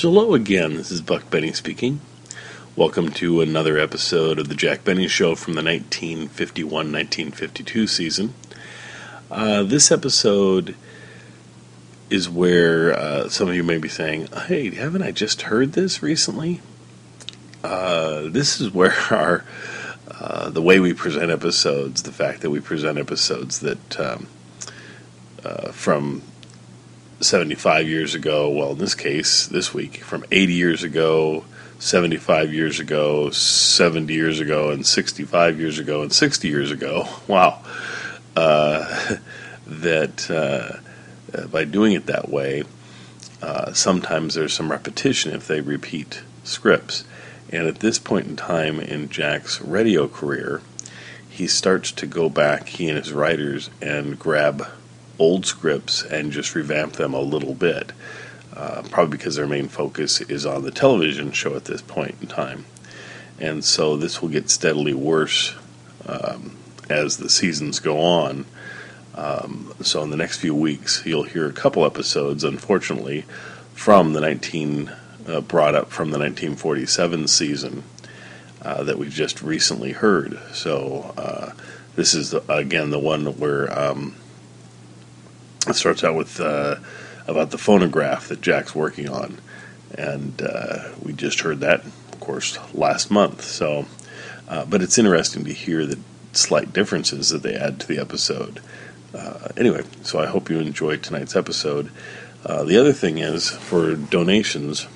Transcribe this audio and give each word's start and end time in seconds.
Hello 0.00 0.32
again, 0.32 0.76
this 0.76 0.92
is 0.92 1.00
Buck 1.00 1.28
Benny 1.28 1.52
speaking. 1.52 2.00
Welcome 2.76 3.10
to 3.14 3.40
another 3.40 3.78
episode 3.78 4.38
of 4.38 4.48
the 4.48 4.54
Jack 4.54 4.84
Benny 4.84 5.08
Show 5.08 5.34
from 5.34 5.54
the 5.54 5.62
1951 5.62 6.70
1952 6.70 7.88
season. 7.88 8.34
Uh, 9.28 9.64
this 9.64 9.90
episode 9.90 10.76
is 12.10 12.30
where 12.30 12.96
uh, 12.96 13.28
some 13.28 13.48
of 13.48 13.56
you 13.56 13.64
may 13.64 13.78
be 13.78 13.88
saying, 13.88 14.28
Hey, 14.46 14.70
haven't 14.70 15.02
I 15.02 15.10
just 15.10 15.42
heard 15.42 15.72
this 15.72 16.00
recently? 16.00 16.60
Uh, 17.64 18.28
this 18.28 18.60
is 18.60 18.72
where 18.72 18.94
our 19.10 19.44
uh, 20.08 20.48
the 20.48 20.62
way 20.62 20.78
we 20.78 20.94
present 20.94 21.32
episodes, 21.32 22.04
the 22.04 22.12
fact 22.12 22.42
that 22.42 22.50
we 22.50 22.60
present 22.60 22.98
episodes 22.98 23.58
that 23.58 23.98
um, 23.98 24.28
uh, 25.44 25.72
from 25.72 26.22
75 27.20 27.88
years 27.88 28.14
ago, 28.14 28.48
well, 28.48 28.72
in 28.72 28.78
this 28.78 28.94
case, 28.94 29.46
this 29.46 29.74
week, 29.74 29.98
from 29.98 30.24
80 30.30 30.52
years 30.52 30.82
ago, 30.82 31.44
75 31.78 32.52
years 32.52 32.80
ago, 32.80 33.30
70 33.30 34.12
years 34.12 34.40
ago, 34.40 34.70
and 34.70 34.86
65 34.86 35.58
years 35.58 35.78
ago, 35.78 36.02
and 36.02 36.12
60 36.12 36.48
years 36.48 36.70
ago. 36.70 37.08
Wow. 37.28 37.62
Uh, 38.36 39.16
that 39.66 40.30
uh, 40.30 41.46
by 41.48 41.64
doing 41.64 41.92
it 41.92 42.06
that 42.06 42.28
way, 42.28 42.64
uh, 43.42 43.72
sometimes 43.72 44.34
there's 44.34 44.52
some 44.52 44.70
repetition 44.70 45.32
if 45.32 45.46
they 45.46 45.60
repeat 45.60 46.22
scripts. 46.44 47.04
And 47.50 47.66
at 47.66 47.80
this 47.80 47.98
point 47.98 48.26
in 48.26 48.36
time 48.36 48.80
in 48.80 49.08
Jack's 49.08 49.60
radio 49.60 50.08
career, 50.08 50.62
he 51.28 51.46
starts 51.46 51.92
to 51.92 52.06
go 52.06 52.28
back, 52.28 52.68
he 52.68 52.88
and 52.88 52.98
his 52.98 53.12
writers, 53.12 53.70
and 53.80 54.18
grab 54.18 54.66
old 55.18 55.46
scripts 55.46 56.02
and 56.02 56.32
just 56.32 56.54
revamp 56.54 56.94
them 56.94 57.14
a 57.14 57.20
little 57.20 57.54
bit. 57.54 57.92
Uh, 58.54 58.82
probably 58.90 59.16
because 59.16 59.36
their 59.36 59.46
main 59.46 59.68
focus 59.68 60.20
is 60.22 60.44
on 60.44 60.62
the 60.62 60.70
television 60.70 61.30
show 61.30 61.54
at 61.54 61.66
this 61.66 61.82
point 61.82 62.16
in 62.20 62.26
time. 62.26 62.64
And 63.38 63.64
so 63.64 63.96
this 63.96 64.20
will 64.20 64.30
get 64.30 64.50
steadily 64.50 64.94
worse 64.94 65.54
um, 66.06 66.56
as 66.90 67.18
the 67.18 67.28
seasons 67.28 67.78
go 67.78 68.00
on. 68.00 68.46
Um, 69.14 69.74
so 69.80 70.02
in 70.02 70.10
the 70.10 70.16
next 70.16 70.38
few 70.38 70.54
weeks, 70.54 71.04
you'll 71.04 71.24
hear 71.24 71.46
a 71.46 71.52
couple 71.52 71.84
episodes, 71.84 72.42
unfortunately, 72.42 73.24
from 73.74 74.12
the 74.12 74.20
19 74.20 74.92
uh, 75.28 75.40
brought 75.40 75.74
up 75.74 75.90
from 75.90 76.10
the 76.10 76.18
1947 76.18 77.28
season 77.28 77.84
uh, 78.62 78.82
that 78.82 78.98
we've 78.98 79.12
just 79.12 79.42
recently 79.42 79.92
heard. 79.92 80.38
So 80.52 81.14
uh, 81.16 81.52
this 81.94 82.14
is 82.14 82.34
again 82.48 82.90
the 82.90 82.98
one 82.98 83.26
where 83.38 83.78
um, 83.78 84.16
it 85.66 85.74
starts 85.74 86.04
out 86.04 86.14
with 86.14 86.40
uh, 86.40 86.76
about 87.26 87.50
the 87.50 87.58
phonograph 87.58 88.28
that 88.28 88.40
Jack's 88.40 88.74
working 88.74 89.08
on, 89.08 89.38
and 89.96 90.40
uh, 90.42 90.90
we 91.02 91.12
just 91.12 91.40
heard 91.40 91.60
that, 91.60 91.84
of 91.84 92.20
course, 92.20 92.58
last 92.74 93.10
month. 93.10 93.42
So, 93.42 93.86
uh, 94.48 94.64
but 94.64 94.82
it's 94.82 94.98
interesting 94.98 95.44
to 95.44 95.52
hear 95.52 95.84
the 95.84 95.98
slight 96.32 96.72
differences 96.72 97.30
that 97.30 97.42
they 97.42 97.54
add 97.54 97.80
to 97.80 97.86
the 97.86 97.98
episode. 97.98 98.60
Uh, 99.14 99.48
anyway, 99.56 99.82
so 100.02 100.20
I 100.20 100.26
hope 100.26 100.50
you 100.50 100.58
enjoyed 100.58 101.02
tonight's 101.02 101.34
episode. 101.34 101.90
Uh, 102.44 102.64
the 102.64 102.78
other 102.78 102.92
thing 102.92 103.18
is 103.18 103.50
for 103.50 103.94
donations, 103.94 104.86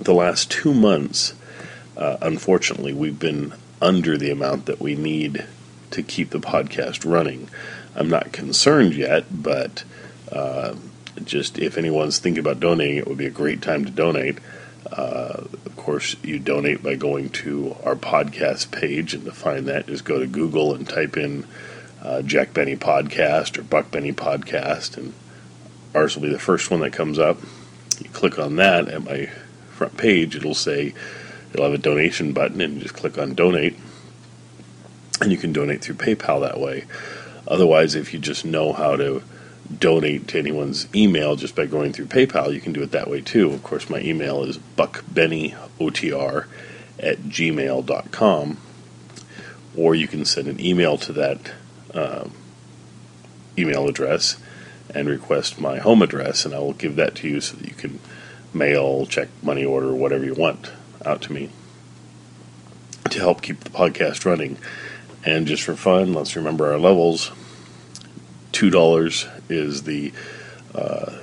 the 0.00 0.14
last 0.14 0.50
two 0.50 0.72
months, 0.72 1.34
uh, 1.96 2.16
unfortunately, 2.22 2.92
we've 2.92 3.18
been 3.18 3.52
under 3.80 4.16
the 4.16 4.30
amount 4.30 4.66
that 4.66 4.80
we 4.80 4.94
need 4.94 5.44
to 5.90 6.02
keep 6.02 6.30
the 6.30 6.40
podcast 6.40 7.10
running. 7.10 7.48
I'm 7.96 8.10
not 8.10 8.30
concerned 8.30 8.94
yet, 8.94 9.24
but 9.30 9.82
uh, 10.30 10.74
just 11.24 11.58
if 11.58 11.78
anyone's 11.78 12.18
thinking 12.18 12.40
about 12.40 12.60
donating, 12.60 12.98
it 12.98 13.08
would 13.08 13.16
be 13.16 13.26
a 13.26 13.30
great 13.30 13.62
time 13.62 13.86
to 13.86 13.90
donate. 13.90 14.38
Uh, 14.92 15.44
of 15.64 15.76
course, 15.76 16.14
you 16.22 16.38
donate 16.38 16.82
by 16.82 16.94
going 16.94 17.30
to 17.30 17.74
our 17.84 17.96
podcast 17.96 18.70
page, 18.70 19.14
and 19.14 19.24
to 19.24 19.32
find 19.32 19.66
that, 19.66 19.86
just 19.86 20.04
go 20.04 20.18
to 20.18 20.26
Google 20.26 20.74
and 20.74 20.86
type 20.86 21.16
in 21.16 21.46
uh, 22.02 22.20
Jack 22.22 22.52
Benny 22.52 22.76
Podcast 22.76 23.58
or 23.58 23.62
Buck 23.62 23.90
Benny 23.90 24.12
Podcast, 24.12 24.96
and 24.98 25.14
ours 25.94 26.14
will 26.14 26.22
be 26.22 26.28
the 26.28 26.38
first 26.38 26.70
one 26.70 26.80
that 26.80 26.92
comes 26.92 27.18
up. 27.18 27.38
You 27.98 28.10
click 28.10 28.38
on 28.38 28.56
that 28.56 28.88
at 28.88 29.02
my 29.02 29.30
front 29.70 29.96
page, 29.96 30.36
it'll 30.36 30.54
say 30.54 30.92
it'll 31.52 31.64
have 31.64 31.74
a 31.74 31.78
donation 31.78 32.34
button, 32.34 32.60
and 32.60 32.74
you 32.74 32.80
just 32.82 32.94
click 32.94 33.16
on 33.16 33.34
donate, 33.34 33.76
and 35.22 35.32
you 35.32 35.38
can 35.38 35.54
donate 35.54 35.80
through 35.80 35.96
PayPal 35.96 36.42
that 36.42 36.60
way. 36.60 36.84
Otherwise, 37.48 37.94
if 37.94 38.12
you 38.12 38.18
just 38.18 38.44
know 38.44 38.72
how 38.72 38.96
to 38.96 39.22
donate 39.78 40.28
to 40.28 40.38
anyone's 40.38 40.86
email 40.94 41.36
just 41.36 41.54
by 41.54 41.66
going 41.66 41.92
through 41.92 42.06
PayPal, 42.06 42.52
you 42.52 42.60
can 42.60 42.72
do 42.72 42.82
it 42.82 42.92
that 42.92 43.10
way 43.10 43.20
too. 43.20 43.52
Of 43.52 43.62
course, 43.62 43.90
my 43.90 44.00
email 44.00 44.42
is 44.44 44.58
buckbennyotr 44.58 46.46
at 46.98 47.18
gmail.com, 47.18 48.58
or 49.76 49.94
you 49.94 50.08
can 50.08 50.24
send 50.24 50.48
an 50.48 50.60
email 50.60 50.96
to 50.98 51.12
that 51.12 51.52
uh, 51.92 52.28
email 53.58 53.88
address 53.88 54.36
and 54.94 55.08
request 55.08 55.60
my 55.60 55.78
home 55.78 56.02
address, 56.02 56.44
and 56.44 56.54
I 56.54 56.58
will 56.60 56.72
give 56.72 56.96
that 56.96 57.16
to 57.16 57.28
you 57.28 57.40
so 57.40 57.56
that 57.56 57.68
you 57.68 57.74
can 57.74 57.98
mail, 58.54 59.06
check 59.06 59.28
money 59.42 59.64
order, 59.64 59.92
whatever 59.92 60.24
you 60.24 60.34
want 60.34 60.70
out 61.04 61.22
to 61.22 61.32
me 61.32 61.50
to 63.10 63.18
help 63.18 63.42
keep 63.42 63.60
the 63.60 63.70
podcast 63.70 64.24
running. 64.24 64.58
And 65.26 65.48
just 65.48 65.64
for 65.64 65.74
fun, 65.74 66.14
let's 66.14 66.36
remember 66.36 66.70
our 66.70 66.78
levels. 66.78 67.32
$2 68.52 69.28
is 69.50 69.82
the 69.82 70.12
uh, 70.72 71.18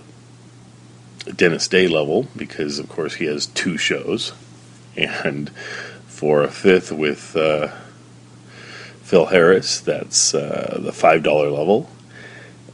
Dennis 1.33 1.69
Day 1.69 1.87
level 1.87 2.27
because, 2.35 2.79
of 2.79 2.89
course, 2.89 3.15
he 3.15 3.25
has 3.25 3.45
two 3.47 3.77
shows. 3.77 4.33
And 4.97 5.49
for 6.05 6.43
a 6.43 6.49
fifth 6.49 6.91
with 6.91 7.33
uh, 7.37 7.69
Phil 9.03 9.27
Harris, 9.27 9.79
that's 9.79 10.35
uh, 10.35 10.79
the 10.81 10.91
$5 10.91 11.23
level. 11.57 11.89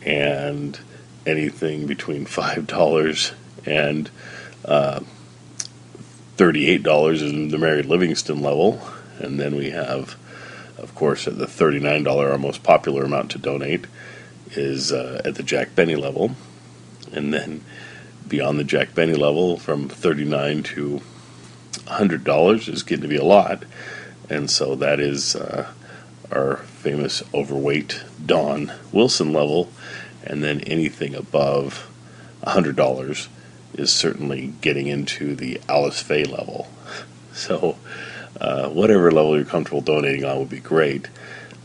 And 0.03 0.79
anything 1.27 1.85
between 1.85 2.25
$5 2.25 3.33
and 3.67 4.09
uh, 4.65 5.01
$38 6.37 7.13
is 7.13 7.51
the 7.51 7.57
Mary 7.59 7.83
Livingstone 7.83 8.41
level. 8.41 8.81
And 9.19 9.39
then 9.39 9.55
we 9.55 9.69
have 9.69 10.17
of 10.81 10.95
course, 10.95 11.27
at 11.27 11.37
the 11.37 11.45
$39, 11.45 12.07
our 12.07 12.37
most 12.37 12.63
popular 12.63 13.03
amount 13.03 13.31
to 13.31 13.37
donate 13.37 13.85
is 14.51 14.91
uh, 14.91 15.21
at 15.25 15.35
the 15.35 15.43
Jack 15.43 15.75
Benny 15.75 15.95
level. 15.95 16.31
And 17.11 17.33
then 17.33 17.63
beyond 18.27 18.59
the 18.59 18.63
Jack 18.63 18.93
Benny 18.93 19.13
level, 19.13 19.57
from 19.57 19.89
39 19.89 20.63
to 20.63 21.01
$100 21.71 22.69
is 22.69 22.83
getting 22.83 23.03
to 23.03 23.07
be 23.07 23.17
a 23.17 23.23
lot. 23.23 23.63
And 24.29 24.49
so 24.49 24.75
that 24.75 24.99
is 24.99 25.35
uh, 25.35 25.71
our 26.31 26.57
famous 26.57 27.23
overweight 27.33 28.03
Don 28.23 28.71
Wilson 28.91 29.33
level. 29.33 29.71
And 30.23 30.43
then 30.43 30.61
anything 30.61 31.15
above 31.15 31.89
$100 32.43 33.27
is 33.73 33.91
certainly 33.91 34.53
getting 34.61 34.87
into 34.87 35.35
the 35.35 35.59
Alice 35.67 36.01
Faye 36.01 36.25
level. 36.25 36.67
So 37.31 37.77
uh, 38.39 38.69
whatever 38.69 39.11
level 39.11 39.35
you're 39.35 39.45
comfortable 39.45 39.81
donating 39.81 40.25
on 40.25 40.39
would 40.39 40.49
be 40.49 40.59
great. 40.59 41.07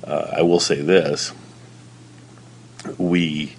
Uh, 0.03 0.31
I 0.37 0.43
will 0.43 0.61
say 0.61 0.81
this: 0.81 1.33
we 2.99 3.57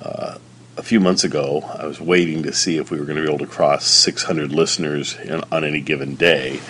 uh, 0.00 0.38
a 0.76 0.82
few 0.82 1.00
months 1.00 1.24
ago, 1.24 1.62
I 1.78 1.86
was 1.86 2.00
waiting 2.00 2.42
to 2.44 2.52
see 2.52 2.76
if 2.76 2.90
we 2.90 2.98
were 2.98 3.04
going 3.04 3.16
to 3.16 3.22
be 3.22 3.28
able 3.28 3.44
to 3.44 3.50
cross 3.50 3.84
600 3.86 4.52
listeners 4.52 5.16
in, 5.18 5.42
on 5.50 5.64
any 5.64 5.80
given 5.80 6.14
day. 6.14 6.60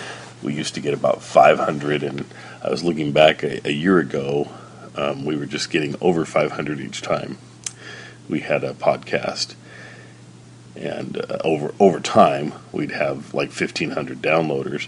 We 0.41 0.53
used 0.53 0.73
to 0.75 0.81
get 0.81 0.93
about 0.93 1.21
500, 1.21 2.01
and 2.01 2.25
I 2.63 2.69
was 2.69 2.83
looking 2.83 3.11
back 3.11 3.43
a, 3.43 3.67
a 3.67 3.71
year 3.71 3.99
ago. 3.99 4.49
Um, 4.95 5.25
we 5.25 5.35
were 5.35 5.45
just 5.45 5.69
getting 5.69 5.95
over 6.01 6.25
500 6.25 6.79
each 6.79 7.01
time 7.01 7.37
we 8.29 8.41
had 8.41 8.63
a 8.63 8.73
podcast 8.73 9.55
and 10.75 11.17
uh, 11.17 11.39
over 11.43 11.73
over 11.79 11.99
time 11.99 12.53
we'd 12.71 12.91
have 12.91 13.33
like 13.33 13.49
1500 13.49 14.21
downloaders 14.21 14.87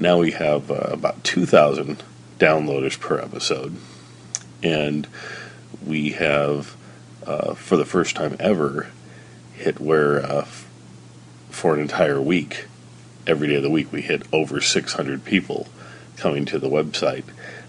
now 0.00 0.18
we 0.18 0.30
have 0.32 0.70
uh, 0.70 0.88
about 0.90 1.22
2,000 1.24 2.02
downloaders 2.38 2.98
per 2.98 3.18
episode. 3.18 3.76
And 4.62 5.06
we 5.84 6.12
have, 6.12 6.74
uh, 7.26 7.54
for 7.54 7.76
the 7.76 7.84
first 7.84 8.16
time 8.16 8.36
ever, 8.40 8.88
hit 9.54 9.78
where 9.78 10.24
uh, 10.24 10.46
for 11.50 11.74
an 11.74 11.80
entire 11.80 12.20
week, 12.20 12.66
every 13.26 13.48
day 13.48 13.56
of 13.56 13.62
the 13.62 13.70
week, 13.70 13.92
we 13.92 14.00
hit 14.00 14.22
over 14.32 14.60
600 14.60 15.24
people 15.24 15.68
coming 16.16 16.46
to 16.46 16.58
the 16.58 16.68
website. 16.68 17.24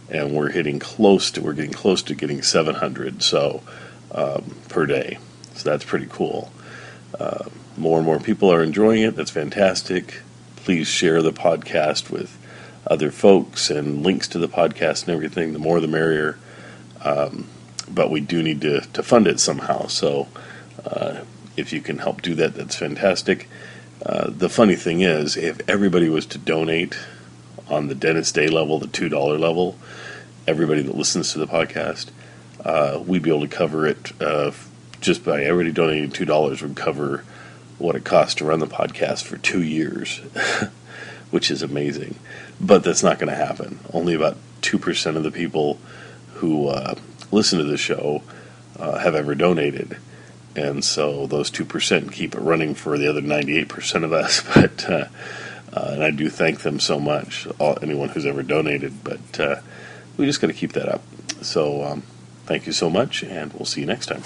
And 0.09 0.33
we're 0.33 0.51
hitting 0.51 0.79
close 0.79 1.31
to, 1.31 1.41
we're 1.41 1.53
getting 1.53 1.73
close 1.73 2.01
to 2.03 2.15
getting 2.15 2.41
700 2.41 3.21
so 3.21 3.61
um, 4.11 4.55
per 4.69 4.85
day. 4.85 5.19
So 5.55 5.69
that's 5.69 5.85
pretty 5.85 6.07
cool. 6.09 6.51
Uh, 7.17 7.49
more 7.77 7.97
and 7.97 8.05
more 8.05 8.19
people 8.19 8.51
are 8.51 8.63
enjoying 8.63 9.03
it. 9.03 9.15
That's 9.17 9.31
fantastic 9.31 10.21
please 10.63 10.87
share 10.87 11.21
the 11.21 11.31
podcast 11.31 12.09
with 12.09 12.37
other 12.87 13.11
folks 13.11 13.69
and 13.69 14.03
links 14.03 14.27
to 14.29 14.39
the 14.39 14.47
podcast 14.47 15.03
and 15.03 15.15
everything. 15.15 15.53
The 15.53 15.59
more 15.59 15.79
the 15.79 15.87
merrier. 15.87 16.37
Um, 17.03 17.47
but 17.89 18.09
we 18.09 18.21
do 18.21 18.41
need 18.41 18.61
to, 18.61 18.81
to 18.81 19.03
fund 19.03 19.27
it 19.27 19.39
somehow. 19.39 19.87
So 19.87 20.27
uh, 20.85 21.21
if 21.57 21.73
you 21.73 21.81
can 21.81 21.97
help 21.97 22.21
do 22.21 22.35
that, 22.35 22.53
that's 22.53 22.75
fantastic. 22.75 23.49
Uh, 24.05 24.29
the 24.29 24.49
funny 24.49 24.75
thing 24.75 25.01
is, 25.01 25.37
if 25.37 25.59
everybody 25.69 26.09
was 26.09 26.25
to 26.27 26.37
donate 26.37 26.97
on 27.69 27.87
the 27.87 27.95
Dennis 27.95 28.31
Day 28.31 28.47
level, 28.47 28.79
the 28.79 28.87
$2 28.87 29.39
level, 29.39 29.77
everybody 30.47 30.81
that 30.81 30.95
listens 30.95 31.33
to 31.33 31.39
the 31.39 31.47
podcast, 31.47 32.09
uh, 32.65 33.01
we'd 33.05 33.21
be 33.21 33.29
able 33.29 33.41
to 33.41 33.55
cover 33.55 33.85
it 33.85 34.11
uh, 34.21 34.51
just 35.01 35.23
by 35.23 35.43
everybody 35.43 35.71
donating 35.71 36.11
$2 36.11 36.61
would 36.61 36.75
cover 36.75 37.23
what 37.81 37.95
it 37.95 38.03
costs 38.03 38.35
to 38.35 38.45
run 38.45 38.59
the 38.59 38.67
podcast 38.67 39.23
for 39.23 39.37
two 39.37 39.61
years, 39.61 40.17
which 41.31 41.51
is 41.51 41.61
amazing. 41.61 42.15
But 42.59 42.83
that's 42.83 43.03
not 43.03 43.19
going 43.19 43.29
to 43.29 43.35
happen. 43.35 43.79
Only 43.93 44.13
about 44.13 44.37
2% 44.61 45.15
of 45.15 45.23
the 45.23 45.31
people 45.31 45.79
who 46.35 46.67
uh, 46.67 46.95
listen 47.31 47.59
to 47.59 47.65
the 47.65 47.77
show 47.77 48.23
uh, 48.77 48.99
have 48.99 49.15
ever 49.15 49.35
donated 49.35 49.97
and 50.55 50.83
so 50.83 51.27
those 51.27 51.49
two 51.49 51.65
percent 51.65 52.11
keep 52.11 52.35
it 52.35 52.39
running 52.39 52.75
for 52.75 52.97
the 52.97 53.09
other 53.09 53.21
ninety-eight 53.21 53.69
percent 53.69 54.03
of 54.03 54.13
us. 54.13 54.41
But 54.53 54.89
uh, 54.89 55.05
uh, 55.73 55.91
and 55.93 56.03
I 56.03 56.11
do 56.11 56.29
thank 56.29 56.61
them 56.61 56.79
so 56.79 56.99
much, 56.99 57.47
all, 57.57 57.77
anyone 57.81 58.09
who's 58.09 58.25
ever 58.25 58.43
donated. 58.43 59.03
But 59.03 59.39
uh, 59.39 59.61
we 60.17 60.25
just 60.25 60.41
got 60.41 60.47
to 60.47 60.53
keep 60.53 60.73
that 60.73 60.89
up. 60.89 61.01
So 61.41 61.83
um, 61.83 62.03
thank 62.45 62.65
you 62.67 62.73
so 62.73 62.89
much, 62.89 63.23
and 63.23 63.53
we'll 63.53 63.65
see 63.65 63.81
you 63.81 63.87
next 63.87 64.07
time. 64.07 64.23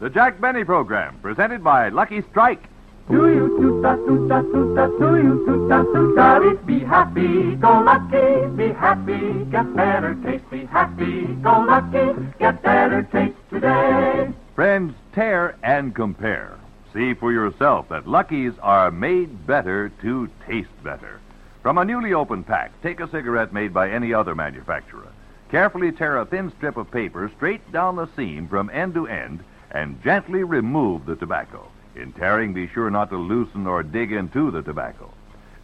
The 0.00 0.08
Jack 0.08 0.40
Benny 0.40 0.64
Program, 0.64 1.18
presented 1.20 1.62
by 1.62 1.90
Lucky 1.90 2.22
Strike. 2.30 2.70
Do 3.10 3.28
you 3.28 3.48
toot-a, 3.58 3.96
toot-a, 3.96 4.42
toot-a, 4.44 4.88
do 4.98 5.16
you 5.22 5.44
toot-a, 5.44 5.84
toot-a, 5.92 6.48
it 6.48 6.66
be 6.66 6.78
happy, 6.78 7.54
go 7.56 7.82
lucky, 7.82 8.46
be 8.56 8.72
happy, 8.72 9.44
get 9.50 9.76
better 9.76 10.14
taste, 10.24 10.48
be 10.50 10.64
happy, 10.64 11.26
go 11.42 11.66
lucky, 11.68 12.18
get 12.38 12.62
better 12.62 13.02
taste 13.12 13.36
today. 13.50 14.30
Friends, 14.54 14.94
tear 15.12 15.56
and 15.62 15.94
compare. 15.94 16.58
See 16.94 17.12
for 17.12 17.30
yourself 17.30 17.90
that 17.90 18.08
Lucky's 18.08 18.54
are 18.62 18.90
made 18.90 19.46
better 19.46 19.92
to 20.00 20.30
taste 20.46 20.82
better. 20.82 21.20
From 21.62 21.76
a 21.76 21.84
newly 21.84 22.14
opened 22.14 22.46
pack, 22.46 22.72
take 22.80 23.00
a 23.00 23.10
cigarette 23.10 23.52
made 23.52 23.74
by 23.74 23.90
any 23.90 24.14
other 24.14 24.34
manufacturer. 24.34 25.08
Carefully 25.50 25.92
tear 25.92 26.16
a 26.16 26.24
thin 26.24 26.50
strip 26.56 26.78
of 26.78 26.90
paper 26.90 27.30
straight 27.36 27.70
down 27.70 27.96
the 27.96 28.08
seam 28.16 28.48
from 28.48 28.70
end 28.70 28.94
to 28.94 29.06
end 29.06 29.44
and 29.70 30.02
gently 30.02 30.42
remove 30.44 31.06
the 31.06 31.16
tobacco. 31.16 31.66
In 31.96 32.12
tearing, 32.12 32.52
be 32.52 32.68
sure 32.68 32.90
not 32.90 33.10
to 33.10 33.16
loosen 33.16 33.66
or 33.66 33.82
dig 33.82 34.12
into 34.12 34.50
the 34.50 34.62
tobacco. 34.62 35.10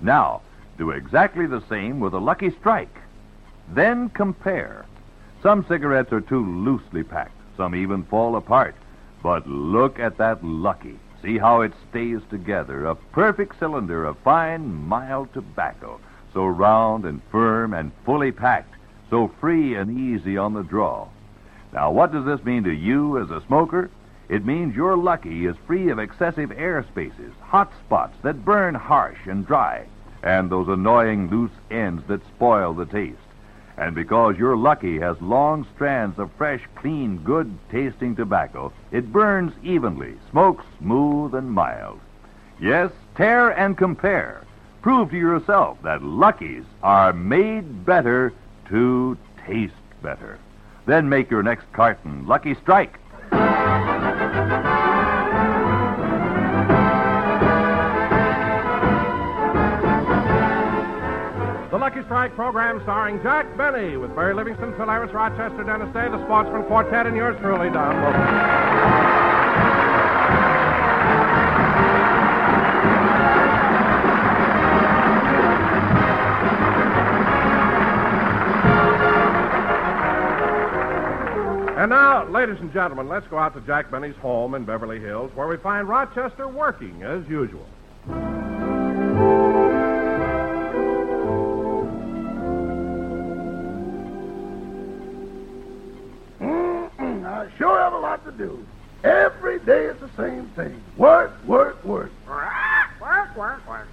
Now, 0.00 0.42
do 0.78 0.90
exactly 0.90 1.46
the 1.46 1.62
same 1.68 2.00
with 2.00 2.12
a 2.12 2.18
Lucky 2.18 2.50
Strike. 2.50 3.00
Then 3.68 4.10
compare. 4.10 4.84
Some 5.42 5.64
cigarettes 5.66 6.12
are 6.12 6.20
too 6.20 6.44
loosely 6.44 7.02
packed, 7.02 7.36
some 7.56 7.74
even 7.74 8.04
fall 8.04 8.36
apart. 8.36 8.74
But 9.22 9.46
look 9.46 9.98
at 9.98 10.18
that 10.18 10.44
Lucky. 10.44 10.98
See 11.22 11.38
how 11.38 11.62
it 11.62 11.72
stays 11.90 12.20
together. 12.30 12.86
A 12.86 12.94
perfect 12.94 13.58
cylinder 13.58 14.04
of 14.04 14.18
fine, 14.18 14.72
mild 14.86 15.32
tobacco. 15.32 16.00
So 16.34 16.46
round 16.46 17.04
and 17.04 17.22
firm 17.32 17.72
and 17.72 17.90
fully 18.04 18.32
packed. 18.32 18.74
So 19.08 19.28
free 19.40 19.74
and 19.74 19.98
easy 19.98 20.36
on 20.36 20.52
the 20.52 20.62
draw. 20.62 21.08
Now, 21.72 21.90
what 21.90 22.12
does 22.12 22.24
this 22.24 22.44
mean 22.44 22.64
to 22.64 22.72
you 22.72 23.18
as 23.18 23.30
a 23.30 23.42
smoker? 23.46 23.90
It 24.28 24.44
means 24.44 24.74
your 24.74 24.96
Lucky 24.96 25.46
is 25.46 25.56
free 25.66 25.90
of 25.90 25.98
excessive 25.98 26.50
air 26.56 26.84
spaces, 26.90 27.32
hot 27.40 27.72
spots 27.84 28.16
that 28.22 28.44
burn 28.44 28.74
harsh 28.74 29.26
and 29.26 29.46
dry, 29.46 29.86
and 30.22 30.50
those 30.50 30.68
annoying 30.68 31.30
loose 31.30 31.52
ends 31.70 32.02
that 32.08 32.26
spoil 32.26 32.74
the 32.74 32.86
taste. 32.86 33.18
And 33.76 33.94
because 33.94 34.38
your 34.38 34.56
Lucky 34.56 34.98
has 34.98 35.20
long 35.20 35.66
strands 35.74 36.18
of 36.18 36.32
fresh, 36.32 36.62
clean, 36.74 37.18
good 37.18 37.56
tasting 37.70 38.16
tobacco, 38.16 38.72
it 38.90 39.12
burns 39.12 39.52
evenly, 39.62 40.14
smokes 40.30 40.64
smooth 40.78 41.34
and 41.34 41.50
mild. 41.50 42.00
Yes, 42.58 42.90
tear 43.16 43.50
and 43.50 43.76
compare. 43.76 44.42
Prove 44.80 45.10
to 45.10 45.16
yourself 45.16 45.78
that 45.82 46.02
Luckies 46.02 46.64
are 46.82 47.12
made 47.12 47.84
better 47.84 48.32
to 48.70 49.16
taste 49.46 49.74
better. 50.02 50.38
Then 50.86 51.08
make 51.08 51.30
your 51.30 51.42
next 51.42 51.70
carton 51.72 52.26
Lucky 52.26 52.54
Strike. 52.54 52.98
The 61.70 61.78
Lucky 61.78 62.02
Strike 62.04 62.34
program 62.34 62.80
starring 62.82 63.22
Jack 63.22 63.56
Benny 63.56 63.96
with 63.96 64.10
Mary 64.12 64.34
Livingstone, 64.34 64.74
Phil 64.76 64.86
Harris, 64.86 65.12
Rochester, 65.12 65.62
Dennis 65.64 65.92
Day, 65.92 66.08
the 66.08 66.22
Sportsmen 66.24 66.64
Quartet, 66.64 67.06
and 67.06 67.16
yours 67.16 67.36
truly, 67.40 67.70
Don 67.70 68.00
Wilson. 68.00 69.45
And 81.86 81.92
now, 81.92 82.26
ladies 82.26 82.58
and 82.58 82.72
gentlemen, 82.72 83.06
let's 83.08 83.28
go 83.28 83.38
out 83.38 83.54
to 83.54 83.60
Jack 83.60 83.92
Benny's 83.92 84.16
home 84.16 84.56
in 84.56 84.64
Beverly 84.64 84.98
Hills, 84.98 85.30
where 85.36 85.46
we 85.46 85.56
find 85.56 85.88
Rochester 85.88 86.48
working 86.48 87.04
as 87.04 87.24
usual. 87.28 87.64
Mm-mm, 96.40 97.24
I 97.24 97.48
sure 97.56 97.78
have 97.78 97.92
a 97.92 97.98
lot 97.98 98.24
to 98.24 98.32
do. 98.32 98.66
Every 99.04 99.60
day 99.60 99.84
it's 99.84 100.00
the 100.00 100.10
same 100.16 100.48
thing. 100.56 100.82
Work, 100.96 101.30
work, 101.46 101.84
work. 101.84 102.10
Work, 102.26 103.36
work, 103.36 103.68
work. 103.68 103.92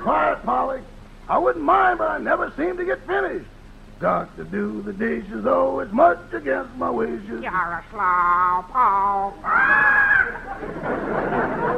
Quiet, 0.00 0.42
Polly. 0.46 0.80
I 1.28 1.36
wouldn't 1.36 1.62
mind, 1.62 1.98
but 1.98 2.08
I 2.08 2.16
never 2.16 2.50
seem 2.56 2.78
to 2.78 2.86
get 2.86 3.06
finished. 3.06 3.44
Got 4.02 4.36
to 4.36 4.42
do 4.42 4.82
the 4.82 4.92
dishes, 4.92 5.46
oh, 5.46 5.78
it's 5.78 5.92
much 5.92 6.18
against 6.32 6.74
my 6.74 6.90
wishes. 6.90 7.40
You're 7.40 7.52
a 7.52 7.84
slow 7.92 8.64
Paul. 8.72 9.32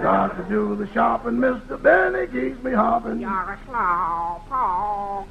Got 0.01 0.35
to 0.39 0.45
do 0.49 0.75
the 0.75 0.91
shopping, 0.95 1.35
Mr. 1.35 1.77
Benny 1.83 2.27
keeps 2.29 2.65
me 2.65 2.73
hopping. 2.73 3.21
You're 3.21 3.31
a 3.31 3.61
slow 3.67 4.41
Paul. 4.49 5.27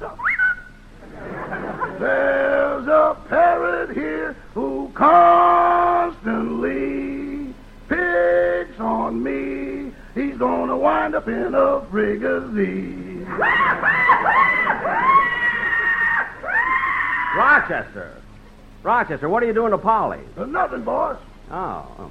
There's 1.98 2.86
a 2.86 3.16
parrot 3.28 3.90
here 3.92 4.36
who 4.54 4.92
constantly 4.94 7.52
picks 7.88 8.78
on 8.78 9.20
me. 9.20 9.90
He's 10.14 10.36
gonna 10.38 10.76
wind 10.76 11.16
up 11.16 11.26
in 11.26 11.56
a 11.56 11.80
fricassee. 11.90 13.26
Rochester. 17.36 18.16
Rochester, 18.82 19.28
what 19.28 19.42
are 19.42 19.46
you 19.46 19.54
doing 19.54 19.70
to 19.70 19.78
Polly? 19.78 20.20
Uh, 20.36 20.44
nothing, 20.44 20.82
boss. 20.82 21.18
Oh. 21.50 21.86
Oh, 21.98 22.10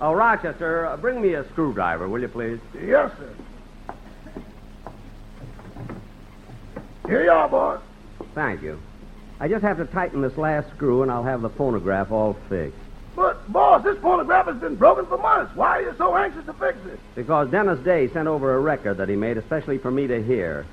oh 0.00 0.12
Rochester, 0.12 0.86
uh, 0.86 0.96
bring 0.96 1.20
me 1.20 1.34
a 1.34 1.44
screwdriver, 1.50 2.08
will 2.08 2.20
you 2.20 2.28
please? 2.28 2.60
Yes, 2.74 3.10
sir. 3.18 3.94
Here 7.06 7.24
you 7.24 7.30
are, 7.30 7.48
boss. 7.48 7.80
Thank 8.34 8.62
you. 8.62 8.80
I 9.40 9.48
just 9.48 9.62
have 9.62 9.78
to 9.78 9.86
tighten 9.86 10.20
this 10.20 10.36
last 10.36 10.70
screw 10.76 11.02
and 11.02 11.10
I'll 11.10 11.24
have 11.24 11.42
the 11.42 11.48
phonograph 11.48 12.12
all 12.12 12.36
fixed. 12.48 12.76
But, 13.16 13.50
boss, 13.52 13.82
this 13.82 13.98
phonograph 13.98 14.46
has 14.46 14.56
been 14.58 14.76
broken 14.76 15.06
for 15.06 15.18
months. 15.18 15.54
Why 15.56 15.78
are 15.78 15.82
you 15.82 15.94
so 15.98 16.14
anxious 16.14 16.44
to 16.46 16.52
fix 16.52 16.78
it? 16.86 17.00
Because 17.16 17.50
Dennis 17.50 17.80
Day 17.80 18.08
sent 18.08 18.28
over 18.28 18.54
a 18.54 18.60
record 18.60 18.98
that 18.98 19.08
he 19.08 19.16
made 19.16 19.36
especially 19.38 19.78
for 19.78 19.90
me 19.90 20.06
to 20.06 20.22
hear. 20.22 20.66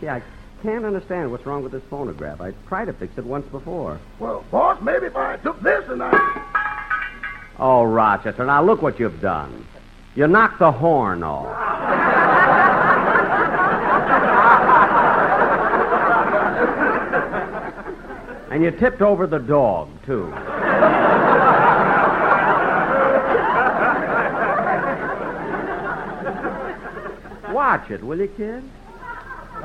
See, 0.00 0.08
I 0.08 0.22
can't 0.64 0.86
understand 0.86 1.30
what's 1.30 1.44
wrong 1.44 1.62
with 1.62 1.72
this 1.72 1.82
phonograph. 1.90 2.40
I 2.40 2.52
tried 2.68 2.86
to 2.86 2.94
fix 2.94 3.18
it 3.18 3.24
once 3.24 3.46
before. 3.48 4.00
Well, 4.18 4.46
boss, 4.50 4.80
maybe 4.80 5.04
if 5.04 5.14
I 5.14 5.36
took 5.36 5.60
this 5.60 5.84
and 5.90 6.02
I. 6.02 7.52
Oh, 7.58 7.84
Rochester, 7.84 8.46
now 8.46 8.64
look 8.64 8.80
what 8.80 8.98
you've 8.98 9.20
done. 9.20 9.66
You 10.14 10.26
knocked 10.26 10.60
the 10.60 10.72
horn 10.72 11.22
off. 11.22 11.54
and 18.50 18.64
you 18.64 18.70
tipped 18.70 19.02
over 19.02 19.26
the 19.26 19.40
dog, 19.40 19.90
too. 20.06 20.30
Watch 27.52 27.90
it, 27.90 28.02
will 28.02 28.18
you, 28.18 28.28
kid? 28.28 28.64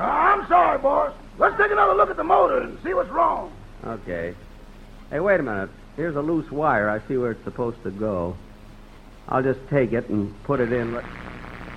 Uh, 0.00 0.04
I'm 0.04 0.48
sorry, 0.48 0.78
boss. 0.78 1.12
Let's 1.38 1.58
take 1.58 1.70
another 1.70 1.92
look 1.94 2.08
at 2.08 2.16
the 2.16 2.24
motor 2.24 2.60
and 2.60 2.78
see 2.82 2.94
what's 2.94 3.10
wrong. 3.10 3.52
Okay. 3.84 4.34
Hey, 5.10 5.20
wait 5.20 5.40
a 5.40 5.42
minute. 5.42 5.68
Here's 5.94 6.16
a 6.16 6.22
loose 6.22 6.50
wire. 6.50 6.88
I 6.88 7.06
see 7.06 7.18
where 7.18 7.32
it's 7.32 7.44
supposed 7.44 7.82
to 7.82 7.90
go. 7.90 8.34
I'll 9.28 9.42
just 9.42 9.60
take 9.68 9.92
it 9.92 10.08
and 10.08 10.32
put 10.44 10.58
it 10.60 10.72
in. 10.72 10.98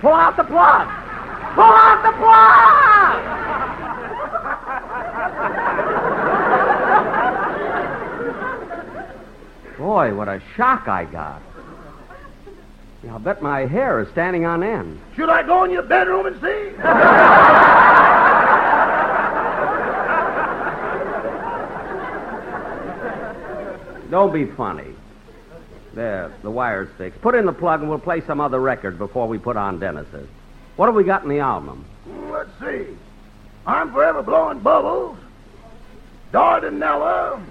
Pull 0.00 0.12
out 0.14 0.38
the 0.38 0.44
plug! 0.44 0.88
Pull 1.54 1.64
out 1.64 2.02
the 2.02 2.12
plug! 2.16 3.34
Boy, 9.76 10.14
what 10.14 10.28
a 10.28 10.40
shock 10.56 10.88
I 10.88 11.04
got. 11.04 11.42
I'll 13.10 13.18
bet 13.18 13.42
my 13.42 13.66
hair 13.66 14.00
is 14.00 14.08
standing 14.12 14.46
on 14.46 14.62
end. 14.62 14.98
Should 15.14 15.28
I 15.28 15.42
go 15.42 15.64
in 15.64 15.70
your 15.70 15.82
bedroom 15.82 16.24
and 16.24 16.40
see? 16.40 16.70
Don't 24.14 24.32
be 24.32 24.46
funny. 24.46 24.94
There, 25.92 26.32
the 26.44 26.50
wire's 26.50 26.88
fixed. 26.96 27.20
Put 27.20 27.34
in 27.34 27.46
the 27.46 27.52
plug 27.52 27.80
and 27.80 27.90
we'll 27.90 27.98
play 27.98 28.20
some 28.20 28.40
other 28.40 28.60
record 28.60 28.96
before 28.96 29.26
we 29.26 29.38
put 29.38 29.56
on 29.56 29.80
Dennis's. 29.80 30.28
What 30.76 30.86
have 30.86 30.94
we 30.94 31.02
got 31.02 31.24
in 31.24 31.28
the 31.28 31.40
album? 31.40 31.84
Let's 32.30 32.48
see. 32.60 32.96
I'm 33.66 33.92
forever 33.92 34.22
blowing 34.22 34.60
bubbles. 34.60 35.18
Dardanella. 36.32 37.44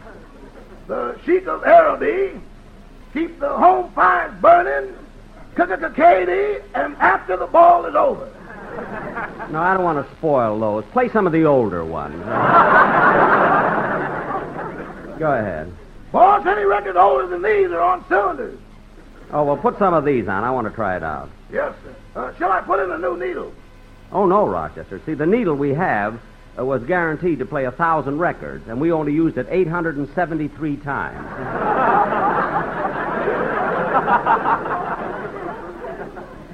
The 0.87 1.19
Sheik 1.25 1.47
of 1.47 1.65
Araby. 1.65 2.39
Keep 3.11 3.41
the 3.41 3.49
home 3.49 3.91
fires 3.91 4.33
burning. 4.39 4.95
Katie. 5.57 6.63
And 6.75 6.95
after 6.95 7.35
the 7.35 7.47
ball 7.47 7.85
is 7.87 7.95
over. 7.95 8.31
No, 9.51 9.59
I 9.59 9.73
don't 9.73 9.83
want 9.83 10.07
to 10.07 10.15
spoil 10.15 10.57
those. 10.57 10.85
Play 10.93 11.09
some 11.09 11.27
of 11.27 11.33
the 11.33 11.43
older 11.43 11.83
ones. 11.83 12.23
Go 15.19 15.29
ahead. 15.29 15.69
Boss, 16.13 16.45
any 16.45 16.63
record 16.63 16.95
older 16.95 17.25
than 17.25 17.41
these 17.41 17.71
are 17.71 17.81
on 17.81 18.05
cylinders. 18.07 18.59
Oh, 19.31 19.43
well, 19.45 19.57
put 19.57 19.79
some 19.79 19.95
of 19.95 20.05
these 20.05 20.27
on. 20.27 20.43
I 20.43 20.51
want 20.51 20.67
to 20.67 20.73
try 20.73 20.95
it 20.95 21.01
out. 21.01 21.27
Yes, 21.51 21.73
sir. 21.83 21.95
Uh, 22.15 22.37
shall 22.37 22.51
I 22.51 22.61
put 22.61 22.79
in 22.79 22.91
a 22.91 22.99
new 22.99 23.17
needle? 23.17 23.51
Oh, 24.11 24.27
no, 24.27 24.45
Rochester. 24.47 25.01
See, 25.07 25.15
the 25.15 25.25
needle 25.25 25.55
we 25.55 25.73
have 25.73 26.21
uh, 26.57 26.63
was 26.63 26.83
guaranteed 26.83 27.39
to 27.39 27.47
play 27.47 27.65
a 27.65 27.71
thousand 27.71 28.19
records, 28.19 28.67
and 28.67 28.79
we 28.79 28.91
only 28.91 29.11
used 29.11 29.39
it 29.39 29.47
873 29.49 30.77
times. 30.77 31.27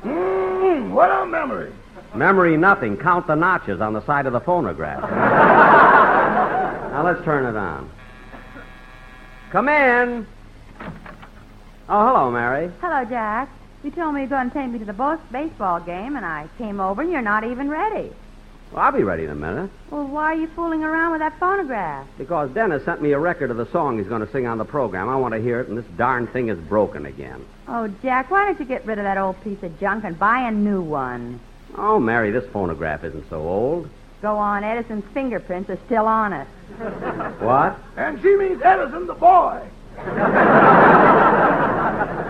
Mmm, 0.06 0.92
what 0.92 1.12
a 1.12 1.25
memory. 1.25 1.74
Memory 2.16 2.56
nothing. 2.56 2.96
Count 2.96 3.28
the 3.28 3.36
notches 3.36 3.82
on 3.82 3.92
the 3.92 4.06
side 4.06 4.25
of 4.25 4.32
the 4.32 4.39
phonograph. 4.39 5.01
now 6.92 7.04
let's 7.04 7.22
turn 7.25 7.46
it 7.46 7.58
on. 7.58 7.92
Come 9.51 9.68
in. 9.68 10.27
Oh, 11.89 12.08
hello, 12.08 12.29
Mary. 12.32 12.72
Hello, 12.82 13.03
Jack. 13.06 13.50
You 13.84 13.89
told 13.89 14.13
me 14.13 14.22
you 14.22 14.27
were 14.27 14.36
going 14.36 14.50
to 14.51 14.53
take 14.53 14.70
me 14.70 14.77
to 14.77 14.86
the 14.86 14.94
bo- 14.94 15.20
baseball 15.32 15.79
game, 15.79 16.15
and 16.15 16.25
I 16.25 16.48
came 16.60 16.79
over, 16.79 17.01
and 17.01 17.12
you're 17.12 17.22
not 17.22 17.44
even 17.44 17.68
ready. 17.70 18.12
Well, 18.72 18.84
I'll 18.84 18.91
be 18.91 19.01
ready 19.01 19.24
in 19.24 19.32
a 19.32 19.36
minute. 19.36 19.72
Well, 19.89 20.06
why 20.06 20.25
are 20.25 20.36
you 20.36 20.48
fooling 20.50 20.84
around 20.84 21.13
with 21.13 21.22
that 21.22 21.39
phonograph? 21.39 22.06
Because 22.20 22.51
Dennis 22.51 22.86
sent 22.86 23.01
me 23.01 23.13
a 23.13 23.20
record 23.20 23.50
of 23.50 23.58
the 23.58 23.65
song 23.72 23.98
he's 23.98 24.08
going 24.08 24.24
to 24.24 24.32
sing 24.32 24.46
on 24.46 24.60
the 24.60 24.65
program. 24.65 25.10
I 25.10 25.15
want 25.15 25.34
to 25.34 25.41
hear 25.41 25.62
it, 25.62 25.68
and 25.68 25.75
this 25.77 25.86
darn 25.98 26.27
thing 26.27 26.50
is 26.50 26.60
broken 26.60 27.08
again. 27.08 27.44
Oh, 27.68 27.88
Jack, 28.03 28.29
why 28.29 28.46
don't 28.46 28.60
you 28.60 28.65
get 28.65 28.86
rid 28.86 29.00
of 29.00 29.06
that 29.06 29.18
old 29.18 29.41
piece 29.44 29.63
of 29.63 29.79
junk 29.79 30.03
and 30.03 30.20
buy 30.20 30.48
a 30.48 30.51
new 30.51 30.84
one? 30.84 31.39
Oh, 31.75 32.00
Mary, 32.00 32.29
this 32.29 32.46
phonograph 32.51 33.03
isn't 33.03 33.27
so 33.32 33.38
old. 33.41 33.89
Go 34.22 34.38
on, 34.38 34.63
Edison's 34.63 35.06
fingerprints 35.13 35.72
are 35.72 35.79
still 35.88 36.06
on 36.06 36.34
it. 36.34 36.48
What? 37.40 37.78
And 37.98 38.22
she 38.22 38.36
means 38.36 38.62
Edison, 38.64 39.08
the 39.08 39.14
boy. 39.14 39.68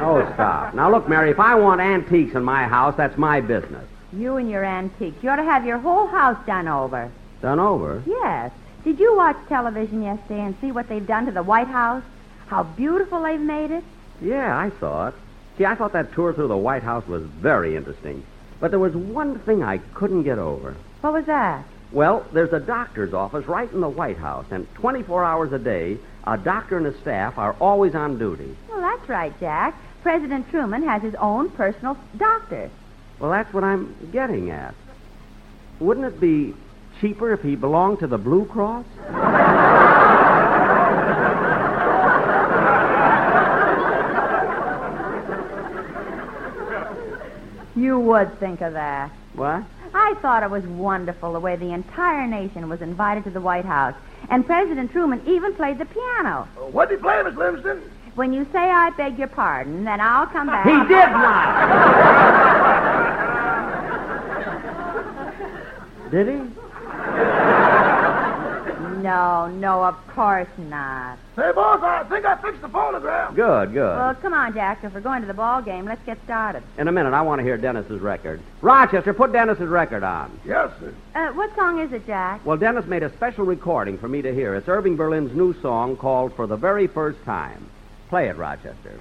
Oh, 0.02 0.28
stop. 0.34 0.74
Now, 0.74 0.90
look, 0.90 1.10
Mary, 1.10 1.30
if 1.30 1.40
I 1.40 1.56
want 1.56 1.82
antiques 1.82 2.34
in 2.34 2.44
my 2.44 2.64
house, 2.64 2.96
that's 2.96 3.18
my 3.18 3.42
business. 3.42 3.86
You 4.14 4.38
and 4.38 4.50
your 4.50 4.64
antiques. 4.64 5.22
You 5.22 5.30
ought 5.30 5.36
to 5.36 5.44
have 5.44 5.66
your 5.66 5.78
whole 5.78 6.08
house 6.08 6.38
done 6.48 6.68
over. 6.68 7.12
Done 7.42 7.60
over. 7.60 8.02
Yes. 8.08 8.52
Did 8.84 8.98
you 9.00 9.16
watch 9.16 9.38
television 9.50 10.02
yesterday 10.02 10.42
and 10.42 10.56
see 10.62 10.72
what 10.72 10.88
they've 10.88 11.06
done 11.06 11.26
to 11.26 11.32
the 11.32 11.44
White 11.44 11.68
House? 11.68 12.04
How 12.48 12.64
beautiful 12.64 13.22
they've 13.22 13.40
made 13.40 13.72
it? 13.72 13.84
Yeah, 14.22 14.58
I 14.58 14.72
saw 14.80 15.10
it. 15.10 15.16
See, 15.58 15.66
I 15.66 15.76
thought 15.76 15.94
that 15.94 16.14
tour 16.14 16.34
through 16.34 16.48
the 16.48 16.58
White 16.58 16.84
House 16.84 17.06
was 17.06 17.24
very 17.24 17.76
interesting. 17.76 18.24
But 18.60 18.72
there 18.72 18.80
was 18.80 18.96
one 18.96 19.38
thing 19.40 19.62
I 19.62 19.78
couldn't 19.94 20.24
get 20.24 20.40
over. 20.40 20.76
What 21.02 21.14
was 21.14 21.26
that? 21.26 21.66
Well, 21.92 22.26
there's 22.34 22.54
a 22.54 22.60
doctor's 22.60 23.14
office 23.14 23.48
right 23.48 23.72
in 23.72 23.82
the 23.82 23.90
White 23.90 24.18
House, 24.18 24.46
and 24.52 24.72
24 24.76 25.24
hours 25.24 25.52
a 25.54 25.60
day, 25.60 25.98
a 26.26 26.38
doctor 26.38 26.78
and 26.78 26.86
his 26.86 27.00
staff 27.00 27.38
are 27.38 27.56
always 27.60 27.96
on 27.96 28.20
duty. 28.20 28.56
Well, 28.70 28.82
that's 28.82 29.10
right, 29.10 29.38
Jack. 29.40 29.76
President 30.04 30.50
Truman 30.50 30.84
has 30.84 31.02
his 31.02 31.16
own 31.16 31.50
personal 31.50 31.98
doctor. 32.18 32.70
Well, 33.20 33.32
that's 33.32 33.52
what 33.54 33.64
I'm 33.64 33.96
getting 34.12 34.52
at. 34.52 34.76
Wouldn't 35.80 36.06
it 36.06 36.20
be 36.20 36.54
cheaper 37.02 37.34
if 37.34 37.42
he 37.42 37.56
belonged 37.56 38.00
to 38.00 38.08
the 38.08 38.18
Blue 38.18 38.46
Cross? 38.46 38.86
You 47.76 48.00
would 48.00 48.40
think 48.40 48.62
of 48.62 48.74
that. 48.74 49.12
What? 49.34 49.64
I 49.94 50.16
thought 50.22 50.44
it 50.44 50.50
was 50.50 50.64
wonderful 50.66 51.34
the 51.34 51.40
way 51.40 51.56
the 51.56 51.74
entire 51.74 52.28
nation 52.28 52.70
was 52.70 52.82
invited 52.82 53.24
to 53.26 53.30
the 53.30 53.42
White 53.42 53.66
House. 53.66 53.96
And 54.30 54.46
President 54.46 54.92
Truman 54.92 55.22
even 55.26 55.54
played 55.56 55.78
the 55.78 55.86
piano. 55.86 56.48
What 56.72 56.90
did 56.90 57.00
he 57.00 57.02
play, 57.02 57.22
Miss 57.24 57.36
Livingstone? 57.36 57.82
When 58.16 58.34
you 58.34 58.46
say 58.52 58.60
I 58.60 58.90
beg 58.92 59.18
your 59.18 59.28
pardon, 59.28 59.86
then 59.86 60.02
I'll 60.02 60.28
come 60.28 60.48
back. 60.48 60.66
He 60.66 60.72
did 60.72 61.12
not. 61.12 61.70
did 66.12 66.28
he? 66.28 67.59
No, 69.10 69.48
no, 69.48 69.84
of 69.84 69.96
course 70.10 70.48
not. 70.60 71.18
Hey, 71.36 71.52
boss, 71.56 71.82
I 71.82 72.04
think 72.08 72.26
I 72.26 72.40
fixed 72.40 72.62
the 72.62 72.70
phonograph. 72.70 73.34
Good, 73.34 73.74
good. 73.74 73.98
Well, 73.98 74.14
come 74.14 74.34
on, 74.34 74.54
Jack. 74.54 74.84
If 74.84 74.94
we're 74.94 75.00
going 75.00 75.22
to 75.22 75.28
the 75.28 75.34
ball 75.34 75.64
game, 75.64 75.86
let's 75.86 76.06
get 76.06 76.24
started. 76.26 76.62
In 76.78 76.88
a 76.88 76.92
minute, 76.92 77.14
I 77.14 77.22
want 77.24 77.40
to 77.40 77.44
hear 77.44 77.58
Dennis's 77.58 78.02
record. 78.02 78.40
Rochester, 78.62 79.12
put 79.16 79.32
Dennis's 79.34 79.68
record 79.68 80.04
on. 80.04 80.40
Yes, 80.46 80.70
sir. 80.80 80.94
Uh, 81.16 81.32
what 81.34 81.56
song 81.56 81.80
is 81.80 81.92
it, 81.92 82.06
Jack? 82.06 82.46
Well, 82.46 82.58
Dennis 82.58 82.86
made 82.86 83.02
a 83.02 83.12
special 83.14 83.46
recording 83.46 83.98
for 83.98 84.08
me 84.08 84.22
to 84.22 84.32
hear. 84.32 84.54
It's 84.54 84.70
Irving 84.70 84.96
Berlin's 84.96 85.36
new 85.36 85.60
song 85.60 85.98
called 85.98 86.36
For 86.36 86.46
the 86.46 86.56
Very 86.56 86.86
First 86.86 87.24
Time. 87.26 87.68
Play 88.10 88.30
it, 88.30 88.38
Rochester. 88.38 89.00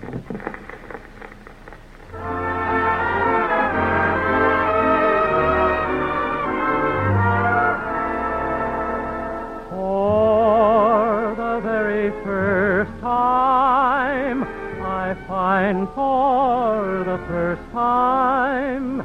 Find 15.68 15.88
for 15.94 17.04
the 17.04 17.18
first 17.26 17.60
time, 17.72 18.97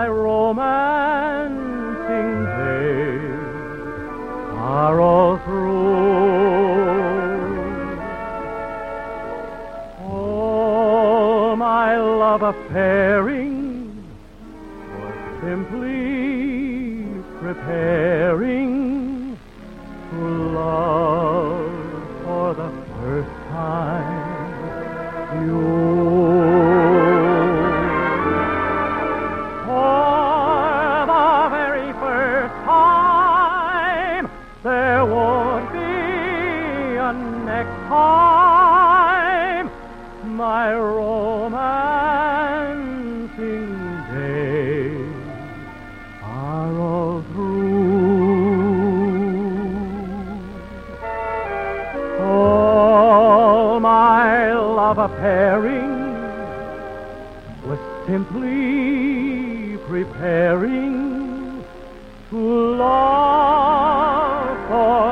My 0.00 0.08
romancing 0.08 1.48
days 2.56 3.34
are 4.56 4.98
all 4.98 5.36
through. 5.44 5.90
Oh, 10.08 11.54
my 11.54 11.98
love 11.98 12.40
affairing 12.40 13.49
pairing 54.94 55.90
was 57.62 57.78
simply 58.06 59.76
preparing 59.86 61.64
to 62.28 62.38
love 62.76 64.56
for 64.68 65.09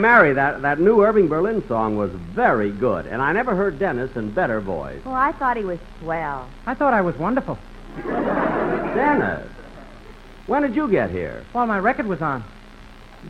Mary, 0.00 0.32
that, 0.32 0.62
that 0.62 0.80
new 0.80 1.02
Irving 1.02 1.28
Berlin 1.28 1.62
song 1.68 1.96
was 1.96 2.10
very 2.34 2.70
good, 2.70 3.06
and 3.06 3.20
I 3.20 3.32
never 3.32 3.54
heard 3.54 3.78
Dennis 3.78 4.14
in 4.16 4.30
better 4.30 4.60
voice. 4.60 5.00
Well, 5.04 5.14
I 5.14 5.32
thought 5.32 5.56
he 5.56 5.64
was 5.64 5.78
swell. 6.00 6.48
I 6.66 6.74
thought 6.74 6.94
I 6.94 7.00
was 7.00 7.16
wonderful. 7.16 7.58
Dennis, 7.96 9.48
when 10.46 10.62
did 10.62 10.74
you 10.74 10.88
get 10.88 11.10
here? 11.10 11.44
While 11.52 11.66
my 11.66 11.78
record 11.78 12.06
was 12.06 12.22
on. 12.22 12.44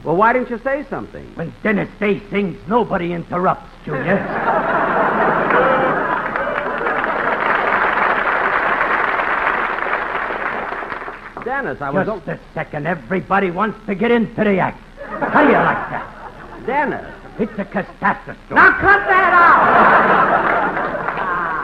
Well, 0.05 0.17
why 0.17 0.33
didn't 0.33 0.51
you 0.51 0.59
say 0.59 0.87
something? 0.91 1.25
When 1.35 1.53
Dennis 1.63 1.89
Day 1.99 2.21
sings, 2.31 2.59
nobody 2.69 3.13
interrupts, 3.13 3.71
Junior. 3.85 4.17
Dennis, 11.45 11.81
I 11.81 11.91
was. 11.91 12.07
Just 12.07 12.29
a 12.29 12.39
second. 12.53 12.87
Everybody 12.87 13.51
wants 13.51 13.79
to 13.87 13.95
get 13.95 14.11
into 14.11 14.45
the 14.45 14.59
act. 14.59 14.79
How 14.99 15.43
do 15.43 15.49
you 15.49 15.55
like 15.55 15.91
that? 15.91 16.18
Dennis. 16.69 17.11
It's 17.39 17.59
a 17.59 17.65
catastrophe. 17.65 18.39
Now 18.51 18.73
cut 18.73 19.07
that 19.09 19.33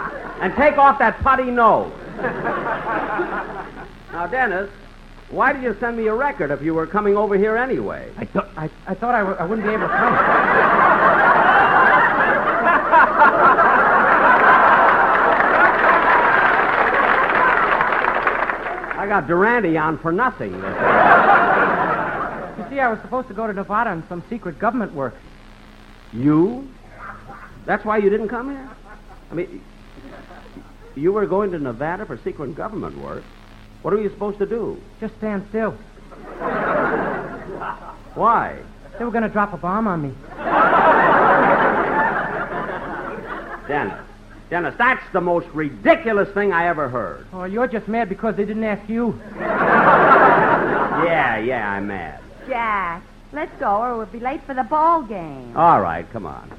out! 0.08 0.40
and 0.42 0.54
take 0.56 0.78
off 0.78 0.98
that 0.98 1.20
putty 1.20 1.50
nose. 1.50 1.92
now, 4.12 4.26
Dennis, 4.26 4.70
why 5.28 5.52
did 5.52 5.62
you 5.62 5.76
send 5.78 5.98
me 5.98 6.06
a 6.06 6.14
record 6.14 6.50
if 6.50 6.62
you 6.62 6.72
were 6.72 6.86
coming 6.86 7.18
over 7.18 7.36
here 7.36 7.54
anyway? 7.54 8.10
I 8.16 8.24
thought 8.24 8.48
I, 8.56 8.70
I 8.86 8.94
thought 8.94 9.14
I 9.14 9.18
w- 9.18 9.36
I 9.38 9.44
wouldn't 9.44 9.66
be 9.66 9.74
able 9.74 9.88
to 9.88 9.92
come. 9.92 10.14
I 18.96 19.06
got 19.06 19.26
Durante 19.26 19.76
on 19.76 19.98
for 19.98 20.12
nothing. 20.12 20.54
See, 22.74 22.80
I 22.80 22.90
was 22.90 22.98
supposed 23.02 23.28
to 23.28 23.34
go 23.34 23.46
to 23.46 23.52
Nevada 23.52 23.90
on 23.90 24.02
some 24.08 24.24
secret 24.28 24.58
government 24.58 24.92
work. 24.94 25.14
You? 26.12 26.68
That's 27.66 27.84
why 27.84 27.98
you 27.98 28.10
didn't 28.10 28.26
come 28.26 28.50
here? 28.50 28.68
I 29.30 29.34
mean, 29.34 29.62
you 30.96 31.12
were 31.12 31.24
going 31.24 31.52
to 31.52 31.58
Nevada 31.60 32.04
for 32.04 32.18
secret 32.24 32.56
government 32.56 32.98
work. 32.98 33.22
What 33.82 33.94
are 33.94 34.00
you 34.00 34.10
supposed 34.10 34.40
to 34.40 34.46
do? 34.46 34.82
Just 34.98 35.16
stand 35.18 35.46
still. 35.50 35.70
Why? 38.16 38.58
They 38.98 39.04
were 39.04 39.12
going 39.12 39.22
to 39.22 39.28
drop 39.28 39.52
a 39.52 39.56
bomb 39.56 39.86
on 39.86 40.02
me. 40.02 40.12
Dennis. 43.68 44.04
Dennis, 44.50 44.74
that's 44.76 45.04
the 45.12 45.20
most 45.20 45.46
ridiculous 45.54 46.28
thing 46.34 46.52
I 46.52 46.66
ever 46.66 46.88
heard. 46.88 47.24
Oh, 47.32 47.44
you're 47.44 47.68
just 47.68 47.86
mad 47.86 48.08
because 48.08 48.34
they 48.34 48.44
didn't 48.44 48.64
ask 48.64 48.90
you. 48.90 49.16
Yeah, 49.38 51.38
yeah, 51.38 51.70
I'm 51.70 51.86
mad. 51.86 52.23
Jack, 52.46 53.02
let's 53.32 53.52
go 53.58 53.82
or 53.82 53.96
we'll 53.96 54.06
be 54.06 54.20
late 54.20 54.42
for 54.44 54.54
the 54.54 54.64
ball 54.64 55.02
game. 55.02 55.56
All 55.56 55.80
right, 55.80 56.10
come 56.12 56.26
on. 56.26 56.50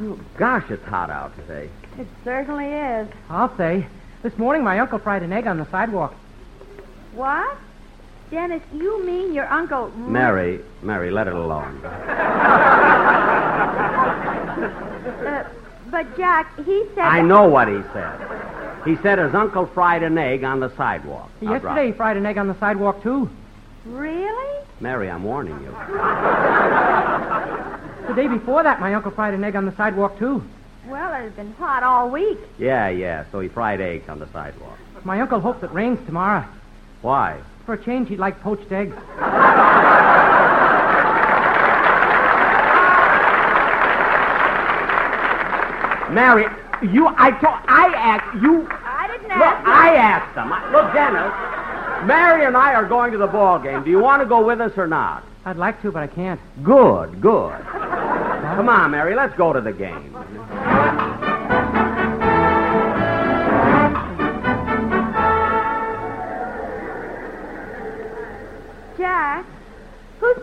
Oh, 0.00 0.18
gosh, 0.36 0.64
it's 0.70 0.84
hot 0.84 1.10
out 1.10 1.36
today. 1.36 1.70
It 1.98 2.08
certainly 2.24 2.66
is. 2.66 3.08
I'll 3.28 3.54
say. 3.56 3.86
This 4.22 4.36
morning, 4.38 4.64
my 4.64 4.78
uncle 4.78 4.98
fried 4.98 5.22
an 5.22 5.32
egg 5.32 5.46
on 5.46 5.58
the 5.58 5.70
sidewalk. 5.70 6.14
What? 7.14 7.56
Dennis, 8.30 8.62
you 8.72 9.04
mean 9.04 9.34
your 9.34 9.46
uncle... 9.46 9.90
Mary, 9.90 10.60
Mary, 10.82 11.10
let 11.10 11.28
it 11.28 11.34
alone. 11.34 11.80
Uh, 15.22 15.44
but, 15.90 16.16
Jack, 16.16 16.54
he 16.64 16.84
said... 16.94 17.04
I 17.04 17.20
know 17.22 17.46
what 17.48 17.68
he 17.68 17.80
said. 17.92 18.18
He 18.84 18.96
said 18.96 19.18
his 19.18 19.34
uncle 19.34 19.66
fried 19.66 20.02
an 20.02 20.18
egg 20.18 20.44
on 20.44 20.60
the 20.60 20.74
sidewalk. 20.76 21.30
Now, 21.40 21.52
Yesterday, 21.52 21.86
he 21.86 21.92
fried 21.92 22.16
an 22.16 22.26
egg 22.26 22.38
on 22.38 22.48
the 22.48 22.58
sidewalk, 22.58 23.02
too. 23.02 23.28
Really? 23.84 24.58
it. 24.58 24.66
Mary, 24.80 25.10
I'm 25.10 25.24
warning 25.24 25.60
you. 25.62 25.76
The 28.02 28.14
day 28.14 28.26
before 28.26 28.64
that, 28.64 28.80
my 28.80 28.92
uncle 28.94 29.12
fried 29.12 29.32
an 29.32 29.44
egg 29.44 29.54
on 29.54 29.64
the 29.64 29.74
sidewalk, 29.76 30.18
too. 30.18 30.42
Well, 30.88 31.14
it 31.14 31.22
has 31.22 31.32
been 31.34 31.52
hot 31.52 31.84
all 31.84 32.10
week. 32.10 32.36
Yeah, 32.58 32.88
yeah, 32.88 33.24
so 33.30 33.38
he 33.38 33.48
fried 33.48 33.80
eggs 33.80 34.08
on 34.08 34.18
the 34.18 34.26
sidewalk. 34.32 34.76
My 35.04 35.20
uncle 35.20 35.38
hopes 35.38 35.62
it 35.62 35.70
rains 35.72 36.04
tomorrow. 36.04 36.44
Why? 37.00 37.40
For 37.64 37.74
a 37.74 37.82
change, 37.82 38.08
he'd 38.08 38.18
like 38.18 38.40
poached 38.40 38.72
eggs. 38.72 38.96
Mary, 46.10 46.46
you, 46.84 47.08
I 47.08 47.30
told, 47.32 47.54
I 47.68 47.92
asked, 47.94 48.42
you, 48.42 48.66
I 48.70 49.06
didn't 49.08 49.30
ask. 49.30 49.38
look, 49.40 49.54
ask. 49.54 49.68
I 49.68 49.94
asked 49.94 50.34
them. 50.34 50.52
I- 50.52 50.70
Look, 50.72 50.92
Dennis, 50.92 52.06
Mary 52.06 52.44
and 52.46 52.56
I 52.56 52.74
are 52.74 52.86
going 52.86 53.12
to 53.12 53.18
the 53.18 53.26
ball 53.26 53.58
game. 53.58 53.84
Do 53.84 53.90
you 53.90 53.98
want 54.00 54.22
to 54.22 54.28
go 54.28 54.44
with 54.44 54.60
us 54.60 54.72
or 54.76 54.86
not? 54.86 55.24
I'd 55.44 55.56
like 55.56 55.80
to, 55.82 55.90
but 55.92 56.02
I 56.02 56.06
can't. 56.06 56.40
Good, 56.62 57.20
good. 57.20 57.58
Come 57.72 58.68
on, 58.68 58.90
Mary, 58.92 59.14
let's 59.14 59.36
go 59.36 59.52
to 59.52 59.60
the 59.60 59.72
game. 59.72 60.12
Jack, 68.98 69.44
who's 69.46 69.51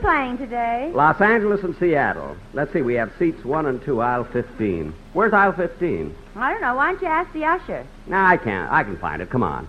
playing 0.10 0.40
today? 0.40 0.92
Los 0.96 1.22
Angeles 1.22 1.64
and 1.64 1.76
Seattle. 1.78 2.36
Let's 2.54 2.74
see, 2.74 2.82
we 2.82 2.96
have 2.96 3.12
seats 3.20 3.46
one 3.46 3.68
and 3.68 3.80
two, 3.84 4.02
aisle 4.02 4.24
15. 4.24 4.92
Where's 5.14 5.34
aisle 5.34 5.54
15? 5.54 6.16
I 6.36 6.52
don't 6.52 6.62
know. 6.62 6.76
Why 6.76 6.92
don't 6.92 7.02
you 7.04 7.08
ask 7.08 7.32
the 7.32 7.46
usher? 7.46 7.86
No, 8.08 8.18
I 8.18 8.38
can't. 8.38 8.72
I 8.72 8.84
can 8.84 8.98
find 8.98 9.22
it. 9.22 9.30
Come 9.30 9.44
on. 9.44 9.68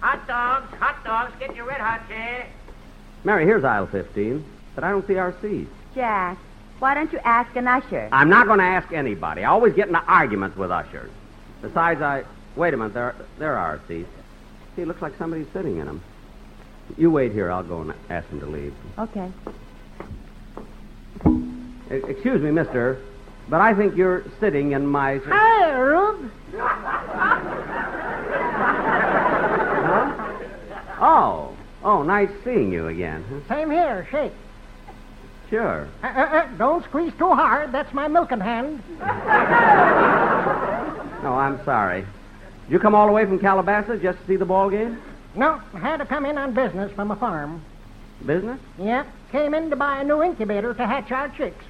Hot 0.00 0.26
dogs, 0.26 0.74
hot 0.74 1.04
dogs, 1.04 1.32
get 1.38 1.54
your 1.54 1.66
red 1.66 1.80
hot 1.80 2.08
chair. 2.08 2.48
Mary, 3.22 3.44
here's 3.44 3.62
aisle 3.62 3.86
15, 3.86 4.44
but 4.74 4.82
I 4.82 4.90
don't 4.90 5.06
see 5.06 5.18
our 5.18 5.36
seats. 5.40 5.70
Jack, 5.94 6.36
why 6.80 6.94
don't 6.94 7.12
you 7.12 7.20
ask 7.20 7.54
an 7.54 7.68
usher? 7.68 8.08
I'm 8.10 8.28
not 8.28 8.46
going 8.46 8.58
to 8.58 8.64
ask 8.64 8.92
anybody. 8.92 9.44
I 9.44 9.50
always 9.50 9.74
get 9.74 9.86
into 9.86 10.02
arguments 10.02 10.56
with 10.56 10.72
ushers. 10.72 11.10
Besides, 11.62 12.02
I. 12.02 12.24
Wait 12.56 12.74
a 12.74 12.76
minute. 12.76 12.94
There, 12.94 13.14
there 13.38 13.56
are 13.56 13.68
our 13.68 13.80
seats. 13.86 14.08
See, 14.74 14.82
it 14.82 14.88
looks 14.88 15.02
like 15.02 15.16
somebody's 15.16 15.46
sitting 15.52 15.76
in 15.76 15.86
them. 15.86 16.02
You 16.96 17.10
wait 17.10 17.32
here. 17.32 17.50
I'll 17.50 17.62
go 17.62 17.80
and 17.80 17.94
ask 18.08 18.28
them 18.28 18.40
to 18.40 18.46
leave. 18.46 18.74
Okay. 18.98 19.30
Excuse 21.90 22.40
me, 22.40 22.50
mister, 22.50 22.98
but 23.48 23.60
I 23.60 23.74
think 23.74 23.96
you're 23.96 24.24
sitting 24.38 24.72
in 24.72 24.86
my. 24.86 25.18
Hey, 25.18 25.72
Rube. 25.72 26.30
Oh. 31.02 31.56
Oh, 31.82 32.02
nice 32.02 32.28
seeing 32.44 32.70
you 32.72 32.88
again. 32.88 33.24
Same 33.48 33.70
here. 33.70 34.06
Shake. 34.10 34.32
Sure. 35.48 35.88
Uh, 36.02 36.06
uh, 36.06 36.10
uh, 36.10 36.46
don't 36.58 36.84
squeeze 36.84 37.12
too 37.18 37.30
hard. 37.34 37.72
That's 37.72 37.92
my 37.92 38.06
milking 38.06 38.38
hand. 38.38 38.82
No, 41.22 41.32
I'm 41.34 41.58
sorry. 41.64 42.02
Did 42.02 42.72
you 42.72 42.78
come 42.78 42.94
all 42.94 43.06
the 43.06 43.12
way 43.12 43.24
from 43.24 43.38
Calabasas 43.38 44.00
just 44.00 44.20
to 44.20 44.26
see 44.26 44.36
the 44.36 44.44
ball 44.44 44.70
game? 44.70 45.00
No, 45.34 45.60
I 45.74 45.78
had 45.78 45.98
to 45.98 46.06
come 46.06 46.26
in 46.26 46.36
on 46.38 46.54
business 46.54 46.92
from 46.92 47.10
a 47.10 47.16
farm. 47.16 47.62
Business? 48.24 48.58
Yeah, 48.78 49.04
came 49.32 49.54
in 49.54 49.70
to 49.70 49.76
buy 49.76 50.00
a 50.00 50.04
new 50.04 50.22
incubator 50.22 50.74
to 50.74 50.86
hatch 50.86 51.10
our 51.10 51.28
chicks. 51.30 51.64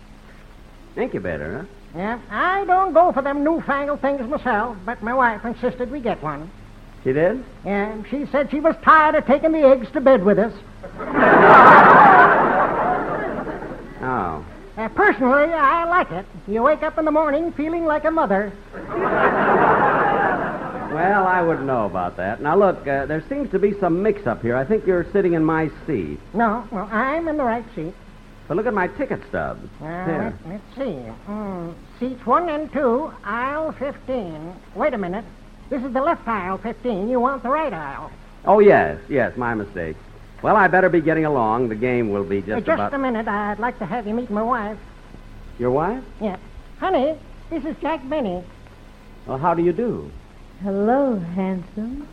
Incubator, 0.97 1.59
huh? 1.59 1.65
Yeah, 1.97 2.19
I 2.31 2.65
don't 2.65 2.93
go 2.93 3.13
for 3.13 3.23
them 3.23 3.45
newfangled 3.45 4.01
things 4.01 4.29
myself, 4.29 4.77
but 4.85 5.03
my 5.03 5.13
wife 5.13 5.45
insisted 5.45 5.91
we 5.91 6.01
get 6.01 6.23
one. 6.23 6.51
She 7.05 7.13
did? 7.13 7.45
Yeah, 7.65 8.03
she 8.11 8.27
said 8.27 8.51
she 8.51 8.61
was 8.61 8.77
tired 8.83 9.15
of 9.15 9.27
taking 9.27 9.53
the 9.53 9.67
eggs 9.67 9.91
to 9.93 10.01
bed 10.01 10.25
with 10.25 10.39
us. 10.39 10.53
Oh. 14.03 14.45
Uh, 14.77 14.89
personally, 14.91 15.53
I 15.53 15.85
like 15.85 16.11
it. 16.11 16.25
You 16.49 16.63
wake 16.63 16.83
up 16.83 16.97
in 16.99 17.05
the 17.05 17.11
morning 17.11 17.53
feeling 17.53 17.85
like 17.85 18.05
a 18.05 18.11
mother. 18.11 18.53
Well, 21.09 21.27
I 21.27 21.41
wouldn't 21.43 21.67
know 21.67 21.87
about 21.87 22.17
that. 22.19 22.41
Now, 22.43 22.57
look, 22.57 22.87
uh, 22.87 23.07
there 23.07 23.23
seems 23.29 23.51
to 23.53 23.59
be 23.59 23.73
some 23.81 24.03
mix 24.03 24.27
up 24.27 24.43
here. 24.43 24.57
I 24.57 24.65
think 24.65 24.87
you're 24.87 25.07
sitting 25.13 25.33
in 25.35 25.45
my 25.45 25.71
seat. 25.87 26.19
No, 26.35 26.67
well, 26.71 26.89
I'm 26.93 27.27
in 27.29 27.37
the 27.37 27.45
right 27.45 27.65
seat. 27.75 27.95
But 28.49 28.57
look 28.57 28.67
at 28.67 28.75
my 28.75 28.89
ticket 28.89 29.21
stub. 29.29 29.61
Uh, 29.81 29.85
Here. 30.05 30.37
let, 30.45 30.53
let's 30.53 30.77
see. 30.77 30.99
Mm, 31.29 31.75
seats 32.01 32.27
one 32.27 32.49
and 32.49 32.71
two, 32.73 33.13
aisle 33.25 33.73
15. 33.73 34.53
Wait 34.75 34.93
a 34.93 34.99
minute. 34.99 35.25
This 35.71 35.83
is 35.85 35.93
the 35.93 36.01
left 36.03 36.27
aisle 36.27 36.59
15. 36.59 37.09
You 37.09 37.21
want 37.21 37.43
the 37.45 37.49
right 37.49 37.73
aisle. 37.73 38.11
Oh, 38.45 38.59
yes, 38.59 38.99
yes, 39.09 39.37
my 39.37 39.55
mistake. 39.55 39.97
Well, 40.43 40.57
I 40.57 40.67
better 40.67 40.89
be 40.89 41.01
getting 41.01 41.27
along. 41.27 41.69
The 41.69 41.77
game 41.77 42.11
will 42.11 42.25
be 42.25 42.39
Uh, 42.39 42.47
just, 42.47 42.67
just 42.67 42.75
about. 42.75 42.93
a 42.95 42.99
minute. 42.99 43.29
I'd 43.29 43.59
like 43.61 43.79
to 43.79 43.87
have 43.87 44.07
you 44.07 44.15
meet 44.15 44.31
my 44.31 44.43
wife. 44.43 44.79
Your 45.59 45.71
wife? 45.71 46.03
Yeah. 46.21 46.37
Honey, 46.79 47.15
this 47.51 47.65
is 47.65 47.77
Jack 47.81 48.01
Benny. 48.09 48.43
Well, 49.27 49.39
how 49.39 49.55
do 49.55 49.63
you 49.63 49.73
do? 49.73 50.11
Hello, 50.63 51.19
handsome. 51.19 52.07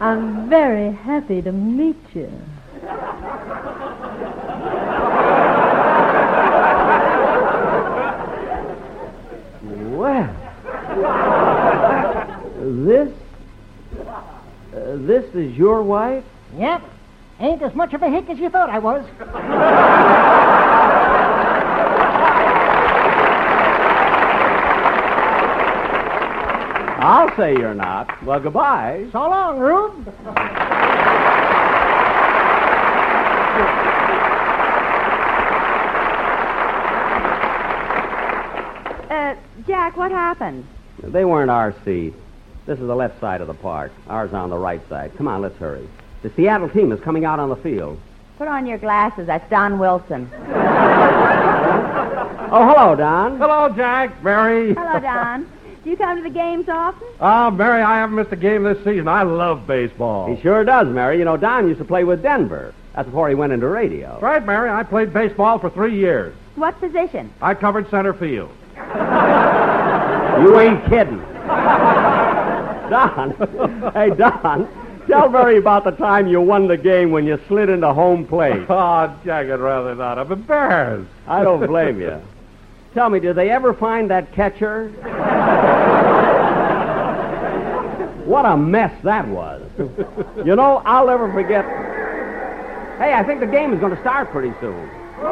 I'm 0.00 0.48
very 0.50 0.90
happy 0.90 1.40
to 1.40 1.52
meet 1.52 1.96
you. 2.14 2.32
Well, 9.96 10.34
this. 12.60 13.12
Uh, 14.74 14.96
this 15.06 15.32
is 15.36 15.56
your 15.56 15.84
wife? 15.84 16.24
Yep. 16.58 16.82
Ain't 17.38 17.62
as 17.62 17.74
much 17.74 17.94
of 17.94 18.02
a 18.02 18.08
hick 18.10 18.28
as 18.30 18.38
you 18.38 18.50
thought 18.50 18.68
I 18.68 18.80
was. 18.80 19.04
I'll 27.04 27.36
say 27.36 27.52
you're 27.52 27.74
not. 27.74 28.22
Well, 28.24 28.40
goodbye. 28.40 29.06
So 29.12 29.18
long, 29.18 29.58
Rube. 29.58 30.08
Uh, 39.10 39.34
Jack, 39.66 39.98
what 39.98 40.10
happened? 40.10 40.66
They 41.02 41.26
weren't 41.26 41.50
our 41.50 41.74
seats. 41.84 42.16
This 42.64 42.78
is 42.78 42.86
the 42.86 42.96
left 42.96 43.20
side 43.20 43.42
of 43.42 43.48
the 43.48 43.54
park. 43.54 43.92
Ours 44.08 44.32
on 44.32 44.48
the 44.48 44.56
right 44.56 44.80
side. 44.88 45.14
Come 45.18 45.28
on, 45.28 45.42
let's 45.42 45.58
hurry. 45.58 45.86
The 46.22 46.30
Seattle 46.30 46.70
team 46.70 46.90
is 46.90 47.00
coming 47.00 47.26
out 47.26 47.38
on 47.38 47.50
the 47.50 47.56
field. 47.56 48.00
Put 48.38 48.48
on 48.48 48.64
your 48.64 48.78
glasses. 48.78 49.26
That's 49.26 49.46
Don 49.50 49.78
Wilson. 49.78 50.30
Oh, 52.50 52.66
hello, 52.66 52.96
Don. 52.96 53.36
Hello, 53.36 53.68
Jack, 53.76 54.24
Mary. 54.24 54.72
Hello, 54.72 55.00
Don. 55.00 55.46
Do 55.84 55.90
you 55.90 55.96
come 55.98 56.16
to 56.16 56.22
the 56.22 56.30
games 56.30 56.66
often? 56.68 57.06
Ah, 57.20 57.50
Mary, 57.50 57.82
I 57.82 57.98
haven't 57.98 58.16
missed 58.16 58.32
a 58.32 58.36
game 58.36 58.62
this 58.62 58.78
season. 58.78 59.06
I 59.06 59.22
love 59.22 59.66
baseball. 59.66 60.34
He 60.34 60.40
sure 60.40 60.64
does, 60.64 60.88
Mary. 60.88 61.18
You 61.18 61.26
know, 61.26 61.36
Don 61.36 61.68
used 61.68 61.78
to 61.78 61.84
play 61.84 62.04
with 62.04 62.22
Denver. 62.22 62.72
That's 62.94 63.06
before 63.06 63.28
he 63.28 63.34
went 63.34 63.52
into 63.52 63.68
radio. 63.68 64.12
That's 64.12 64.22
right, 64.22 64.44
Mary. 64.46 64.70
I 64.70 64.82
played 64.82 65.12
baseball 65.12 65.58
for 65.58 65.68
three 65.68 65.94
years. 65.96 66.34
What 66.56 66.78
position? 66.80 67.30
I 67.42 67.54
covered 67.54 67.88
center 67.90 68.14
field. 68.14 68.50
You 70.34 70.58
ain't 70.58 70.84
kidding. 70.88 71.18
Don. 72.90 73.30
hey, 73.94 74.10
Don. 74.16 74.66
Tell 75.06 75.28
Mary 75.28 75.58
about 75.58 75.84
the 75.84 75.92
time 75.92 76.26
you 76.26 76.40
won 76.40 76.66
the 76.66 76.76
game 76.76 77.12
when 77.12 77.24
you 77.24 77.38
slid 77.46 77.68
into 77.68 77.92
home 77.92 78.26
plate. 78.26 78.64
Oh, 78.68 79.16
Jack, 79.24 79.46
I'd 79.46 79.60
rather 79.60 79.94
not. 79.94 80.18
I'm 80.18 80.32
embarrassed. 80.32 81.08
I 81.28 81.44
don't 81.44 81.64
blame 81.66 82.00
you. 82.00 82.20
Tell 82.94 83.10
me, 83.10 83.20
did 83.20 83.36
they 83.36 83.50
ever 83.50 83.74
find 83.74 84.10
that 84.10 84.32
catcher? 84.32 84.90
What 88.26 88.44
a 88.44 88.56
mess 88.56 88.92
that 89.02 89.26
was. 89.28 89.62
You 90.44 90.56
know, 90.56 90.82
I'll 90.84 91.06
never 91.06 91.32
forget. 91.32 91.64
Hey, 92.98 93.12
I 93.12 93.22
think 93.24 93.40
the 93.40 93.46
game 93.46 93.72
is 93.72 93.80
going 93.80 93.94
to 93.94 94.00
start 94.00 94.30
pretty 94.30 94.52
soon. 94.60 94.88
Uh, 95.18 95.26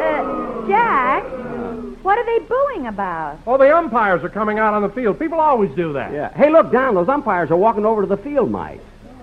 uh, 0.00 0.68
Jack? 0.68 1.24
What 2.02 2.18
are 2.18 2.24
they 2.24 2.38
booing 2.46 2.86
about? 2.86 3.38
Oh, 3.46 3.58
the 3.58 3.76
umpires 3.76 4.24
are 4.24 4.30
coming 4.30 4.58
out 4.58 4.72
on 4.74 4.82
the 4.82 4.88
field. 4.88 5.18
People 5.18 5.38
always 5.38 5.70
do 5.76 5.92
that. 5.92 6.12
Yeah. 6.12 6.32
Hey, 6.32 6.50
look, 6.50 6.72
Don, 6.72 6.94
those 6.94 7.08
umpires 7.08 7.50
are 7.50 7.56
walking 7.56 7.84
over 7.84 8.00
to 8.02 8.08
the 8.08 8.16
field 8.16 8.50
Mike. 8.50 8.80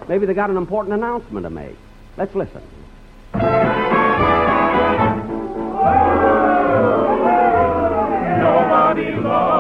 Maybe 0.08 0.26
they 0.26 0.34
got 0.34 0.50
an 0.50 0.58
important 0.58 0.93
announcement 0.93 1.43
to 1.43 1.50
make. 1.50 1.76
Let's 2.17 2.34
listen. 2.36 2.62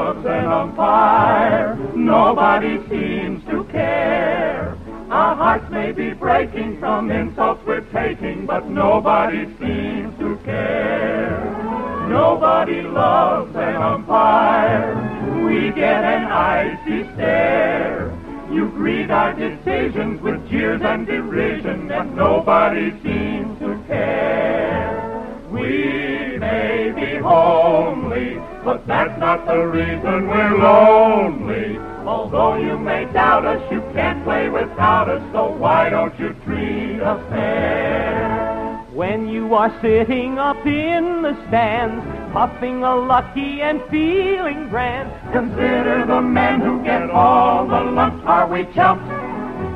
Loves 0.07 0.25
an 0.25 0.45
umpire. 0.45 1.75
Nobody 1.93 2.77
seems 2.87 3.43
to 3.47 3.65
care. 3.65 4.77
Our 5.09 5.35
hearts 5.35 5.69
may 5.69 5.91
be 5.91 6.13
breaking 6.13 6.79
from 6.79 7.11
insults 7.11 7.61
we're 7.65 7.81
taking, 7.91 8.45
but 8.45 8.69
nobody 8.69 9.45
seems 9.59 10.17
to 10.19 10.37
care. 10.45 12.07
Nobody 12.09 12.83
loves 12.83 13.53
an 13.55 13.75
umpire. 13.75 14.95
We 15.43 15.71
get 15.71 16.03
an 16.05 16.25
icy 16.25 17.03
stare. 17.13 18.17
You 18.49 18.69
greet 18.69 19.11
our 19.11 19.33
decisions 19.33 20.21
with 20.21 20.49
jeers 20.49 20.81
and 20.83 21.05
derision, 21.05 21.91
and 21.91 22.15
nobody 22.15 22.91
seems 23.03 23.59
to 23.59 23.83
care. 23.87 25.47
We 25.51 26.37
may 26.37 26.93
be 26.95 27.17
homely, 27.17 28.39
but 28.67 28.85
that's 28.85 29.17
not 29.17 29.45
the 29.45 29.65
reason 29.65 30.27
we're 30.27 30.57
lonely. 30.57 31.77
Although 32.05 32.57
you 32.57 32.77
may 32.77 33.05
doubt 33.13 33.45
us, 33.45 33.61
you 33.71 33.79
can't 33.93 34.21
play 34.25 34.49
without 34.49 35.07
us, 35.07 35.21
so 35.31 35.55
why 35.55 35.89
don't 35.89 36.19
you 36.19 36.35
treat 36.43 36.99
us 36.99 37.29
fair? 37.29 38.85
When 38.91 39.29
you 39.29 39.55
are 39.55 39.73
sitting 39.81 40.37
up 40.37 40.57
in 40.65 41.21
the 41.21 41.33
stands, 41.47 42.03
puffing 42.33 42.83
a 42.83 42.93
lucky 42.93 43.61
and 43.61 43.81
feeling 43.89 44.67
grand, 44.67 45.13
Consider 45.31 46.05
the 46.05 46.21
men 46.21 46.59
who 46.59 46.83
get 46.83 47.09
all 47.09 47.65
the 47.65 47.79
lumps. 47.79 48.21
Are 48.25 48.49
we 48.51 48.65
chumps 48.73 49.07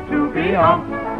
to 0.09 0.33
be 0.33 0.51
humped? 0.51 1.10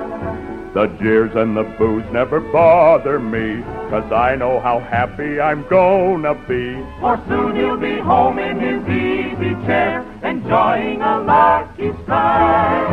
The 0.74 0.88
jeers 1.02 1.36
and 1.36 1.58
the 1.58 1.64
boos 1.78 2.04
never 2.14 2.40
bother 2.40 3.20
me, 3.20 3.62
'cause 3.90 4.10
I 4.10 4.36
know 4.38 4.62
how 4.62 4.80
happy 4.80 5.42
I'm 5.42 5.66
gonna 5.70 6.34
be. 6.34 6.78
For 7.02 7.20
soon 7.28 7.58
he'll 7.58 7.76
be 7.76 8.00
home 8.00 8.40
in 8.40 8.58
his 8.58 8.88
easy 8.88 9.54
chair, 9.66 10.06
enjoying 10.24 11.02
a 11.02 11.20
lucky 11.20 11.92
strike. 12.04 12.88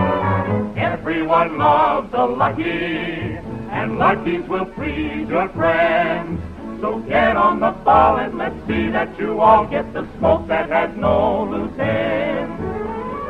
Everyone 0.77 1.57
loves 1.57 2.12
a 2.14 2.25
lucky, 2.27 3.38
and 3.71 3.97
luckies 3.97 4.49
will 4.49 4.67
please 4.67 5.29
your 5.29 5.49
friends. 5.51 6.41
So 6.81 6.97
get 7.09 7.37
on 7.37 7.61
the 7.61 7.73
ball 7.85 8.17
and 8.17 8.37
let's 8.38 8.57
see 8.67 8.88
that 8.91 9.09
you 9.21 9.41
all 9.41 9.64
get 9.67 9.93
the 9.93 10.05
smoke 10.19 10.49
that 10.49 10.69
has 10.69 10.91
no 10.97 11.47
loose 11.49 11.79
ends. 11.79 12.61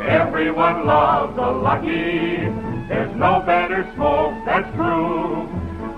Everyone 0.09 0.87
loves 0.87 1.37
a 1.37 1.51
lucky. 1.51 2.49
There's 2.89 3.15
no 3.17 3.43
better 3.45 3.87
smoke, 3.95 4.33
that's 4.47 4.75
true. 4.75 5.47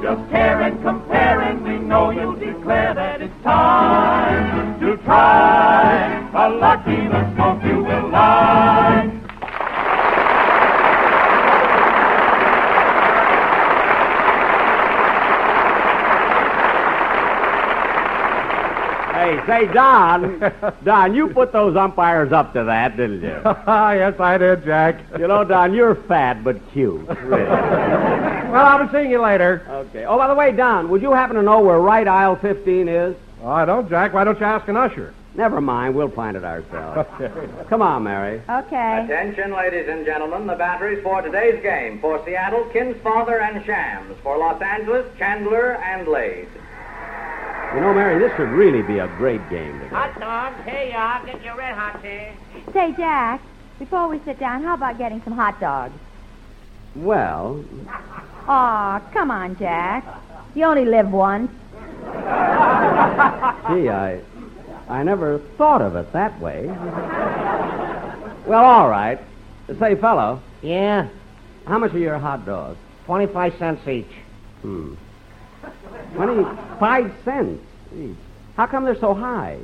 Just 0.03 0.29
care 0.31 0.61
and 0.63 0.83
compare, 0.83 1.41
and 1.43 1.63
we 1.63 1.79
know 1.79 2.11
you'll 2.11 2.35
declare 2.35 2.95
that 2.95 3.23
it's 3.23 3.43
time 3.45 4.81
to 4.81 4.97
try 5.05 6.29
a 6.35 6.51
lucky 6.51 7.07
the 7.07 7.35
smoke 7.35 7.63
you 7.63 7.85
will 7.85 8.11
like. 8.11 9.11
Hey, 19.15 19.40
say, 19.51 19.73
Don. 19.73 20.53
Don, 20.85 21.15
you 21.15 21.29
put 21.29 21.53
those 21.53 21.77
umpires 21.77 22.33
up 22.33 22.53
to 22.55 22.65
that, 22.65 22.97
didn't 22.97 23.23
you? 23.23 23.29
yes, 23.45 24.19
I 24.21 24.39
did, 24.39 24.65
Jack. 24.65 25.05
You 25.19 25.27
know, 25.27 25.45
Don, 25.45 25.75
you're 25.75 25.95
fat 25.95 26.45
but 26.45 26.57
cute. 26.73 27.09
Really. 27.09 27.47
Well, 28.51 28.67
I'll 28.67 28.85
be 28.85 28.93
seeing 28.93 29.13
you 29.13 29.23
later. 29.23 29.65
Okay. 29.69 30.05
Oh, 30.05 30.19
by 30.19 30.27
the 30.27 30.35
way, 30.35 30.51
Don, 30.51 30.89
would 30.89 31.03
you 31.03 31.13
happen 31.13 31.37
to 31.37 31.43
know 31.43 31.61
where 31.61 31.79
right 31.79 32.09
aisle 32.09 32.35
15 32.35 32.89
is? 32.89 33.15
Oh, 33.45 33.49
I 33.49 33.65
don't, 33.65 33.89
Jack. 33.89 34.13
Why 34.13 34.25
don't 34.25 34.41
you 34.41 34.45
ask 34.45 34.67
an 34.67 34.77
usher? 34.77 35.15
Never 35.37 35.61
mind. 35.61 35.95
We'll 35.95 36.11
find 36.11 36.37
it 36.37 36.43
ourselves. 36.43 37.09
Come 37.69 37.81
on, 37.81 38.03
Mary. 38.03 38.43
Okay. 38.49 39.05
Attention, 39.05 39.53
ladies 39.53 39.89
and 39.89 40.05
gentlemen, 40.05 40.49
the 40.49 40.57
batteries 40.57 41.01
for 41.05 41.23
today's 41.23 41.63
game. 41.63 42.01
For 42.01 42.21
Seattle, 42.25 42.65
Kinsfather 42.75 43.41
and 43.41 43.65
Shams. 43.65 44.17
For 44.25 44.37
Los 44.37 44.61
Angeles, 44.61 45.07
Chandler 45.17 45.77
and 45.77 46.09
Lade. 46.09 46.49
You 47.75 47.81
know, 47.81 47.95
Mary, 47.95 48.19
this 48.19 48.35
should 48.37 48.49
really 48.49 48.83
be 48.83 48.99
a 48.99 49.07
great 49.17 49.41
game 49.49 49.79
today. 49.79 49.89
Hot 49.95 50.19
dogs. 50.19 50.61
Hey, 50.65 50.91
y'all, 50.93 51.25
get 51.25 51.43
your 51.45 51.57
red 51.57 51.75
hot 51.77 52.03
there. 52.03 52.35
Say, 52.73 52.93
Jack, 52.97 53.41
before 53.79 54.09
we 54.09 54.21
sit 54.25 54.41
down, 54.41 54.65
how 54.65 54.75
about 54.75 54.99
getting 54.99 55.23
some 55.23 55.35
hot 55.35 55.61
dogs? 55.61 55.95
Well, 56.97 57.65
Aw, 58.49 58.99
come 59.13 59.31
on, 59.31 59.57
Jack. 59.57 60.05
You 60.57 60.65
only 60.65 60.85
live 60.85 61.13
once. 61.13 61.49
gee, 63.71 63.89
I, 63.89 64.21
I 64.89 65.05
never 65.05 65.39
thought 65.57 65.81
of 65.81 65.95
it 65.95 66.13
that 66.13 66.41
way. 66.41 66.67
Well, 68.47 68.65
all 68.65 68.89
right. 68.89 69.21
Say, 69.79 69.95
fellow, 69.95 70.43
Yeah, 70.63 71.09
how 71.67 71.79
much 71.79 71.95
are 71.95 71.99
your 71.99 72.19
hot 72.19 72.45
dogs? 72.45 72.79
25 73.07 73.57
cents 73.61 73.87
each. 73.87 74.11
Hmm. 74.63 74.95
25 76.15 77.13
cents? 77.25 77.63
How 78.57 78.67
come 78.67 78.85
they're 78.85 78.99
so 78.99 79.15
high? 79.15 79.59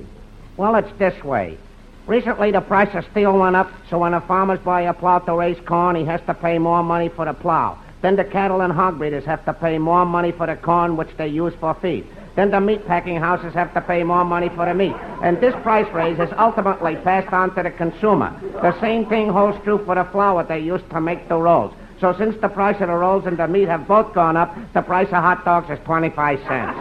Well, 0.57 0.75
it's 0.77 0.93
this 0.99 1.23
way. 1.25 1.59
Recently, 2.07 2.53
the 2.53 2.61
price 2.61 2.95
of 2.95 3.05
steel 3.11 3.37
went 3.37 3.57
up, 3.57 3.71
so 3.91 3.99
when 3.99 4.15
a 4.15 4.21
farmer's 4.21 4.61
buy 4.61 4.83
a 4.83 4.95
plow 4.95 5.19
to 5.19 5.35
raise 5.35 5.59
corn, 5.67 5.97
he 5.97 6.05
has 6.05 6.21
to 6.27 6.35
pay 6.35 6.59
more 6.59 6.83
money 6.83 7.09
for 7.09 7.25
the 7.25 7.35
plow. 7.35 7.79
Then 8.01 8.17
the 8.17 8.25
cattle 8.25 8.61
and 8.61 8.73
hog 8.73 8.99
breeders 8.99 9.25
have 9.25 9.45
to 9.47 9.53
pay 9.53 9.79
more 9.79 10.07
money 10.07 10.31
for 10.31 10.47
the 10.47 10.57
corn 10.57 10.97
which 10.97 11.09
they 11.17 11.27
use 11.27 11.53
for 11.59 11.75
feed. 11.75 12.07
Then 12.37 12.51
the 12.51 12.61
meat 12.61 12.87
packing 12.87 13.17
houses 13.17 13.55
have 13.55 13.73
to 13.75 13.81
pay 13.81 14.05
more 14.05 14.25
money 14.25 14.51
for 14.51 14.67
the 14.67 14.75
meat. 14.75 14.95
And 15.23 15.41
this 15.41 15.55
price 15.63 15.91
raise 15.93 16.19
is 16.19 16.29
ultimately 16.39 16.97
passed 16.97 17.33
on 17.33 17.55
to 17.57 17.63
the 17.63 17.71
consumer. 17.71 18.39
The 18.63 18.79
same 18.81 19.07
thing 19.07 19.31
holds 19.31 19.59
true 19.65 19.83
for 19.85 19.95
the 19.95 20.05
flour 20.05 20.45
they 20.45 20.61
use 20.61 20.83
to 20.91 21.01
make 21.01 21.29
the 21.29 21.37
rolls. 21.37 21.75
So 22.01 22.15
since 22.19 22.37
the 22.43 22.49
price 22.49 22.77
of 22.81 22.89
the 22.89 22.95
rolls 22.95 23.25
and 23.27 23.39
the 23.39 23.49
meat 23.49 23.69
have 23.69 23.89
both 23.89 24.13
gone 24.13 24.37
up, 24.37 24.55
the 24.75 24.83
price 24.83 25.09
of 25.09 25.23
hot 25.23 25.45
dogs 25.45 25.71
is 25.71 25.79
25 25.85 26.39
cents. 26.41 26.79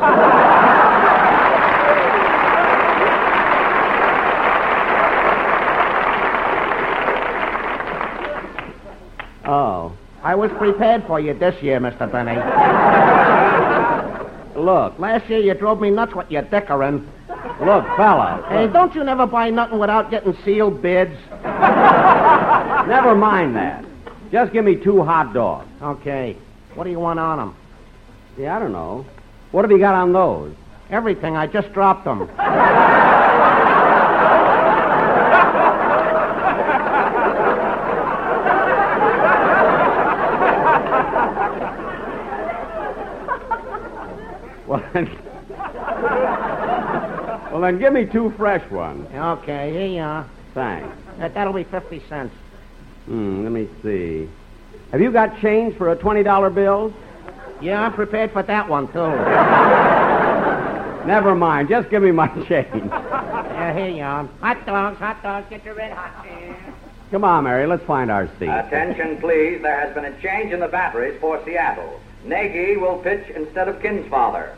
Oh. 9.47 9.95
I 10.23 10.33
was 10.33 10.49
prepared 10.57 11.05
for 11.05 11.19
you 11.19 11.35
this 11.35 11.61
year, 11.61 11.79
Mr. 11.79 12.11
Benny. 12.11 12.35
Look, 14.59 14.97
Last 14.97 15.29
year 15.29 15.39
you 15.39 15.53
drove 15.53 15.79
me 15.79 15.91
nuts 15.91 16.15
with 16.15 16.31
your 16.31 16.41
dickering. 16.41 17.07
look, 17.59 17.85
fella. 17.95 18.43
Hey, 18.49 18.67
don't 18.67 18.95
you 18.95 19.03
never 19.03 19.27
buy 19.27 19.51
nothing 19.51 19.77
without 19.77 20.09
getting 20.09 20.35
sealed 20.43 20.81
bids? 20.81 21.15
Never 22.87 23.15
mind 23.15 23.55
that. 23.55 23.85
Just 24.31 24.51
give 24.53 24.65
me 24.65 24.75
two 24.75 25.03
hot 25.03 25.33
dogs. 25.33 25.67
Okay. 25.81 26.37
What 26.73 26.83
do 26.83 26.89
you 26.89 26.99
want 26.99 27.19
on 27.19 27.37
them? 27.37 27.55
Yeah, 28.37 28.55
I 28.55 28.59
don't 28.59 28.71
know. 28.71 29.05
What 29.51 29.63
have 29.63 29.71
you 29.71 29.79
got 29.79 29.95
on 29.95 30.11
those? 30.13 30.55
Everything. 30.89 31.35
I 31.37 31.47
just 31.47 31.71
dropped 31.73 32.05
them. 32.05 32.29
Well, 44.67 44.83
then, 44.93 45.05
well, 47.51 47.61
then 47.61 47.77
give 47.79 47.93
me 47.93 48.05
two 48.05 48.33
fresh 48.35 48.69
ones. 48.71 49.07
Okay, 49.13 49.71
here 49.71 49.85
you 49.87 50.01
are. 50.01 50.27
Thanks. 50.55 50.89
Uh, 51.21 51.27
that'll 51.29 51.53
be 51.53 51.63
50 51.65 52.01
cents. 52.09 52.33
Hmm, 53.05 53.43
let 53.43 53.51
me 53.51 53.69
see. 53.83 54.27
Have 54.91 55.01
you 55.01 55.11
got 55.11 55.39
change 55.41 55.77
for 55.77 55.91
a 55.91 55.95
$20 55.95 56.55
bill? 56.55 56.93
Yeah, 57.61 57.81
I'm 57.81 57.93
prepared 57.93 58.31
for 58.31 58.43
that 58.43 58.67
one, 58.67 58.87
too. 58.91 58.99
Never 61.07 61.35
mind. 61.35 61.69
Just 61.69 61.89
give 61.89 62.01
me 62.01 62.11
my 62.11 62.27
change. 62.47 62.67
Yeah, 62.89 63.73
here 63.77 63.89
you 63.89 64.01
are. 64.03 64.25
Hot 64.41 64.65
dogs, 64.65 64.97
hot 64.97 65.21
dogs. 65.21 65.47
Get 65.49 65.63
your 65.63 65.75
red 65.75 65.91
hot 65.91 66.23
there. 66.23 66.73
Come 67.11 67.23
on, 67.23 67.43
Mary. 67.43 67.67
Let's 67.67 67.85
find 67.85 68.09
our 68.09 68.27
seat. 68.39 68.49
Attention, 68.49 69.17
please. 69.21 69.61
There 69.61 69.79
has 69.79 69.93
been 69.93 70.05
a 70.05 70.21
change 70.21 70.51
in 70.51 70.59
the 70.59 70.67
batteries 70.67 71.19
for 71.21 71.41
Seattle. 71.45 72.01
Nagy 72.25 72.77
will 72.77 72.97
pitch 72.97 73.29
instead 73.35 73.67
of 73.67 73.75
Kinsfather. 73.81 74.55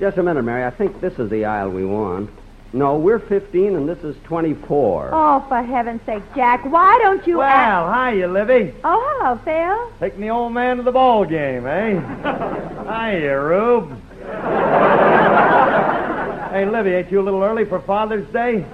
Just 0.00 0.18
a 0.18 0.22
minute, 0.22 0.42
Mary. 0.42 0.64
I 0.64 0.70
think 0.70 1.00
this 1.00 1.18
is 1.18 1.30
the 1.30 1.44
aisle 1.44 1.70
we 1.70 1.84
want. 1.84 2.30
No, 2.72 2.96
we're 2.96 3.18
15 3.18 3.74
and 3.74 3.88
this 3.88 3.98
is 4.04 4.14
24. 4.24 5.10
Oh, 5.12 5.44
for 5.48 5.60
heaven's 5.60 6.02
sake, 6.06 6.22
Jack, 6.36 6.64
why 6.64 6.98
don't 7.02 7.26
you 7.26 7.42
ask... 7.42 7.84
Well, 7.84 8.12
hiya, 8.12 8.28
Livy. 8.28 8.72
Oh, 8.84 9.18
hello, 9.18 9.40
Phil. 9.44 9.92
Taking 9.98 10.20
the 10.20 10.28
old 10.28 10.52
man 10.52 10.76
to 10.76 10.84
the 10.84 10.92
ball 10.92 11.24
game, 11.24 11.66
eh? 11.66 11.94
hiya, 13.10 13.40
Rube. 13.40 13.90
hey, 16.52 16.64
Livy, 16.64 16.90
ain't 16.90 17.10
you 17.10 17.20
a 17.20 17.24
little 17.24 17.42
early 17.42 17.64
for 17.64 17.80
Father's 17.80 18.32
Day? 18.32 18.64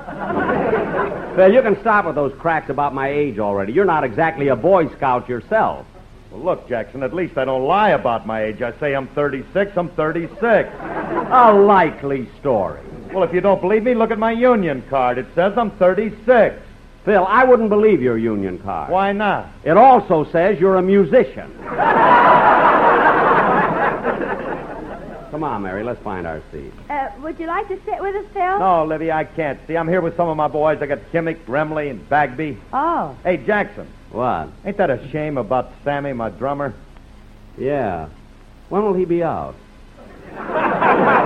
Phil, 1.35 1.53
you 1.55 1.63
can 1.63 1.81
stop 1.81 2.05
with 2.05 2.17
those 2.17 2.35
cracks 2.39 2.69
about 2.69 2.93
my 2.93 3.09
age 3.09 3.39
already. 3.39 3.73
You're 3.73 3.87
not 3.87 4.05
exactly 4.05 4.49
a 4.49 4.57
Boy 4.57 4.95
Scout 4.97 5.27
yourself. 5.27 5.87
Well, 6.31 6.43
look, 6.43 6.69
Jackson, 6.69 7.03
at 7.03 7.15
least 7.15 7.39
I 7.39 7.47
don't 7.47 7.65
lie 7.65 7.91
about 7.91 8.27
my 8.27 8.45
age. 8.45 8.61
I 8.61 8.79
say 8.79 8.95
I'm 8.95 9.09
36, 9.09 9.73
I'm 9.75 9.89
36. 9.91 10.69
A 10.81 11.55
likely 11.55 12.29
story. 12.41 12.83
Well, 13.17 13.25
if 13.25 13.33
you 13.33 13.41
don't 13.41 13.63
believe 13.63 13.83
me, 13.83 13.95
look 13.95 14.11
at 14.11 14.19
my 14.19 14.31
union 14.33 14.83
card. 14.91 15.17
It 15.17 15.25
says 15.35 15.57
I'm 15.57 15.71
36. 15.71 16.61
Phil, 17.07 17.25
I 17.27 17.45
wouldn't 17.45 17.71
believe 17.71 18.03
your 18.03 18.19
union 18.19 18.59
card. 18.59 18.91
Why 18.91 19.13
not? 19.13 19.49
It 19.65 19.79
also 19.79 20.31
says 20.31 20.61
you're 20.61 20.77
a 20.77 20.83
musician. 20.83 21.51
Come 25.31 25.45
on, 25.45 25.63
Mary, 25.63 25.83
let's 25.83 26.03
find 26.03 26.27
our 26.27 26.43
seat. 26.53 26.71
Uh, 26.91 27.09
would 27.23 27.41
you 27.41 27.47
like 27.47 27.69
to 27.69 27.81
sit 27.87 28.03
with 28.03 28.15
us, 28.17 28.27
Phil? 28.35 28.59
No, 28.59 28.85
Livy, 28.85 29.11
I 29.11 29.25
can't. 29.25 29.59
See, 29.67 29.79
I'm 29.79 29.89
here 29.89 30.03
with 30.03 30.15
some 30.19 30.29
of 30.29 30.37
my 30.37 30.49
boys. 30.49 30.83
I 30.83 30.87
got 30.87 30.99
Kimmick, 31.11 31.43
Remley, 31.47 31.89
and 31.89 32.07
Bagby. 32.11 32.59
Oh. 32.75 33.17
Hey, 33.25 33.39
Jackson, 33.39 33.89
What? 34.11 34.51
ain't 34.67 34.77
that 34.77 34.91
a 34.91 35.09
shame 35.09 35.39
about 35.39 35.73
Sammy, 35.85 36.13
my 36.13 36.29
drummer? 36.29 36.75
Yeah. 37.57 38.11
When 38.69 38.83
will 38.83 38.93
he 38.93 39.07
be 39.07 39.23
out? 39.23 39.55
Out? 40.37 41.23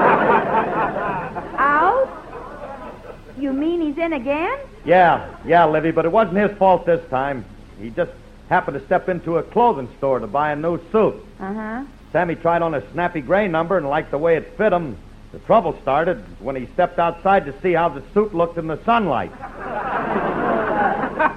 You 3.40 3.52
mean 3.54 3.80
he's 3.80 3.96
in 3.96 4.12
again? 4.12 4.58
Yeah, 4.84 5.34
yeah, 5.46 5.64
Livy, 5.64 5.92
but 5.92 6.04
it 6.04 6.12
wasn't 6.12 6.36
his 6.36 6.50
fault 6.58 6.84
this 6.84 7.00
time. 7.08 7.44
He 7.80 7.88
just 7.88 8.10
happened 8.50 8.78
to 8.78 8.84
step 8.84 9.08
into 9.08 9.38
a 9.38 9.42
clothing 9.42 9.88
store 9.96 10.18
to 10.18 10.26
buy 10.26 10.52
a 10.52 10.56
new 10.56 10.78
suit. 10.92 11.14
Uh-huh. 11.38 11.84
Sammy 12.12 12.34
tried 12.34 12.60
on 12.60 12.74
a 12.74 12.92
snappy 12.92 13.22
gray 13.22 13.48
number 13.48 13.78
and 13.78 13.88
liked 13.88 14.10
the 14.10 14.18
way 14.18 14.36
it 14.36 14.58
fit 14.58 14.74
him. 14.74 14.98
The 15.32 15.38
trouble 15.40 15.78
started 15.80 16.22
when 16.40 16.54
he 16.54 16.66
stepped 16.74 16.98
outside 16.98 17.46
to 17.46 17.58
see 17.62 17.72
how 17.72 17.88
the 17.88 18.02
suit 18.12 18.34
looked 18.34 18.58
in 18.58 18.66
the 18.66 18.84
sunlight. 18.84 19.30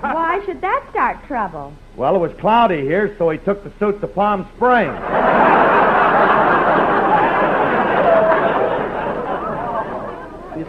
Why 0.01 0.41
should 0.45 0.59
that 0.59 0.85
start 0.89 1.25
trouble? 1.25 1.73
Well, 1.95 2.15
it 2.15 2.19
was 2.19 2.33
cloudy 2.33 2.81
here, 2.81 3.15
so 3.17 3.29
he 3.29 3.37
took 3.37 3.63
the 3.63 3.71
suit 3.79 4.01
to 4.01 4.07
Palm 4.07 4.45
Springs. 4.55 4.99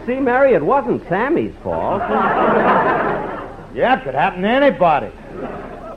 see, 0.05 0.19
Mary, 0.19 0.53
it 0.53 0.63
wasn't 0.63 1.07
Sammy's 1.09 1.55
fault. 1.63 2.01
yeah, 3.73 3.99
it 3.99 4.03
could 4.03 4.15
happen 4.15 4.41
to 4.41 4.47
anybody. 4.47 5.11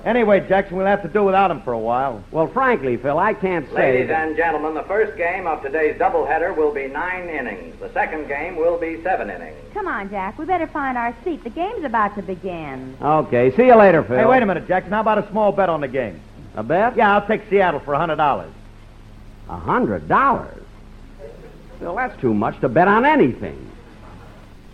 Anyway, 0.05 0.41
Jackson, 0.49 0.77
we'll 0.77 0.87
have 0.87 1.03
to 1.03 1.09
do 1.09 1.25
without 1.25 1.51
him 1.51 1.61
for 1.63 1.73
a 1.73 1.79
while. 1.79 2.23
Well, 2.31 2.47
frankly, 2.49 2.97
Phil, 2.97 3.19
I 3.19 3.35
can't 3.35 3.69
say. 3.75 3.99
Ladies 3.99 4.11
and 4.11 4.37
gentlemen, 4.37 4.75
the 4.75 4.85
first 4.85 5.17
game 5.19 5.47
of 5.47 5.61
today's 5.63 5.99
doubleheader 5.99 6.57
will 6.57 6.73
be 6.73 6.87
nine 6.87 7.29
innings. 7.29 7.79
The 7.81 7.93
second 7.93 8.29
game 8.29 8.57
will 8.57 8.79
be 8.79 9.03
seven 9.03 9.29
innings. 9.29 9.57
Come 9.75 9.87
on, 9.87 10.09
Jack. 10.09 10.39
We 10.39 10.47
better 10.47 10.69
find 10.69 10.97
our 10.97 11.15
seat. 11.25 11.45
The 11.45 11.51
game's 11.51 11.85
about 11.85 12.15
to 12.15 12.23
begin. 12.23 12.97
Okay, 13.03 13.55
see 13.57 13.67
you 13.67 13.75
later, 13.75 14.03
Phil. 14.03 14.17
Hey, 14.17 14.25
wait 14.25 14.43
a 14.43 14.47
minute, 14.47 14.67
Jackson. 14.67 14.93
How 14.93 15.01
about 15.01 15.19
a 15.19 15.29
small 15.31 15.53
bet 15.53 15.69
on 15.69 15.81
the 15.81 15.89
game? 15.89 16.21
A 16.55 16.63
bet? 16.63 16.97
Yeah, 16.97 17.15
I'll 17.15 17.27
take 17.27 17.43
Seattle 17.51 17.81
for 17.81 17.93
a 17.95 17.99
hundred 17.99 18.17
dollars. 18.17 18.53
A 19.49 19.57
hundred 19.57 20.09
dollars? 20.09 20.63
Phil, 21.81 21.95
that's 21.95 22.19
too 22.21 22.35
much 22.35 22.59
to 22.61 22.69
bet 22.69 22.89
on 22.89 23.05
anything. 23.05 23.68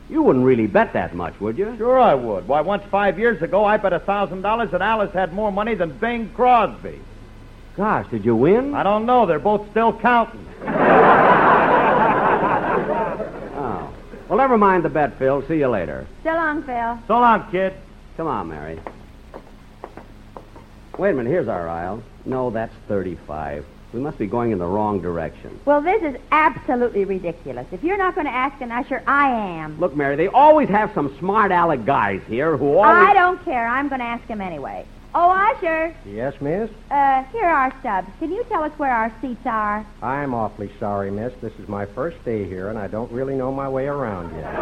You 0.08 0.22
wouldn't 0.22 0.44
really 0.44 0.66
bet 0.66 0.92
that 0.92 1.14
much, 1.14 1.40
would 1.40 1.56
you? 1.56 1.74
Sure 1.78 1.98
I 1.98 2.14
would. 2.14 2.46
Why, 2.46 2.60
once 2.60 2.84
five 2.90 3.18
years 3.18 3.40
ago, 3.42 3.64
I 3.64 3.78
bet 3.78 3.92
a 3.92 4.00
thousand 4.00 4.42
dollars 4.42 4.70
that 4.72 4.82
Alice 4.82 5.12
had 5.12 5.32
more 5.32 5.50
money 5.50 5.74
than 5.74 5.96
Bing 5.98 6.30
Crosby. 6.34 7.00
Gosh, 7.76 8.06
did 8.10 8.24
you 8.24 8.36
win? 8.36 8.74
I 8.74 8.82
don't 8.82 9.06
know. 9.06 9.26
They're 9.26 9.38
both 9.38 9.68
still 9.70 9.92
counting. 9.98 10.46
Oh. 13.56 13.94
Well, 14.28 14.38
never 14.38 14.58
mind 14.58 14.84
the 14.84 14.88
bet, 14.88 15.18
Phil. 15.18 15.46
See 15.46 15.58
you 15.58 15.68
later. 15.68 16.06
So 16.22 16.30
long, 16.30 16.62
Phil. 16.64 16.98
So 17.06 17.18
long, 17.20 17.50
kid. 17.50 17.72
Come 18.16 18.26
on, 18.26 18.48
Mary. 18.48 18.80
Wait 20.98 21.10
a 21.10 21.14
minute. 21.14 21.30
Here's 21.30 21.48
our 21.48 21.68
aisle. 21.68 22.02
No, 22.24 22.50
that's 22.50 22.74
35. 22.88 23.64
We 23.94 24.00
must 24.00 24.18
be 24.18 24.26
going 24.26 24.50
in 24.50 24.58
the 24.58 24.66
wrong 24.66 25.00
direction. 25.00 25.60
Well, 25.64 25.80
this 25.80 26.02
is 26.02 26.16
absolutely 26.32 27.04
ridiculous. 27.04 27.64
If 27.70 27.84
you're 27.84 27.96
not 27.96 28.16
going 28.16 28.26
to 28.26 28.32
ask 28.32 28.60
an 28.60 28.72
usher, 28.72 29.04
I 29.06 29.30
am. 29.30 29.78
Look, 29.78 29.94
Mary, 29.94 30.16
they 30.16 30.26
always 30.26 30.68
have 30.68 30.92
some 30.94 31.16
smart 31.20 31.52
aleck 31.52 31.84
guys 31.84 32.20
here 32.26 32.56
who 32.56 32.76
always. 32.76 33.08
I 33.08 33.14
don't 33.14 33.40
care. 33.44 33.68
I'm 33.68 33.88
going 33.88 34.00
to 34.00 34.04
ask 34.06 34.24
him 34.24 34.40
anyway. 34.40 34.84
Oh, 35.14 35.30
usher. 35.30 35.94
Yes, 36.04 36.34
miss? 36.40 36.68
Uh, 36.90 37.22
here 37.26 37.44
are 37.44 37.70
our 37.70 37.74
stubs. 37.78 38.08
Can 38.18 38.32
you 38.32 38.42
tell 38.48 38.64
us 38.64 38.72
where 38.78 38.90
our 38.90 39.14
seats 39.20 39.46
are? 39.46 39.86
I'm 40.02 40.34
awfully 40.34 40.72
sorry, 40.80 41.12
miss. 41.12 41.32
This 41.40 41.52
is 41.60 41.68
my 41.68 41.86
first 41.86 42.16
day 42.24 42.48
here, 42.48 42.70
and 42.70 42.78
I 42.78 42.88
don't 42.88 43.12
really 43.12 43.36
know 43.36 43.52
my 43.52 43.68
way 43.68 43.86
around 43.86 44.34
yet. 44.36 44.52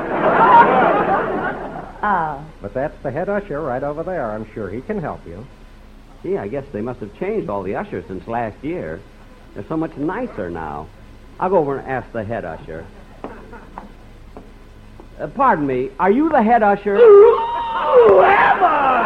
Oh. 2.05 2.45
But 2.61 2.75
that's 2.75 3.01
the 3.05 3.12
head 3.12 3.29
usher 3.29 3.61
right 3.61 3.85
over 3.85 4.03
there. 4.03 4.33
I'm 4.33 4.53
sure 4.55 4.68
he 4.68 4.81
can 4.81 4.99
help 4.99 5.25
you. 5.25 5.47
Gee, 6.25 6.37
I 6.37 6.49
guess 6.49 6.64
they 6.73 6.81
must 6.81 6.99
have 6.99 7.16
changed 7.16 7.49
all 7.49 7.62
the 7.62 7.77
ushers 7.77 8.05
since 8.09 8.27
last 8.27 8.57
year. 8.64 9.01
They're 9.55 9.65
so 9.69 9.77
much 9.77 9.97
nicer 9.97 10.51
now. 10.51 10.88
I'll 11.38 11.51
go 11.51 11.59
over 11.59 11.79
and 11.79 11.88
ask 11.88 12.11
the 12.12 12.25
head 12.25 12.45
usher. 12.45 12.87
Uh, 15.19 15.27
pardon 15.29 15.67
me, 15.67 15.91
are 15.99 16.11
you 16.11 16.29
the 16.31 16.43
head 16.43 16.62
usher? 16.62 16.97
Ooh, 16.97 17.38
am 18.23 18.65
I? 18.65 19.03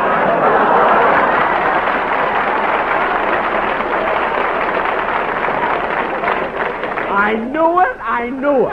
I 7.27 7.35
knew 7.35 7.81
it. 7.81 7.97
I 8.01 8.31
knew 8.31 8.69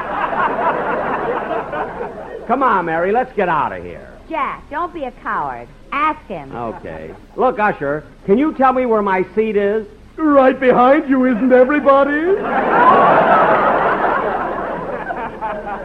it. 2.42 2.48
Come 2.48 2.62
on, 2.62 2.86
Mary. 2.86 3.12
Let's 3.12 3.34
get 3.34 3.50
out 3.50 3.72
of 3.72 3.84
here. 3.84 4.10
Jack, 4.30 4.70
don't 4.70 4.94
be 4.94 5.06
a 5.06 5.12
coward. 5.12 5.68
Ask 5.92 6.24
him. 6.28 6.56
Okay. 6.56 7.16
Look, 7.36 7.58
Usher, 7.58 8.04
can 8.26 8.38
you 8.38 8.54
tell 8.54 8.74
me 8.74 8.86
where 8.86 9.02
my 9.02 9.24
seat 9.34 9.56
is? 9.56 9.88
Right 10.16 10.60
behind 10.60 11.10
you, 11.10 11.26
isn't 11.26 11.52
everybody? 11.52 12.36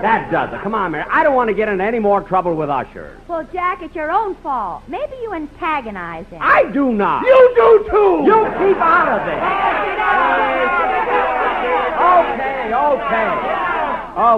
That 0.03 0.31
does 0.31 0.53
it. 0.53 0.61
Come 0.63 0.75
on, 0.75 0.93
Mary. 0.93 1.05
I 1.11 1.23
don't 1.25 1.35
want 1.35 1.49
to 1.49 1.55
get 1.55 1.69
into 1.69 1.83
any 1.83 1.99
more 1.99 2.21
trouble 2.21 2.55
with 2.55 2.71
Usher. 2.71 3.19
Well, 3.27 3.43
Jack, 3.53 3.83
it's 3.83 3.95
your 3.97 4.13
own 4.13 4.37
fault. 4.37 4.85
Maybe 4.87 5.17
you 5.23 5.33
antagonize 5.33 6.27
him. 6.27 6.39
I 6.41 6.71
do 6.73 6.93
not. 6.93 7.25
You 7.25 7.53
do 7.57 7.87
too. 7.91 8.23
You 8.25 8.45
keep 8.59 8.77
out 8.77 9.09
of 9.09 9.27
this. 9.27 9.43
Okay, 11.99 12.75
okay. 12.75 13.35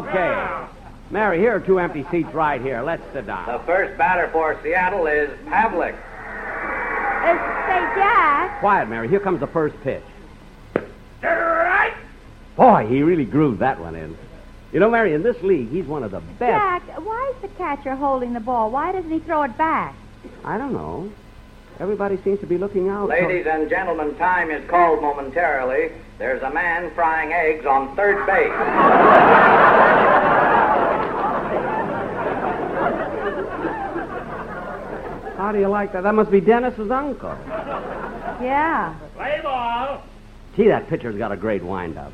Okay. 0.08 0.66
Mary, 1.10 1.38
here 1.40 1.56
are 1.56 1.60
two 1.60 1.78
empty 1.78 2.06
seats 2.10 2.32
right 2.32 2.60
here. 2.62 2.80
Let's 2.82 3.02
sit 3.12 3.26
down. 3.26 3.46
The 3.46 3.58
first 3.66 3.98
batter 3.98 4.28
for 4.32 4.58
Seattle 4.62 5.06
is 5.08 5.28
Pavlik. 5.46 5.96
Uh, 7.38 7.68
say, 7.68 8.00
Jack. 8.00 8.60
Quiet, 8.60 8.88
Mary. 8.88 9.08
Here 9.08 9.20
comes 9.20 9.40
the 9.40 9.46
first 9.46 9.76
pitch. 9.82 10.02
Right. 11.22 11.94
Boy, 12.56 12.86
he 12.88 13.02
really 13.02 13.24
grooved 13.24 13.60
that 13.60 13.78
one 13.80 13.94
in. 13.94 14.16
You 14.72 14.80
know, 14.80 14.90
Mary, 14.90 15.14
in 15.14 15.22
this 15.22 15.40
league, 15.42 15.70
he's 15.70 15.86
one 15.86 16.02
of 16.04 16.10
the 16.12 16.20
best. 16.20 16.38
Jack, 16.40 16.82
why 17.04 17.32
is 17.34 17.42
the 17.42 17.48
catcher 17.56 17.94
holding 17.96 18.32
the 18.32 18.40
ball? 18.40 18.70
Why 18.70 18.92
doesn't 18.92 19.10
he 19.10 19.18
throw 19.20 19.42
it 19.42 19.56
back? 19.58 19.94
I 20.44 20.58
don't 20.58 20.72
know. 20.72 21.10
Everybody 21.80 22.18
seems 22.22 22.38
to 22.40 22.46
be 22.46 22.58
looking 22.58 22.88
out. 22.88 23.08
for- 23.08 23.14
Ladies 23.14 23.46
and 23.46 23.68
gentlemen, 23.70 24.14
time 24.16 24.50
is 24.50 24.68
called 24.68 25.00
momentarily. 25.00 25.90
There's 26.18 26.42
a 26.42 26.50
man 26.50 26.90
frying 26.94 27.32
eggs 27.32 27.64
on 27.66 27.96
third 27.96 28.26
base. 28.26 28.52
How 35.40 35.52
do 35.52 35.58
you 35.58 35.68
like 35.68 35.92
that? 35.94 36.02
That 36.02 36.14
must 36.14 36.30
be 36.30 36.38
Dennis's 36.38 36.90
uncle. 36.90 37.34
Yeah. 38.42 38.94
Play 39.16 39.40
ball. 39.42 40.02
Gee, 40.54 40.68
that 40.68 40.86
pitcher's 40.86 41.16
got 41.16 41.32
a 41.32 41.36
great 41.36 41.64
windup. 41.64 42.12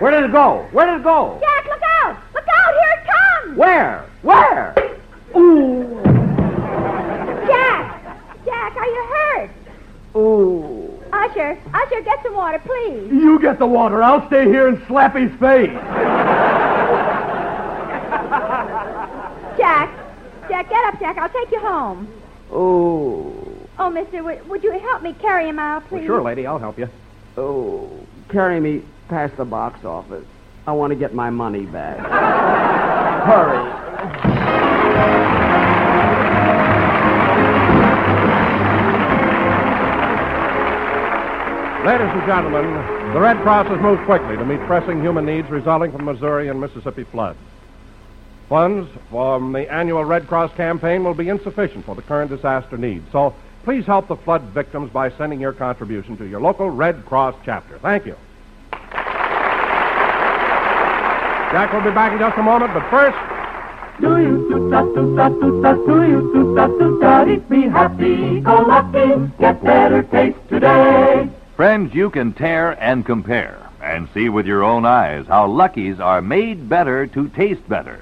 Where 0.00 0.10
did 0.10 0.24
it 0.24 0.32
go? 0.32 0.68
Where 0.72 0.86
did 0.86 1.00
it 1.00 1.02
go? 1.02 1.40
Jack, 1.40 1.64
look 1.64 1.80
out! 2.02 2.18
Look 2.34 2.44
out! 2.46 2.74
Here 2.74 2.92
it 2.92 3.06
comes! 3.08 3.56
Where? 3.56 4.04
Where? 4.20 4.74
Ooh. 5.34 6.02
Jack! 7.46 8.18
Jack, 8.44 8.76
are 8.76 8.86
you 8.86 9.06
hurt? 9.14 9.50
Ooh. 10.14 11.02
Usher, 11.10 11.58
Usher, 11.72 12.02
get 12.02 12.22
some 12.22 12.34
water, 12.34 12.58
please. 12.58 13.10
You 13.10 13.38
get 13.40 13.58
the 13.58 13.66
water. 13.66 14.02
I'll 14.02 14.26
stay 14.26 14.44
here 14.44 14.68
and 14.68 14.78
slap 14.86 15.16
his 15.16 15.30
face. 15.40 15.70
Jack, 19.56 19.99
Jack, 20.60 20.68
get 20.68 20.84
up, 20.84 21.00
Jack. 21.00 21.16
I'll 21.16 21.28
take 21.30 21.50
you 21.52 21.60
home. 21.60 22.06
Ooh. 22.52 23.66
Oh, 23.78 23.88
mister, 23.88 24.22
would, 24.22 24.46
would 24.48 24.62
you 24.62 24.72
help 24.72 25.02
me 25.02 25.14
carry 25.14 25.48
him 25.48 25.58
out, 25.58 25.88
please? 25.88 26.00
Well, 26.00 26.06
sure, 26.06 26.22
lady. 26.22 26.46
I'll 26.46 26.58
help 26.58 26.78
you. 26.78 26.88
Oh. 27.38 27.88
Carry 28.28 28.60
me 28.60 28.82
past 29.08 29.36
the 29.38 29.44
box 29.46 29.84
office. 29.86 30.26
I 30.66 30.72
want 30.72 30.90
to 30.90 30.96
get 30.96 31.14
my 31.14 31.30
money 31.30 31.64
back. 31.64 31.98
Hurry. 33.26 33.70
Ladies 41.86 42.08
and 42.12 42.26
gentlemen, 42.26 43.14
the 43.14 43.20
Red 43.20 43.40
Cross 43.40 43.68
has 43.68 43.80
moved 43.80 44.04
quickly 44.04 44.36
to 44.36 44.44
meet 44.44 44.60
pressing 44.66 45.00
human 45.00 45.24
needs 45.24 45.48
resulting 45.48 45.90
from 45.90 46.04
Missouri 46.04 46.48
and 46.48 46.60
Mississippi 46.60 47.04
floods. 47.04 47.38
Funds 48.50 48.90
from 49.10 49.52
the 49.52 49.72
annual 49.72 50.04
Red 50.04 50.26
Cross 50.26 50.54
campaign 50.56 51.04
will 51.04 51.14
be 51.14 51.28
insufficient 51.28 51.84
for 51.84 51.94
the 51.94 52.02
current 52.02 52.32
disaster 52.32 52.76
needs. 52.76 53.06
So 53.12 53.32
please 53.62 53.86
help 53.86 54.08
the 54.08 54.16
flood 54.16 54.42
victims 54.42 54.90
by 54.90 55.12
sending 55.12 55.40
your 55.40 55.52
contribution 55.52 56.16
to 56.16 56.24
your 56.26 56.40
local 56.40 56.68
Red 56.68 57.06
Cross 57.06 57.36
chapter. 57.44 57.78
Thank 57.78 58.06
you. 58.06 58.16
Jack 61.52 61.72
will 61.72 61.82
be 61.82 61.94
back 61.94 62.12
in 62.12 62.18
just 62.18 62.36
a 62.38 62.42
moment, 62.42 62.74
but 62.74 62.90
first, 62.90 63.16
Do 64.00 64.18
you 64.20 64.48
toot-ta, 64.50 64.82
toot-ta, 64.82 65.28
toot-ta, 65.28 65.72
do 65.74 66.02
you 66.08 66.32
toot-ta, 66.32 66.66
toot-ta, 66.66 67.24
be 67.48 67.68
happy, 67.68 68.40
go 68.40 68.62
lucky, 68.62 69.30
get 69.38 69.62
better 69.62 70.02
taste 70.02 70.38
today. 70.48 71.28
Friends, 71.54 71.94
you 71.94 72.10
can 72.10 72.32
tear 72.32 72.72
and 72.82 73.06
compare 73.06 73.70
and 73.80 74.08
see 74.12 74.28
with 74.28 74.46
your 74.46 74.64
own 74.64 74.86
eyes 74.86 75.26
how 75.28 75.46
Lucky's 75.46 76.00
are 76.00 76.20
made 76.20 76.68
better 76.68 77.06
to 77.06 77.28
taste 77.28 77.68
better. 77.68 78.00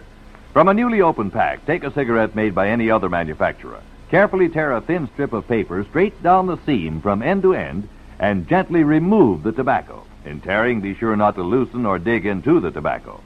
From 0.53 0.69
a 0.69 0.75
newly 0.75 1.03
opened 1.03 1.33
pack, 1.33 1.65
take 1.67 1.85
a 1.85 1.93
cigarette 1.93 2.35
made 2.35 2.55
by 2.55 2.69
any 2.69 2.91
other 2.91 3.09
manufacturer. 3.09 3.81
Carefully 4.11 4.49
tear 4.49 4.73
a 4.73 4.81
thin 4.81 5.09
strip 5.13 5.33
of 5.33 5.47
paper 5.47 5.85
straight 5.85 6.23
down 6.23 6.47
the 6.47 6.59
seam 6.65 7.01
from 7.01 7.23
end 7.23 7.43
to 7.43 7.55
end 7.55 7.89
and 8.19 8.49
gently 8.49 8.83
remove 8.83 9.43
the 9.43 9.53
tobacco. 9.53 10.03
In 10.25 10.41
tearing, 10.41 10.81
be 10.81 10.95
sure 10.95 11.17
not 11.17 11.35
to 11.37 11.43
loosen 11.43 11.87
or 11.87 11.99
dig 11.99 12.27
into 12.27 12.61
the 12.61 12.71
tobacco. 12.71 13.21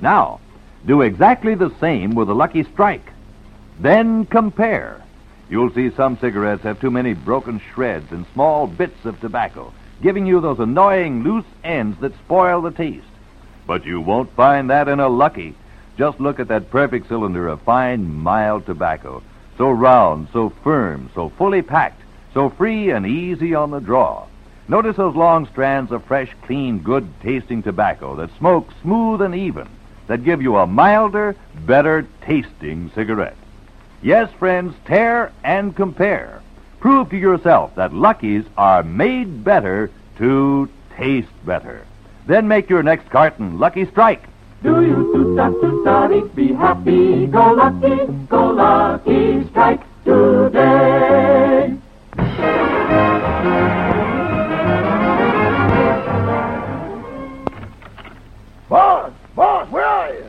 Now, 0.00 0.40
do 0.86 1.02
exactly 1.02 1.54
the 1.54 1.74
same 1.80 2.14
with 2.14 2.30
a 2.30 2.34
Lucky 2.34 2.62
Strike. 2.62 3.12
Then 3.80 4.26
compare. 4.26 5.02
You'll 5.50 5.72
see 5.72 5.90
some 5.90 6.18
cigarettes 6.18 6.62
have 6.62 6.80
too 6.80 6.90
many 6.90 7.14
broken 7.14 7.60
shreds 7.74 8.12
and 8.12 8.26
small 8.32 8.66
bits 8.66 9.04
of 9.04 9.20
tobacco, 9.20 9.72
giving 10.02 10.26
you 10.26 10.40
those 10.40 10.60
annoying 10.60 11.24
loose 11.24 11.44
ends 11.64 11.98
that 12.00 12.16
spoil 12.18 12.62
the 12.62 12.70
taste. 12.70 13.06
But 13.66 13.84
you 13.84 14.00
won't 14.00 14.34
find 14.34 14.70
that 14.70 14.88
in 14.88 15.00
a 15.00 15.08
Lucky. 15.08 15.54
Just 15.98 16.20
look 16.20 16.38
at 16.38 16.46
that 16.46 16.70
perfect 16.70 17.08
cylinder 17.08 17.48
of 17.48 17.60
fine, 17.62 18.14
mild 18.14 18.64
tobacco. 18.66 19.20
So 19.56 19.68
round, 19.68 20.28
so 20.32 20.50
firm, 20.62 21.10
so 21.12 21.30
fully 21.30 21.60
packed, 21.60 22.00
so 22.32 22.50
free 22.50 22.90
and 22.90 23.04
easy 23.04 23.56
on 23.56 23.72
the 23.72 23.80
draw. 23.80 24.26
Notice 24.68 24.96
those 24.96 25.16
long 25.16 25.48
strands 25.48 25.90
of 25.90 26.04
fresh, 26.04 26.30
clean, 26.42 26.78
good 26.78 27.08
tasting 27.20 27.64
tobacco 27.64 28.14
that 28.14 28.30
smoke 28.38 28.68
smooth 28.80 29.22
and 29.22 29.34
even, 29.34 29.66
that 30.06 30.22
give 30.22 30.40
you 30.40 30.56
a 30.58 30.68
milder, 30.68 31.34
better 31.66 32.06
tasting 32.20 32.92
cigarette. 32.94 33.36
Yes, 34.00 34.30
friends, 34.38 34.76
tear 34.84 35.32
and 35.42 35.74
compare. 35.74 36.42
Prove 36.78 37.10
to 37.10 37.16
yourself 37.16 37.74
that 37.74 37.92
Lucky's 37.92 38.44
are 38.56 38.84
made 38.84 39.42
better 39.42 39.90
to 40.18 40.68
taste 40.96 41.44
better. 41.44 41.84
Then 42.28 42.46
make 42.46 42.70
your 42.70 42.84
next 42.84 43.10
carton 43.10 43.58
Lucky 43.58 43.84
Strike. 43.86 44.22
Do 44.60 44.82
you 44.84 45.12
toot-ta, 45.14 45.50
toot-ta, 45.50 46.08
be 46.34 46.52
happy, 46.52 47.26
go 47.26 47.52
lucky, 47.52 48.12
go 48.28 48.50
lucky, 48.50 49.48
strike 49.50 49.80
today. 50.04 51.76
Boss, 58.68 59.12
boss, 59.36 59.70
where 59.70 59.84
are 59.84 60.12
you? 60.12 60.24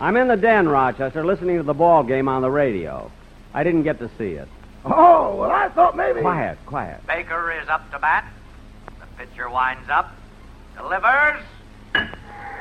I'm 0.00 0.16
in 0.16 0.28
the 0.28 0.36
den, 0.36 0.68
Rochester, 0.68 1.24
listening 1.24 1.58
to 1.58 1.62
the 1.62 1.74
ball 1.74 2.02
game 2.02 2.28
on 2.28 2.40
the 2.40 2.50
radio. 2.50 3.10
I 3.52 3.62
didn't 3.62 3.82
get 3.82 3.98
to 3.98 4.10
see 4.16 4.32
it. 4.32 4.48
Oh, 4.86 5.36
well, 5.36 5.50
I 5.50 5.68
thought 5.68 5.96
maybe. 5.96 6.22
Quiet, 6.22 6.56
quiet. 6.64 7.06
Baker 7.06 7.52
is 7.60 7.68
up 7.68 7.90
to 7.90 7.98
bat. 7.98 8.24
The 9.00 9.06
pitcher 9.18 9.50
winds 9.50 9.90
up, 9.90 10.14
delivers. 10.76 11.42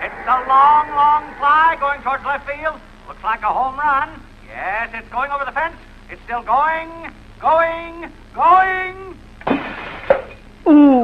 It's 0.01 0.13
a 0.27 0.43
long, 0.47 0.89
long 0.89 1.33
fly 1.37 1.77
going 1.79 2.01
towards 2.01 2.25
left 2.25 2.47
field. 2.47 2.79
Looks 3.07 3.23
like 3.23 3.41
a 3.41 3.53
home 3.53 3.77
run. 3.77 4.21
Yes, 4.47 4.89
it's 4.93 5.07
going 5.09 5.31
over 5.31 5.45
the 5.45 5.51
fence. 5.51 5.75
It's 6.09 6.21
still 6.23 6.43
going, 6.43 7.11
going, 7.39 8.11
going. 8.33 9.17
Ooh. 10.67 11.03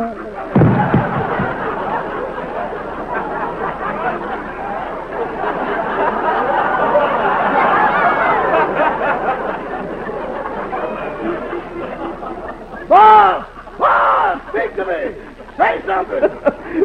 Boss! 12.88 12.88
Boss! 12.90 13.46
Ah, 13.80 13.80
ah, 13.80 14.50
speak 14.50 14.76
to 14.76 14.86
me! 14.86 15.16
Say 15.58 15.82
something! 15.86 16.30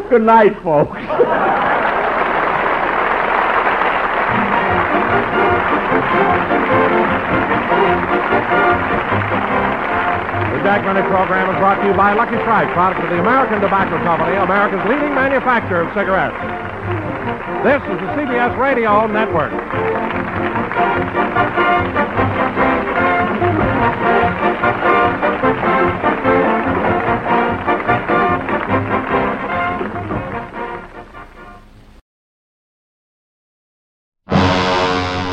Good 0.09 0.21
night, 0.21 0.55
folks. 0.63 0.97
the 10.53 10.63
Jack 10.63 10.81
Benny 10.83 11.05
program 11.07 11.49
is 11.49 11.57
brought 11.59 11.79
to 11.81 11.87
you 11.87 11.93
by 11.93 12.13
Lucky 12.13 12.37
Strike, 12.41 12.73
product 12.73 13.03
of 13.03 13.09
the 13.09 13.19
American 13.19 13.61
Tobacco 13.61 13.97
Company, 14.03 14.35
America's 14.35 14.83
leading 14.89 15.13
manufacturer 15.13 15.81
of 15.81 15.93
cigarettes. 15.93 16.37
This 17.63 17.81
is 17.89 17.97
the 18.01 18.09
CBS 18.15 18.57
Radio 18.57 19.07
Network. 19.07 19.53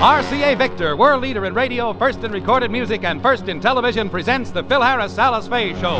RCA 0.05 0.59
Victor, 0.59 0.99
world 0.99 1.23
leader 1.23 1.47
in 1.47 1.55
radio, 1.55 1.95
first 1.95 2.23
in 2.25 2.31
recorded 2.31 2.71
music, 2.71 3.05
and 3.05 3.23
first 3.23 3.49
in 3.49 3.59
television, 3.59 4.11
presents 4.11 4.51
the 4.51 4.63
Phil 4.65 4.83
Harris 4.83 5.17
Alice 5.17 5.49
Faye 5.49 5.73
Show. 5.81 5.97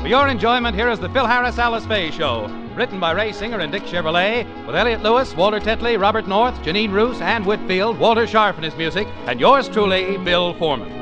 For 0.00 0.08
your 0.08 0.26
enjoyment, 0.28 0.74
here 0.74 0.88
is 0.88 0.98
the 0.98 1.10
Phil 1.10 1.26
Harris 1.26 1.58
Alice 1.58 1.84
Faye 1.84 2.10
Show, 2.10 2.46
written 2.74 2.98
by 2.98 3.12
Ray 3.12 3.32
Singer 3.32 3.58
and 3.58 3.70
Dick 3.70 3.82
Chevillat, 3.82 4.66
with 4.66 4.74
Elliot 4.74 5.02
Lewis, 5.02 5.36
Walter 5.36 5.60
Tetley, 5.60 6.00
Robert 6.00 6.26
North, 6.26 6.54
Jeanine 6.62 6.94
Roose, 6.94 7.20
Ann 7.20 7.44
Whitfield, 7.44 7.98
Walter 7.98 8.26
Scharf 8.26 8.56
in 8.56 8.62
his 8.62 8.74
music, 8.76 9.06
and 9.26 9.38
yours 9.38 9.68
truly, 9.68 10.16
Bill 10.16 10.54
Foreman. 10.54 10.98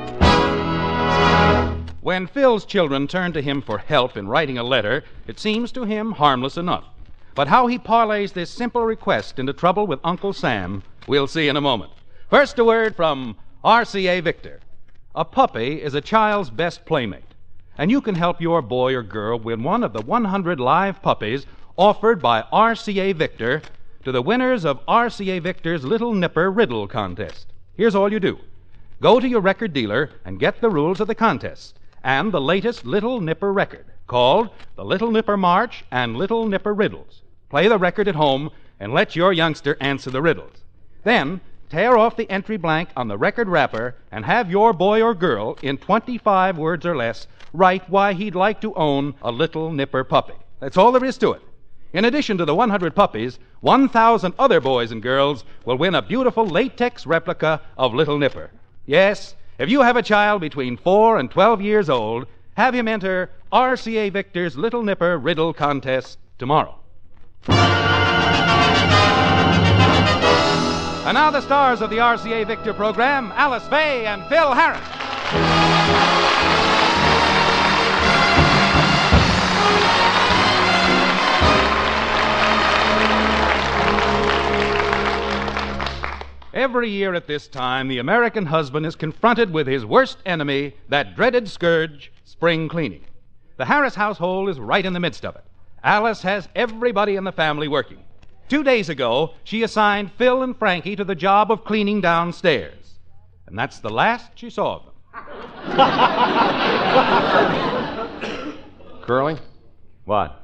When 2.06 2.28
Phil's 2.28 2.64
children 2.64 3.08
turn 3.08 3.32
to 3.32 3.42
him 3.42 3.60
for 3.60 3.78
help 3.78 4.16
in 4.16 4.28
writing 4.28 4.58
a 4.58 4.62
letter, 4.62 5.02
it 5.26 5.40
seems 5.40 5.72
to 5.72 5.82
him 5.82 6.12
harmless 6.12 6.56
enough. 6.56 6.84
But 7.34 7.48
how 7.48 7.66
he 7.66 7.80
parlays 7.80 8.32
this 8.32 8.48
simple 8.48 8.82
request 8.82 9.40
into 9.40 9.52
trouble 9.52 9.88
with 9.88 9.98
Uncle 10.04 10.32
Sam, 10.32 10.84
we'll 11.08 11.26
see 11.26 11.48
in 11.48 11.56
a 11.56 11.60
moment. 11.60 11.90
First, 12.30 12.60
a 12.60 12.64
word 12.64 12.94
from 12.94 13.34
RCA 13.64 14.22
Victor. 14.22 14.60
A 15.16 15.24
puppy 15.24 15.82
is 15.82 15.94
a 15.94 16.00
child's 16.00 16.48
best 16.48 16.86
playmate, 16.86 17.34
and 17.76 17.90
you 17.90 18.00
can 18.00 18.14
help 18.14 18.40
your 18.40 18.62
boy 18.62 18.94
or 18.94 19.02
girl 19.02 19.36
win 19.40 19.64
one 19.64 19.82
of 19.82 19.92
the 19.92 20.02
100 20.02 20.60
live 20.60 21.02
puppies 21.02 21.44
offered 21.76 22.22
by 22.22 22.42
RCA 22.52 23.16
Victor 23.16 23.62
to 24.04 24.12
the 24.12 24.22
winners 24.22 24.64
of 24.64 24.86
RCA 24.86 25.42
Victor's 25.42 25.84
Little 25.84 26.14
Nipper 26.14 26.52
Riddle 26.52 26.86
Contest. 26.86 27.52
Here's 27.74 27.96
all 27.96 28.12
you 28.12 28.20
do 28.20 28.38
go 29.00 29.18
to 29.18 29.26
your 29.26 29.40
record 29.40 29.72
dealer 29.72 30.10
and 30.24 30.38
get 30.38 30.60
the 30.60 30.70
rules 30.70 31.00
of 31.00 31.08
the 31.08 31.14
contest 31.16 31.80
and 32.06 32.30
the 32.30 32.40
latest 32.40 32.86
Little 32.86 33.20
Nipper 33.20 33.52
record 33.52 33.84
called 34.06 34.50
The 34.76 34.84
Little 34.84 35.10
Nipper 35.10 35.36
March 35.36 35.84
and 35.90 36.16
Little 36.16 36.46
Nipper 36.46 36.72
Riddles. 36.72 37.22
Play 37.50 37.66
the 37.66 37.78
record 37.78 38.06
at 38.06 38.14
home 38.14 38.50
and 38.78 38.94
let 38.94 39.16
your 39.16 39.32
youngster 39.32 39.76
answer 39.80 40.12
the 40.12 40.22
riddles. 40.22 40.62
Then 41.02 41.40
tear 41.68 41.98
off 41.98 42.16
the 42.16 42.30
entry 42.30 42.58
blank 42.58 42.90
on 42.96 43.08
the 43.08 43.18
record 43.18 43.48
wrapper 43.48 43.96
and 44.12 44.24
have 44.24 44.52
your 44.52 44.72
boy 44.72 45.02
or 45.02 45.16
girl, 45.16 45.58
in 45.62 45.78
25 45.78 46.56
words 46.56 46.86
or 46.86 46.94
less, 46.96 47.26
write 47.52 47.90
why 47.90 48.12
he'd 48.12 48.36
like 48.36 48.60
to 48.60 48.72
own 48.74 49.14
a 49.20 49.32
Little 49.32 49.72
Nipper 49.72 50.04
puppy. 50.04 50.34
That's 50.60 50.76
all 50.76 50.92
there 50.92 51.04
is 51.04 51.18
to 51.18 51.32
it. 51.32 51.42
In 51.92 52.04
addition 52.04 52.38
to 52.38 52.44
the 52.44 52.54
100 52.54 52.94
puppies, 52.94 53.40
1,000 53.62 54.32
other 54.38 54.60
boys 54.60 54.92
and 54.92 55.02
girls 55.02 55.44
will 55.64 55.76
win 55.76 55.96
a 55.96 56.02
beautiful 56.02 56.46
latex 56.46 57.04
replica 57.04 57.62
of 57.76 57.94
Little 57.94 58.16
Nipper. 58.16 58.52
Yes, 58.84 59.34
if 59.58 59.68
you 59.70 59.82
have 59.82 59.96
a 59.96 60.02
child 60.02 60.40
between 60.40 60.76
4 60.76 61.18
and 61.18 61.30
12 61.30 61.62
years 61.62 61.88
old, 61.88 62.26
have 62.56 62.74
him 62.74 62.88
enter 62.88 63.30
RCA 63.52 64.12
Victor's 64.12 64.56
Little 64.56 64.82
Nipper 64.82 65.18
Riddle 65.18 65.52
Contest 65.52 66.18
tomorrow. 66.38 66.78
And 71.06 71.14
now 71.14 71.30
the 71.30 71.40
stars 71.40 71.80
of 71.82 71.90
the 71.90 71.98
RCA 71.98 72.46
Victor 72.46 72.74
program, 72.74 73.32
Alice 73.36 73.66
Faye 73.68 74.06
and 74.06 74.24
Phil 74.26 74.52
Harris. 74.52 76.25
Every 86.56 86.88
year 86.88 87.12
at 87.12 87.26
this 87.26 87.48
time, 87.48 87.86
the 87.86 87.98
American 87.98 88.46
husband 88.46 88.86
is 88.86 88.96
confronted 88.96 89.52
with 89.52 89.66
his 89.66 89.84
worst 89.84 90.16
enemy, 90.24 90.72
that 90.88 91.14
dreaded 91.14 91.50
scourge, 91.50 92.10
spring 92.24 92.66
cleaning. 92.66 93.04
The 93.58 93.66
Harris 93.66 93.94
household 93.94 94.48
is 94.48 94.58
right 94.58 94.86
in 94.86 94.94
the 94.94 95.00
midst 95.00 95.26
of 95.26 95.36
it. 95.36 95.44
Alice 95.84 96.22
has 96.22 96.48
everybody 96.56 97.16
in 97.16 97.24
the 97.24 97.32
family 97.32 97.68
working. 97.68 97.98
Two 98.48 98.64
days 98.64 98.88
ago, 98.88 99.34
she 99.44 99.64
assigned 99.64 100.12
Phil 100.12 100.42
and 100.42 100.56
Frankie 100.56 100.96
to 100.96 101.04
the 101.04 101.14
job 101.14 101.52
of 101.52 101.62
cleaning 101.62 102.00
downstairs. 102.00 103.00
And 103.46 103.58
that's 103.58 103.80
the 103.80 103.90
last 103.90 104.30
she 104.36 104.48
saw 104.48 104.76
of 104.76 104.84
them. 104.86 104.94
Curly? 109.02 109.36
What? 110.06 110.42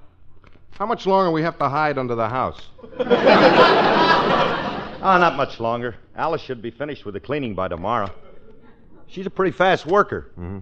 How 0.72 0.84
much 0.84 1.06
longer 1.06 1.30
we 1.30 1.40
have 1.40 1.56
to 1.56 1.70
hide 1.70 1.96
under 1.96 2.14
the 2.14 2.28
house? 2.28 2.60
Oh, 5.04 5.18
not 5.18 5.36
much 5.36 5.58
longer. 5.58 5.96
Alice 6.14 6.40
should 6.40 6.62
be 6.62 6.70
finished 6.70 7.04
with 7.04 7.14
the 7.14 7.20
cleaning 7.20 7.56
by 7.56 7.66
tomorrow. 7.66 8.08
She's 9.08 9.26
a 9.26 9.30
pretty 9.30 9.50
fast 9.50 9.84
worker. 9.84 10.30
Mm-hmm. 10.38 10.60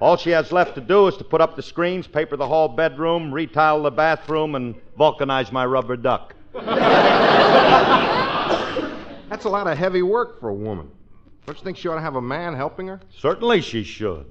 All 0.00 0.16
she 0.16 0.30
has 0.30 0.50
left 0.50 0.74
to 0.76 0.80
do 0.80 1.08
is 1.08 1.16
to 1.18 1.24
put 1.24 1.42
up 1.42 1.56
the 1.56 1.62
screens, 1.62 2.06
paper 2.06 2.38
the 2.38 2.48
hall 2.48 2.68
bedroom, 2.68 3.32
retile 3.32 3.82
the 3.82 3.90
bathroom, 3.90 4.54
and 4.54 4.74
vulcanize 4.98 5.52
my 5.52 5.66
rubber 5.66 5.96
duck. 5.96 6.34
That's 6.52 6.64
a 9.44 9.50
lot 9.50 9.66
of 9.66 9.76
heavy 9.76 10.00
work 10.02 10.40
for 10.40 10.48
a 10.48 10.54
woman. 10.54 10.90
Don't 11.46 11.58
you 11.58 11.62
think 11.62 11.76
she 11.76 11.88
ought 11.88 11.96
to 11.96 12.00
have 12.00 12.16
a 12.16 12.22
man 12.22 12.54
helping 12.54 12.86
her? 12.88 12.98
Certainly 13.18 13.60
she 13.60 13.84
should. 13.84 14.24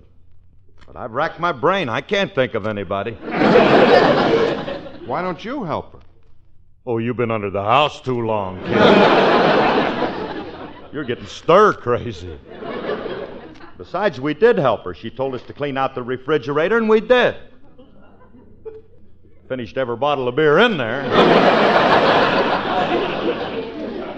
But 0.87 0.95
I've 0.95 1.11
racked 1.11 1.39
my 1.39 1.51
brain. 1.51 1.87
I 1.87 2.01
can't 2.01 2.33
think 2.33 2.55
of 2.55 2.65
anybody. 2.65 3.11
Why 5.05 5.21
don't 5.21 5.45
you 5.45 5.63
help 5.63 5.93
her? 5.93 5.99
Oh, 6.85 6.97
you've 6.97 7.17
been 7.17 7.29
under 7.29 7.49
the 7.51 7.63
house 7.63 8.01
too 8.01 8.25
long, 8.25 8.57
kid. 8.63 8.71
You're 10.93 11.03
getting 11.03 11.27
stir 11.27 11.73
crazy. 11.73 12.39
Besides, 13.77 14.19
we 14.19 14.33
did 14.33 14.57
help 14.57 14.83
her. 14.85 14.93
She 14.93 15.09
told 15.09 15.35
us 15.35 15.41
to 15.43 15.53
clean 15.53 15.77
out 15.77 15.95
the 15.95 16.03
refrigerator, 16.03 16.77
and 16.77 16.89
we 16.89 16.99
did. 16.99 17.35
Finished 19.47 19.77
every 19.77 19.95
bottle 19.95 20.27
of 20.27 20.35
beer 20.35 20.59
in 20.59 20.77
there. 20.77 21.03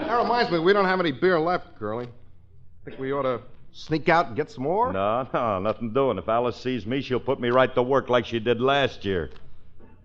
That 0.06 0.22
reminds 0.22 0.50
me, 0.50 0.58
we 0.58 0.72
don't 0.72 0.84
have 0.84 1.00
any 1.00 1.12
beer 1.12 1.38
left, 1.40 1.78
Curly. 1.78 2.08
Think 2.84 2.98
we 2.98 3.12
ought 3.12 3.22
to 3.22 3.40
sneak 3.72 4.08
out 4.08 4.28
and 4.28 4.36
get 4.36 4.50
some 4.50 4.64
more? 4.64 4.92
No, 4.92 5.28
no, 5.34 5.58
nothing 5.60 5.92
doing. 5.92 6.18
If 6.18 6.28
Alice 6.28 6.56
sees 6.56 6.86
me, 6.86 7.02
she'll 7.02 7.20
put 7.20 7.40
me 7.40 7.50
right 7.50 7.74
to 7.74 7.82
work 7.82 8.08
like 8.08 8.24
she 8.26 8.38
did 8.38 8.60
last 8.60 9.04
year. 9.04 9.30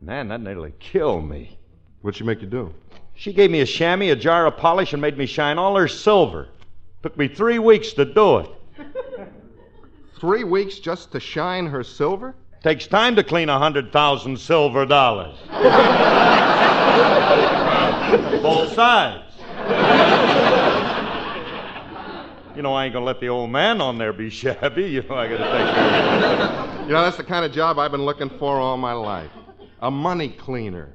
Man, 0.02 0.28
that 0.30 0.42
nearly 0.42 0.74
killed 0.80 1.30
me. 1.30 1.59
What'd 2.02 2.18
she 2.18 2.24
make 2.24 2.42
you 2.42 2.48
do? 2.48 2.74
She 3.16 3.34
gave 3.34 3.52
me 3.52 3.60
a 3.62 3.66
chamois, 3.66 4.12
a 4.12 4.16
jar 4.16 4.46
of 4.46 4.56
polish, 4.58 4.94
and 4.94 5.02
made 5.02 5.18
me 5.18 5.26
shine 5.26 5.58
all 5.58 5.76
her 5.76 5.88
silver. 5.88 6.48
Took 7.04 7.18
me 7.18 7.28
three 7.28 7.60
weeks 7.60 7.94
to 7.94 8.06
do 8.06 8.38
it. 8.40 8.50
Three 10.20 10.44
weeks 10.44 10.80
just 10.80 11.14
to 11.14 11.20
shine 11.20 11.66
her 11.68 11.82
silver? 11.82 12.36
Takes 12.62 12.88
time 12.88 13.16
to 13.16 13.24
clean 13.24 13.48
a 13.48 13.58
hundred 13.58 13.94
thousand 13.94 14.38
silver 14.38 14.86
dollars. 14.86 15.38
Both 18.44 18.74
sides. 18.74 19.24
You 22.54 22.64
know, 22.64 22.74
I 22.74 22.84
ain't 22.84 22.94
gonna 22.94 23.06
let 23.06 23.22
the 23.22 23.30
old 23.30 23.50
man 23.50 23.80
on 23.80 23.98
there 23.98 24.12
be 24.12 24.30
shabby. 24.30 24.84
You 24.90 25.04
know, 25.04 25.16
I 25.16 25.30
gotta 25.30 25.44
take 25.44 25.74
care 25.74 26.82
of 26.82 26.88
You 26.88 26.94
know, 26.94 27.02
that's 27.02 27.16
the 27.16 27.24
kind 27.24 27.46
of 27.46 27.54
job 27.54 27.80
I've 27.80 27.92
been 27.92 28.04
looking 28.04 28.30
for 28.30 28.58
all 28.60 28.76
my 28.76 28.92
life. 28.92 29.32
A 29.82 29.90
money 29.90 30.28
cleaner. 30.28 30.94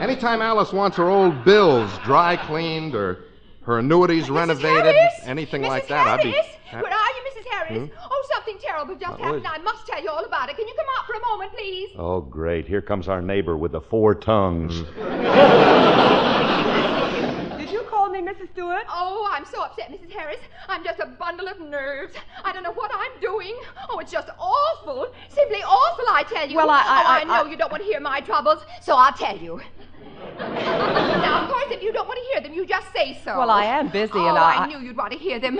Anytime 0.00 0.42
Alice 0.42 0.72
wants 0.72 0.96
her 0.96 1.08
old 1.08 1.44
bills 1.44 1.90
dry 2.04 2.36
cleaned 2.36 2.94
or 2.94 3.24
her 3.62 3.78
annuities 3.78 4.28
renovated, 4.30 4.94
Harris? 4.94 5.12
anything 5.24 5.62
Mrs. 5.62 5.68
like 5.68 5.88
that, 5.88 6.06
I'd 6.06 6.22
be. 6.22 6.30
Harris? 6.64 6.84
Where 6.84 6.92
are 6.92 7.08
you, 7.08 7.22
Mrs. 7.30 7.46
Harris? 7.50 7.90
Hmm? 7.90 7.98
Oh, 8.10 8.24
something 8.34 8.58
terrible 8.60 8.94
just 8.96 9.10
what 9.12 9.20
happened. 9.20 9.44
is- 9.44 9.50
I 9.52 9.58
must 9.58 9.86
tell 9.86 10.02
you 10.02 10.08
all 10.10 10.24
about 10.24 10.48
it. 10.50 10.56
Can 10.56 10.66
you 10.66 10.74
come 10.76 10.86
out 10.98 11.06
for 11.06 11.14
a 11.14 11.20
moment, 11.30 11.52
please? 11.52 11.90
Oh, 11.96 12.20
great. 12.20 12.66
Here 12.66 12.82
comes 12.82 13.08
our 13.08 13.22
neighbor 13.22 13.56
with 13.56 13.72
the 13.72 13.80
four 13.80 14.14
tongues. 14.14 14.82
Did 18.12 18.18
you 18.20 18.26
call 18.26 18.34
me 18.36 18.46
Mrs. 18.46 18.52
Stewart? 18.52 18.84
Oh, 18.90 19.28
I'm 19.32 19.44
so 19.46 19.62
upset, 19.62 19.90
Mrs. 19.90 20.10
Harris. 20.12 20.38
I'm 20.68 20.84
just 20.84 21.00
a 21.00 21.06
bundle 21.06 21.48
of 21.48 21.60
nerves. 21.60 22.12
I 22.44 22.52
don't 22.52 22.62
know 22.62 22.72
what 22.72 22.90
I'm 22.94 23.20
doing. 23.20 23.54
Oh, 23.88 23.98
it's 24.00 24.12
just 24.12 24.28
awful. 24.38 25.08
Simply 25.28 25.62
awful, 25.62 26.04
I 26.10 26.22
tell 26.24 26.48
you. 26.48 26.56
Well, 26.56 26.68
I- 26.70 26.80
I- 26.80 26.82
oh, 26.82 27.06
I, 27.06 27.20
I- 27.20 27.24
know 27.24 27.46
I- 27.46 27.50
you 27.50 27.56
don't 27.56 27.70
want 27.72 27.82
to 27.82 27.88
hear 27.88 28.00
my 28.00 28.20
troubles, 28.20 28.64
so 28.82 28.94
I'll 28.96 29.12
tell 29.12 29.36
you. 29.38 29.60
now, 30.38 31.42
of 31.44 31.50
course, 31.50 31.64
if 31.70 31.82
you 31.82 31.92
don't 31.92 32.06
want 32.06 32.18
to 32.18 32.24
hear 32.32 32.40
them, 32.42 32.52
you 32.52 32.66
just 32.66 32.92
say 32.92 33.18
so. 33.24 33.38
Well, 33.38 33.50
I 33.50 33.64
am 33.64 33.88
busy, 33.88 34.12
oh, 34.14 34.28
and 34.28 34.38
I- 34.38 34.64
I 34.64 34.66
knew 34.66 34.78
you'd 34.78 34.96
want 34.96 35.12
to 35.12 35.18
hear 35.18 35.38
them. 35.38 35.58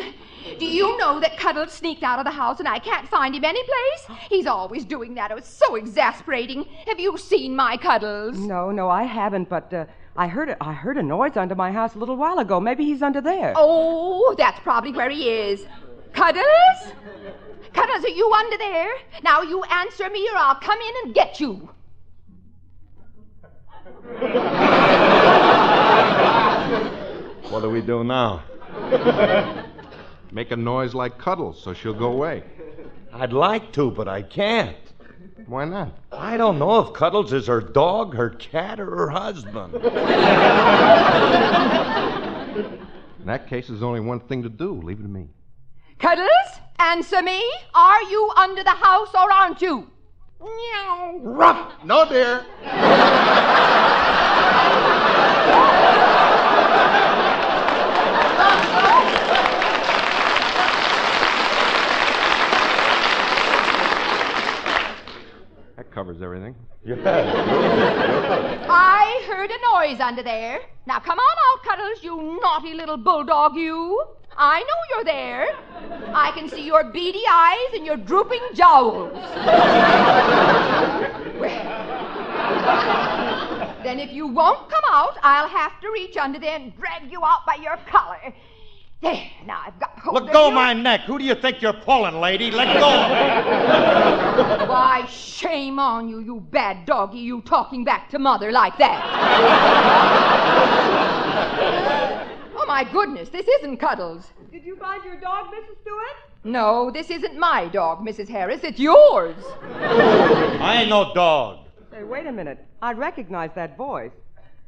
Do 0.58 0.66
you 0.66 0.96
know 0.98 1.20
that 1.20 1.38
Cuddles 1.38 1.72
sneaked 1.72 2.02
out 2.02 2.18
of 2.18 2.24
the 2.24 2.30
house 2.32 2.58
and 2.58 2.68
I 2.68 2.78
can't 2.78 3.08
find 3.08 3.34
him 3.34 3.44
anyplace? 3.44 4.18
He's 4.28 4.46
always 4.46 4.84
doing 4.84 5.14
that. 5.14 5.32
Oh, 5.32 5.36
it's 5.36 5.48
so 5.48 5.76
exasperating. 5.76 6.64
Have 6.86 7.00
you 7.00 7.16
seen 7.16 7.56
my 7.56 7.76
Cuddles? 7.76 8.36
No, 8.38 8.70
no, 8.70 8.88
I 8.90 9.04
haven't. 9.04 9.48
But 9.48 9.72
uh, 9.72 9.84
I 10.16 10.28
heard 10.28 10.50
a, 10.50 10.62
I 10.62 10.72
heard 10.74 10.98
a 10.98 11.02
noise 11.02 11.36
under 11.36 11.54
my 11.54 11.72
house 11.72 11.94
a 11.94 11.98
little 11.98 12.16
while 12.16 12.38
ago. 12.38 12.60
Maybe 12.60 12.84
he's 12.84 13.02
under 13.02 13.20
there. 13.20 13.54
Oh, 13.56 14.34
that's 14.36 14.60
probably 14.60 14.92
where 14.92 15.08
he 15.08 15.30
is. 15.30 15.66
Cuddles? 16.12 16.92
Cuddles, 17.72 18.04
are 18.04 18.08
you 18.08 18.30
under 18.32 18.58
there? 18.58 18.92
Now 19.22 19.40
you 19.40 19.62
answer 19.64 20.10
me 20.10 20.28
or 20.28 20.36
I'll 20.36 20.56
come 20.56 20.78
in 20.78 20.94
and 21.04 21.14
get 21.14 21.40
you. 21.40 21.70
What 27.48 27.62
do 27.62 27.70
we 27.70 27.80
do 27.80 28.04
now? 28.04 28.42
Make 30.30 30.50
a 30.50 30.56
noise 30.56 30.92
like 30.94 31.16
Cuddles 31.18 31.62
so 31.62 31.72
she'll 31.72 31.94
go 31.94 32.12
away. 32.12 32.42
I'd 33.14 33.32
like 33.32 33.72
to, 33.72 33.90
but 33.90 34.08
I 34.08 34.22
can't. 34.22 34.76
Why 35.46 35.64
not? 35.64 35.96
I 36.12 36.36
don't 36.36 36.58
know 36.58 36.80
if 36.80 36.92
Cuddles 36.92 37.32
is 37.32 37.46
her 37.46 37.60
dog, 37.60 38.14
her 38.14 38.30
cat, 38.30 38.80
or 38.80 38.86
her 38.86 39.08
husband. 39.08 39.74
In 39.74 39.82
that 43.26 43.46
case, 43.48 43.68
there's 43.68 43.82
only 43.82 44.00
one 44.00 44.20
thing 44.20 44.42
to 44.42 44.48
do. 44.48 44.72
Leave 44.82 44.98
it 44.98 45.02
to 45.02 45.08
me. 45.08 45.28
Cuddles, 45.98 46.28
answer 46.78 47.22
me. 47.22 47.42
Are 47.74 48.02
you 48.02 48.30
under 48.36 48.64
the 48.64 48.70
house 48.70 49.10
or 49.14 49.32
aren't 49.32 49.62
you? 49.62 49.88
Meow. 50.40 51.20
Ruff! 51.22 51.84
No, 51.84 52.08
dear. 52.08 52.44
Covers 65.92 66.22
everything. 66.22 66.54
I 68.68 69.22
heard 69.26 69.50
a 69.50 69.58
noise 69.72 70.00
under 70.00 70.22
there. 70.22 70.60
Now 70.86 70.98
come 70.98 71.18
on 71.18 71.36
out, 71.48 71.62
Cuddles, 71.64 72.02
you 72.02 72.38
naughty 72.42 72.74
little 72.74 72.96
bulldog, 72.96 73.54
you. 73.54 74.04
I 74.36 74.60
know 74.60 74.66
you're 74.90 75.04
there. 75.04 75.48
I 76.14 76.32
can 76.32 76.48
see 76.48 76.64
your 76.64 76.84
beady 76.84 77.22
eyes 77.30 77.74
and 77.74 77.84
your 77.84 77.96
drooping 77.98 78.40
jowls. 78.54 79.12
well, 81.38 81.82
then 83.84 83.98
if 84.00 84.10
you 84.12 84.26
won't 84.26 84.70
come 84.70 84.84
out, 84.90 85.18
I'll 85.22 85.48
have 85.48 85.80
to 85.82 85.90
reach 85.90 86.16
under 86.16 86.38
there 86.38 86.56
and 86.56 86.74
drag 86.76 87.12
you 87.12 87.22
out 87.24 87.44
by 87.46 87.56
your 87.62 87.76
collar. 87.86 88.32
There, 89.02 89.30
now 89.46 89.62
I've 89.66 89.78
got 89.80 89.98
hold 89.98 90.14
Let 90.14 90.22
of 90.28 90.32
go 90.32 90.48
you. 90.48 90.54
my 90.54 90.72
neck. 90.72 91.00
Who 91.00 91.18
do 91.18 91.24
you 91.24 91.34
think 91.34 91.60
you're 91.60 91.72
pulling, 91.72 92.20
lady? 92.20 92.52
Let 92.52 92.78
go. 92.78 92.88
Why, 94.68 95.04
shame 95.06 95.80
on 95.80 96.08
you, 96.08 96.20
you 96.20 96.38
bad 96.52 96.86
doggy, 96.86 97.18
you 97.18 97.40
talking 97.42 97.82
back 97.82 98.08
to 98.10 98.20
mother 98.20 98.52
like 98.52 98.78
that. 98.78 99.02
oh, 102.56 102.64
my 102.68 102.84
goodness, 102.84 103.28
this 103.28 103.48
isn't 103.58 103.78
Cuddles. 103.78 104.30
Did 104.52 104.64
you 104.64 104.76
find 104.76 105.02
your 105.04 105.18
dog, 105.18 105.46
Mrs. 105.46 105.80
Stewart? 105.80 106.16
No, 106.44 106.92
this 106.92 107.10
isn't 107.10 107.36
my 107.36 107.66
dog, 107.66 108.06
Mrs. 108.06 108.28
Harris. 108.28 108.60
It's 108.62 108.78
yours. 108.78 109.34
I 109.64 110.78
ain't 110.82 110.90
no 110.90 111.12
dog. 111.12 111.66
Hey, 111.92 112.04
wait 112.04 112.26
a 112.28 112.32
minute. 112.32 112.64
I 112.80 112.92
recognize 112.92 113.50
that 113.56 113.76
voice. 113.76 114.12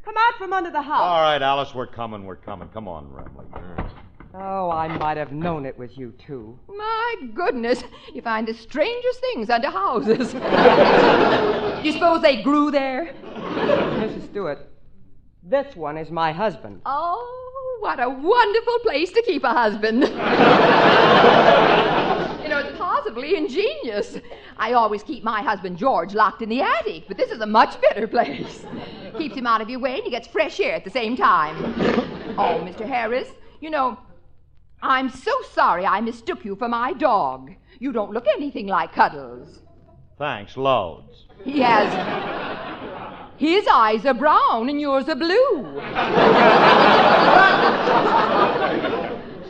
Come 0.04 0.14
out 0.18 0.38
from 0.38 0.52
under 0.52 0.72
the 0.72 0.82
house. 0.82 1.02
All 1.02 1.22
right, 1.22 1.40
Alice, 1.40 1.72
we're 1.72 1.86
coming. 1.86 2.24
We're 2.24 2.34
coming. 2.34 2.68
Come 2.70 2.88
on, 2.88 3.06
Remley. 3.06 3.90
Oh, 4.36 4.68
I 4.68 4.88
might 4.98 5.16
have 5.16 5.30
known 5.30 5.64
it 5.64 5.78
was 5.78 5.96
you, 5.96 6.12
too. 6.18 6.58
My 6.66 7.14
goodness, 7.34 7.84
you 8.12 8.20
find 8.20 8.48
the 8.48 8.54
strangest 8.54 9.20
things 9.20 9.48
under 9.48 9.70
houses. 9.70 10.34
you 11.84 11.92
suppose 11.92 12.20
they 12.20 12.42
grew 12.42 12.72
there? 12.72 13.14
Mrs. 13.24 14.24
Stewart, 14.24 14.68
this 15.44 15.76
one 15.76 15.96
is 15.96 16.10
my 16.10 16.32
husband. 16.32 16.80
Oh, 16.84 17.76
what 17.78 18.00
a 18.02 18.08
wonderful 18.08 18.78
place 18.80 19.12
to 19.12 19.22
keep 19.22 19.44
a 19.44 19.52
husband. 19.52 20.00
you 20.02 20.08
know, 22.48 22.58
it's 22.58 22.76
possibly 22.76 23.36
ingenious. 23.36 24.16
I 24.56 24.72
always 24.72 25.04
keep 25.04 25.22
my 25.22 25.42
husband 25.42 25.78
George 25.78 26.12
locked 26.12 26.42
in 26.42 26.48
the 26.48 26.60
attic, 26.60 27.04
but 27.06 27.16
this 27.16 27.30
is 27.30 27.40
a 27.40 27.46
much 27.46 27.80
better 27.80 28.08
place. 28.08 28.66
Keeps 29.16 29.36
him 29.36 29.46
out 29.46 29.60
of 29.60 29.70
your 29.70 29.78
way 29.78 29.94
and 29.94 30.02
he 30.02 30.10
gets 30.10 30.26
fresh 30.26 30.58
air 30.58 30.74
at 30.74 30.82
the 30.82 30.90
same 30.90 31.16
time. 31.16 31.56
Oh, 32.36 32.58
Mr. 32.66 32.84
Harris, 32.84 33.28
you 33.60 33.70
know, 33.70 33.96
I'm 34.82 35.08
so 35.08 35.32
sorry 35.52 35.86
I 35.86 36.00
mistook 36.00 36.44
you 36.44 36.56
for 36.56 36.68
my 36.68 36.92
dog. 36.92 37.52
You 37.78 37.92
don't 37.92 38.12
look 38.12 38.26
anything 38.26 38.66
like 38.66 38.92
Cuddles. 38.92 39.62
Thanks, 40.18 40.56
loads. 40.56 41.26
He 41.44 41.60
has. 41.60 41.92
His 43.36 43.66
eyes 43.66 44.06
are 44.06 44.14
brown 44.14 44.68
and 44.68 44.80
yours 44.80 45.08
are 45.08 45.16
blue. 45.16 45.80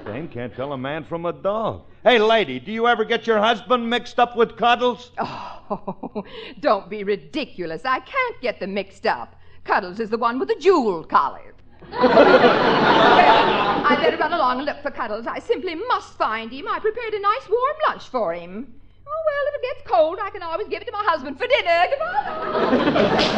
Stain 0.01 0.29
can't 0.29 0.55
tell 0.55 0.73
a 0.73 0.79
man 0.79 1.05
from 1.05 1.27
a 1.27 1.33
dog. 1.33 1.83
Hey, 2.03 2.19
lady, 2.19 2.59
do 2.61 2.73
you 2.73 2.87
ever 2.87 3.05
get 3.05 3.27
your 3.27 3.39
husband 3.39 3.89
mixed 3.89 4.19
up 4.19 4.37
with 4.37 4.57
Cuddles? 4.57 5.11
Oh, 5.19 6.25
don't 6.61 6.89
be 6.89 7.05
ridiculous. 7.05 7.83
I 7.85 8.01
can't 8.01 8.41
get 8.41 8.61
them 8.61 8.75
mixed 8.75 9.07
up. 9.07 9.37
Cuddles 9.65 10.01
is 10.01 10.11
the 10.11 10.19
one 10.19 10.39
with 10.39 10.49
the 10.49 10.57
jeweled 10.61 11.09
collar. 11.09 11.54
Well, 11.91 13.83
I 13.87 13.97
better 14.01 14.17
run 14.17 14.33
along 14.33 14.59
and 14.59 14.67
look 14.67 14.83
for 14.83 14.91
Cuddles. 14.91 15.27
I 15.27 15.39
simply 15.39 15.75
must 15.75 16.17
find 16.17 16.51
him. 16.53 16.67
I 16.69 16.79
prepared 16.79 17.15
a 17.15 17.21
nice 17.21 17.49
warm 17.49 17.77
lunch 17.89 18.09
for 18.09 18.35
him. 18.35 18.75
Oh, 19.07 19.23
well, 19.27 19.47
if 19.49 19.55
it 19.57 19.63
gets 19.63 19.83
cold, 19.89 20.19
I 20.23 20.31
can 20.31 20.43
always 20.43 20.69
give 20.69 20.83
it 20.83 20.87
to 20.87 20.93
my 20.93 21.05
husband 21.05 21.39
for 21.39 21.47
dinner. 21.47 21.87
Goodbye. 21.91 23.35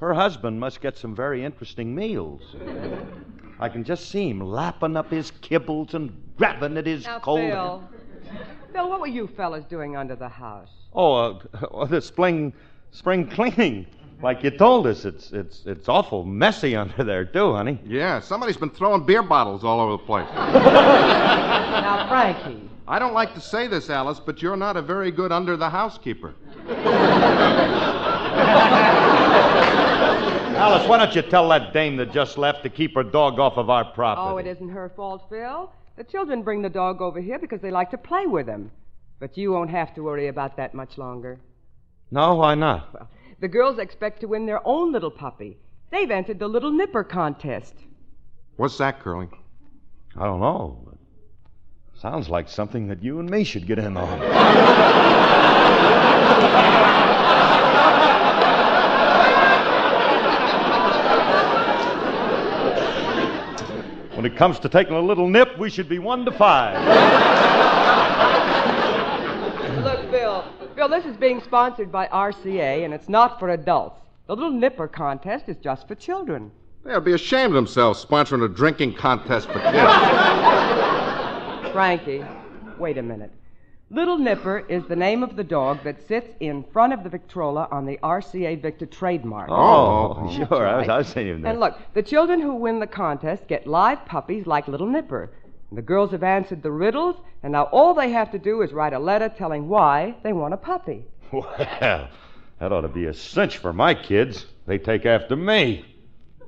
Her 0.00 0.14
husband 0.14 0.58
must 0.58 0.80
get 0.80 0.96
some 0.96 1.14
very 1.14 1.44
interesting 1.44 1.94
meals. 1.94 2.56
I 3.58 3.68
can 3.68 3.84
just 3.84 4.08
see 4.08 4.30
him 4.30 4.40
lapping 4.40 4.96
up 4.96 5.10
his 5.10 5.30
kibbles 5.42 5.92
and 5.92 6.10
grabbing 6.38 6.78
at 6.78 6.86
his 6.86 7.04
Now, 7.04 7.18
cold. 7.20 7.50
Bill. 7.50 7.88
Bill, 8.72 8.88
what 8.88 9.00
were 9.00 9.06
you 9.06 9.26
fellas 9.26 9.64
doing 9.64 9.96
under 9.96 10.16
the 10.16 10.28
house? 10.28 10.70
Oh, 10.92 11.14
uh, 11.14 11.38
oh, 11.72 11.86
the 11.86 12.00
spring 12.00 12.52
spring 12.92 13.28
cleaning. 13.28 13.86
Like 14.22 14.44
you 14.44 14.50
told 14.50 14.86
us, 14.86 15.04
it's 15.04 15.32
it's 15.32 15.64
it's 15.66 15.88
awful 15.88 16.24
messy 16.24 16.76
under 16.82 17.02
there 17.04 17.24
too, 17.24 17.54
honey. 17.54 17.80
Yeah, 17.84 18.20
somebody's 18.20 18.56
been 18.56 18.70
throwing 18.70 19.04
beer 19.04 19.22
bottles 19.22 19.64
all 19.64 19.80
over 19.80 19.92
the 19.92 19.98
place. 19.98 20.28
Now, 21.70 22.08
Frankie. 22.08 22.68
I 22.86 22.98
don't 22.98 23.14
like 23.14 23.32
to 23.34 23.40
say 23.40 23.68
this, 23.68 23.88
Alice, 23.88 24.18
but 24.18 24.42
you're 24.42 24.56
not 24.56 24.76
a 24.76 24.82
very 24.82 25.12
good 25.12 25.30
under 25.30 25.56
the 25.56 25.70
housekeeper. 25.70 26.34
Alice, 30.56 30.86
why 30.88 30.98
don't 30.98 31.14
you 31.14 31.22
tell 31.22 31.48
that 31.48 31.72
dame 31.72 31.96
that 31.96 32.12
just 32.12 32.36
left 32.36 32.64
to 32.64 32.68
keep 32.68 32.94
her 32.96 33.04
dog 33.04 33.38
off 33.38 33.56
of 33.56 33.70
our 33.70 33.84
property? 33.84 34.28
Oh, 34.28 34.36
it 34.38 34.46
isn't 34.46 34.68
her 34.68 34.88
fault, 34.90 35.24
Phil. 35.30 35.70
The 36.00 36.04
children 36.04 36.42
bring 36.42 36.62
the 36.62 36.70
dog 36.70 37.02
over 37.02 37.20
here 37.20 37.38
because 37.38 37.60
they 37.60 37.70
like 37.70 37.90
to 37.90 37.98
play 37.98 38.26
with 38.26 38.46
him. 38.46 38.70
But 39.18 39.36
you 39.36 39.52
won't 39.52 39.68
have 39.68 39.94
to 39.96 40.02
worry 40.02 40.28
about 40.28 40.56
that 40.56 40.72
much 40.72 40.96
longer. 40.96 41.38
No, 42.10 42.36
why 42.36 42.54
not? 42.54 43.10
The 43.38 43.48
girls 43.48 43.78
expect 43.78 44.22
to 44.22 44.26
win 44.26 44.46
their 44.46 44.66
own 44.66 44.92
little 44.92 45.10
puppy. 45.10 45.58
They've 45.90 46.10
entered 46.10 46.38
the 46.38 46.48
Little 46.48 46.72
Nipper 46.72 47.04
contest. 47.04 47.74
What's 48.56 48.78
that, 48.78 49.00
Curly? 49.00 49.28
I 50.16 50.24
don't 50.24 50.40
know. 50.40 50.80
but 50.86 52.00
Sounds 52.00 52.30
like 52.30 52.48
something 52.48 52.88
that 52.88 53.02
you 53.02 53.20
and 53.20 53.28
me 53.28 53.44
should 53.44 53.66
get 53.66 53.78
in 53.78 53.98
on. 53.98 54.20
when 64.20 64.30
it 64.30 64.36
comes 64.36 64.58
to 64.58 64.68
taking 64.68 64.92
a 64.92 65.00
little 65.00 65.26
nip, 65.26 65.56
we 65.56 65.70
should 65.70 65.88
be 65.88 65.98
one 65.98 66.26
to 66.26 66.32
five. 66.32 66.76
Look, 69.82 70.10
Bill. 70.10 70.44
Bill, 70.76 70.90
this 70.90 71.06
is 71.06 71.16
being 71.16 71.40
sponsored 71.40 71.90
by 71.90 72.06
RCA, 72.08 72.84
and 72.84 72.92
it's 72.92 73.08
not 73.08 73.38
for 73.38 73.48
adults. 73.48 74.02
The 74.26 74.36
Little 74.36 74.50
Nipper 74.50 74.88
contest 74.88 75.48
is 75.48 75.56
just 75.56 75.88
for 75.88 75.94
children. 75.94 76.50
They'll 76.84 77.00
be 77.00 77.14
ashamed 77.14 77.46
of 77.46 77.54
themselves 77.54 78.04
sponsoring 78.04 78.44
a 78.44 78.48
drinking 78.48 78.96
contest 78.96 79.46
for 79.46 79.58
kids. 79.58 79.72
Frankie, 81.72 82.22
wait 82.78 82.98
a 82.98 83.02
minute. 83.02 83.32
Little 83.92 84.18
Nipper 84.18 84.60
is 84.68 84.84
the 84.84 84.94
name 84.94 85.24
of 85.24 85.34
the 85.34 85.42
dog 85.42 85.82
that 85.82 86.06
sits 86.06 86.32
in 86.38 86.62
front 86.62 86.92
of 86.92 87.02
the 87.02 87.08
Victrola 87.08 87.66
on 87.72 87.86
the 87.86 87.98
RCA 88.04 88.62
Victor 88.62 88.86
trademark. 88.86 89.50
Oh, 89.50 90.16
oh 90.16 90.32
sure. 90.32 90.64
I 90.64 90.78
was, 90.78 90.88
I 90.88 90.98
was 90.98 91.08
saying 91.08 91.42
that. 91.42 91.48
And 91.48 91.58
look, 91.58 91.76
the 91.92 92.02
children 92.04 92.40
who 92.40 92.54
win 92.54 92.78
the 92.78 92.86
contest 92.86 93.48
get 93.48 93.66
live 93.66 94.06
puppies 94.06 94.46
like 94.46 94.68
Little 94.68 94.86
Nipper. 94.86 95.32
And 95.70 95.76
the 95.76 95.82
girls 95.82 96.12
have 96.12 96.22
answered 96.22 96.62
the 96.62 96.70
riddles, 96.70 97.16
and 97.42 97.50
now 97.50 97.64
all 97.64 97.92
they 97.92 98.12
have 98.12 98.30
to 98.30 98.38
do 98.38 98.62
is 98.62 98.72
write 98.72 98.92
a 98.92 98.98
letter 99.00 99.28
telling 99.28 99.68
why 99.68 100.14
they 100.22 100.32
want 100.32 100.54
a 100.54 100.58
puppy. 100.58 101.04
Well, 101.32 102.08
that 102.60 102.72
ought 102.72 102.82
to 102.82 102.88
be 102.88 103.06
a 103.06 103.14
cinch 103.14 103.56
for 103.56 103.72
my 103.72 103.94
kids. 103.94 104.46
They 104.66 104.78
take 104.78 105.04
after 105.04 105.34
me. 105.34 105.84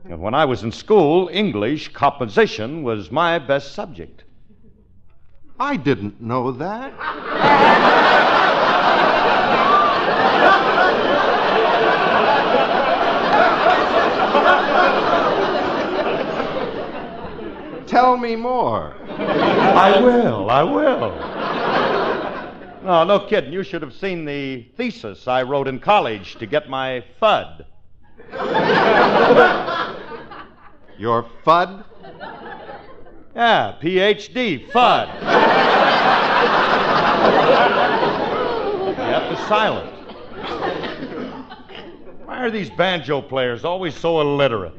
And 0.05 0.21
when 0.21 0.35
I 0.35 0.45
was 0.45 0.63
in 0.63 0.71
school, 0.71 1.29
English 1.33 1.93
composition 1.93 2.85
was 2.85 3.11
my 3.11 3.39
best 3.41 3.75
subject. 3.75 4.25
I 5.63 5.77
didn't 5.77 6.21
know 6.21 6.51
that. 6.51 6.93
Tell 17.87 18.17
me 18.17 18.35
more. 18.35 18.97
I 19.07 20.01
will, 20.01 20.51
I 20.51 20.65
will. 20.65 21.15
No, 22.85 23.05
no 23.05 23.21
kidding. 23.21 23.53
You 23.53 23.63
should 23.63 23.83
have 23.83 23.95
seen 23.95 24.25
the 24.25 24.67
thesis 24.77 25.29
I 25.29 25.45
wrote 25.45 25.69
in 25.69 25.79
college 25.79 26.35
to 26.41 26.47
get 26.47 26.69
my 26.69 27.05
FUD. 27.21 27.65
Your 30.99 31.25
FUD? 31.45 31.85
Yeah, 33.37 33.77
PhD, 33.81 34.69
FUD. 34.71 35.42
Yep, 39.13 39.31
the 39.31 39.37
silent. 39.49 39.93
Why 42.27 42.39
are 42.39 42.51
these 42.51 42.71
banjo 42.71 43.21
players 43.21 43.65
always 43.65 43.95
so 43.97 44.21
illiterate? 44.21 44.75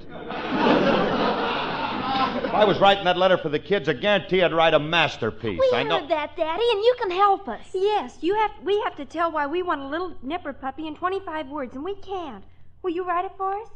If 2.45 2.53
I 2.53 2.65
was 2.65 2.79
writing 2.79 3.03
that 3.05 3.17
letter 3.17 3.37
for 3.37 3.49
the 3.49 3.59
kids, 3.59 3.89
I 3.89 3.93
guarantee 3.93 4.41
I'd 4.43 4.53
write 4.53 4.73
a 4.73 4.79
masterpiece. 4.79 5.59
We 5.59 5.71
I 5.73 5.83
know. 5.83 5.99
heard 5.99 6.09
that, 6.09 6.35
Daddy, 6.35 6.63
and 6.71 6.83
you 6.83 6.95
can 6.99 7.11
help 7.11 7.47
us. 7.47 7.61
Yes, 7.73 8.17
you 8.21 8.35
have. 8.35 8.51
We 8.63 8.79
have 8.83 8.95
to 8.97 9.05
tell 9.05 9.31
why 9.31 9.47
we 9.47 9.63
want 9.63 9.81
a 9.81 9.87
little 9.87 10.15
nipper 10.21 10.53
puppy 10.53 10.87
in 10.87 10.95
25 10.95 11.47
words, 11.49 11.75
and 11.75 11.83
we 11.83 11.95
can't. 11.95 12.43
Will 12.81 12.91
you 12.91 13.03
write 13.05 13.25
it 13.25 13.31
for 13.37 13.53
us? 13.53 13.67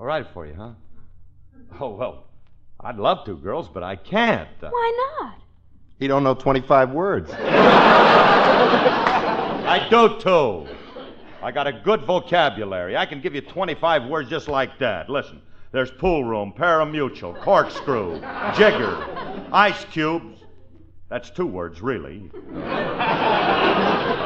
I'll 0.00 0.06
write 0.06 0.22
it 0.26 0.28
for 0.32 0.46
you, 0.46 0.54
huh? 0.54 0.70
Oh, 1.80 1.90
well, 1.90 2.24
I'd 2.80 2.96
love 2.98 3.24
to, 3.26 3.36
girls, 3.36 3.68
but 3.68 3.82
I 3.82 3.96
can't. 3.96 4.48
Uh, 4.62 4.70
Why 4.70 5.16
not? 5.20 5.34
He 5.98 6.06
don't 6.08 6.22
know 6.22 6.34
25 6.34 6.90
words. 6.90 7.30
I 9.68 9.86
do, 9.90 10.18
too. 10.18 10.66
I 11.42 11.50
got 11.52 11.66
a 11.66 11.72
good 11.72 12.02
vocabulary. 12.02 12.96
I 12.96 13.06
can 13.06 13.20
give 13.20 13.34
you 13.34 13.40
25 13.40 14.04
words 14.06 14.28
just 14.28 14.48
like 14.48 14.78
that. 14.78 15.08
Listen, 15.08 15.40
there's 15.72 15.90
pool 15.90 16.24
room, 16.24 16.52
pari-mutuel, 16.52 17.40
corkscrew, 17.40 18.20
jigger, 18.54 18.96
ice 19.52 19.84
cubes. 19.86 20.40
That's 21.08 21.30
two 21.30 21.46
words, 21.46 21.80
really. 21.80 22.30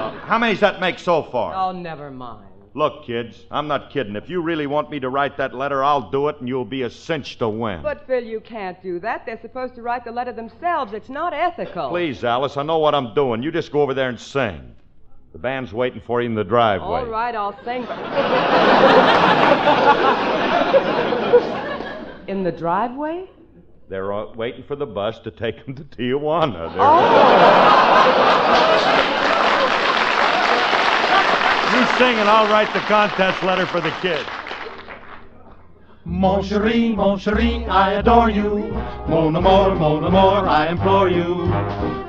Uh, 0.00 0.12
how 0.20 0.38
many's 0.38 0.60
that 0.60 0.80
make 0.80 0.98
so 0.98 1.22
far? 1.22 1.54
Oh, 1.54 1.72
never 1.72 2.10
mind. 2.10 2.49
Look, 2.72 3.04
kids, 3.04 3.46
I'm 3.50 3.66
not 3.66 3.90
kidding. 3.90 4.14
If 4.14 4.30
you 4.30 4.40
really 4.42 4.68
want 4.68 4.90
me 4.90 5.00
to 5.00 5.08
write 5.08 5.36
that 5.38 5.52
letter, 5.54 5.82
I'll 5.82 6.08
do 6.10 6.28
it, 6.28 6.38
and 6.38 6.48
you'll 6.48 6.64
be 6.64 6.82
a 6.82 6.90
cinch 6.90 7.36
to 7.38 7.48
win. 7.48 7.82
But, 7.82 8.06
Phil, 8.06 8.22
you 8.22 8.38
can't 8.40 8.80
do 8.80 9.00
that. 9.00 9.26
They're 9.26 9.40
supposed 9.40 9.74
to 9.74 9.82
write 9.82 10.04
the 10.04 10.12
letter 10.12 10.32
themselves. 10.32 10.92
It's 10.92 11.08
not 11.08 11.34
ethical. 11.34 11.88
Please, 11.90 12.22
Alice, 12.22 12.56
I 12.56 12.62
know 12.62 12.78
what 12.78 12.94
I'm 12.94 13.12
doing. 13.12 13.42
You 13.42 13.50
just 13.50 13.72
go 13.72 13.82
over 13.82 13.92
there 13.92 14.08
and 14.08 14.20
sing. 14.20 14.76
The 15.32 15.38
band's 15.38 15.72
waiting 15.72 16.00
for 16.00 16.20
you 16.22 16.26
in 16.26 16.36
the 16.36 16.44
driveway. 16.44 16.86
All 16.86 17.06
right, 17.06 17.34
I'll 17.34 17.58
sing. 17.64 17.82
In 22.28 22.44
the 22.44 22.52
driveway? 22.52 23.28
They're 23.88 24.12
uh, 24.12 24.26
waiting 24.34 24.62
for 24.62 24.76
the 24.76 24.86
bus 24.86 25.18
to 25.20 25.32
take 25.32 25.64
them 25.66 25.74
to 25.74 25.82
Tijuana. 25.82 26.72
They're- 26.72 26.80
You 29.14 29.16
sing, 32.00 32.18
and 32.18 32.28
I'll 32.30 32.50
write 32.50 32.72
the 32.72 32.80
contest 32.88 33.42
letter 33.42 33.66
for 33.66 33.80
the 33.82 33.92
kids. 34.00 34.28
Mon 36.06 36.40
chéri, 36.42 36.96
mon 36.96 37.18
chéri, 37.18 37.68
I 37.68 37.92
adore 38.00 38.30
you. 38.30 38.72
Mon 39.06 39.36
amour, 39.36 39.74
mon 39.74 40.02
amour, 40.04 40.48
I 40.48 40.68
implore 40.68 41.10
you. 41.10 41.30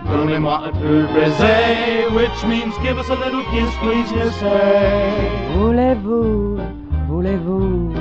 Donnez-moi 0.08 0.58
un 0.68 0.72
peu 0.82 1.08
baiser, 1.14 2.08
which 2.16 2.38
means 2.46 2.74
give 2.86 2.98
us 2.98 3.10
a 3.10 3.18
little 3.24 3.44
kiss, 3.52 3.72
please 3.84 4.10
just 4.12 4.40
say. 4.40 5.30
Voulez-vous, 5.56 6.62
voulez-vous, 7.10 7.94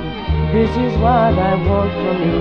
this 0.53 0.71
is 0.85 0.93
what 1.03 1.35
I 1.51 1.53
want 1.67 1.91
from 2.03 2.17
you. 2.29 2.39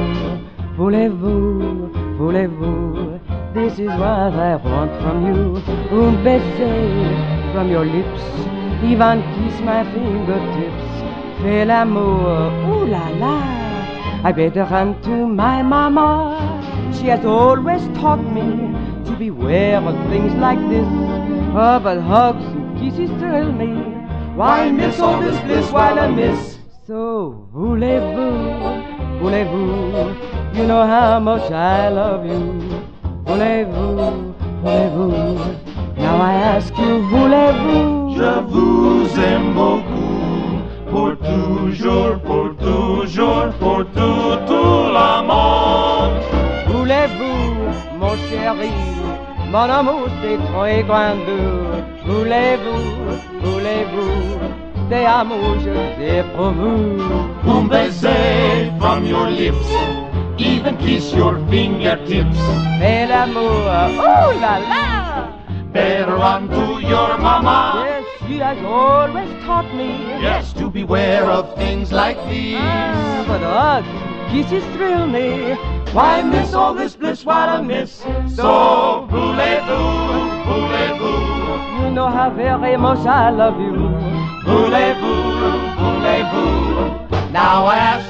Voulez-vous, 0.76 1.90
voulez-vous, 2.18 3.20
this 3.52 3.80
is 3.80 3.90
what 3.98 4.32
I 4.50 4.54
want 4.62 4.92
from 5.02 5.26
you. 5.26 5.56
Un 5.90 6.22
baiser 6.22 7.52
from 7.52 7.68
your 7.68 7.84
lips, 7.84 8.22
even 8.84 9.22
kiss 9.34 9.60
my 9.60 9.84
fingertips. 9.92 10.90
Fais 11.42 11.64
l'amour, 11.64 12.52
ooh 12.68 12.86
la 12.86 13.08
la. 13.22 13.60
I 14.22 14.32
better 14.32 14.64
run 14.64 15.00
to 15.02 15.26
my 15.26 15.62
mama. 15.62 16.36
She 16.94 17.06
has 17.06 17.24
always 17.24 17.82
taught 17.98 18.22
me 18.32 18.74
to 19.06 19.16
beware 19.16 19.80
of 19.80 19.94
things 20.10 20.34
like 20.34 20.60
this. 20.68 20.86
Oh, 21.54 21.80
but 21.82 22.00
hugs 22.00 22.44
and 22.44 22.78
kisses 22.78 23.10
thrill 23.18 23.52
me. 23.52 23.72
Why 24.36 24.70
miss 24.70 25.00
all 25.00 25.20
this 25.20 25.40
bliss 25.40 25.70
while 25.72 25.98
I 25.98 26.08
miss? 26.08 26.58
So, 26.86 27.48
voulez-vous, 27.52 29.20
voulez-vous, 29.20 30.56
you 30.56 30.66
know 30.66 30.86
how 30.86 31.20
much 31.20 31.50
I 31.50 31.88
love 31.88 32.26
you. 32.26 32.84
Voulez-vous, 33.24 34.34
voulez-vous, 34.62 35.38
now 35.96 36.20
I 36.20 36.34
ask 36.56 36.76
you, 36.78 37.00
voulez-vous? 37.10 38.14
Je 38.16 38.40
vous 38.48 39.06
aime 39.18 39.54
beaucoup, 39.54 40.60
pour 40.90 41.16
toujours, 41.18 42.18
pour 42.24 42.54
toujours, 42.56 43.48
pour 43.58 43.78
tout, 43.96 44.36
tout 44.46 44.82
le 44.96 45.10
monde. 45.26 46.20
Voulez-vous, 46.68 47.40
mon 47.98 48.14
chéri, 48.28 48.72
mon 49.50 49.68
amour 49.78 50.08
c'est 50.20 50.38
très 50.52 50.82
grand. 50.82 51.16
Voulez-vous, 52.06 52.82
voulez-vous, 53.42 54.12
des 54.90 55.04
amours 55.04 55.56
je 55.64 55.74
sais 55.98 56.24
pour 56.36 56.50
vous. 56.50 57.00
Un 57.48 57.62
baiser 57.68 58.70
from 58.78 59.06
your 59.06 59.26
lips, 59.26 59.70
even 60.40 60.76
kiss 60.78 61.12
your 61.12 61.34
fingertips. 61.48 62.38
Fais 62.80 63.06
l'amour, 63.08 63.68
oh 64.00 64.38
la 64.40 64.56
la! 64.58 65.32
Better 65.72 66.16
run 66.16 66.48
to 66.48 66.80
your 66.86 67.16
mama. 67.18 67.84
Yes, 67.86 68.04
she 68.26 68.36
has 68.38 68.58
always 68.64 69.28
taught 69.44 69.72
me. 69.74 69.90
Yes, 70.20 70.52
to 70.54 70.68
beware 70.70 71.24
of 71.24 71.54
things 71.56 71.92
like 71.92 72.16
these. 72.28 72.56
Ah, 72.58 73.24
but 73.28 73.40
hugs, 73.40 73.88
kisses 74.32 74.64
thrill 74.76 75.06
me. 75.06 75.54
Why 75.92 76.22
miss 76.22 76.54
all 76.54 76.74
this 76.74 76.96
bliss 76.96 77.24
while 77.24 77.48
I 77.48 77.60
miss? 77.62 78.02
So 78.34 79.06
voulez-vous, 79.10 80.44
voulez-vous, 80.46 81.84
You 81.84 81.90
know 81.90 82.08
how 82.10 82.30
very 82.30 82.76
much 82.76 83.06
I 83.06 83.30
love 83.30 83.60
you. 83.60 83.74
voulez-vous, 84.44 85.22
voulez-vous. 85.78 87.32
Now 87.32 87.68
ask 87.70 88.09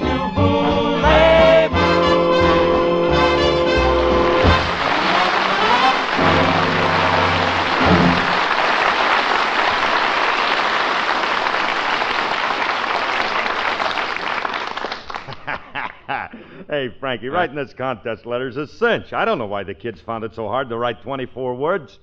hey, 16.70 16.94
Frankie, 17.00 17.28
writing 17.28 17.56
this 17.56 17.74
contest 17.74 18.24
letter's 18.24 18.56
a 18.56 18.66
cinch. 18.66 19.12
I 19.12 19.24
don't 19.24 19.38
know 19.38 19.46
why 19.46 19.64
the 19.64 19.74
kids 19.74 20.00
found 20.00 20.24
it 20.24 20.34
so 20.34 20.48
hard 20.48 20.68
to 20.70 20.78
write 20.78 21.02
24 21.02 21.56
words. 21.56 21.98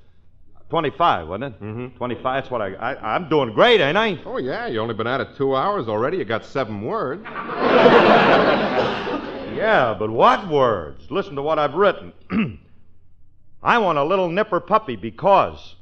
25, 0.70 1.30
wasn't 1.30 1.56
it? 1.56 1.62
Mm-hmm. 1.62 1.96
25, 1.96 2.24
that's 2.24 2.52
what 2.52 2.62
I, 2.62 2.74
I. 2.74 3.16
I'm 3.16 3.30
doing 3.30 3.54
great, 3.54 3.80
ain't 3.80 3.98
I? 3.98 4.20
Oh, 4.26 4.38
yeah, 4.38 4.68
you 4.68 4.82
only 4.82 4.94
been 4.94 5.08
at 5.08 5.22
it 5.22 5.30
two 5.38 5.56
hours 5.56 5.88
already. 5.88 6.18
You 6.18 6.26
got 6.26 6.46
seven 6.46 6.82
words. 6.82 7.26
Yeah, 9.58 9.96
but 9.98 10.12
what 10.12 10.48
words? 10.50 11.10
Listen 11.10 11.36
to 11.36 11.42
what 11.42 11.58
I've 11.58 11.74
written. 11.74 12.14
I 13.64 13.80
want 13.80 13.98
a 13.98 14.04
little 14.04 14.30
nipper 14.30 14.60
puppy 14.60 14.96
because. 14.96 15.76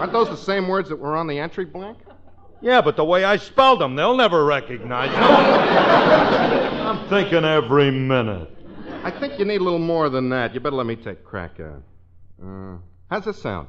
Aren't 0.00 0.12
those 0.12 0.30
the 0.30 0.36
same 0.36 0.66
words 0.66 0.88
that 0.88 0.96
were 0.96 1.16
on 1.16 1.28
the 1.28 1.38
entry 1.38 1.64
blank? 1.64 1.98
Yeah, 2.64 2.80
but 2.80 2.96
the 2.96 3.04
way 3.04 3.24
I 3.24 3.36
spelled 3.36 3.82
them, 3.82 3.94
they'll 3.94 4.16
never 4.16 4.42
recognize 4.42 5.10
them. 5.10 5.22
I'm 5.22 7.08
thinking 7.10 7.44
every 7.44 7.90
minute. 7.90 8.48
I 9.02 9.10
think 9.10 9.38
you 9.38 9.44
need 9.44 9.60
a 9.60 9.64
little 9.64 9.78
more 9.78 10.08
than 10.08 10.30
that. 10.30 10.54
You 10.54 10.60
better 10.60 10.74
let 10.74 10.86
me 10.86 10.96
take 10.96 11.18
a 11.18 11.22
crack 11.22 11.60
at 11.60 11.66
it. 11.66 11.82
Uh, 12.42 12.78
how's 13.10 13.26
this 13.26 13.42
sound? 13.42 13.68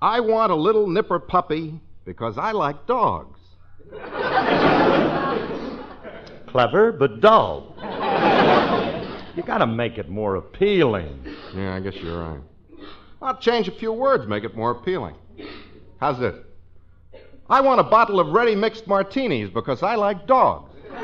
I 0.00 0.20
want 0.20 0.52
a 0.52 0.54
little 0.54 0.86
nipper 0.86 1.18
puppy 1.18 1.80
because 2.04 2.38
I 2.38 2.52
like 2.52 2.86
dogs. 2.86 3.40
Clever, 6.46 6.92
but 6.92 7.20
dull. 7.20 7.74
You 9.34 9.42
gotta 9.42 9.66
make 9.66 9.98
it 9.98 10.08
more 10.08 10.36
appealing. 10.36 11.34
Yeah, 11.52 11.74
I 11.74 11.80
guess 11.80 11.96
you're 11.96 12.22
right. 12.22 12.40
I'll 13.20 13.38
change 13.38 13.66
a 13.66 13.72
few 13.72 13.92
words, 13.92 14.28
make 14.28 14.44
it 14.44 14.54
more 14.54 14.70
appealing. 14.70 15.16
How's 15.98 16.20
this? 16.20 16.45
I 17.48 17.60
want 17.60 17.80
a 17.80 17.84
bottle 17.84 18.18
of 18.18 18.28
ready 18.28 18.54
mixed 18.54 18.86
martinis 18.86 19.50
because 19.50 19.82
I 19.82 19.94
like 19.94 20.26
dogs. 20.26 20.72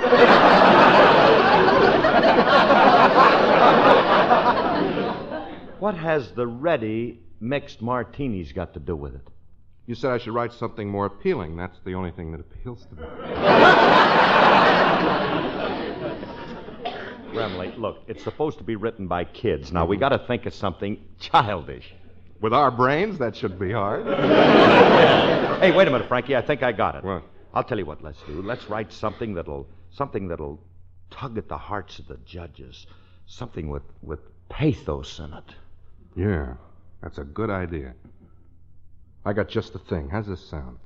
What 5.82 5.96
has 5.96 6.30
the 6.30 6.46
ready 6.46 7.18
mixed 7.40 7.82
martinis 7.82 8.52
got 8.52 8.72
to 8.74 8.78
do 8.78 8.94
with 8.94 9.16
it? 9.16 9.26
You 9.86 9.96
said 9.96 10.12
I 10.12 10.18
should 10.18 10.32
write 10.32 10.52
something 10.52 10.88
more 10.88 11.06
appealing. 11.06 11.56
That's 11.56 11.76
the 11.84 11.94
only 11.94 12.12
thing 12.12 12.30
that 12.30 12.40
appeals 12.40 12.86
to 12.86 12.94
me. 12.94 13.02
Remley, 17.34 17.76
look, 17.76 18.04
it's 18.06 18.22
supposed 18.22 18.58
to 18.58 18.64
be 18.64 18.76
written 18.76 19.08
by 19.08 19.24
kids. 19.24 19.72
Now, 19.72 19.84
we 19.84 19.96
gotta 19.96 20.18
think 20.18 20.46
of 20.46 20.54
something 20.54 21.02
childish. 21.18 21.92
With 22.42 22.52
our 22.52 22.72
brains, 22.72 23.18
that 23.18 23.36
should 23.36 23.58
be 23.58 23.72
hard. 23.72 24.04
Hey, 25.62 25.70
wait 25.70 25.86
a 25.86 25.92
minute, 25.92 26.08
Frankie. 26.08 26.34
I 26.34 26.42
think 26.42 26.64
I 26.64 26.72
got 26.72 26.96
it. 26.96 27.04
What? 27.04 27.22
I'll 27.54 27.62
tell 27.62 27.78
you 27.78 27.86
what 27.86 28.02
let's 28.02 28.20
do. 28.22 28.42
Let's 28.42 28.68
write 28.68 28.92
something 28.92 29.32
that'll 29.32 29.68
something 29.92 30.26
that'll 30.26 30.58
tug 31.08 31.38
at 31.38 31.46
the 31.46 31.56
hearts 31.56 32.00
of 32.00 32.08
the 32.08 32.16
judges. 32.24 32.88
Something 33.26 33.68
with, 33.68 33.84
with 34.02 34.18
pathos 34.48 35.20
in 35.20 35.32
it. 35.32 35.54
Yeah, 36.16 36.54
that's 37.00 37.18
a 37.18 37.22
good 37.22 37.48
idea. 37.48 37.94
I 39.24 39.34
got 39.34 39.48
just 39.48 39.72
the 39.72 39.78
thing. 39.78 40.08
How's 40.10 40.26
this 40.26 40.44
sound? 40.44 40.78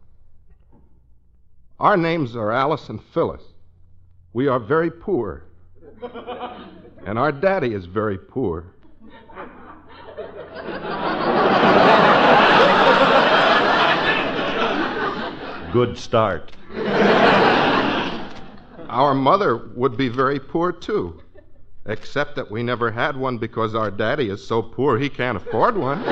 Our 1.80 1.96
names 1.96 2.36
are 2.36 2.52
Alice 2.52 2.90
and 2.90 3.02
Phyllis. 3.14 3.42
We 4.34 4.46
are 4.46 4.60
very 4.60 4.90
poor. 4.90 5.44
And 7.06 7.20
our 7.20 7.30
daddy 7.30 7.72
is 7.72 7.86
very 7.86 8.18
poor. 8.18 8.64
Good 15.76 15.98
start. 15.98 16.52
Our 18.88 19.12
mother 19.12 19.58
would 19.74 19.98
be 19.98 20.08
very 20.08 20.40
poor, 20.40 20.72
too. 20.72 21.20
Except 21.84 22.34
that 22.36 22.50
we 22.50 22.62
never 22.62 22.90
had 22.90 23.14
one 23.14 23.36
because 23.36 23.74
our 23.74 23.90
daddy 23.90 24.30
is 24.30 24.42
so 24.42 24.62
poor 24.62 24.98
he 24.98 25.10
can't 25.10 25.36
afford 25.36 25.76
one. 25.76 25.98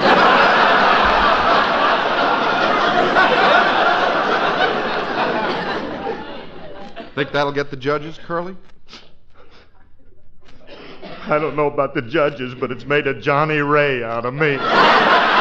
Think 7.15 7.33
that'll 7.33 7.51
get 7.51 7.71
the 7.71 7.79
judges, 7.79 8.21
Curly? 8.23 8.59
I 11.23 11.39
don't 11.39 11.57
know 11.57 11.69
about 11.69 11.95
the 11.95 12.03
judges, 12.03 12.55
but 12.55 12.71
it's 12.71 12.85
made 12.85 13.07
a 13.07 13.19
Johnnie 13.19 13.63
Ray 13.63 14.05
out 14.05 14.27
of 14.27 14.35
me. 14.35 14.59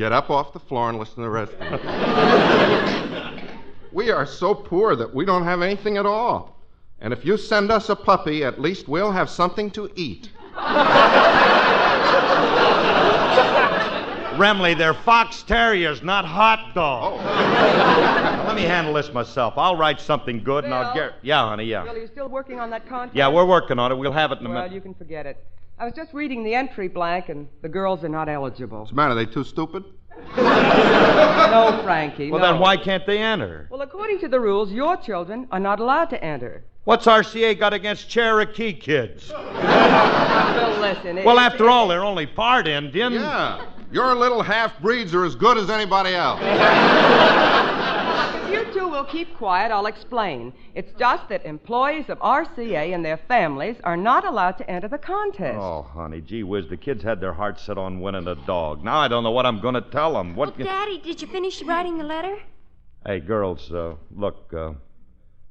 Get 0.00 0.12
up 0.12 0.30
off 0.30 0.54
the 0.54 0.58
floor 0.58 0.88
and 0.88 0.98
listen 0.98 1.16
to 1.16 1.20
the 1.20 1.28
rest 1.28 1.52
of 1.60 1.60
it. 1.74 3.50
we 3.92 4.10
are 4.10 4.24
so 4.24 4.54
poor 4.54 4.96
that 4.96 5.14
we 5.14 5.26
don't 5.26 5.44
have 5.44 5.60
anything 5.60 5.98
at 5.98 6.06
all. 6.06 6.56
And 7.02 7.12
if 7.12 7.22
you 7.22 7.36
send 7.36 7.70
us 7.70 7.90
a 7.90 7.96
puppy, 7.96 8.42
at 8.42 8.58
least 8.58 8.88
we'll 8.88 9.12
have 9.12 9.28
something 9.28 9.70
to 9.72 9.90
eat. 9.96 10.30
Remley, 14.38 14.74
they're 14.78 14.94
fox 14.94 15.42
terriers, 15.42 16.02
not 16.02 16.24
hot 16.24 16.74
dogs. 16.74 17.22
Now, 17.22 18.46
let 18.46 18.56
me 18.56 18.62
handle 18.62 18.94
this 18.94 19.12
myself. 19.12 19.52
I'll 19.58 19.76
write 19.76 20.00
something 20.00 20.42
good 20.42 20.64
and 20.64 20.72
I'll 20.72 20.94
get. 20.94 21.12
Yeah, 21.20 21.46
honey, 21.46 21.64
yeah. 21.64 21.82
Bill, 21.84 21.92
are 21.92 21.98
you 21.98 22.06
still 22.06 22.28
working 22.30 22.58
on 22.58 22.70
that 22.70 22.88
contract? 22.88 23.14
Yeah, 23.14 23.28
we're 23.28 23.44
working 23.44 23.78
on 23.78 23.92
it. 23.92 23.96
We'll 23.96 24.12
have 24.12 24.32
it 24.32 24.38
in 24.40 24.46
a 24.46 24.48
Well, 24.48 24.62
minute. 24.62 24.72
you 24.72 24.80
can 24.80 24.94
forget 24.94 25.26
it. 25.26 25.44
I 25.80 25.84
was 25.86 25.94
just 25.94 26.12
reading 26.12 26.44
the 26.44 26.54
entry 26.54 26.88
blank, 26.88 27.30
and 27.30 27.48
the 27.62 27.68
girls 27.68 28.04
are 28.04 28.08
not 28.10 28.28
eligible. 28.28 28.80
What's 28.80 28.90
the 28.90 28.96
matter? 28.96 29.14
They 29.14 29.24
too 29.24 29.44
stupid? 29.44 29.82
no, 30.36 31.80
Frankie. 31.82 32.30
Well, 32.30 32.38
no. 32.42 32.46
then 32.52 32.58
why 32.60 32.76
can't 32.76 33.06
they 33.06 33.16
enter? 33.16 33.66
Well, 33.70 33.80
according 33.80 34.18
to 34.20 34.28
the 34.28 34.38
rules, 34.38 34.70
your 34.70 34.98
children 34.98 35.48
are 35.50 35.58
not 35.58 35.80
allowed 35.80 36.10
to 36.10 36.22
enter. 36.22 36.64
What's 36.84 37.06
RCA 37.06 37.58
got 37.58 37.72
against 37.72 38.10
Cherokee 38.10 38.74
kids? 38.74 39.28
Bill, 39.28 39.38
listen. 40.80 41.16
it- 41.16 41.24
Well, 41.24 41.38
after 41.38 41.70
all, 41.70 41.88
they're 41.88 42.04
only 42.04 42.26
part 42.26 42.68
Indian. 42.68 43.14
Yeah. 43.14 43.64
Your 43.90 44.14
little 44.14 44.42
half 44.42 44.78
breeds 44.82 45.14
are 45.14 45.24
as 45.24 45.34
good 45.34 45.56
as 45.56 45.70
anybody 45.70 46.14
else. 46.14 46.40
If 49.00 49.06
will 49.06 49.12
keep 49.12 49.34
quiet, 49.38 49.72
I'll 49.72 49.86
explain. 49.86 50.52
It's 50.74 50.92
just 50.98 51.30
that 51.30 51.46
employees 51.46 52.10
of 52.10 52.18
RCA 52.18 52.94
and 52.94 53.02
their 53.02 53.16
families 53.16 53.76
are 53.82 53.96
not 53.96 54.26
allowed 54.26 54.58
to 54.58 54.70
enter 54.70 54.88
the 54.88 54.98
contest. 54.98 55.56
Oh, 55.58 55.80
honey, 55.82 56.20
gee 56.20 56.42
whiz, 56.42 56.68
the 56.68 56.76
kids 56.76 57.02
had 57.02 57.18
their 57.18 57.32
hearts 57.32 57.62
set 57.62 57.78
on 57.78 58.02
winning 58.02 58.28
a 58.28 58.34
dog. 58.34 58.84
Now 58.84 58.98
I 58.98 59.08
don't 59.08 59.24
know 59.24 59.30
what 59.30 59.46
I'm 59.46 59.58
going 59.60 59.72
to 59.72 59.80
tell 59.80 60.12
them. 60.12 60.36
What? 60.36 60.58
Daddy, 60.58 60.98
did 60.98 61.22
you 61.22 61.28
finish 61.28 61.62
writing 61.62 61.96
the 61.96 62.04
letter? 62.04 62.36
Hey, 63.06 63.20
girls, 63.20 63.72
uh, 63.72 63.94
look, 64.14 64.52
uh, 64.52 64.72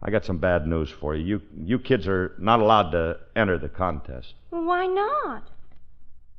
I 0.04 0.12
got 0.12 0.26
some 0.26 0.38
bad 0.38 0.68
news 0.68 0.92
for 0.92 1.16
you. 1.16 1.26
You, 1.26 1.42
you 1.66 1.80
kids 1.80 2.08
are 2.08 2.36
not 2.38 2.60
allowed 2.60 2.92
to 2.92 3.18
enter 3.36 3.58
the 3.58 3.70
contest 3.70 4.36
Well, 4.52 4.64
why 4.64 4.86
not? 4.86 5.50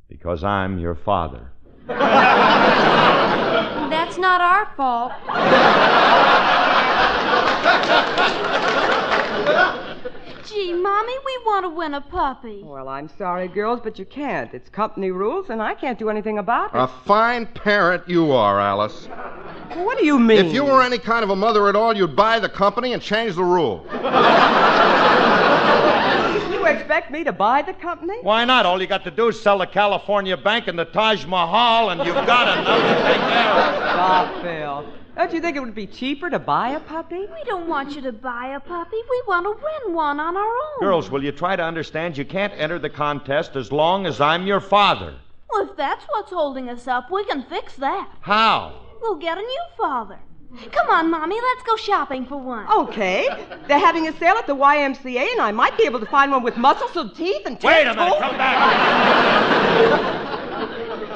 because 0.08 0.44
I'm 0.44 0.78
your 0.78 0.94
father. 0.94 1.50
That's 1.88 1.98
not 4.16 4.40
our 4.40 4.66
fault. 4.76 5.10
Gee, 10.46 10.72
Mommy, 10.74 11.12
we 11.24 11.38
want 11.46 11.64
to 11.64 11.68
win 11.68 11.94
a 11.94 12.00
puppy. 12.00 12.62
Well, 12.64 12.88
I'm 12.88 13.08
sorry, 13.16 13.46
girls, 13.46 13.80
but 13.82 13.98
you 13.98 14.04
can't. 14.04 14.52
It's 14.52 14.68
company 14.68 15.10
rules, 15.12 15.48
and 15.50 15.62
I 15.62 15.74
can't 15.74 15.98
do 15.98 16.08
anything 16.10 16.38
about 16.38 16.74
it. 16.74 16.78
A 16.78 16.88
fine 17.06 17.46
parent 17.46 18.08
you 18.08 18.32
are, 18.32 18.58
Alice. 18.58 19.08
Well, 19.70 19.84
what 19.86 19.98
do 19.98 20.04
you 20.04 20.18
mean? 20.18 20.46
If 20.46 20.52
you 20.52 20.64
were 20.64 20.82
any 20.82 20.98
kind 20.98 21.22
of 21.22 21.30
a 21.30 21.36
mother 21.36 21.68
at 21.68 21.76
all, 21.76 21.96
you'd 21.96 22.16
buy 22.16 22.40
the 22.40 22.48
company 22.48 22.92
and 22.94 23.02
change 23.02 23.36
the 23.36 23.44
rule. 23.44 23.86
You 26.50 26.66
expect 26.66 27.10
me 27.10 27.24
to 27.24 27.32
buy 27.32 27.62
the 27.62 27.72
company? 27.72 28.18
Why 28.20 28.44
not? 28.44 28.66
All 28.66 28.80
you 28.80 28.86
got 28.86 29.02
to 29.04 29.10
do 29.10 29.28
is 29.28 29.40
sell 29.40 29.58
the 29.58 29.66
California 29.66 30.36
Bank 30.36 30.68
and 30.68 30.78
the 30.78 30.84
Taj 30.84 31.24
Mahal, 31.24 31.90
and 31.90 32.04
you've 32.04 32.14
got 32.26 32.58
enough 32.58 32.80
to 32.80 33.02
take 33.02 33.20
care 33.20 33.50
of. 33.50 33.74
Stop, 33.76 34.42
Phil. 34.42 34.99
Don't 35.20 35.34
you 35.34 35.42
think 35.42 35.54
it 35.54 35.60
would 35.60 35.74
be 35.74 35.86
cheaper 35.86 36.30
to 36.30 36.38
buy 36.38 36.70
a 36.70 36.80
puppy? 36.80 37.18
We 37.18 37.44
don't 37.44 37.68
want 37.68 37.94
you 37.94 38.00
to 38.00 38.10
buy 38.10 38.54
a 38.56 38.58
puppy. 38.58 38.96
We 38.96 39.22
want 39.28 39.44
to 39.44 39.50
win 39.50 39.94
one 39.94 40.18
on 40.18 40.34
our 40.34 40.42
own. 40.42 40.80
Girls, 40.80 41.10
will 41.10 41.22
you 41.22 41.30
try 41.30 41.56
to 41.56 41.62
understand 41.62 42.16
you 42.16 42.24
can't 42.24 42.54
enter 42.56 42.78
the 42.78 42.88
contest 42.88 43.54
as 43.54 43.70
long 43.70 44.06
as 44.06 44.18
I'm 44.18 44.46
your 44.46 44.60
father? 44.60 45.14
Well, 45.50 45.68
if 45.68 45.76
that's 45.76 46.06
what's 46.06 46.32
holding 46.32 46.70
us 46.70 46.88
up, 46.88 47.10
we 47.10 47.22
can 47.26 47.42
fix 47.42 47.76
that. 47.76 48.10
How? 48.22 48.80
We'll 49.02 49.16
get 49.16 49.36
a 49.36 49.42
new 49.42 49.62
father. 49.76 50.18
Come 50.72 50.88
on, 50.88 51.10
Mommy, 51.10 51.38
let's 51.38 51.64
go 51.64 51.76
shopping 51.76 52.24
for 52.24 52.38
one. 52.38 52.66
Okay. 52.72 53.28
They're 53.68 53.78
having 53.78 54.08
a 54.08 54.16
sale 54.16 54.36
at 54.36 54.46
the 54.46 54.56
YMCA, 54.56 55.32
and 55.32 55.42
I 55.42 55.52
might 55.52 55.76
be 55.76 55.84
able 55.84 56.00
to 56.00 56.06
find 56.06 56.32
one 56.32 56.42
with 56.42 56.56
muscles 56.56 56.96
and 56.96 57.14
teeth 57.14 57.44
and 57.44 57.60
teeth. 57.60 57.66
Wait 57.66 57.86
a 57.86 57.94
minute, 57.94 58.18
come 58.20 58.38
back. 58.38 58.70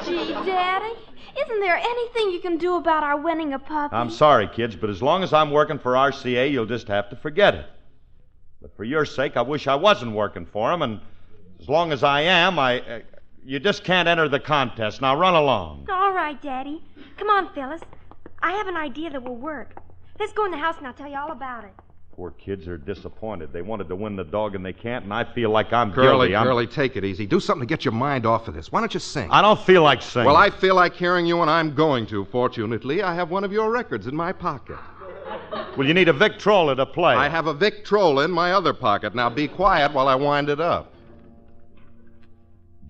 Gee, 0.05 0.31
Daddy, 0.45 0.93
isn't 1.39 1.59
there 1.59 1.77
anything 1.77 2.31
you 2.31 2.39
can 2.39 2.57
do 2.57 2.75
about 2.75 3.03
our 3.03 3.17
winning 3.17 3.53
a 3.53 3.59
puppy? 3.59 3.95
I'm 3.95 4.09
sorry, 4.09 4.47
kids, 4.47 4.75
but 4.75 4.89
as 4.89 5.01
long 5.01 5.23
as 5.23 5.33
I'm 5.33 5.51
working 5.51 5.79
for 5.79 5.93
RCA, 5.93 6.51
you'll 6.51 6.65
just 6.65 6.87
have 6.87 7.09
to 7.09 7.15
forget 7.15 7.55
it. 7.55 7.65
But 8.61 8.75
for 8.75 8.83
your 8.83 9.05
sake, 9.05 9.37
I 9.37 9.41
wish 9.41 9.67
I 9.67 9.75
wasn't 9.75 10.13
working 10.13 10.45
for 10.45 10.71
'em, 10.71 10.81
and 10.81 10.99
as 11.59 11.69
long 11.69 11.91
as 11.91 12.03
I 12.03 12.21
am, 12.21 12.57
I. 12.59 12.79
Uh, 12.81 12.99
you 13.43 13.59
just 13.59 13.83
can't 13.83 14.07
enter 14.07 14.27
the 14.27 14.39
contest. 14.39 15.01
Now 15.01 15.15
run 15.15 15.35
along. 15.35 15.87
All 15.91 16.11
right, 16.13 16.41
Daddy. 16.41 16.81
Come 17.17 17.29
on, 17.29 17.53
Phyllis. 17.53 17.81
I 18.41 18.53
have 18.53 18.67
an 18.67 18.75
idea 18.75 19.11
that 19.11 19.21
will 19.23 19.35
work. 19.35 19.75
Let's 20.19 20.33
go 20.33 20.45
in 20.45 20.51
the 20.51 20.57
house 20.57 20.77
and 20.79 20.87
I'll 20.87 20.93
tell 20.93 21.09
you 21.09 21.17
all 21.17 21.31
about 21.31 21.63
it. 21.63 21.73
Poor 22.15 22.31
kids 22.31 22.65
are 22.69 22.77
disappointed. 22.77 23.51
They 23.51 23.61
wanted 23.61 23.89
to 23.89 23.95
win 23.97 24.15
the 24.15 24.23
dog 24.23 24.55
and 24.55 24.65
they 24.65 24.71
can't, 24.71 25.03
and 25.03 25.13
I 25.13 25.25
feel 25.25 25.49
like 25.49 25.73
I'm 25.73 25.91
Curly, 25.91 26.29
guilty. 26.29 26.35
I'm- 26.35 26.47
Curly, 26.47 26.65
take 26.65 26.95
it 26.95 27.03
easy. 27.03 27.25
Do 27.25 27.41
something 27.41 27.67
to 27.67 27.69
get 27.69 27.83
your 27.83 27.91
mind 27.91 28.25
off 28.25 28.47
of 28.47 28.53
this. 28.53 28.71
Why 28.71 28.79
don't 28.79 28.93
you 28.93 29.01
sing? 29.01 29.29
I 29.31 29.41
don't 29.41 29.59
feel 29.59 29.83
like 29.83 30.01
singing. 30.01 30.27
Well, 30.27 30.37
I 30.37 30.49
feel 30.49 30.75
like 30.75 30.93
hearing 30.93 31.25
you, 31.25 31.41
and 31.41 31.51
I'm 31.51 31.75
going 31.75 32.05
to. 32.07 32.23
Fortunately, 32.31 33.03
I 33.03 33.13
have 33.13 33.31
one 33.31 33.43
of 33.43 33.51
your 33.51 33.69
records 33.69 34.07
in 34.07 34.15
my 34.15 34.31
pocket. 34.31 34.77
Well, 35.75 35.85
you 35.85 35.93
need 35.93 36.07
a 36.07 36.13
Victrola 36.13 36.73
to 36.77 36.85
play. 36.85 37.15
I 37.15 37.27
have 37.27 37.47
a 37.47 37.53
Victrola 37.53 38.23
in 38.23 38.31
my 38.31 38.53
other 38.53 38.71
pocket. 38.71 39.13
Now 39.13 39.29
be 39.29 39.49
quiet 39.49 39.91
while 39.91 40.07
I 40.07 40.15
wind 40.15 40.47
it 40.49 40.61
up. 40.61 40.93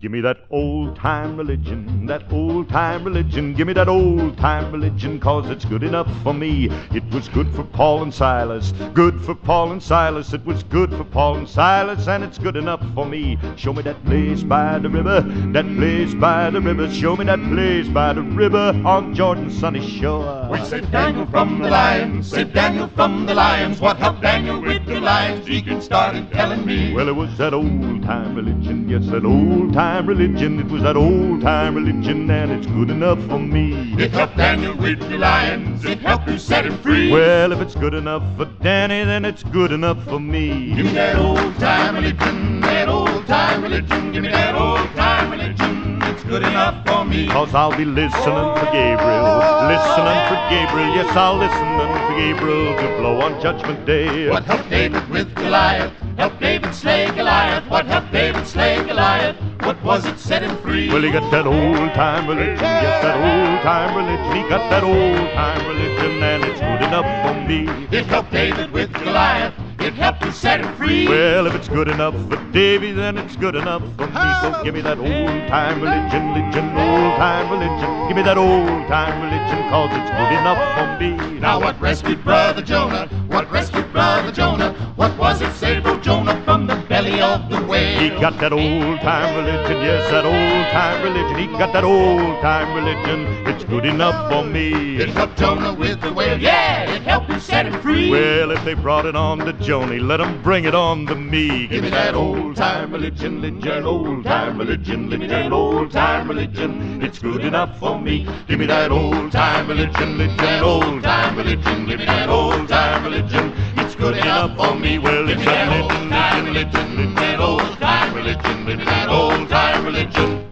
Give 0.06 0.12
me 0.12 0.22
that 0.22 0.46
old 0.52 0.96
time 0.96 1.36
religion, 1.36 2.06
that 2.06 2.32
old 2.32 2.70
time 2.70 3.04
religion. 3.04 3.56
Give 3.56 3.66
me 3.66 3.74
that 3.74 3.90
old 3.90 4.38
time 4.38 4.72
religion, 4.72 5.20
cause 5.20 5.50
it's 5.50 5.66
good 5.66 5.82
enough 5.82 6.08
for 6.22 6.32
me. 6.32 6.70
It 6.92 7.04
was 7.12 7.28
good 7.30 7.52
for 7.56 7.64
Paul 7.64 8.04
and 8.04 8.14
Silas, 8.14 8.72
good 8.94 9.20
for 9.26 9.34
Paul 9.34 9.72
and 9.72 9.82
Silas. 9.82 10.32
It 10.32 10.46
was 10.46 10.62
good 10.62 10.92
for 10.92 11.06
Paul 11.06 11.38
and 11.38 11.50
Silas, 11.50 12.08
and 12.08 12.24
it's 12.24 12.38
good 12.38 12.56
enough 12.56 12.86
for 12.94 13.08
me. 13.08 13.40
Show 13.56 13.74
me 13.74 13.82
that 13.82 14.06
place 14.06 14.44
by 14.44 14.78
the 14.78 14.90
river, 14.90 15.22
that 15.54 15.66
place 15.76 16.14
by 16.14 16.52
the 16.52 16.62
river. 16.62 16.88
Show 16.92 17.16
me 17.16 17.26
that 17.26 17.42
place 17.50 17.88
by 17.88 18.14
the 18.14 18.22
river 18.22 18.80
on 18.86 19.16
Jordan's 19.16 19.58
sunny 19.58 19.90
shore. 19.90 20.48
We 20.52 20.64
saved 20.66 20.92
Daniel 20.92 21.26
from 21.26 21.58
the 21.58 21.70
lions, 21.72 22.30
saved 22.30 22.54
Daniel 22.54 22.90
from 22.90 23.26
the 23.26 23.34
lions. 23.34 23.82
What 23.82 23.98
helped 23.98 24.22
Daniel 24.22 24.62
with 24.62 24.86
the 24.86 25.00
lions? 25.00 25.48
Deacon 25.48 25.82
started 25.82 26.32
telling 26.32 26.64
me. 26.64 26.94
Well, 26.94 27.10
it 27.10 27.16
was 27.16 27.36
that 27.40 27.56
old 27.56 28.04
time 28.04 28.36
religion, 28.36 28.88
yes, 28.88 29.08
that 29.08 29.26
old 29.26 29.74
time 29.74 29.95
religion. 30.04 30.60
It 30.60 30.68
was 30.68 30.84
that 30.84 30.98
old 30.98 31.42
time 31.42 31.76
religion, 31.76 32.30
and 32.30 32.52
it's 32.52 32.68
good 32.68 32.90
enough 32.90 33.20
for 33.28 33.40
me. 33.40 33.94
It 33.98 34.12
helped 34.12 34.38
Daniel 34.38 34.76
with 34.76 35.00
the 35.00 35.18
lions. 35.18 35.86
It 35.86 36.00
helped 36.00 36.28
to 36.28 36.38
set 36.38 36.66
him 36.66 36.78
free. 36.80 37.12
Well, 37.12 37.52
if 37.52 37.62
it's 37.62 37.76
good 37.76 37.94
enough 37.94 38.24
for 38.38 38.46
Danny, 38.62 39.04
then 39.06 39.24
it's 39.24 39.44
good 39.44 39.72
enough 39.72 40.04
for 40.04 40.20
me. 40.20 40.76
Give 40.76 40.86
me 40.86 40.92
that 40.94 41.16
old 41.16 41.56
time 41.56 41.96
religion, 41.96 42.62
that 42.62 42.90
old 42.90 43.26
time 43.28 43.64
religion. 43.64 44.12
Give 44.12 44.24
me 44.24 44.30
that 44.30 44.56
old 44.56 44.90
time 44.96 45.32
religion. 45.32 45.95
It's 46.08 46.24
good 46.24 46.44
enough 46.44 46.86
for 46.88 47.06
me. 47.06 47.28
Cause 47.28 47.54
I'll 47.54 47.76
be 47.76 47.86
listening 47.86 48.48
for 48.58 48.68
Gabriel, 48.72 49.26
listening 49.68 50.22
for 50.30 50.40
Gabriel. 50.50 50.90
Yes, 50.96 51.16
I'll 51.16 51.38
listen 51.38 51.68
for 52.08 52.16
Gabriel 52.18 52.76
to 52.78 52.98
blow 52.98 53.22
on 53.22 53.42
Judgment 53.42 53.86
Day. 53.86 54.30
What 54.30 54.44
helped 54.44 54.70
David 54.70 55.08
with 55.10 55.34
Goliath? 55.36 55.92
Help 56.18 56.40
David 56.40 56.74
slay 56.74 57.12
Goliath. 57.12 57.70
What 57.70 57.86
helped 57.86 58.12
David 58.12 58.48
slay 58.48 58.84
Goliath? 58.86 59.36
What 59.62 59.82
was 59.84 60.06
it 60.06 60.18
set 60.20 60.44
him 60.44 60.58
free? 60.58 60.90
Well, 60.90 61.02
he 61.02 61.12
got 61.12 61.30
that 61.32 61.46
old 61.46 61.94
time 61.94 62.28
religion, 62.28 62.64
yes, 62.64 63.04
that 63.04 63.18
old 63.18 63.62
time 63.64 63.96
religion. 63.96 64.44
He 64.44 64.50
got 64.50 64.70
that 64.70 64.84
old 64.84 65.32
time 65.34 65.68
religion, 65.68 66.24
and 66.24 66.44
it's 66.46 66.60
good 66.60 66.82
enough 66.88 67.08
for 67.26 67.34
me. 67.48 67.68
It 67.98 68.06
helped 68.06 68.32
David 68.32 68.72
with 68.72 68.94
Goliath. 68.94 69.54
It 69.80 69.94
helped 69.94 70.22
to 70.22 70.32
set 70.32 70.62
him 70.62 70.74
free. 70.76 71.08
Well, 71.08 71.48
if 71.48 71.56
it's 71.56 71.68
good 71.68 71.88
enough 71.88 72.16
for 72.30 72.38
Davy, 72.52 72.92
then 72.92 73.18
it's 73.18 73.36
good 73.36 73.56
enough 73.56 73.82
for 73.98 74.08
me. 74.08 74.34
So 74.42 74.64
give 74.64 74.74
me 74.74 74.82
that 74.82 74.98
old 74.98 75.48
time 75.48 75.82
religion, 75.82 76.30
religion, 76.30 76.66
old 76.78 77.18
time 77.18 77.52
religion. 77.52 78.08
Give 78.08 78.18
me 78.18 78.24
that 78.24 78.38
old 78.38 78.88
time 78.88 79.22
religion, 79.22 79.70
cause 79.70 79.90
it's 79.92 80.12
good 80.12 80.32
enough 80.40 80.60
for 80.78 81.04
me. 81.04 81.40
Now 81.40 81.60
what 81.60 81.80
rescued 81.80 82.24
Brother 82.24 82.62
Jonah? 82.62 83.08
What 83.28 83.52
rescued 83.52 83.92
Brother 83.92 84.32
Jonah? 84.32 84.74
What 84.96 85.18
was 85.18 85.42
it 85.42 85.54
saved 85.54 85.86
old 85.86 86.02
Jonah 86.02 86.42
from 86.44 86.68
the 86.68 86.76
belly 86.88 87.22
of 87.22 87.50
the 87.50 87.62
whale? 87.64 88.00
He 88.00 88.10
got 88.10 88.40
that 88.40 88.54
old 88.54 89.00
time 89.02 89.36
religion, 89.36 89.82
yes, 89.82 90.10
that 90.12 90.26
old 90.26 90.72
time 90.72 91.04
religion. 91.04 91.38
He 91.38 91.58
got 91.58 91.74
that 91.74 91.84
old 91.84 92.42
time 92.42 92.74
religion. 92.74 93.46
It's 93.48 93.64
good 93.66 93.86
enough 93.86 94.32
for 94.32 94.44
me. 94.44 94.98
It 94.98 95.10
helped 95.10 95.38
Jonah 95.38 95.74
with 95.74 96.02
the 96.02 96.14
whale, 96.14 96.40
yeah, 96.40 96.90
it 96.90 97.02
helped 97.02 97.28
to 97.30 97.40
set 97.40 97.66
him 97.66 97.80
free. 97.82 98.10
Well, 98.10 98.52
if 98.52 98.64
they 98.64 98.74
brought 98.74 99.06
it 99.06 99.16
on 99.16 99.40
to 99.40 99.54
Joni, 99.66 100.00
let 100.00 100.22
'em 100.22 100.44
bring 100.44 100.66
it 100.66 100.76
on 100.76 101.08
to 101.08 101.16
me. 101.16 101.66
Give 101.66 101.82
me 101.82 101.90
that 101.90 102.14
old 102.14 102.56
time 102.56 102.92
religion, 102.92 103.42
religion, 103.42 103.84
old 103.84 104.24
time 104.24 104.60
religion, 104.60 105.10
religion, 105.10 105.52
old 105.52 105.92
time 105.92 106.28
religion. 106.28 107.02
It's 107.02 107.18
good 107.18 107.44
enough 107.44 107.80
for 107.80 108.00
me. 108.00 108.28
Give 108.48 108.60
me 108.60 108.68
that 108.68 108.92
old 108.92 109.32
time 109.32 109.68
religion, 109.68 110.20
religion, 110.20 110.64
old 110.64 111.02
time 111.02 111.36
religion. 111.36 111.88
That 112.06 112.30
old 112.30 112.70
time 112.70 113.06
religion. 113.06 113.54
It's 113.78 113.96
good 113.96 114.18
enough 114.18 114.56
for 114.56 114.76
me. 114.76 115.00
Well, 115.00 115.28
it's 115.30 115.44
that 115.46 115.68
religion, 115.68 116.12
religion, 116.12 116.96
religion, 116.96 117.16
that 117.16 117.40
old 117.40 117.80
time 117.80 118.14
religion, 118.14 118.66
religion, 118.68 119.10
old 119.10 119.50
time 119.50 119.84
religion. 119.84 120.46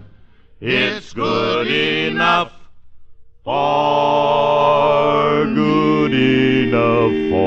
It's 0.59 1.13
good 1.13 1.67
enough 1.67 2.51
for 3.43 5.45
good 5.53 6.13
enough 6.13 7.11
for 7.31 7.42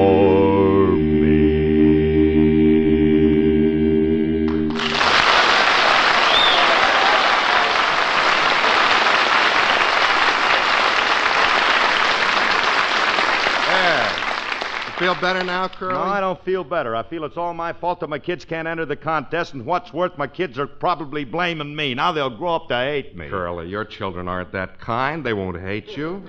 feel 15.06 15.20
better 15.20 15.44
now, 15.44 15.68
Curly? 15.68 15.92
No, 15.92 16.00
I 16.00 16.20
don't 16.20 16.42
feel 16.44 16.64
better. 16.64 16.96
I 16.96 17.02
feel 17.04 17.24
it's 17.24 17.36
all 17.36 17.54
my 17.54 17.72
fault 17.72 18.00
that 18.00 18.08
my 18.08 18.18
kids 18.18 18.44
can't 18.44 18.66
enter 18.66 18.84
the 18.84 18.96
contest, 18.96 19.54
and 19.54 19.64
what's 19.64 19.92
worth, 19.92 20.18
my 20.18 20.26
kids 20.26 20.58
are 20.58 20.66
probably 20.66 21.24
blaming 21.24 21.76
me. 21.76 21.94
Now 21.94 22.10
they'll 22.10 22.36
grow 22.36 22.56
up 22.56 22.68
to 22.68 22.76
hate 22.76 23.16
me. 23.16 23.28
Curly, 23.28 23.68
your 23.68 23.84
children 23.84 24.26
aren't 24.26 24.50
that 24.52 24.80
kind. 24.80 25.24
They 25.24 25.32
won't 25.32 25.60
hate 25.60 25.96
you. 25.96 26.22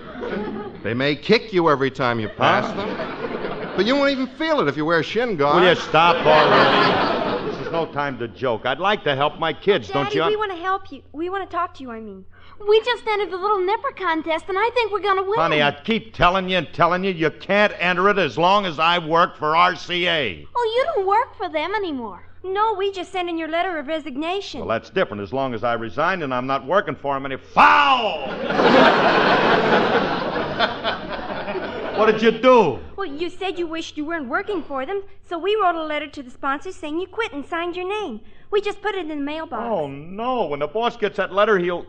They 0.84 0.94
may 0.94 1.16
kick 1.16 1.54
you 1.54 1.70
every 1.70 1.90
time 1.90 2.20
you 2.20 2.30
pass 2.30 2.68
them. 2.76 3.76
But 3.76 3.86
you 3.86 3.96
won't 3.96 4.12
even 4.12 4.28
feel 4.38 4.60
it 4.60 4.68
if 4.68 4.78
you 4.78 4.86
wear 4.86 5.02
shin 5.02 5.38
guards. 5.38 5.60
Will 5.60 5.70
you 5.70 5.76
stop 5.76 6.24
already? 6.26 7.52
this 7.52 7.66
is 7.66 7.72
no 7.72 7.86
time 7.88 8.20
to 8.20 8.28
joke. 8.28 8.66
I'd 8.66 8.80
like 8.80 9.04
to 9.06 9.16
help 9.16 9.40
my 9.40 9.54
kids, 9.54 9.88
don't 9.88 10.06
Daddy, 10.06 10.18
you? 10.18 10.26
we 10.28 10.36
want 10.36 10.52
to 10.52 10.58
help 10.58 10.92
you. 10.92 11.02
We 11.14 11.30
want 11.30 11.50
to 11.50 11.56
talk 11.56 11.74
to 11.76 11.84
you, 11.84 11.92
I 11.92 12.00
mean. 12.00 12.26
We 12.66 12.82
just 12.82 13.06
entered 13.08 13.32
the 13.32 13.38
little 13.38 13.60
nipper 13.60 13.92
contest, 13.92 14.46
and 14.50 14.58
I 14.58 14.70
think 14.74 14.92
we're 14.92 15.00
going 15.00 15.18
to 15.18 15.24
win. 15.24 15.40
Honey, 15.40 15.62
I 15.62 15.72
keep 15.72 16.14
telling 16.14 16.50
you 16.50 16.58
and 16.58 16.74
telling 16.74 17.04
you 17.04 17.12
you 17.12 17.30
can't 17.30 17.74
enter 17.78 18.10
it 18.10 18.18
as 18.18 18.38
long 18.38 18.66
as 18.66 18.80
I 18.80 18.98
work 18.98 19.38
for 19.38 19.54
RCA. 19.54 20.48
Oh, 20.56 20.74
you 20.76 20.86
don't 20.96 21.08
work 21.08 21.36
for 21.38 21.50
them 21.50 21.76
anymore. 21.76 22.24
No, 22.44 22.74
we 22.74 22.92
just 22.92 23.12
sent 23.12 23.30
in 23.30 23.38
your 23.38 23.48
letter 23.48 23.78
of 23.78 23.88
resignation. 23.88 24.62
Well, 24.62 24.70
that's 24.70 24.90
different. 24.90 25.22
As 25.22 25.34
long 25.34 25.54
as 25.54 25.64
I 25.64 25.74
resign 25.74 26.24
and 26.24 26.34
I'm 26.34 26.48
not 26.48 26.66
working 26.66 26.96
for 26.96 27.14
them 27.14 27.26
any 27.26 27.38
foul. 27.38 28.28
what 31.98 32.12
did 32.12 32.22
you 32.22 32.32
do? 32.32 32.80
Well, 32.96 33.06
you 33.06 33.30
said 33.30 33.60
you 33.60 33.68
wished 33.68 33.98
you 33.98 34.06
weren't 34.06 34.30
working 34.30 34.64
for 34.64 34.86
them, 34.86 35.04
so 35.28 35.38
we 35.38 35.56
wrote 35.62 35.76
a 35.76 35.84
letter 35.84 36.08
to 36.08 36.24
the 36.24 36.32
sponsors 36.32 36.76
saying 36.76 37.00
you 37.00 37.08
quit 37.08 37.34
and 37.34 37.46
signed 37.46 37.76
your 37.76 37.88
name. 37.88 38.22
We 38.50 38.62
just 38.62 38.82
put 38.82 38.96
it 38.96 39.02
in 39.02 39.10
the 39.10 39.16
mailbox. 39.16 39.64
Oh 39.64 39.88
no! 39.88 40.46
When 40.46 40.60
the 40.60 40.68
boss 40.68 40.96
gets 40.96 41.18
that 41.18 41.34
letter, 41.34 41.58
he'll. 41.60 41.86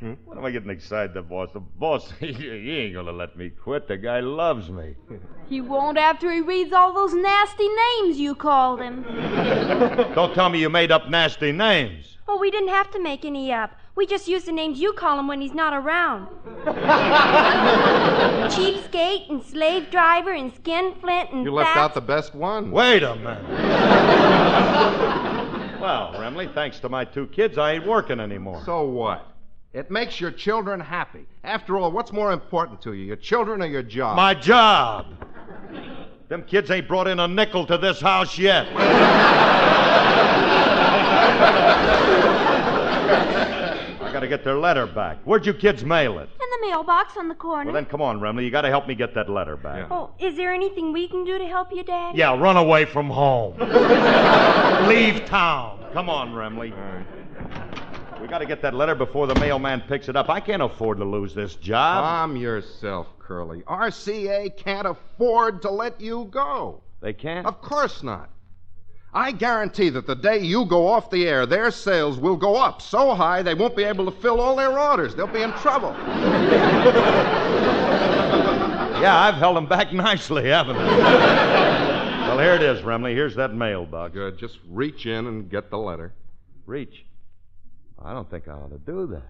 He 0.00 0.06
What 0.24 0.38
am 0.38 0.44
I 0.44 0.50
getting 0.50 0.70
excited, 0.70 1.14
the 1.14 1.22
boss? 1.22 1.50
The 1.52 1.60
boss, 1.60 2.12
he, 2.20 2.32
he 2.32 2.70
ain't 2.78 2.94
gonna 2.94 3.12
let 3.12 3.36
me 3.36 3.50
quit. 3.50 3.88
The 3.88 3.96
guy 3.96 4.20
loves 4.20 4.70
me. 4.70 4.94
He 5.46 5.60
won't 5.60 5.98
after 5.98 6.32
he 6.32 6.40
reads 6.40 6.72
all 6.72 6.94
those 6.94 7.12
nasty 7.12 7.68
names 7.68 8.18
you 8.18 8.34
called 8.34 8.80
him. 8.80 9.02
Don't 10.14 10.32
tell 10.34 10.48
me 10.48 10.58
you 10.58 10.70
made 10.70 10.90
up 10.90 11.10
nasty 11.10 11.52
names. 11.52 12.16
Well, 12.26 12.38
we 12.38 12.50
didn't 12.50 12.70
have 12.70 12.90
to 12.92 12.98
make 12.98 13.26
any 13.26 13.52
up. 13.52 13.70
We 13.94 14.06
just 14.06 14.26
used 14.26 14.46
the 14.46 14.52
names 14.52 14.80
you 14.80 14.94
call 14.94 15.18
him 15.18 15.28
when 15.28 15.42
he's 15.42 15.52
not 15.52 15.74
around. 15.74 16.28
Cheapskate 18.50 19.28
and 19.30 19.42
slave 19.42 19.90
driver 19.90 20.32
and 20.32 20.50
skinflint 20.54 21.30
and 21.32 21.44
You 21.44 21.52
left 21.52 21.74
fat- 21.74 21.78
out 21.78 21.94
the 21.94 22.00
best 22.00 22.34
one. 22.34 22.70
Wait 22.70 23.02
a 23.02 23.14
minute. 23.16 23.42
well, 25.80 26.14
Remley, 26.14 26.52
thanks 26.54 26.80
to 26.80 26.88
my 26.88 27.04
two 27.04 27.26
kids, 27.26 27.58
I 27.58 27.72
ain't 27.72 27.86
working 27.86 28.18
anymore. 28.18 28.62
So 28.64 28.82
what? 28.84 29.33
It 29.74 29.90
makes 29.90 30.20
your 30.20 30.30
children 30.30 30.78
happy. 30.78 31.26
After 31.42 31.76
all, 31.76 31.90
what's 31.90 32.12
more 32.12 32.30
important 32.30 32.80
to 32.82 32.92
you, 32.92 33.04
your 33.06 33.16
children 33.16 33.60
or 33.60 33.66
your 33.66 33.82
job? 33.82 34.14
My 34.14 34.32
job. 34.32 35.06
Them 36.28 36.44
kids 36.44 36.70
ain't 36.70 36.86
brought 36.86 37.08
in 37.08 37.18
a 37.18 37.26
nickel 37.26 37.66
to 37.66 37.76
this 37.76 38.00
house 38.00 38.38
yet. 38.38 38.68
I 44.00 44.10
gotta 44.12 44.28
get 44.28 44.44
their 44.44 44.56
letter 44.56 44.86
back. 44.86 45.18
Where'd 45.24 45.44
you 45.44 45.52
kids 45.52 45.84
mail 45.84 46.20
it? 46.20 46.28
In 46.40 46.60
the 46.60 46.68
mailbox 46.68 47.16
on 47.16 47.26
the 47.26 47.34
corner. 47.34 47.64
Well, 47.64 47.74
then 47.74 47.86
come 47.86 48.00
on, 48.00 48.20
Remley. 48.20 48.44
You 48.44 48.52
gotta 48.52 48.68
help 48.68 48.86
me 48.86 48.94
get 48.94 49.12
that 49.16 49.28
letter 49.28 49.56
back. 49.56 49.88
Oh, 49.90 50.12
is 50.20 50.36
there 50.36 50.54
anything 50.54 50.92
we 50.92 51.08
can 51.08 51.24
do 51.24 51.36
to 51.36 51.46
help 51.46 51.72
you, 51.72 51.82
Dad? 51.82 52.16
Yeah, 52.16 52.38
run 52.38 52.56
away 52.56 52.84
from 52.84 53.10
home. 53.10 53.58
Leave 54.88 55.24
town. 55.26 55.84
Come 55.92 56.08
on, 56.08 56.32
Remley. 56.32 56.72
We 58.24 58.30
got 58.30 58.38
to 58.38 58.46
get 58.46 58.62
that 58.62 58.72
letter 58.72 58.94
before 58.94 59.26
the 59.26 59.34
mailman 59.34 59.82
picks 59.82 60.08
it 60.08 60.16
up. 60.16 60.30
I 60.30 60.40
can't 60.40 60.62
afford 60.62 60.96
to 60.96 61.04
lose 61.04 61.34
this 61.34 61.56
job. 61.56 62.02
Calm 62.04 62.36
yourself, 62.38 63.06
Curly. 63.18 63.60
RCA 63.66 64.56
can't 64.56 64.86
afford 64.86 65.60
to 65.60 65.70
let 65.70 66.00
you 66.00 66.24
go. 66.30 66.80
They 67.02 67.12
can't? 67.12 67.46
Of 67.46 67.60
course 67.60 68.02
not. 68.02 68.30
I 69.12 69.30
guarantee 69.30 69.90
that 69.90 70.06
the 70.06 70.14
day 70.14 70.38
you 70.38 70.64
go 70.64 70.88
off 70.88 71.10
the 71.10 71.28
air, 71.28 71.44
their 71.44 71.70
sales 71.70 72.16
will 72.16 72.36
go 72.36 72.56
up 72.56 72.80
so 72.80 73.14
high 73.14 73.42
they 73.42 73.52
won't 73.52 73.76
be 73.76 73.84
able 73.84 74.06
to 74.06 74.20
fill 74.22 74.40
all 74.40 74.56
their 74.56 74.78
orders. 74.80 75.14
They'll 75.14 75.26
be 75.26 75.42
in 75.42 75.52
trouble. 75.58 75.94
Yeah, 78.94 79.20
I've 79.20 79.34
held 79.34 79.56
them 79.56 79.66
back 79.66 79.92
nicely, 79.92 80.48
haven't 80.48 80.76
I? 80.76 82.28
well, 82.28 82.38
here 82.38 82.54
it 82.54 82.62
is, 82.62 82.80
Remley. 82.80 83.12
Here's 83.12 83.34
that 83.34 83.52
mailbox. 83.52 84.14
Good. 84.14 84.38
Just 84.38 84.60
reach 84.70 85.04
in 85.04 85.26
and 85.26 85.50
get 85.50 85.68
the 85.68 85.76
letter. 85.76 86.14
Reach? 86.64 87.03
I 88.04 88.12
don't 88.12 88.28
think 88.30 88.48
I 88.48 88.52
ought 88.52 88.70
to 88.70 88.78
do 88.78 89.06
that. 89.08 89.28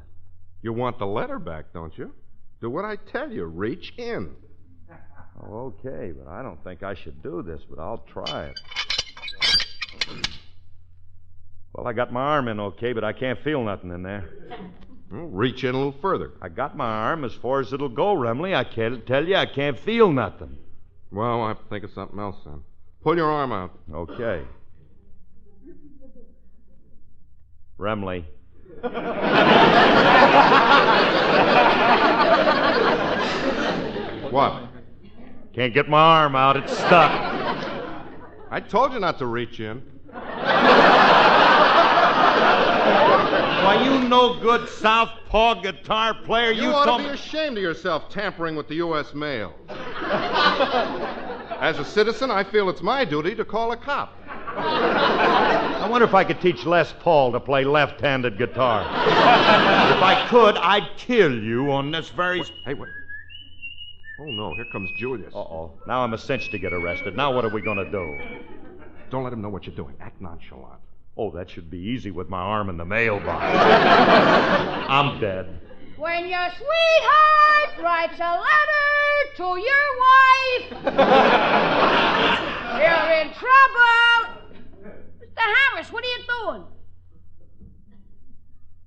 You 0.63 0.73
want 0.73 0.99
the 0.99 1.07
letter 1.07 1.39
back, 1.39 1.73
don't 1.73 1.97
you? 1.97 2.13
Do 2.61 2.71
what 2.71 2.85
I 2.85 2.97
tell 2.97 3.31
you. 3.31 3.45
Reach 3.45 3.93
in. 3.97 4.35
Oh, 5.43 5.75
okay, 5.85 6.13
but 6.13 6.29
I 6.31 6.43
don't 6.43 6.63
think 6.65 6.83
I 6.83 6.95
should 6.95 7.23
do 7.23 7.43
this, 7.43 7.61
but 7.69 7.79
I'll 7.79 8.05
try 8.07 8.47
it. 8.47 8.61
Well, 11.73 11.87
I 11.87 11.93
got 11.93 12.13
my 12.13 12.21
arm 12.21 12.49
in 12.49 12.61
okay, 12.61 12.93
but 12.93 13.05
I 13.05 13.13
can't 13.13 13.39
feel 13.43 13.63
nothing 13.63 13.91
in 13.91 14.03
there. 14.03 14.31
Well, 15.11 15.27
reach 15.27 15.65
in 15.65 15.75
a 15.75 15.79
little 15.79 16.01
further. 16.01 16.33
I 16.41 16.49
got 16.49 16.77
my 16.77 16.87
arm 16.87 17.25
as 17.25 17.35
far 17.35 17.61
as 17.61 17.73
it'll 17.73 17.89
go, 17.89 18.15
Remley. 18.15 18.55
I 18.55 18.65
can't 18.65 19.07
tell 19.07 19.27
you 19.27 19.37
I 19.37 19.47
can't 19.47 19.79
feel 19.79 20.11
nothing. 20.11 20.57
Well, 21.11 21.43
I'll 21.43 21.49
have 21.49 21.59
to 21.59 21.69
think 21.69 21.85
of 21.85 21.91
something 21.93 22.19
else 22.19 22.37
then. 22.45 22.63
Pull 23.03 23.17
your 23.17 23.31
arm 23.31 23.53
out. 23.53 23.73
Okay. 23.93 24.45
Remley. 27.79 28.25
What? 34.31 34.63
Can't 35.53 35.73
get 35.73 35.89
my 35.89 36.01
arm 36.01 36.35
out. 36.35 36.57
It's 36.57 36.77
stuck. 36.77 37.13
I 38.51 38.61
told 38.61 38.93
you 38.93 38.99
not 38.99 39.19
to 39.19 39.27
reach 39.27 39.61
in. 39.61 39.81
Why, 43.65 43.81
you 43.85 44.09
no 44.09 44.41
good 44.41 44.69
southpaw 44.69 45.63
guitar 45.63 46.15
player. 46.15 46.51
You, 46.51 46.63
You, 46.63 46.69
ought 46.73 46.99
to 46.99 47.05
be 47.05 47.11
ashamed 47.11 47.57
of 47.57 47.63
yourself 47.63 48.11
tampering 48.11 48.57
with 48.57 48.67
the 48.67 48.75
U.S. 48.77 49.15
mail. 49.15 49.55
As 51.61 51.79
a 51.79 51.85
citizen, 51.85 52.31
I 52.33 52.43
feel 52.43 52.69
it's 52.69 52.83
my 52.83 53.05
duty 53.05 53.37
to 53.37 53.45
call 53.45 53.71
a 53.73 53.77
cop. 53.77 54.19
I 54.57 55.89
wonder 55.91 56.07
if 56.07 56.15
I 56.15 56.25
could 56.25 56.41
teach 56.41 56.65
Les 56.65 56.93
Paul 57.01 57.33
to 57.33 57.41
play 57.41 57.65
left 57.65 58.01
handed 58.01 58.39
guitar. 58.39 58.83
if 58.83 60.03
I 60.03 60.27
could, 60.29 60.57
I'd 60.57 60.89
kill 60.97 61.33
you 61.33 61.71
on 61.73 61.91
this 61.91 62.09
very. 62.11 62.43
Hey, 62.65 62.75
wait. 62.75 62.91
Oh, 64.21 64.31
no, 64.31 64.55
here 64.55 64.65
comes 64.65 64.91
Julius. 64.97 65.35
Uh 65.35 65.39
oh. 65.39 65.73
Now 65.87 66.03
I'm 66.05 66.15
a 66.15 66.19
cinch 66.19 66.51
to 66.51 66.59
get 66.59 66.73
arrested. 66.73 67.17
Now 67.17 67.35
what 67.35 67.45
are 67.45 67.49
we 67.51 67.61
going 67.61 67.79
to 67.79 67.91
do? 67.91 68.19
Don't 69.11 69.25
let 69.25 69.33
him 69.33 69.43
know 69.43 69.49
what 69.49 69.67
you're 69.67 69.75
doing. 69.75 69.95
Act 70.01 70.21
nonchalant. 70.21 70.81
Oh, 71.17 71.31
that 71.33 71.49
should 71.51 71.71
be 71.71 71.79
easy 71.79 72.11
with 72.11 72.29
my 72.29 72.41
arm 72.41 72.69
in 72.69 72.77
the 72.77 72.85
mailbox. 72.85 73.43
I'm 74.89 75.21
dead. 75.21 75.61
When 75.97 76.29
your 76.29 76.49
sweetheart 76.51 77.79
writes 77.83 78.19
a 78.19 78.35
letter 78.35 79.35
to 79.37 79.43
your 79.43 79.87
wife, 80.05 80.71
you're 82.81 83.13
in 83.21 83.33
trouble. 83.33 84.04
Mr. 85.45 85.53
Harris, 85.73 85.93
what 85.93 86.05
are 86.05 86.09
you 86.09 86.19
doing? 86.43 86.65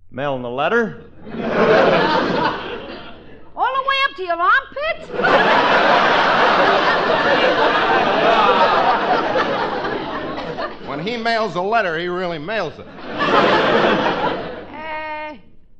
Mailing 0.09 0.41
the 0.41 0.49
letter? 0.49 1.03
All 3.55 3.73
the 3.73 3.83
way 3.87 3.95
up 4.09 4.15
to 4.15 4.23
your 4.23 4.41
armpit? 4.41 5.09
When 10.87 10.99
he 11.05 11.17
mails 11.17 11.55
a 11.55 11.61
letter, 11.61 11.99
he 11.99 12.07
really 12.07 12.39
mails 12.39 12.79
it. 12.79 12.87
Uh, 12.87 12.93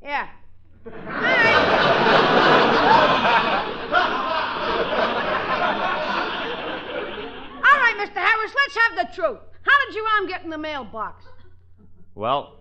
yeah. 0.02 0.28
All 0.84 0.92
right, 7.72 7.96
Mr. 7.98 8.20
Harris, 8.20 8.52
let's 8.54 8.76
have 8.76 8.96
the 8.96 9.08
truth. 9.14 9.38
How 9.68 9.86
did 9.86 9.94
your 9.94 10.06
arm 10.16 10.26
get 10.26 10.44
in 10.44 10.50
the 10.50 10.58
mailbox? 10.58 11.26
Well, 12.14 12.60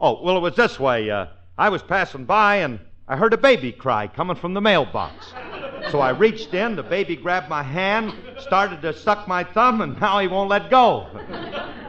oh, 0.00 0.20
well, 0.22 0.36
it 0.36 0.40
was 0.40 0.56
this 0.56 0.80
way. 0.80 1.08
Uh, 1.08 1.26
I 1.56 1.68
was 1.68 1.82
passing 1.82 2.24
by 2.24 2.56
and 2.56 2.80
I 3.06 3.16
heard 3.16 3.32
a 3.32 3.38
baby 3.38 3.70
cry 3.70 4.08
coming 4.08 4.34
from 4.34 4.52
the 4.52 4.60
mailbox. 4.60 5.32
So 5.90 6.00
I 6.00 6.10
reached 6.10 6.54
in, 6.54 6.74
the 6.74 6.82
baby 6.82 7.14
grabbed 7.14 7.48
my 7.48 7.62
hand, 7.62 8.14
started 8.38 8.82
to 8.82 8.92
suck 8.92 9.28
my 9.28 9.44
thumb, 9.44 9.80
and 9.80 10.00
now 10.00 10.18
he 10.18 10.26
won't 10.26 10.50
let 10.50 10.70
go. 10.70 11.06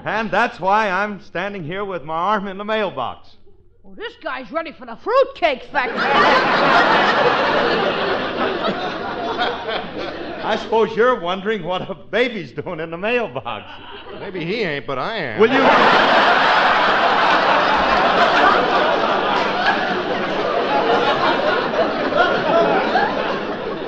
And 0.06 0.30
that's 0.30 0.60
why 0.60 0.90
I'm 0.90 1.20
standing 1.22 1.64
here 1.64 1.86
with 1.86 2.04
my 2.04 2.16
arm 2.16 2.48
in 2.48 2.58
the 2.58 2.66
mailbox. 2.66 3.38
Well, 3.82 3.96
this 3.96 4.14
guy's 4.22 4.52
ready 4.52 4.72
for 4.72 4.86
the 4.86 4.96
fruitcake 4.96 5.64
factory. 5.72 6.00
I 10.44 10.58
suppose 10.58 10.96
you're 10.96 11.20
wondering 11.20 11.64
what 11.64 11.90
a 11.90 11.96
baby's 11.96 12.52
doing 12.52 12.82
in 12.82 12.92
the 12.92 12.98
mailbox. 12.98 13.66
Maybe 14.20 14.44
he 14.44 14.62
ain't, 14.64 14.86
but 14.86 15.00
I 15.00 15.18
am. 15.18 15.40
Will 15.40 15.50
you? 15.50 15.64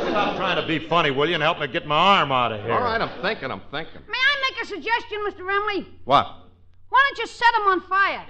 Stop 0.10 0.38
trying 0.38 0.62
to 0.62 0.68
be 0.68 0.80
funny, 0.80 1.12
will 1.12 1.28
you, 1.28 1.34
and 1.36 1.44
help 1.44 1.60
me 1.60 1.68
get 1.68 1.86
my 1.86 1.96
arm 1.96 2.32
out 2.32 2.54
of 2.54 2.62
here. 2.62 2.72
All 2.72 2.82
right, 2.82 3.02
I'm 3.02 3.22
thinking, 3.22 3.52
I'm 3.52 3.62
thinking. 3.72 4.02
May 4.08 4.18
I 4.18 4.50
make 4.50 4.64
a 4.64 4.66
suggestion, 4.66 5.20
Mr. 5.28 5.42
Remley? 5.42 5.86
What? 6.06 6.26
Why 6.90 7.04
don't 7.10 7.18
you 7.18 7.28
set 7.28 7.54
him 7.56 7.68
on 7.68 7.82
fire? 7.82 8.26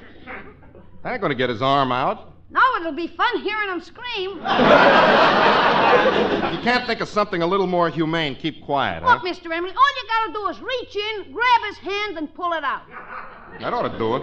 That 1.04 1.14
ain't 1.14 1.22
gonna 1.22 1.36
get 1.36 1.50
his 1.52 1.62
arm 1.62 1.92
out. 1.92 2.35
No, 2.56 2.62
it'll 2.80 2.94
be 2.94 3.08
fun 3.08 3.42
hearing 3.42 3.70
him 3.70 3.82
scream. 3.82 4.40
If 4.40 4.44
you 6.54 6.60
can't 6.62 6.88
think 6.88 7.02
of 7.02 7.10
something 7.10 7.42
a 7.42 7.46
little 7.46 7.68
more 7.68 7.90
humane, 7.90 8.34
keep 8.34 8.64
quiet, 8.64 9.04
huh? 9.04 9.16
Look, 9.16 9.24
Mr. 9.24 9.48
Remley, 9.48 9.76
all 9.76 9.90
you 9.98 10.08
gotta 10.08 10.32
do 10.32 10.48
is 10.48 10.62
reach 10.62 10.96
in, 10.96 11.34
grab 11.34 11.62
his 11.68 11.78
hand, 11.80 12.18
and 12.18 12.34
pull 12.34 12.54
it 12.54 12.64
out. 12.64 12.84
That 13.60 13.74
ought 13.74 13.92
to 13.92 13.98
do 13.98 14.16
it. 14.16 14.22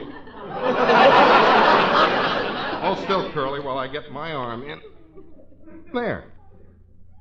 Hold 2.81 2.99
still, 3.01 3.31
Curly, 3.33 3.61
while 3.61 3.77
I 3.77 3.87
get 3.87 4.11
my 4.11 4.33
arm 4.33 4.63
in. 4.63 4.81
There. 5.93 6.33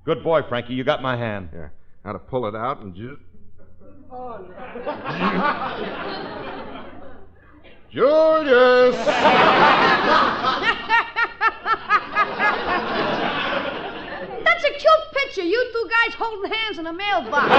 Good 0.06 0.24
boy, 0.24 0.44
Frankie. 0.48 0.76
You 0.76 0.86
got 0.86 1.02
my 1.02 1.18
hand. 1.18 1.50
Yeah. 1.54 1.68
Now 2.06 2.14
to 2.14 2.20
pull 2.20 2.46
it 2.46 2.56
out 2.56 2.82
and 2.84 2.96
just. 2.96 3.20
Oh, 4.10 4.48
Julius! 7.92 8.96
That's 14.46 14.64
a 14.64 14.72
cute 14.80 15.12
picture. 15.12 15.42
You 15.42 15.70
two 15.74 15.90
guys 15.90 16.14
holding 16.16 16.52
hands 16.52 16.80
in 16.80 16.88
a 16.88 16.94
mailbox. 16.94 17.50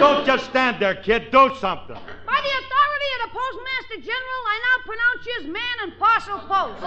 Don't 0.00 0.26
just 0.26 0.44
stand 0.50 0.82
there, 0.82 0.96
kid. 0.96 1.30
Do 1.30 1.50
something. 1.58 1.96
By 1.96 2.40
the 2.44 2.52
authority 2.60 3.08
of 3.16 3.22
the 3.24 3.30
Postmaster 3.32 4.00
General, 4.04 4.44
I 4.44 4.60
now 4.68 4.76
pronounce 4.84 5.24
you 5.24 5.34
as 5.40 5.46
man 5.46 5.76
and 5.82 5.98
parcel 5.98 6.38
post. 6.40 6.80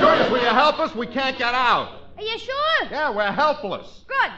Julius, 0.00 0.30
will 0.30 0.40
you 0.40 0.48
help 0.48 0.78
us? 0.78 0.94
We 0.94 1.06
can't 1.06 1.36
get 1.36 1.52
out. 1.52 1.90
Are 2.16 2.22
you 2.22 2.38
sure? 2.38 2.88
Yeah, 2.90 3.10
we're 3.10 3.30
helpless. 3.30 4.04
Good. 4.08 4.32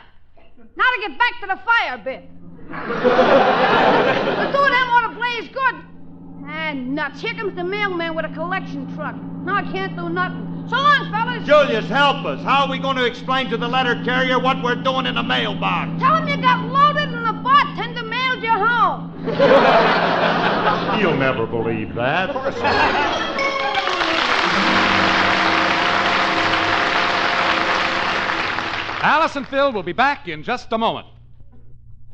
Now 0.76 0.90
to 0.90 1.00
get 1.08 1.16
back 1.16 1.40
to 1.40 1.46
the 1.46 1.56
fire 1.64 1.98
bit. 1.98 2.28
The 2.68 2.74
two 4.52 4.60
of 4.60 4.70
them 4.70 4.88
ought 4.90 5.08
to 5.08 5.14
blaze 5.16 5.48
good. 5.48 5.74
And 6.48 6.94
nuts. 6.94 7.20
Here 7.20 7.34
comes 7.34 7.54
the 7.54 7.64
mailman 7.64 8.14
with 8.14 8.26
a 8.26 8.34
collection 8.34 8.94
truck. 8.94 9.16
Now 9.44 9.56
I 9.56 9.62
can't 9.72 9.96
do 9.96 10.08
nothing. 10.08 10.66
So 10.68 10.76
long, 10.76 11.10
fellas. 11.10 11.46
Julius, 11.46 11.88
help 11.88 12.26
us. 12.26 12.42
How 12.42 12.66
are 12.66 12.70
we 12.70 12.78
going 12.78 12.96
to 12.96 13.06
explain 13.06 13.48
to 13.50 13.56
the 13.56 13.68
letter 13.68 14.02
carrier 14.04 14.38
what 14.38 14.62
we're 14.62 14.82
doing 14.82 15.06
in 15.06 15.14
the 15.14 15.22
mailbox? 15.22 15.98
Tell 15.98 16.16
him 16.16 16.28
you 16.28 16.36
got 16.36 16.60
loaded 16.66 17.08
and 17.08 17.26
the 17.26 17.32
bartender 17.42 18.02
mailed 18.02 18.42
you 18.42 18.52
home. 18.52 19.14
You'll 21.00 21.16
never 21.16 21.46
believe 21.46 21.94
that. 21.94 22.28
Alice 29.00 29.36
and 29.36 29.46
Phil 29.48 29.72
will 29.72 29.82
be 29.82 29.92
back 29.92 30.28
in 30.28 30.42
just 30.42 30.72
a 30.72 30.78
moment. 30.78 31.06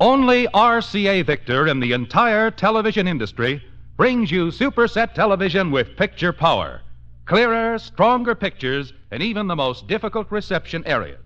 Only 0.05 0.47
RCA 0.49 1.25
Victor 1.25 1.67
in 1.67 1.81
the 1.81 1.93
entire 1.93 2.51
television 2.51 3.09
industry 3.09 3.65
brings 3.97 4.31
you 4.31 4.49
Superset 4.49 5.15
television 5.15 5.71
with 5.71 5.97
picture 5.97 6.31
power. 6.31 6.83
Clearer, 7.25 7.79
stronger 7.79 8.35
pictures 8.35 8.93
in 9.11 9.23
even 9.23 9.47
the 9.47 9.57
most 9.57 9.87
difficult 9.87 10.31
reception 10.31 10.83
areas. 10.85 11.25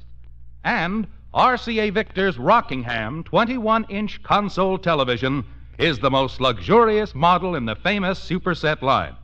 And 0.63 1.09
RCA 1.35 1.93
Victor's 1.93 2.39
Rockingham 2.39 3.25
21 3.25 3.85
inch 3.89 4.23
console 4.23 4.79
television 4.79 5.45
is 5.77 5.99
the 5.99 6.13
most 6.13 6.41
luxurious 6.41 7.17
model 7.17 7.57
in 7.57 7.65
the 7.65 7.75
famous 7.75 8.21
Superset 8.21 8.81
line. 8.81 9.17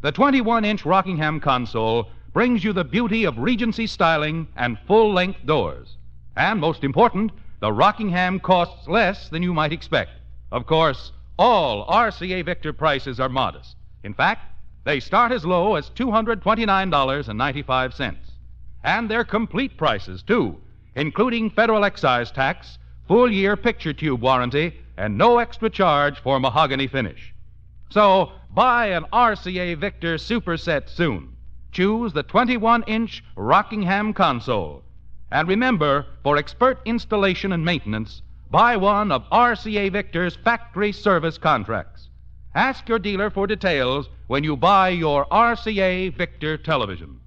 The 0.00 0.10
21 0.10 0.64
inch 0.64 0.84
Rockingham 0.84 1.38
console 1.38 2.10
brings 2.32 2.64
you 2.64 2.72
the 2.72 2.82
beauty 2.82 3.22
of 3.22 3.38
Regency 3.38 3.86
styling 3.86 4.48
and 4.56 4.80
full 4.88 5.12
length 5.12 5.46
doors. 5.46 5.96
And 6.36 6.58
most 6.58 6.82
important, 6.82 7.30
the 7.60 7.72
Rockingham 7.72 8.40
costs 8.40 8.88
less 8.88 9.28
than 9.28 9.42
you 9.42 9.54
might 9.54 9.72
expect. 9.72 10.10
Of 10.52 10.66
course, 10.66 11.12
all 11.38 11.86
RCA 11.86 12.44
Victor 12.44 12.72
prices 12.72 13.18
are 13.18 13.28
modest. 13.28 13.74
In 14.02 14.14
fact, 14.14 14.52
they 14.84 15.00
start 15.00 15.32
as 15.32 15.44
low 15.44 15.74
as 15.74 15.90
$229.95. 15.90 18.16
And 18.84 19.10
they're 19.10 19.24
complete 19.24 19.76
prices, 19.78 20.22
too, 20.22 20.60
including 20.94 21.50
federal 21.50 21.84
excise 21.84 22.30
tax, 22.30 22.78
full 23.08 23.32
year 23.32 23.56
picture 23.56 23.94
tube 23.94 24.20
warranty, 24.20 24.78
and 24.96 25.18
no 25.18 25.38
extra 25.38 25.68
charge 25.70 26.20
for 26.20 26.38
mahogany 26.38 26.86
finish. 26.86 27.34
So, 27.90 28.30
buy 28.54 28.86
an 28.88 29.04
RCA 29.12 29.76
Victor 29.78 30.16
Superset 30.16 30.88
soon. 30.88 31.36
Choose 31.72 32.12
the 32.12 32.22
21 32.22 32.84
inch 32.84 33.24
Rockingham 33.36 34.12
console. 34.12 34.83
And 35.34 35.48
remember, 35.48 36.06
for 36.22 36.36
expert 36.36 36.78
installation 36.84 37.50
and 37.50 37.64
maintenance, 37.64 38.22
buy 38.52 38.76
one 38.76 39.10
of 39.10 39.28
RCA 39.30 39.90
Victor's 39.90 40.36
factory 40.36 40.92
service 40.92 41.38
contracts. 41.38 42.08
Ask 42.54 42.88
your 42.88 43.00
dealer 43.00 43.30
for 43.30 43.48
details 43.48 44.08
when 44.28 44.44
you 44.44 44.56
buy 44.56 44.90
your 44.90 45.26
RCA 45.26 46.16
Victor 46.16 46.56
television. 46.56 47.18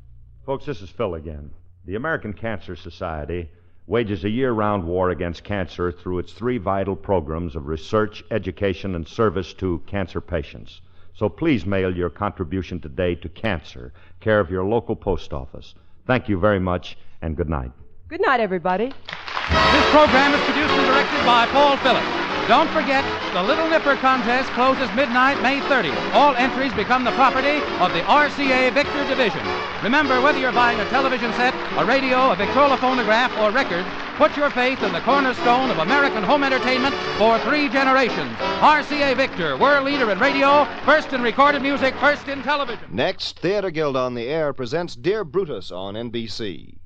Folks, 0.45 0.65
this 0.65 0.81
is 0.81 0.89
Phil 0.89 1.15
again. 1.15 1.51
The 1.83 1.95
American 1.95 2.31
Cancer 2.31 2.77
Society 2.77 3.49
wages 3.87 4.23
a 4.23 4.29
year 4.29 4.53
round 4.53 4.85
war 4.85 5.09
against 5.09 5.43
cancer 5.43 5.91
through 5.91 6.19
its 6.19 6.31
three 6.31 6.59
vital 6.59 6.95
programs 6.95 7.57
of 7.57 7.67
research, 7.67 8.23
education, 8.31 8.95
and 8.95 9.05
service 9.05 9.53
to 9.55 9.83
cancer 9.85 10.21
patients. 10.21 10.79
So 11.13 11.27
please 11.27 11.65
mail 11.65 11.93
your 11.93 12.09
contribution 12.09 12.79
today 12.79 13.15
to 13.15 13.27
Cancer, 13.27 13.91
care 14.21 14.39
of 14.39 14.49
your 14.49 14.63
local 14.63 14.95
post 14.95 15.33
office. 15.33 15.75
Thank 16.05 16.29
you 16.29 16.39
very 16.39 16.61
much, 16.61 16.97
and 17.21 17.35
good 17.35 17.49
night. 17.49 17.73
Good 18.07 18.21
night, 18.21 18.39
everybody. 18.39 18.87
This 18.87 19.85
program 19.91 20.33
is 20.33 20.41
produced 20.45 20.73
and 20.73 20.87
directed 20.87 21.25
by 21.25 21.45
Paul 21.47 21.75
Phillips. 21.77 22.07
Don't 22.47 22.69
forget, 22.71 23.03
the 23.33 23.43
Little 23.43 23.67
Nipper 23.67 23.97
contest 23.97 24.49
closes 24.51 24.87
midnight, 24.95 25.41
May 25.41 25.59
30th. 25.59 26.13
All 26.13 26.33
entries 26.35 26.73
become 26.73 27.03
the 27.03 27.11
property 27.11 27.59
of 27.83 27.91
the 27.91 27.99
RCA 28.07 28.73
Victor 28.73 29.07
Division. 29.09 29.45
Remember, 29.83 30.21
whether 30.21 30.39
you're 30.39 30.53
buying 30.53 30.79
a 30.79 30.89
television 30.89 31.33
set, 31.33 31.53
a 31.77 31.85
radio, 31.85 32.31
a 32.31 32.35
Victrola 32.37 32.77
phonograph, 32.77 33.35
or 33.39 33.51
record, 33.51 33.85
Put 34.17 34.35
your 34.35 34.49
faith 34.49 34.81
in 34.81 34.91
the 34.93 35.01
cornerstone 35.01 35.69
of 35.69 35.77
American 35.77 36.23
home 36.23 36.43
entertainment 36.43 36.95
for 37.19 37.37
three 37.41 37.69
generations. 37.69 38.35
RCA 38.61 39.15
Victor, 39.15 39.55
world 39.57 39.85
leader 39.85 40.09
in 40.09 40.17
radio, 40.17 40.65
first 40.85 41.13
in 41.13 41.21
recorded 41.21 41.61
music, 41.61 41.93
first 41.97 42.27
in 42.27 42.41
television. 42.41 42.87
Next, 42.89 43.39
Theater 43.41 43.69
Guild 43.69 43.95
on 43.95 44.15
the 44.15 44.27
Air 44.27 44.53
presents 44.53 44.95
Dear 44.95 45.23
Brutus 45.23 45.71
on 45.71 45.93
NBC. 45.93 46.79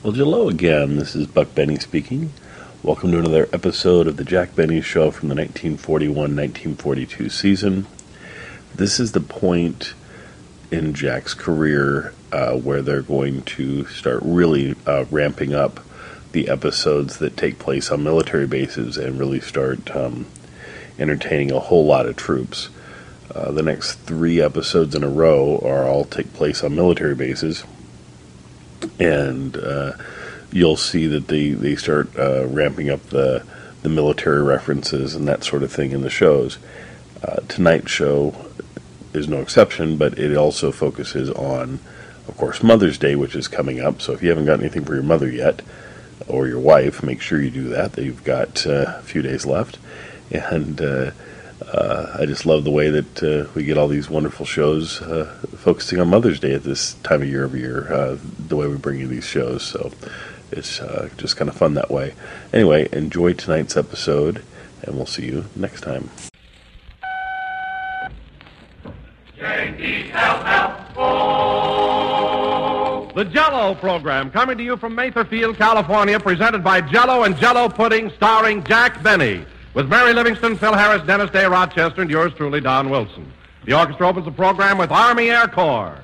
Well, 0.00 0.12
hello 0.12 0.48
again. 0.48 0.94
This 0.94 1.16
is 1.16 1.26
Buck 1.26 1.56
Benny 1.56 1.76
speaking. 1.80 2.32
Welcome 2.84 3.10
to 3.10 3.18
another 3.18 3.48
episode 3.52 4.06
of 4.06 4.16
the 4.16 4.22
Jack 4.22 4.54
Benny 4.54 4.80
Show 4.80 5.10
from 5.10 5.28
the 5.28 5.34
1941 5.34 6.14
1942 6.14 7.28
season. 7.28 7.84
This 8.72 9.00
is 9.00 9.10
the 9.10 9.20
point 9.20 9.94
in 10.70 10.94
Jack's 10.94 11.34
career 11.34 12.14
uh, 12.30 12.52
where 12.52 12.80
they're 12.80 13.02
going 13.02 13.42
to 13.42 13.86
start 13.86 14.20
really 14.22 14.76
uh, 14.86 15.06
ramping 15.10 15.52
up 15.52 15.80
the 16.30 16.48
episodes 16.48 17.18
that 17.18 17.36
take 17.36 17.58
place 17.58 17.90
on 17.90 18.04
military 18.04 18.46
bases 18.46 18.96
and 18.96 19.18
really 19.18 19.40
start 19.40 19.90
um, 19.96 20.26
entertaining 20.96 21.50
a 21.50 21.58
whole 21.58 21.86
lot 21.86 22.06
of 22.06 22.14
troops. 22.14 22.68
Uh, 23.34 23.50
the 23.50 23.64
next 23.64 23.94
three 23.94 24.40
episodes 24.40 24.94
in 24.94 25.02
a 25.02 25.08
row 25.08 25.58
are 25.64 25.88
all 25.88 26.04
take 26.04 26.32
place 26.34 26.62
on 26.62 26.76
military 26.76 27.16
bases, 27.16 27.64
and 28.98 29.56
uh, 29.56 29.92
you'll 30.52 30.76
see 30.76 31.06
that 31.06 31.28
they 31.28 31.50
they 31.50 31.76
start 31.76 32.08
uh, 32.18 32.46
ramping 32.46 32.90
up 32.90 33.02
the 33.10 33.44
the 33.82 33.88
military 33.88 34.42
references 34.42 35.14
and 35.14 35.28
that 35.28 35.44
sort 35.44 35.62
of 35.62 35.72
thing 35.72 35.92
in 35.92 36.02
the 36.02 36.10
shows. 36.10 36.58
Uh, 37.22 37.36
tonight's 37.48 37.90
show 37.90 38.34
is 39.12 39.28
no 39.28 39.40
exception, 39.40 39.96
but 39.96 40.18
it 40.18 40.36
also 40.36 40.72
focuses 40.72 41.30
on, 41.30 41.78
of 42.26 42.36
course, 42.36 42.62
Mother's 42.62 42.98
Day, 42.98 43.14
which 43.16 43.34
is 43.34 43.48
coming 43.48 43.80
up. 43.80 44.00
So 44.00 44.12
if 44.12 44.22
you 44.22 44.28
haven't 44.28 44.46
got 44.46 44.60
anything 44.60 44.84
for 44.84 44.94
your 44.94 45.02
mother 45.02 45.30
yet, 45.30 45.62
or 46.26 46.46
your 46.46 46.58
wife, 46.58 47.02
make 47.02 47.20
sure 47.20 47.40
you 47.40 47.50
do 47.50 47.68
that. 47.68 47.96
You've 47.96 48.24
got 48.24 48.66
uh, 48.66 48.96
a 48.98 49.02
few 49.02 49.22
days 49.22 49.46
left, 49.46 49.78
and 50.30 50.80
uh, 51.72 52.16
I 52.18 52.26
just 52.26 52.46
love 52.46 52.64
the 52.64 52.70
way 52.70 52.88
that 52.90 53.22
uh, 53.22 53.50
we 53.54 53.64
get 53.64 53.76
all 53.76 53.88
these 53.88 54.08
wonderful 54.08 54.46
shows 54.46 55.02
uh, 55.02 55.26
focusing 55.58 56.00
on 56.00 56.08
Mother's 56.08 56.40
Day 56.40 56.54
at 56.54 56.62
this 56.62 56.94
time 57.02 57.22
of 57.22 57.28
year 57.28 57.44
every 57.44 57.60
year. 57.60 57.92
Uh, 57.92 58.18
the 58.38 58.56
way 58.56 58.66
we 58.66 58.76
bring 58.76 58.98
you 58.98 59.06
these 59.06 59.26
shows, 59.26 59.64
so 59.64 59.92
it's 60.50 60.80
uh, 60.80 61.10
just 61.18 61.36
kind 61.36 61.50
of 61.50 61.56
fun 61.56 61.74
that 61.74 61.90
way. 61.90 62.14
Anyway, 62.52 62.88
enjoy 62.92 63.34
tonight's 63.34 63.76
episode, 63.76 64.42
and 64.82 64.96
we'll 64.96 65.06
see 65.06 65.26
you 65.26 65.44
next 65.54 65.82
time. 65.82 66.08
The 73.14 73.24
Jello 73.24 73.74
program 73.74 74.30
coming 74.30 74.56
to 74.58 74.62
you 74.62 74.76
from 74.76 74.94
Mather 74.94 75.24
Field, 75.24 75.56
California, 75.56 76.20
presented 76.20 76.62
by 76.62 76.80
Jello 76.80 77.24
and 77.24 77.36
Jello 77.36 77.68
Pudding, 77.68 78.10
starring 78.10 78.62
Jack 78.62 79.02
Benny, 79.02 79.44
with 79.78 79.88
Mary 79.88 80.12
Livingstone, 80.12 80.56
Phil 80.56 80.74
Harris, 80.74 81.06
Dennis 81.06 81.30
Day 81.30 81.44
Rochester, 81.44 82.02
and 82.02 82.10
yours 82.10 82.32
truly, 82.34 82.60
Don 82.60 82.90
Wilson. 82.90 83.32
The 83.64 83.78
orchestra 83.78 84.08
opens 84.08 84.24
the 84.24 84.32
program 84.32 84.76
with 84.76 84.90
Army 84.90 85.30
Air 85.30 85.46
Corps. 85.46 86.02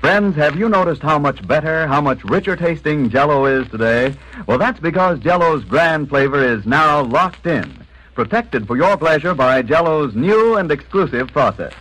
Friends, 0.00 0.34
have 0.34 0.56
you 0.56 0.68
noticed 0.68 1.02
how 1.02 1.20
much 1.20 1.46
better, 1.46 1.86
how 1.86 2.00
much 2.00 2.24
richer 2.24 2.56
tasting 2.56 3.08
Jello 3.10 3.46
is 3.46 3.68
today? 3.68 4.16
Well, 4.48 4.58
that's 4.58 4.80
because 4.80 5.20
Jello's 5.20 5.62
grand 5.62 6.08
flavor 6.08 6.42
is 6.42 6.66
now 6.66 7.02
locked 7.02 7.46
in, 7.46 7.85
protected 8.16 8.66
for 8.66 8.76
your 8.76 8.96
pleasure 8.96 9.34
by 9.34 9.62
Jello's 9.62 10.16
new 10.16 10.56
and 10.56 10.72
exclusive 10.72 11.28
process. 11.28 11.72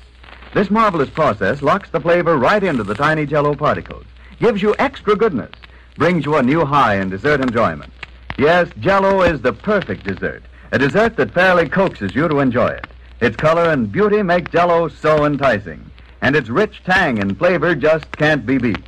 This 0.54 0.70
marvelous 0.70 1.10
process 1.10 1.64
locks 1.64 1.90
the 1.90 2.00
flavor 2.00 2.38
right 2.38 2.64
into 2.64 2.84
the 2.84 2.94
tiny 2.94 3.26
Jello 3.26 3.56
particles, 3.56 4.06
gives 4.40 4.62
you 4.62 4.76
extra 4.78 5.16
goodness, 5.16 5.52
brings 5.98 6.26
you 6.26 6.36
a 6.36 6.44
new 6.44 6.64
high 6.64 6.98
in 6.98 7.10
dessert 7.10 7.42
enjoyment. 7.42 7.92
Yes, 8.38 8.70
Jello 8.80 9.24
is 9.24 9.42
the 9.42 9.54
perfect 9.54 10.04
dessert, 10.04 10.44
a 10.72 10.78
dessert 10.78 11.16
that 11.16 11.34
fairly 11.34 11.68
coaxes 11.68 12.14
you 12.14 12.28
to 12.28 12.40
enjoy 12.40 12.68
it. 12.68 12.86
Its 13.22 13.36
color 13.36 13.72
and 13.72 13.92
beauty 13.92 14.22
make 14.22 14.52
Jello 14.52 14.90
so 14.90 15.26
enticing 15.26 15.90
and 16.26 16.36
its 16.36 16.50
rich 16.50 16.82
tang 16.84 17.20
and 17.20 17.38
flavor 17.38 17.76
just 17.76 18.12
can't 18.14 18.48
be 18.48 18.58
beat. 18.58 18.84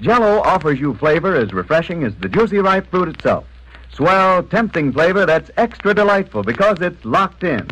Jello 0.00 0.40
offers 0.40 0.80
you 0.80 0.94
flavor 0.94 1.36
as 1.36 1.52
refreshing 1.52 2.02
as 2.02 2.14
the 2.16 2.28
juicy 2.30 2.58
ripe 2.58 2.90
fruit 2.90 3.08
itself. 3.08 3.44
Swell, 3.92 4.42
tempting 4.42 4.92
flavor 4.92 5.26
that's 5.26 5.50
extra 5.56 5.92
delightful 5.94 6.42
because 6.42 6.80
it's 6.80 7.04
locked 7.04 7.42
in. 7.42 7.68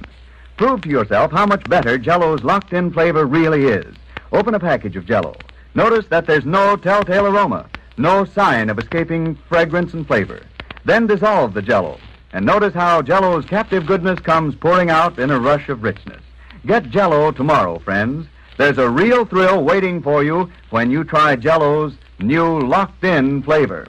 Prove 0.57 0.81
to 0.83 0.89
yourself 0.89 1.31
how 1.31 1.47
much 1.47 1.69
better 1.69 1.99
Jello's 1.99 2.43
locked 2.43 2.73
in 2.73 2.93
flavor 2.93 3.27
really 3.27 3.67
is. 3.67 3.95
Open 4.33 4.55
a 4.55 4.61
package 4.61 4.97
of 4.97 5.07
Jello. 5.07 5.35
Notice 5.75 6.07
that 6.07 6.27
there's 6.27 6.47
no 6.47 6.77
telltale 6.77 7.27
aroma, 7.27 7.67
no 7.99 8.25
sign 8.25 8.71
of 8.71 8.79
escaping 8.79 9.35
fragrance 9.49 9.93
and 9.93 10.07
flavor. 10.07 10.41
Then 10.85 11.07
dissolve 11.07 11.53
the 11.55 11.63
Jello, 11.63 11.99
and 12.33 12.47
notice 12.47 12.75
how 12.75 13.03
Jello's 13.03 13.45
captive 13.45 13.87
goodness 13.87 14.19
comes 14.21 14.55
pouring 14.55 14.91
out 14.91 15.19
in 15.19 15.31
a 15.31 15.39
rush 15.39 15.69
of 15.69 15.83
richness. 15.83 16.23
Get 16.65 16.91
Jello 16.91 17.31
tomorrow, 17.31 17.79
friends. 17.79 18.27
There's 18.57 18.79
a 18.79 18.89
real 18.89 19.27
thrill 19.27 19.63
waiting 19.63 20.03
for 20.03 20.25
you 20.25 20.51
when 20.71 20.91
you 20.91 21.05
try 21.05 21.37
Jello's 21.37 21.95
new 22.19 22.61
locked 22.61 23.05
in 23.05 23.43
flavor. 23.43 23.87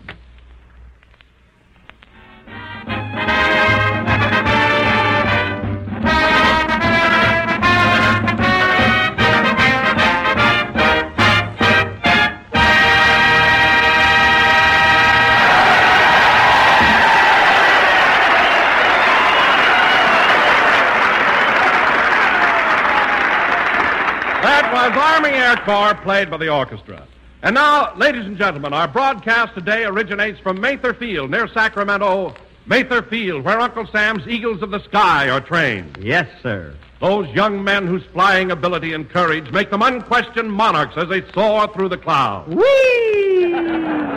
Army 24.97 25.29
Air 25.29 25.57
Corps 25.57 25.95
played 25.95 26.29
by 26.29 26.37
the 26.37 26.49
orchestra. 26.49 27.07
And 27.43 27.55
now, 27.55 27.95
ladies 27.95 28.25
and 28.25 28.37
gentlemen, 28.37 28.73
our 28.73 28.87
broadcast 28.87 29.53
today 29.53 29.85
originates 29.85 30.39
from 30.39 30.59
Mather 30.59 30.93
Field 30.93 31.31
near 31.31 31.47
Sacramento. 31.47 32.35
Mather 32.65 33.01
Field, 33.01 33.45
where 33.45 33.59
Uncle 33.59 33.87
Sam's 33.87 34.27
Eagles 34.27 34.61
of 34.61 34.71
the 34.71 34.83
Sky 34.83 35.29
are 35.29 35.39
trained. 35.39 35.97
Yes, 36.01 36.27
sir. 36.43 36.75
Those 36.99 37.29
young 37.29 37.63
men 37.63 37.87
whose 37.87 38.03
flying 38.11 38.51
ability 38.51 38.93
and 38.93 39.09
courage 39.09 39.51
make 39.51 39.69
them 39.69 39.83
unquestioned 39.83 40.51
monarchs 40.51 40.97
as 40.97 41.07
they 41.07 41.21
soar 41.31 41.71
through 41.73 41.89
the 41.89 41.97
clouds. 41.97 42.53
Whee! 42.53 44.07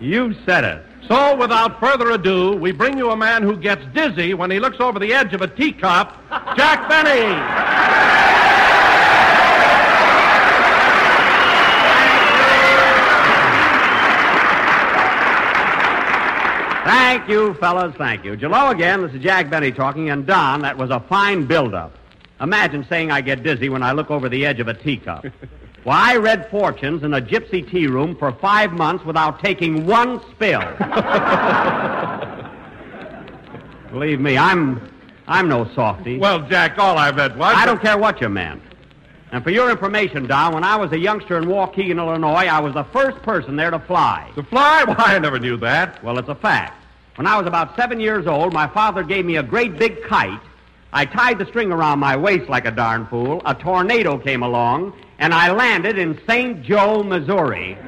you 0.00 0.34
said 0.44 0.64
it. 0.64 0.82
So, 1.08 1.36
without 1.36 1.80
further 1.80 2.10
ado, 2.12 2.56
we 2.56 2.72
bring 2.72 2.96
you 2.96 3.10
a 3.10 3.16
man 3.16 3.42
who 3.42 3.56
gets 3.56 3.84
dizzy 3.92 4.32
when 4.32 4.50
he 4.50 4.58
looks 4.58 4.80
over 4.80 4.98
the 4.98 5.12
edge 5.12 5.34
of 5.34 5.42
a 5.42 5.48
teacup, 5.48 6.16
Jack 6.56 6.88
Benny. 6.88 8.53
Thank 16.94 17.28
you, 17.28 17.54
fellas. 17.54 17.92
Thank 17.96 18.24
you. 18.24 18.36
Jello 18.36 18.70
again. 18.70 19.02
This 19.02 19.12
is 19.14 19.20
Jack 19.20 19.50
Benny 19.50 19.72
talking. 19.72 20.10
And 20.10 20.24
Don, 20.24 20.62
that 20.62 20.78
was 20.78 20.90
a 20.90 21.00
fine 21.00 21.44
build-up. 21.44 21.98
Imagine 22.40 22.86
saying 22.88 23.10
I 23.10 23.20
get 23.20 23.42
dizzy 23.42 23.68
when 23.68 23.82
I 23.82 23.90
look 23.90 24.12
over 24.12 24.28
the 24.28 24.46
edge 24.46 24.60
of 24.60 24.68
a 24.68 24.74
teacup. 24.74 25.26
Why, 25.82 26.12
I 26.12 26.16
read 26.18 26.48
fortunes 26.52 27.02
in 27.02 27.14
a 27.14 27.20
gypsy 27.20 27.68
tea 27.68 27.88
room 27.88 28.16
for 28.16 28.30
five 28.30 28.70
months 28.72 29.04
without 29.04 29.42
taking 29.42 29.86
one 29.86 30.20
spill. 30.30 30.60
Believe 33.90 34.20
me, 34.20 34.38
I'm 34.38 34.80
I'm 35.26 35.48
no 35.48 35.68
softy. 35.74 36.18
Well, 36.18 36.48
Jack, 36.48 36.78
all 36.78 36.96
I 36.96 37.10
meant 37.10 37.36
was. 37.36 37.56
I 37.56 37.66
don't 37.66 37.82
care 37.82 37.98
what 37.98 38.20
you 38.20 38.28
meant. 38.28 38.62
And 39.32 39.42
for 39.42 39.50
your 39.50 39.68
information, 39.68 40.28
Don, 40.28 40.54
when 40.54 40.62
I 40.62 40.76
was 40.76 40.92
a 40.92 40.98
youngster 40.98 41.38
in 41.38 41.46
Waukegan, 41.46 41.98
Illinois, 41.98 42.46
I 42.46 42.60
was 42.60 42.74
the 42.74 42.84
first 42.84 43.20
person 43.22 43.56
there 43.56 43.72
to 43.72 43.80
fly. 43.80 44.30
To 44.36 44.44
fly? 44.44 44.84
Why, 44.86 44.94
I 44.96 45.18
never 45.18 45.40
knew 45.40 45.56
that. 45.56 46.00
Well, 46.04 46.18
it's 46.18 46.28
a 46.28 46.36
fact. 46.36 46.82
When 47.16 47.26
I 47.28 47.38
was 47.38 47.46
about 47.46 47.76
seven 47.76 48.00
years 48.00 48.26
old, 48.26 48.52
my 48.52 48.66
father 48.66 49.04
gave 49.04 49.24
me 49.24 49.36
a 49.36 49.42
great 49.42 49.78
big 49.78 50.02
kite. 50.04 50.40
I 50.92 51.04
tied 51.04 51.38
the 51.38 51.46
string 51.46 51.70
around 51.70 52.00
my 52.00 52.16
waist 52.16 52.48
like 52.48 52.66
a 52.66 52.72
darn 52.72 53.06
fool. 53.06 53.40
A 53.46 53.54
tornado 53.54 54.18
came 54.18 54.42
along, 54.42 54.94
and 55.20 55.32
I 55.32 55.52
landed 55.52 55.96
in 55.96 56.20
St. 56.26 56.60
Joe, 56.62 57.04
Missouri. 57.04 57.74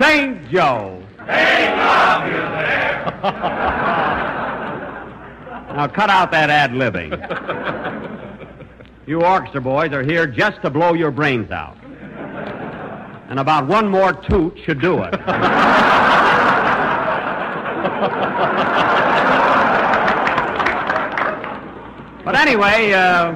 St. 0.00 0.50
Joe. 0.50 1.00
They 1.18 1.72
love 1.76 2.26
you 2.26 2.32
there. 2.32 3.20
Now 5.74 5.88
cut 5.88 6.10
out 6.10 6.32
that 6.32 6.50
ad 6.50 6.72
libbing. 6.72 7.12
You 9.06 9.22
orchestra 9.22 9.60
boys 9.60 9.92
are 9.92 10.02
here 10.02 10.26
just 10.26 10.60
to 10.62 10.70
blow 10.70 10.94
your 10.94 11.12
brains 11.12 11.52
out. 11.52 11.76
And 13.28 13.38
about 13.38 13.68
one 13.68 13.88
more 13.88 14.12
toot 14.12 14.58
should 14.64 14.80
do 14.80 15.02
it. 15.02 15.14
but 22.24 22.36
anyway, 22.36 22.92
uh, 22.92 23.32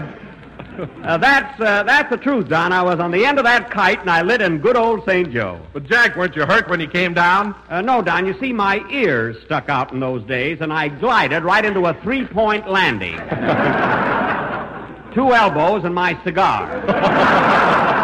uh, 1.03 1.19
that's 1.19 1.61
uh, 1.61 1.83
that's 1.83 2.09
the 2.11 2.17
truth, 2.17 2.49
Don. 2.49 2.73
I 2.73 2.83
was 2.83 3.01
on 3.01 3.11
the 3.11 3.25
end 3.25 3.39
of 3.39 3.45
that 3.45 3.71
kite 3.71 4.01
and 4.01 4.11
I 4.11 4.23
lit 4.23 4.41
in 4.41 4.59
good 4.59 4.77
old 4.77 5.05
St. 5.05 5.31
Joe. 5.33 5.61
But 5.73 5.85
Jack, 5.85 6.17
weren't 6.17 6.37
you 6.37 6.47
hurt 6.47 6.69
when 6.69 6.81
you 6.81 6.89
came 6.89 7.15
down? 7.15 7.55
Uh, 7.69 7.83
no, 7.83 8.03
Don. 8.03 8.27
You 8.27 8.39
see, 8.41 8.53
my 8.53 8.85
ears 8.91 9.37
stuck 9.45 9.69
out 9.69 9.93
in 9.93 10.01
those 10.01 10.23
days, 10.25 10.59
and 10.61 10.73
I 10.73 10.89
glided 10.89 11.43
right 11.43 11.65
into 11.65 11.87
a 11.87 11.95
three-point 12.03 12.69
landing. 12.71 13.17
Two 15.15 15.33
elbows 15.33 15.85
and 15.85 15.95
my 15.95 16.23
cigar. 16.23 17.95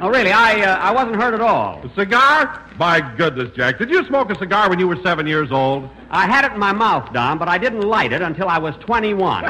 oh, 0.00 0.08
really? 0.08 0.32
I 0.32 0.60
uh, 0.62 0.76
I 0.76 0.92
wasn't 0.92 1.16
hurt 1.16 1.34
at 1.34 1.40
all. 1.40 1.80
A 1.84 1.94
cigar? 1.94 2.66
My 2.78 3.00
goodness, 3.16 3.50
Jack. 3.54 3.78
Did 3.78 3.90
you 3.90 4.04
smoke 4.06 4.30
a 4.30 4.38
cigar 4.38 4.68
when 4.70 4.78
you 4.78 4.88
were 4.88 4.96
seven 5.02 5.26
years 5.26 5.52
old? 5.52 5.88
I 6.10 6.26
had 6.26 6.44
it 6.44 6.52
in 6.52 6.58
my 6.58 6.72
mouth, 6.72 7.12
Don, 7.12 7.38
but 7.38 7.48
I 7.48 7.58
didn't 7.58 7.82
light 7.82 8.12
it 8.12 8.22
until 8.22 8.48
I 8.48 8.58
was 8.58 8.74
21. 8.80 9.44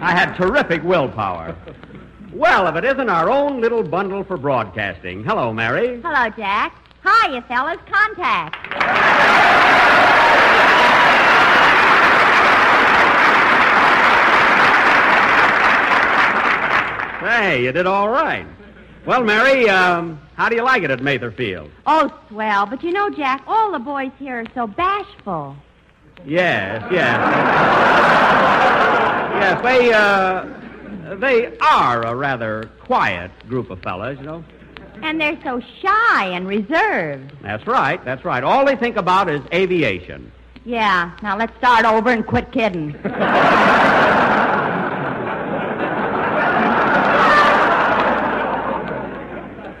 I 0.00 0.12
had 0.12 0.36
terrific 0.36 0.82
willpower. 0.82 1.56
Well, 2.32 2.66
if 2.68 2.76
it 2.76 2.84
isn't 2.84 3.08
our 3.08 3.30
own 3.30 3.60
little 3.60 3.82
bundle 3.82 4.22
for 4.22 4.36
broadcasting. 4.36 5.24
Hello, 5.24 5.52
Mary. 5.52 6.00
Hello, 6.02 6.28
Jack. 6.36 6.74
Hi, 7.02 7.34
you 7.34 7.40
fellas. 7.42 7.78
Contact. 7.90 8.56
Hey, 17.18 17.64
you 17.64 17.72
did 17.72 17.86
all 17.86 18.08
right. 18.08 18.46
Well, 19.04 19.24
Mary, 19.24 19.68
um, 19.68 20.20
how 20.34 20.48
do 20.48 20.56
you 20.56 20.62
like 20.62 20.82
it 20.82 20.90
at 20.90 21.02
Mather 21.02 21.32
Field? 21.32 21.70
Oh, 21.86 22.12
swell. 22.28 22.66
But 22.66 22.82
you 22.82 22.92
know, 22.92 23.10
Jack, 23.10 23.42
all 23.46 23.72
the 23.72 23.78
boys 23.78 24.12
here 24.18 24.40
are 24.40 24.46
so 24.54 24.66
bashful. 24.66 25.56
Yes, 26.24 26.84
yes. 26.92 27.18
yes, 29.34 29.62
they, 29.62 29.92
uh, 29.92 31.16
they 31.16 31.56
are 31.58 32.02
a 32.02 32.14
rather 32.14 32.70
quiet 32.82 33.30
group 33.48 33.70
of 33.70 33.80
fellas, 33.82 34.18
you 34.18 34.26
know. 34.26 34.44
And 35.02 35.20
they're 35.20 35.40
so 35.42 35.60
shy 35.80 36.26
and 36.26 36.46
reserved. 36.46 37.32
That's 37.42 37.66
right, 37.66 38.04
that's 38.04 38.24
right. 38.24 38.44
All 38.44 38.64
they 38.64 38.76
think 38.76 38.96
about 38.96 39.30
is 39.30 39.40
aviation. 39.52 40.30
Yeah. 40.64 41.16
Now 41.22 41.38
let's 41.38 41.56
start 41.56 41.84
over 41.86 42.10
and 42.10 42.26
quit 42.26 42.52
kidding. 42.52 42.94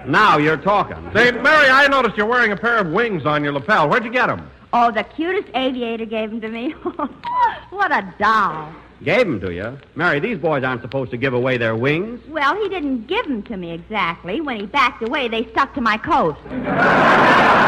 Now 0.08 0.38
you're 0.38 0.56
talking. 0.56 0.96
Say, 1.14 1.32
Mary, 1.32 1.68
I 1.68 1.86
noticed 1.86 2.16
you're 2.16 2.26
wearing 2.26 2.50
a 2.52 2.56
pair 2.56 2.78
of 2.78 2.86
wings 2.88 3.26
on 3.26 3.44
your 3.44 3.52
lapel. 3.52 3.90
Where'd 3.90 4.04
you 4.04 4.10
get 4.10 4.28
them? 4.28 4.50
Oh, 4.72 4.90
the 4.90 5.04
cutest 5.04 5.48
aviator 5.54 6.06
gave 6.06 6.30
them 6.30 6.40
to 6.40 6.48
me. 6.48 6.70
what 7.70 7.92
a 7.92 8.14
doll. 8.18 8.72
Gave 9.04 9.26
them 9.26 9.38
to 9.40 9.52
you. 9.52 9.78
Mary, 9.94 10.18
these 10.18 10.38
boys 10.38 10.64
aren't 10.64 10.80
supposed 10.80 11.10
to 11.10 11.18
give 11.18 11.34
away 11.34 11.58
their 11.58 11.76
wings. 11.76 12.26
Well, 12.26 12.56
he 12.60 12.68
didn't 12.70 13.06
give 13.06 13.26
them 13.26 13.42
to 13.44 13.56
me 13.58 13.72
exactly. 13.72 14.40
When 14.40 14.58
he 14.58 14.66
backed 14.66 15.02
away, 15.02 15.28
they 15.28 15.46
stuck 15.50 15.74
to 15.74 15.80
my 15.80 15.98
coat. 15.98 16.36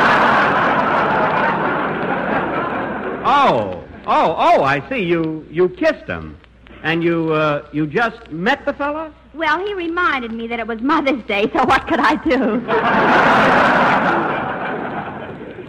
Oh, 3.23 3.85
oh, 4.07 4.35
oh, 4.39 4.63
I 4.63 4.89
see. 4.89 5.05
You 5.05 5.47
you 5.51 5.69
kissed 5.69 6.07
him. 6.07 6.39
And 6.83 7.05
you 7.05 7.35
uh, 7.35 7.69
you 7.71 7.87
just 7.87 8.31
met 8.31 8.65
the 8.65 8.73
fella? 8.73 9.13
Well, 9.35 9.65
he 9.65 9.75
reminded 9.75 10.33
me 10.33 10.49
that 10.49 10.59
it 10.59 10.67
was 10.67 10.81
Mother's 10.81 11.23
Day, 11.25 11.51
so 11.53 11.65
what 11.65 11.87
could 11.87 12.01
I 12.01 12.17
do? 12.17 12.61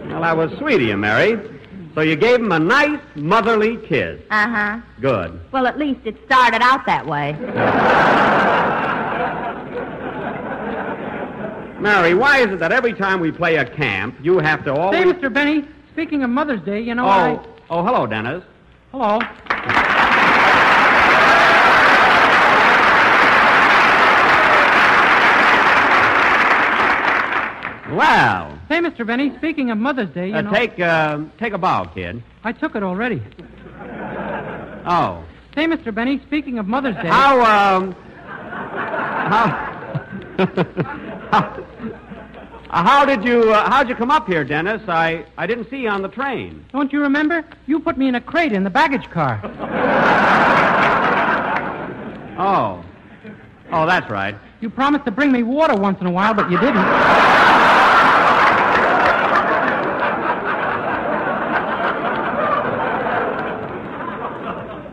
Well, 0.08 0.22
that 0.22 0.36
was 0.36 0.50
sweet 0.58 0.76
of 0.76 0.82
you, 0.82 0.96
Mary. 0.96 1.40
So 1.94 2.00
you 2.00 2.16
gave 2.16 2.40
him 2.40 2.52
a 2.52 2.58
nice 2.58 3.00
motherly 3.14 3.76
kiss. 3.76 4.20
Uh 4.30 4.48
huh. 4.48 4.80
Good. 5.00 5.40
Well, 5.52 5.66
at 5.66 5.78
least 5.78 6.00
it 6.04 6.16
started 6.24 6.62
out 6.62 6.86
that 6.86 7.06
way. 7.06 7.32
Mary, 11.80 12.14
why 12.14 12.38
is 12.38 12.50
it 12.50 12.60
that 12.60 12.72
every 12.72 12.92
time 12.92 13.20
we 13.20 13.32
play 13.32 13.56
a 13.56 13.64
camp, 13.64 14.16
you 14.22 14.38
have 14.38 14.64
to 14.64 14.72
always... 14.72 15.02
Say, 15.02 15.12
Mr. 15.12 15.32
Benny, 15.32 15.66
speaking 15.92 16.22
of 16.22 16.30
Mother's 16.30 16.62
Day, 16.62 16.80
you 16.80 16.94
know, 16.94 17.04
oh, 17.04 17.08
I... 17.08 17.40
oh, 17.70 17.84
hello, 17.84 18.06
Dennis. 18.06 18.44
Hello. 18.92 19.18
Well, 27.92 28.58
Say, 28.68 28.78
Mr. 28.78 29.06
Benny, 29.06 29.36
speaking 29.36 29.70
of 29.70 29.76
Mother's 29.76 30.08
Day, 30.14 30.28
you 30.28 30.34
uh, 30.34 30.40
know... 30.40 30.50
take 30.50 30.80
uh, 30.80 31.20
take 31.38 31.52
a 31.52 31.58
bow, 31.58 31.84
kid. 31.84 32.22
I 32.42 32.52
took 32.52 32.74
it 32.74 32.82
already. 32.82 33.22
Oh, 34.86 35.22
Say, 35.54 35.66
Mr. 35.66 35.94
Benny, 35.94 36.18
speaking 36.26 36.58
of 36.58 36.66
Mother's 36.66 36.96
Day... 36.96 37.08
how 37.08 37.40
um, 37.76 37.92
how 41.30 41.64
how 42.70 43.04
did 43.04 43.22
you 43.24 43.52
uh, 43.52 43.68
how'd 43.68 43.90
you 43.90 43.94
come 43.94 44.10
up 44.10 44.26
here, 44.26 44.44
Dennis? 44.44 44.80
I 44.88 45.26
I 45.36 45.46
didn't 45.46 45.68
see 45.68 45.82
you 45.82 45.90
on 45.90 46.00
the 46.00 46.08
train. 46.08 46.64
Don't 46.72 46.90
you 46.92 47.02
remember? 47.02 47.44
You 47.66 47.78
put 47.78 47.98
me 47.98 48.08
in 48.08 48.14
a 48.14 48.20
crate 48.20 48.52
in 48.52 48.64
the 48.64 48.70
baggage 48.70 49.10
car. 49.10 49.40
Oh, 52.38 52.82
oh, 53.70 53.86
that's 53.86 54.10
right. 54.10 54.34
You 54.62 54.70
promised 54.70 55.04
to 55.04 55.10
bring 55.10 55.30
me 55.30 55.42
water 55.42 55.74
once 55.74 56.00
in 56.00 56.06
a 56.06 56.10
while, 56.10 56.32
but 56.32 56.50
you 56.50 56.58
didn't. 56.58 56.76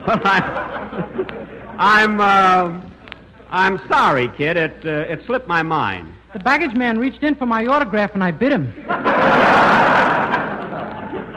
Well, 0.09 0.21
I, 0.23 1.75
I'm 1.77 2.19
uh, 2.19 2.81
I'm 3.51 3.79
sorry, 3.87 4.27
kid. 4.29 4.57
It 4.57 4.83
uh, 4.83 5.05
it 5.13 5.23
slipped 5.27 5.47
my 5.47 5.61
mind. 5.61 6.11
The 6.33 6.39
baggage 6.39 6.75
man 6.75 6.97
reached 6.97 7.21
in 7.21 7.35
for 7.35 7.45
my 7.45 7.67
autograph, 7.67 8.15
and 8.15 8.23
I 8.23 8.31
bit 8.31 8.51
him. 8.51 8.73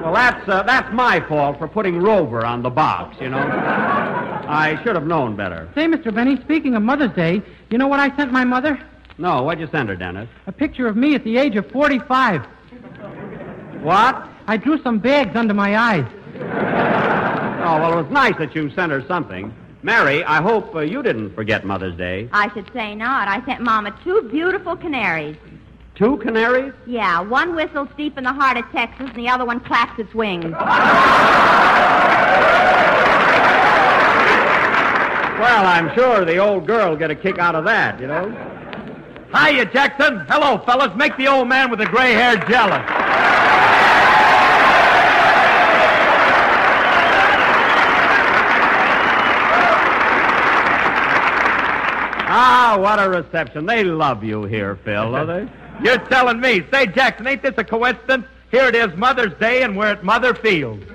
Well, 0.01 0.15
that's 0.15 0.49
uh, 0.49 0.63
that's 0.63 0.91
my 0.95 1.21
fault 1.29 1.59
for 1.59 1.69
putting 1.69 1.99
Rover 1.99 2.47
on 2.47 2.63
the 2.63 2.71
box. 2.71 3.19
You 3.21 3.29
know, 3.29 3.37
I 3.37 4.81
should 4.83 4.95
have 4.95 5.07
known 5.07 5.37
better. 5.37 5.69
Say, 5.75 5.85
Mr. 5.85 6.11
Benny, 6.15 6.41
speaking 6.41 6.75
of 6.75 6.83
Mother's 6.83 7.15
Day, 7.15 7.43
you 7.69 7.77
know 7.77 7.89
what 7.89 8.01
I 8.01 8.17
sent 8.17 8.33
my 8.33 8.45
mother? 8.45 8.83
No, 9.19 9.43
what'd 9.43 9.61
you 9.61 9.69
send 9.71 9.91
her, 9.91 9.97
Dennis? 9.97 10.31
A 10.47 10.53
picture 10.53 10.87
of 10.87 10.97
me 10.97 11.15
at 11.15 11.25
the 11.25 11.37
age 11.37 11.57
of 11.57 11.71
45. 11.73 12.47
What? 13.83 14.29
I 14.47 14.57
drew 14.57 14.83
some 14.83 14.99
bags 14.99 15.37
under 15.37 15.53
my 15.53 15.77
eyes. 15.77 16.07
Oh, 17.65 17.79
well, 17.79 17.93
it 17.93 18.03
was 18.03 18.11
nice 18.11 18.37
that 18.39 18.55
you 18.55 18.71
sent 18.71 18.91
her 18.91 19.05
something. 19.07 19.55
Mary, 19.85 20.25
I 20.25 20.43
hope 20.43 20.75
uh, 20.75 20.81
you 20.81 21.03
didn't 21.03 21.35
forget 21.35 21.65
Mother's 21.65 21.97
Day. 21.97 22.29
I 22.33 22.53
should 22.53 22.71
say 22.73 22.95
not. 22.95 23.29
I 23.29 23.45
sent 23.45 23.61
Mama 23.61 23.97
two 24.03 24.29
beautiful 24.31 24.77
canaries. 24.77 25.37
Two 25.95 26.17
canaries? 26.19 26.73
Yeah, 26.87 27.21
one 27.21 27.55
whistles 27.55 27.89
deep 27.97 28.19
in 28.19 28.25
the 28.25 28.33
heart 28.33 28.57
of 28.57 28.65
Texas, 28.73 29.07
and 29.09 29.17
the 29.17 29.29
other 29.29 29.45
one 29.45 29.61
claps 29.61 29.99
its 29.99 30.13
wings. 30.15 30.55
Well, 35.43 35.67
I'm 35.67 35.93
sure 35.95 36.25
the 36.25 36.39
old 36.39 36.67
girl 36.67 36.91
will 36.91 36.97
get 36.97 37.11
a 37.11 37.17
kick 37.17 37.39
out 37.39 37.55
of 37.55 37.65
that, 37.65 38.01
you 38.01 38.07
know. 38.07 38.31
Hiya, 39.35 39.67
Jackson. 39.67 40.25
Hello, 40.29 40.59
fellas. 40.59 40.97
Make 40.97 41.17
the 41.17 41.27
old 41.27 41.49
man 41.49 41.71
with 41.71 41.81
the 41.81 41.87
gray 41.87 42.13
hair 42.13 42.37
jealous. 42.37 42.85
Ah, 52.35 52.79
what 52.79 52.99
a 52.99 53.11
reception. 53.11 53.67
They 53.67 53.85
love 53.85 54.25
you 54.25 54.45
here, 54.45 54.77
Phil, 54.77 55.15
are 55.15 55.27
they? 55.27 55.47
You're 55.85 55.99
telling 55.99 56.41
me. 56.41 56.65
Say, 56.73 56.87
Jackson, 56.87 57.27
ain't 57.27 57.43
this 57.43 57.53
a 57.59 57.65
coincidence? 57.65 58.25
Here 58.51 58.65
it 58.65 58.75
is 58.75 58.97
Mother's 58.97 59.35
Day, 59.39 59.63
and 59.65 59.77
we're 59.77 59.89
at 59.89 60.03
Mother 60.03 60.33
Field. 60.33 60.83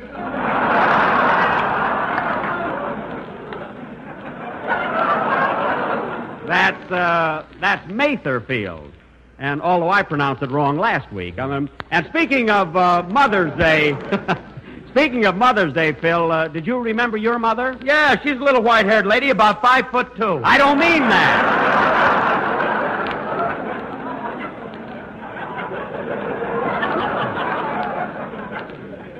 That's 6.48 6.92
uh, 6.92 7.46
that's 7.60 7.86
Mather 7.92 8.40
Field. 8.40 8.94
And 9.38 9.62
although 9.62 9.90
I 9.90 10.02
pronounced 10.02 10.42
it 10.44 10.50
wrong 10.50 10.78
last 10.78 11.12
week, 11.12 11.38
I 11.38 11.46
mean, 11.46 11.70
and 11.92 12.08
speaking 12.08 12.50
of 12.50 12.76
uh, 12.78 13.04
Mother's 13.04 13.56
Day, 13.58 13.92
speaking 14.98 15.26
of 15.26 15.36
Mother's 15.36 15.74
Day, 15.74 15.94
Phil, 15.94 16.32
uh, 16.32 16.48
did 16.48 16.66
you 16.66 16.80
remember 16.80 17.18
your 17.18 17.38
mother? 17.38 17.78
Yeah, 17.84 18.20
she's 18.24 18.32
a 18.32 18.44
little 18.44 18.64
white-haired 18.64 19.06
lady, 19.06 19.30
about 19.30 19.62
five 19.62 19.92
foot 19.92 20.16
two. 20.16 20.42
I 20.44 20.58
don't 20.58 20.80
mean 20.80 21.02
that. 21.02 21.68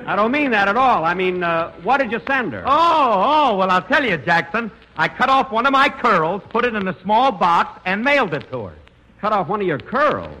I 0.08 0.16
don't 0.16 0.32
mean 0.32 0.50
that 0.50 0.66
at 0.66 0.76
all. 0.76 1.04
I 1.04 1.14
mean, 1.14 1.44
uh, 1.44 1.70
what 1.84 1.98
did 1.98 2.10
you 2.10 2.20
send 2.26 2.54
her? 2.54 2.64
Oh, 2.66 3.50
oh, 3.52 3.56
well, 3.56 3.70
I'll 3.70 3.82
tell 3.82 4.04
you, 4.04 4.16
Jackson. 4.16 4.72
I 4.96 5.06
cut 5.06 5.28
off 5.28 5.52
one 5.52 5.64
of 5.64 5.70
my 5.70 5.88
curls, 5.88 6.42
put 6.50 6.64
it 6.64 6.74
in 6.74 6.88
a 6.88 7.00
small 7.02 7.30
box, 7.30 7.80
and 7.84 8.02
mailed 8.02 8.34
it 8.34 8.50
to 8.50 8.64
her. 8.64 8.74
Cut 9.20 9.32
off 9.32 9.46
one 9.46 9.60
of 9.60 9.66
your 9.68 9.78
curls? 9.78 10.36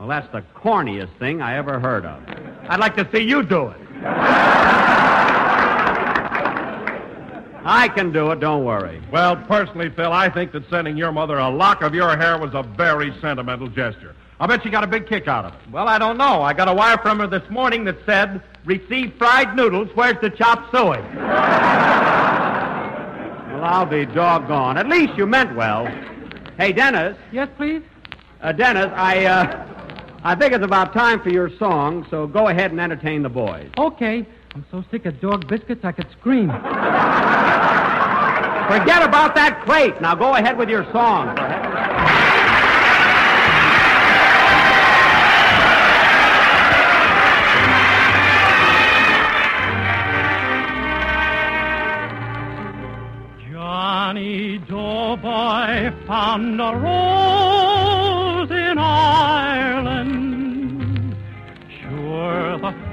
Well, 0.00 0.08
that's 0.08 0.32
the 0.32 0.42
corniest 0.58 1.14
thing 1.18 1.42
I 1.42 1.58
ever 1.58 1.78
heard 1.78 2.06
of. 2.06 2.22
I'd 2.70 2.80
like 2.80 2.96
to 2.96 3.06
see 3.14 3.22
you 3.22 3.42
do 3.42 3.68
it. 3.68 3.76
I 7.62 7.86
can 7.94 8.10
do 8.10 8.30
it, 8.30 8.40
don't 8.40 8.64
worry. 8.64 9.02
Well, 9.12 9.36
personally, 9.36 9.90
Phil, 9.90 10.10
I 10.10 10.30
think 10.30 10.52
that 10.52 10.66
sending 10.70 10.96
your 10.96 11.12
mother 11.12 11.36
a 11.36 11.50
lock 11.50 11.82
of 11.82 11.94
your 11.94 12.16
hair 12.16 12.38
was 12.38 12.54
a 12.54 12.62
very 12.62 13.14
sentimental 13.20 13.68
gesture. 13.68 14.14
I 14.40 14.46
bet 14.46 14.62
she 14.62 14.70
got 14.70 14.84
a 14.84 14.86
big 14.86 15.06
kick 15.06 15.28
out 15.28 15.44
of 15.44 15.52
it. 15.52 15.60
Well, 15.70 15.86
I 15.86 15.98
don't 15.98 16.16
know. 16.16 16.40
I 16.40 16.54
got 16.54 16.68
a 16.68 16.72
wire 16.72 16.96
from 16.96 17.18
her 17.18 17.26
this 17.26 17.46
morning 17.50 17.84
that 17.84 17.98
said, 18.06 18.40
Receive 18.64 19.12
fried 19.18 19.54
noodles. 19.54 19.90
Where's 19.94 20.18
the 20.22 20.30
chop 20.30 20.70
suey? 20.72 21.02
Well, 23.52 23.64
I'll 23.64 23.84
be 23.84 24.06
doggone. 24.06 24.78
At 24.78 24.88
least 24.88 25.18
you 25.18 25.26
meant 25.26 25.54
well. 25.54 25.84
Hey, 26.56 26.72
Dennis. 26.72 27.18
Yes, 27.32 27.50
please? 27.58 27.82
Uh, 28.40 28.52
Dennis, 28.52 28.90
I, 28.94 29.26
uh, 29.26 29.69
I 30.22 30.34
think 30.34 30.52
it's 30.52 30.62
about 30.64 30.92
time 30.92 31.20
for 31.22 31.30
your 31.30 31.48
song, 31.56 32.06
so 32.10 32.26
go 32.26 32.48
ahead 32.48 32.72
and 32.72 32.80
entertain 32.80 33.22
the 33.22 33.30
boys. 33.30 33.70
Okay. 33.78 34.26
I'm 34.54 34.66
so 34.70 34.84
sick 34.90 35.06
of 35.06 35.18
dog 35.20 35.48
biscuits 35.48 35.82
I 35.84 35.92
could 35.92 36.10
scream. 36.10 36.48
Forget 38.68 39.02
about 39.02 39.34
that 39.36 39.62
crate. 39.64 39.98
Now 40.02 40.14
go 40.14 40.34
ahead 40.34 40.58
with 40.58 40.68
your 40.68 40.84
song. 40.92 41.34
Johnny 53.50 54.58
Doughboy 54.58 55.92
found 56.06 56.60
a 56.60 56.76
rose 56.76 58.50
in 58.50 58.76
Ireland. 58.78 59.49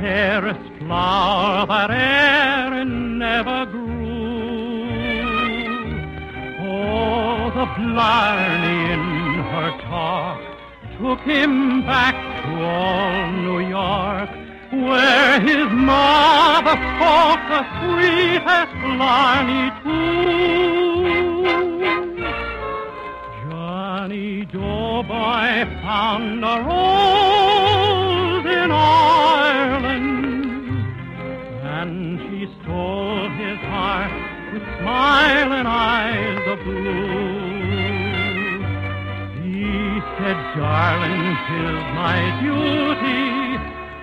Fairest 0.08 0.66
flower 0.80 1.68
that 1.68 1.92
Erin 1.92 3.20
never 3.20 3.66
grew. 3.66 4.88
Oh, 6.62 7.52
the 7.58 7.66
blarney 7.78 8.80
in 8.96 9.06
her 9.52 9.72
talk 9.90 10.40
took 10.98 11.20
him 11.20 11.82
back 11.82 12.16
to 12.44 12.52
old 12.78 13.34
New 13.48 13.60
York, 13.80 14.30
where 14.88 15.42
his 15.42 15.68
mother 15.92 16.78
spoke 16.90 17.44
the 17.54 17.64
sweetest 17.78 18.74
blarney 18.84 19.68
too. 19.84 21.18
Johnny 23.44 24.46
Doughboy 24.46 25.52
found 25.84 26.46
a 26.46 26.56
rose 26.66 27.37
smiling 34.88 35.66
eyes 35.66 36.48
of 36.48 36.64
blue. 36.64 37.28
He 39.44 40.00
said, 40.16 40.40
darling, 40.56 41.26
'tis 41.44 41.80
my 42.02 42.20
duty 42.42 43.28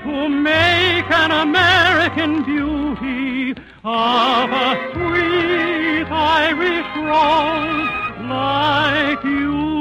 to 0.05 0.29
make 0.29 1.11
an 1.11 1.31
American 1.47 2.45
beauty 2.45 3.55
of 3.83 4.51
a 4.67 4.71
sweet 4.93 6.07
Irish 6.13 6.91
rose 7.09 7.89
like 8.29 9.25
you. 9.25 9.74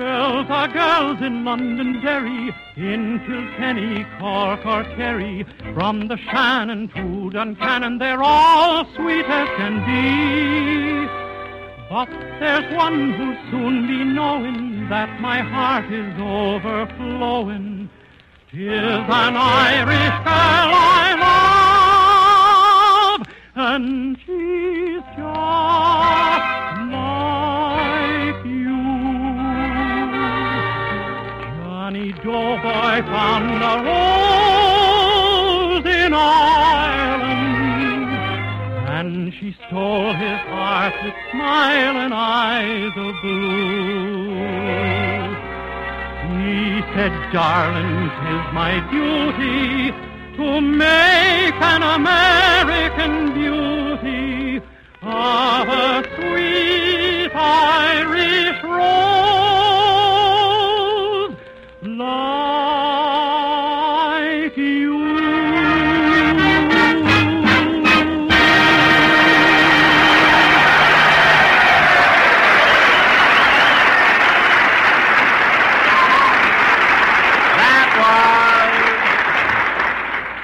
Girls 0.00 0.46
are 0.48 0.68
girls 0.68 1.20
in 1.20 1.44
Londonderry, 1.44 2.54
in 2.74 3.20
Kilkenny, 3.26 4.06
Cork 4.18 4.64
or 4.64 4.82
Kerry. 4.96 5.44
From 5.74 6.08
the 6.08 6.16
Shannon 6.16 6.88
to 6.88 7.30
Duncannon, 7.30 7.98
they're 7.98 8.22
all 8.22 8.86
sweet 8.94 9.26
as 9.26 9.48
can 9.58 9.84
be. 9.84 11.06
But 11.90 12.08
there's 12.40 12.74
one 12.74 13.12
who'll 13.12 13.36
soon 13.50 13.86
be 13.86 14.02
knowing 14.04 14.88
that 14.88 15.20
my 15.20 15.42
heart 15.42 15.92
is 15.92 16.18
overflowing. 16.18 17.90
Tis 18.50 18.72
an 18.72 19.36
Irish 19.36 20.16
girl 20.24 20.72
I 20.96 21.14
love, 23.18 23.26
and 23.54 24.16
she's 24.24 25.02
just 25.18 26.59
Johnny 32.30 32.56
Doughboy 32.62 33.02
found 33.06 33.62
a 33.62 33.74
rose 34.62 35.86
in 35.86 36.12
Ireland, 36.14 37.34
and 38.88 39.34
she 39.34 39.56
stole 39.66 40.12
his 40.12 40.38
heart 40.48 40.94
with 41.02 41.14
smiling 41.32 42.12
eyes 42.12 42.92
of 42.96 43.14
blue. 43.22 44.30
He 46.30 46.82
said, 46.94 47.12
darling, 47.32 48.10
'tis 48.10 48.44
my 48.52 48.78
duty 48.90 49.92
to 50.36 50.60
make 50.60 51.60
an 51.60 51.82
American 51.82 53.32
beauty 53.34 54.62
of 55.02 55.68
a 55.68 56.04
sweet 56.14 57.30
Irish 57.34 58.62
rose 58.62 59.89
like 62.00 64.56
you. 64.56 64.98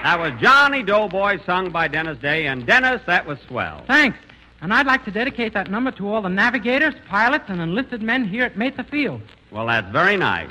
That 0.03 0.19
was 0.21 0.33
Johnny 0.41 0.83
Doughboy, 0.83 1.39
sung 1.45 1.71
by 1.71 1.89
Dennis 1.89 2.19
Day. 2.19 2.47
And 2.47 2.67
Dennis, 2.67 3.01
that 3.07 3.27
was 3.27 3.39
swell. 3.49 3.85
Thanks. 3.87 4.19
And 4.61 4.73
I'd 4.73 4.87
like 4.87 5.05
to 5.05 5.11
dedicate 5.11 5.53
that 5.55 5.71
number 5.71 5.91
to 5.93 6.09
all 6.09 6.23
the 6.23 6.29
navigators, 6.29 6.95
pilots, 7.09 7.45
and 7.49 7.61
enlisted 7.61 8.03
men 8.03 8.27
here 8.27 8.45
at 8.45 8.57
Mesa 8.57 8.85
Field. 8.85 9.21
Well, 9.51 9.67
that's 9.67 9.91
very 9.93 10.17
nice. 10.17 10.51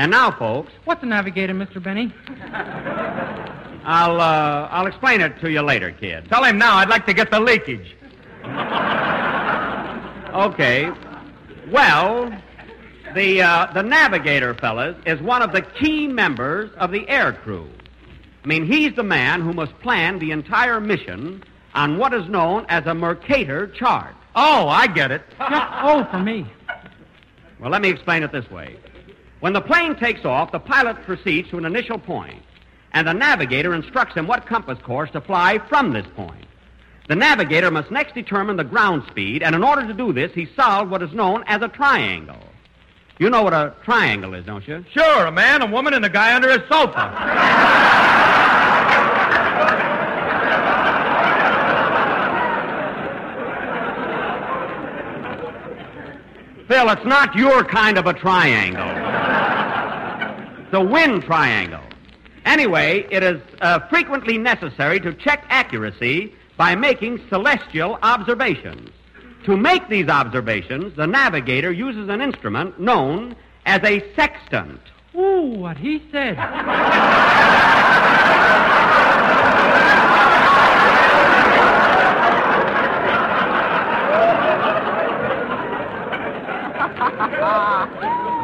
And 0.00 0.12
now, 0.12 0.30
folks, 0.30 0.72
What's 0.86 1.02
a 1.02 1.06
navigator, 1.06 1.52
Mr. 1.52 1.82
Benny? 1.82 2.10
I'll 3.84 4.18
uh, 4.18 4.66
I'll 4.70 4.86
explain 4.86 5.20
it 5.20 5.38
to 5.42 5.50
you 5.50 5.60
later, 5.60 5.90
kid. 5.90 6.26
Tell 6.30 6.42
him 6.42 6.56
now. 6.56 6.76
I'd 6.76 6.88
like 6.88 7.04
to 7.04 7.12
get 7.12 7.30
the 7.30 7.38
leakage. 7.38 7.94
Okay. 10.32 10.90
Well, 11.70 12.32
the 13.14 13.42
uh, 13.42 13.72
the 13.74 13.82
navigator, 13.82 14.54
fellas, 14.54 14.96
is 15.04 15.20
one 15.20 15.42
of 15.42 15.52
the 15.52 15.60
key 15.60 16.06
members 16.06 16.70
of 16.78 16.92
the 16.92 17.06
air 17.06 17.34
crew. 17.34 17.68
I 18.42 18.46
mean, 18.46 18.64
he's 18.64 18.96
the 18.96 19.02
man 19.02 19.42
who 19.42 19.52
must 19.52 19.78
plan 19.80 20.18
the 20.18 20.30
entire 20.30 20.80
mission 20.80 21.44
on 21.74 21.98
what 21.98 22.14
is 22.14 22.26
known 22.26 22.64
as 22.70 22.86
a 22.86 22.94
Mercator 22.94 23.66
chart. 23.66 24.14
Oh, 24.34 24.66
I 24.66 24.86
get 24.86 25.10
it. 25.10 25.20
oh, 25.40 26.08
for 26.10 26.20
me. 26.20 26.50
Well, 27.58 27.70
let 27.70 27.82
me 27.82 27.90
explain 27.90 28.22
it 28.22 28.32
this 28.32 28.50
way. 28.50 28.78
When 29.40 29.54
the 29.54 29.60
plane 29.62 29.96
takes 29.96 30.24
off, 30.26 30.52
the 30.52 30.58
pilot 30.58 31.02
proceeds 31.02 31.48
to 31.50 31.58
an 31.58 31.64
initial 31.64 31.98
point, 31.98 32.42
and 32.92 33.08
the 33.08 33.14
navigator 33.14 33.74
instructs 33.74 34.14
him 34.14 34.26
what 34.26 34.46
compass 34.46 34.78
course 34.82 35.10
to 35.12 35.20
fly 35.22 35.58
from 35.68 35.92
this 35.92 36.06
point. 36.14 36.44
The 37.08 37.16
navigator 37.16 37.70
must 37.70 37.90
next 37.90 38.14
determine 38.14 38.56
the 38.56 38.64
ground 38.64 39.02
speed, 39.10 39.42
and 39.42 39.54
in 39.54 39.64
order 39.64 39.86
to 39.86 39.94
do 39.94 40.12
this, 40.12 40.30
he 40.32 40.46
solved 40.54 40.90
what 40.90 41.02
is 41.02 41.12
known 41.12 41.42
as 41.46 41.62
a 41.62 41.68
triangle. 41.68 42.36
You 43.18 43.30
know 43.30 43.42
what 43.42 43.54
a 43.54 43.74
triangle 43.82 44.34
is, 44.34 44.44
don't 44.44 44.66
you? 44.68 44.84
Sure, 44.92 45.26
a 45.26 45.32
man, 45.32 45.62
a 45.62 45.66
woman, 45.66 45.94
and 45.94 46.04
a 46.04 46.10
guy 46.10 46.34
under 46.34 46.50
a 46.50 46.60
sofa. 46.68 47.10
Phil, 56.68 56.88
it's 56.90 57.04
not 57.04 57.34
your 57.34 57.64
kind 57.64 57.98
of 57.98 58.06
a 58.06 58.12
triangle. 58.12 58.99
A 60.72 60.84
wind 60.84 61.24
triangle. 61.24 61.82
Anyway, 62.44 63.06
it 63.10 63.22
is 63.22 63.40
uh, 63.60 63.80
frequently 63.88 64.38
necessary 64.38 65.00
to 65.00 65.12
check 65.12 65.44
accuracy 65.48 66.32
by 66.56 66.74
making 66.74 67.20
celestial 67.28 67.98
observations. 68.02 68.90
To 69.44 69.56
make 69.56 69.88
these 69.88 70.08
observations, 70.08 70.94
the 70.96 71.06
navigator 71.06 71.72
uses 71.72 72.08
an 72.08 72.20
instrument 72.20 72.78
known 72.78 73.34
as 73.66 73.82
a 73.84 74.00
sextant 74.14 74.80
Ooh, 75.14 75.54
what 75.58 75.76
he 75.76 76.00
said. 76.12 76.36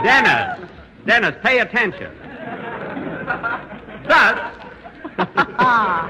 Dennis, 0.02 0.65
Dennis, 1.06 1.34
pay 1.42 1.60
attention. 1.60 2.12
Thus, 4.08 4.56
ah. 5.58 6.02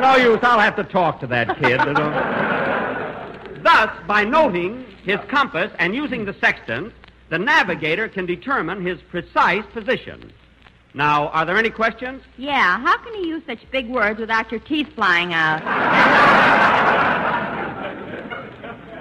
no 0.00 0.16
use. 0.16 0.38
I'll 0.42 0.58
have 0.58 0.76
to 0.76 0.84
talk 0.84 1.20
to 1.20 1.26
that 1.28 1.58
kid. 1.58 1.78
Thus, 3.62 3.90
by 4.06 4.24
noting 4.24 4.86
his 5.04 5.18
compass 5.28 5.70
and 5.78 5.94
using 5.94 6.24
the 6.24 6.34
sextant, 6.40 6.94
the 7.28 7.38
navigator 7.38 8.08
can 8.08 8.26
determine 8.26 8.84
his 8.84 8.98
precise 9.10 9.64
position. 9.72 10.32
Now, 10.94 11.28
are 11.28 11.44
there 11.44 11.56
any 11.56 11.70
questions? 11.70 12.22
Yeah, 12.36 12.80
how 12.80 12.98
can 12.98 13.14
you 13.14 13.28
use 13.28 13.42
such 13.46 13.60
big 13.70 13.88
words 13.88 14.18
without 14.18 14.50
your 14.50 14.60
teeth 14.60 14.88
flying 14.94 15.32
out? 15.32 15.62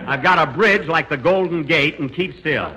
I've 0.07 0.21
got 0.21 0.37
a 0.39 0.51
bridge 0.51 0.87
like 0.87 1.09
the 1.09 1.17
Golden 1.17 1.63
Gate 1.63 1.99
and 1.99 2.13
keep 2.13 2.39
still. 2.39 2.73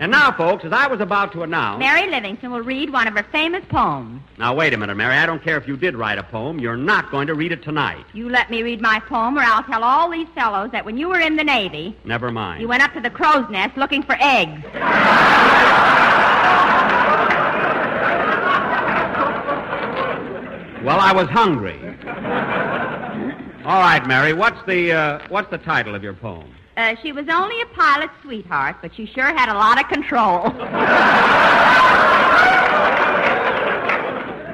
And 0.00 0.10
now, 0.10 0.32
folks, 0.32 0.64
as 0.64 0.72
I 0.72 0.86
was 0.86 0.98
about 1.02 1.30
to 1.32 1.42
announce. 1.42 1.78
Mary 1.78 2.08
Livingstone 2.10 2.52
will 2.52 2.62
read 2.62 2.90
one 2.90 3.06
of 3.06 3.12
her 3.14 3.22
famous 3.30 3.62
poems. 3.68 4.22
Now, 4.38 4.54
wait 4.54 4.72
a 4.72 4.78
minute, 4.78 4.94
Mary. 4.96 5.14
I 5.14 5.26
don't 5.26 5.42
care 5.44 5.58
if 5.58 5.68
you 5.68 5.76
did 5.76 5.94
write 5.94 6.16
a 6.16 6.22
poem. 6.22 6.58
You're 6.58 6.74
not 6.78 7.10
going 7.10 7.26
to 7.26 7.34
read 7.34 7.52
it 7.52 7.62
tonight. 7.62 8.06
You 8.14 8.30
let 8.30 8.48
me 8.50 8.62
read 8.62 8.80
my 8.80 8.98
poem, 9.00 9.36
or 9.36 9.42
I'll 9.42 9.62
tell 9.62 9.84
all 9.84 10.10
these 10.10 10.26
fellows 10.34 10.70
that 10.72 10.86
when 10.86 10.96
you 10.96 11.08
were 11.10 11.20
in 11.20 11.36
the 11.36 11.44
Navy, 11.44 11.94
Never 12.06 12.30
mind. 12.32 12.62
you 12.62 12.68
went 12.68 12.82
up 12.82 12.94
to 12.94 13.00
the 13.00 13.10
crow's 13.10 13.48
nest 13.50 13.76
looking 13.76 14.02
for 14.02 14.16
eggs. 14.20 14.64
Well, 20.82 20.98
I 20.98 21.12
was 21.12 21.28
hungry. 21.28 21.76
All 23.66 23.80
right, 23.80 24.02
Mary. 24.06 24.32
What's 24.32 24.64
the 24.66 24.92
uh, 24.92 25.18
what's 25.28 25.50
the 25.50 25.58
title 25.58 25.94
of 25.94 26.02
your 26.02 26.14
poem? 26.14 26.54
Uh, 26.76 26.94
she 27.02 27.12
was 27.12 27.26
only 27.28 27.60
a 27.62 27.66
pilot's 27.66 28.12
sweetheart, 28.22 28.76
but 28.80 28.94
she 28.94 29.06
sure 29.06 29.36
had 29.36 29.48
a 29.48 29.54
lot 29.54 29.80
of 29.80 29.88
control. 29.88 30.50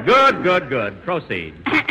Good, 0.07 0.43
good, 0.45 0.69
good. 0.69 1.03
Proceed. 1.03 1.53
Here 1.67 1.83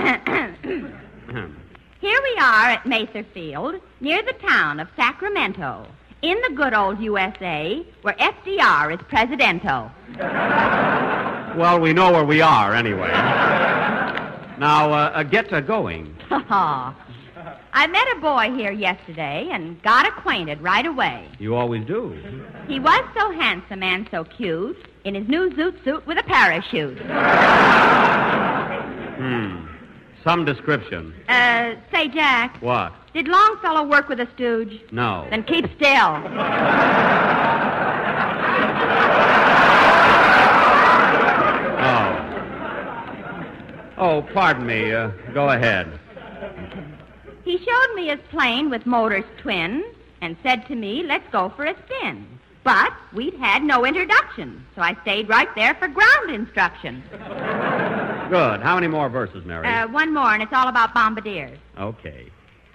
we 2.23 2.37
are 2.39 2.69
at 2.69 2.85
Mather 2.85 3.25
Field, 3.33 3.81
near 3.99 4.23
the 4.23 4.31
town 4.47 4.79
of 4.79 4.87
Sacramento, 4.95 5.85
in 6.21 6.39
the 6.47 6.55
good 6.55 6.73
old 6.73 7.01
USA, 7.01 7.85
where 8.03 8.13
FDR 8.13 8.93
is 8.93 8.99
presidento. 9.09 9.91
well, 11.57 11.77
we 11.81 11.91
know 11.91 12.13
where 12.13 12.23
we 12.23 12.39
are 12.39 12.73
anyway. 12.73 13.11
Now, 14.59 14.93
uh, 14.93 15.11
uh, 15.13 15.23
get 15.23 15.51
uh, 15.51 15.59
going. 15.59 16.15
I 17.77 17.87
met 17.87 18.07
a 18.15 18.21
boy 18.21 18.55
here 18.57 18.71
yesterday 18.71 19.49
and 19.51 19.81
got 19.83 20.07
acquainted 20.07 20.61
right 20.61 20.85
away. 20.85 21.27
You 21.39 21.55
always 21.55 21.85
do. 21.85 22.17
He 22.69 22.79
was 22.79 23.03
so 23.19 23.31
handsome 23.31 23.83
and 23.83 24.07
so 24.11 24.23
cute 24.23 24.77
in 25.03 25.13
his 25.13 25.27
new 25.27 25.49
zoot 25.49 25.83
suit 25.83 26.07
with 26.07 26.17
a 26.17 26.23
parachute. 26.23 26.97
Hmm. 29.17 29.65
Some 30.23 30.45
description. 30.45 31.13
Uh, 31.27 31.75
say, 31.93 32.07
Jack, 32.07 32.61
What? 32.61 32.93
did 33.13 33.27
Longfellow 33.27 33.83
work 33.87 34.07
with 34.07 34.21
a 34.21 34.27
stooge? 34.35 34.79
No. 34.93 35.27
Then 35.29 35.43
keep 35.43 35.65
still. 35.75 36.21
Oh. 41.87 42.21
Oh, 43.97 44.21
pardon 44.33 44.65
me. 44.65 44.91
Uh, 44.91 45.09
go 45.33 45.49
ahead. 45.49 45.99
He 47.45 47.57
showed 47.57 47.95
me 47.95 48.07
his 48.07 48.19
plane 48.29 48.69
with 48.69 48.85
motors 48.85 49.23
twin 49.37 49.83
and 50.21 50.35
said 50.43 50.65
to 50.67 50.75
me, 50.75 51.03
let's 51.03 51.27
go 51.31 51.49
for 51.55 51.63
a 51.65 51.75
spin. 51.85 52.27
But 52.63 52.91
we'd 53.13 53.35
had 53.35 53.61
no 53.63 53.85
introduction, 53.85 54.65
so 54.75 54.81
I 54.81 54.95
stayed 55.03 55.29
right 55.29 55.53
there 55.55 55.75
for 55.75 55.87
ground 55.87 56.31
instruction. 56.31 57.03
Good. 57.11 58.61
How 58.61 58.73
many 58.73 58.87
more 58.87 59.07
verses, 59.07 59.45
Mary? 59.45 59.67
Uh, 59.67 59.87
one 59.89 60.11
more, 60.13 60.33
and 60.33 60.41
it's 60.41 60.51
all 60.53 60.67
about 60.67 60.93
bombardiers. 60.93 61.57
okay. 61.77 62.25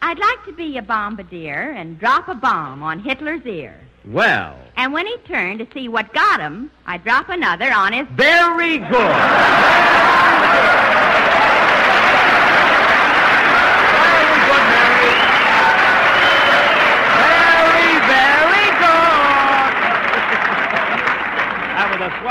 I'd 0.02 0.18
like 0.18 0.44
to 0.46 0.52
be 0.52 0.78
a 0.78 0.82
bombardier 0.82 1.74
and 1.76 1.98
drop 1.98 2.26
a 2.28 2.34
bomb 2.34 2.82
on 2.82 3.00
Hitler's 3.00 3.44
ear. 3.44 3.78
Well, 4.06 4.56
And 4.76 4.94
when 4.94 5.06
he 5.06 5.14
turned 5.26 5.58
to 5.58 5.66
see 5.74 5.88
what 5.88 6.14
got 6.14 6.40
him, 6.40 6.70
I'd 6.86 7.04
drop 7.04 7.28
another 7.28 7.70
on 7.70 7.92
his. 7.92 8.06
Very 8.16 8.78
good. 8.78 9.16
Very, 16.60 17.92
very 18.10 18.66
good. 18.82 19.72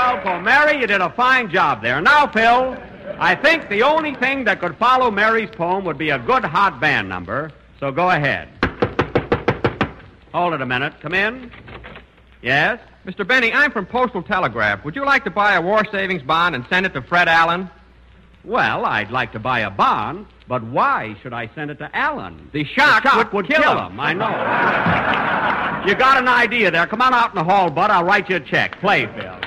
That 0.00 0.14
was 0.14 0.20
a 0.20 0.22
swell 0.22 0.34
poem. 0.34 0.44
Mary, 0.44 0.80
you 0.80 0.86
did 0.86 1.02
a 1.02 1.10
fine 1.10 1.50
job 1.50 1.82
there. 1.82 2.00
Now, 2.00 2.26
Phil, 2.26 2.76
I 3.18 3.34
think 3.34 3.68
the 3.68 3.82
only 3.82 4.14
thing 4.14 4.44
that 4.44 4.58
could 4.60 4.76
follow 4.78 5.10
Mary's 5.10 5.50
poem 5.50 5.84
would 5.84 5.98
be 5.98 6.08
a 6.10 6.18
good 6.18 6.42
hot 6.42 6.80
band 6.80 7.08
number. 7.08 7.52
So 7.78 7.92
go 7.92 8.08
ahead. 8.10 8.48
Hold 10.32 10.54
it 10.54 10.62
a 10.62 10.66
minute. 10.66 10.94
Come 11.02 11.12
in. 11.12 11.52
Yes? 12.40 12.80
Mr. 13.04 13.26
Benny, 13.26 13.52
I'm 13.52 13.72
from 13.72 13.84
Postal 13.84 14.22
Telegraph. 14.22 14.84
Would 14.84 14.96
you 14.96 15.04
like 15.04 15.24
to 15.24 15.30
buy 15.30 15.54
a 15.54 15.60
war 15.60 15.84
savings 15.90 16.22
bond 16.22 16.54
and 16.54 16.64
send 16.70 16.86
it 16.86 16.94
to 16.94 17.02
Fred 17.02 17.28
Allen? 17.28 17.68
Well, 18.42 18.86
I'd 18.86 19.10
like 19.10 19.32
to 19.32 19.38
buy 19.38 19.60
a 19.60 19.70
bond, 19.70 20.26
but 20.48 20.62
why 20.64 21.14
should 21.22 21.34
I 21.34 21.50
send 21.54 21.70
it 21.70 21.78
to 21.78 21.94
Allen? 21.94 22.48
The 22.54 22.64
shock, 22.64 23.04
would, 23.04 23.32
would, 23.32 23.46
kill, 23.46 23.78
him. 23.78 24.00
I 24.00 24.14
know. 24.14 25.86
you 25.86 25.94
got 25.94 26.16
an 26.16 26.28
idea 26.28 26.70
there. 26.70 26.86
Come 26.86 27.02
on 27.02 27.12
out 27.12 27.30
in 27.30 27.34
the 27.34 27.44
hall, 27.44 27.68
Bud. 27.68 27.90
I'll 27.90 28.04
write 28.04 28.30
you 28.30 28.36
a 28.36 28.40
check. 28.40 28.80
Play, 28.80 29.04
Phil. 29.06 29.40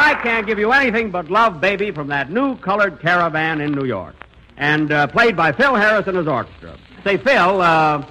I 0.00 0.14
Can't 0.14 0.46
Give 0.46 0.58
You 0.58 0.72
Anything 0.72 1.10
But 1.10 1.30
Love, 1.30 1.60
Baby 1.60 1.90
from 1.90 2.08
that 2.08 2.30
new 2.30 2.56
colored 2.56 3.00
caravan 3.00 3.60
in 3.60 3.72
New 3.72 3.84
York. 3.84 4.14
And 4.56 4.90
uh, 4.90 5.06
played 5.08 5.36
by 5.36 5.52
Phil 5.52 5.74
Harris 5.74 6.06
and 6.06 6.16
his 6.16 6.26
orchestra. 6.26 6.78
Say, 7.04 7.18
Phil, 7.18 7.60
uh, 7.60 8.06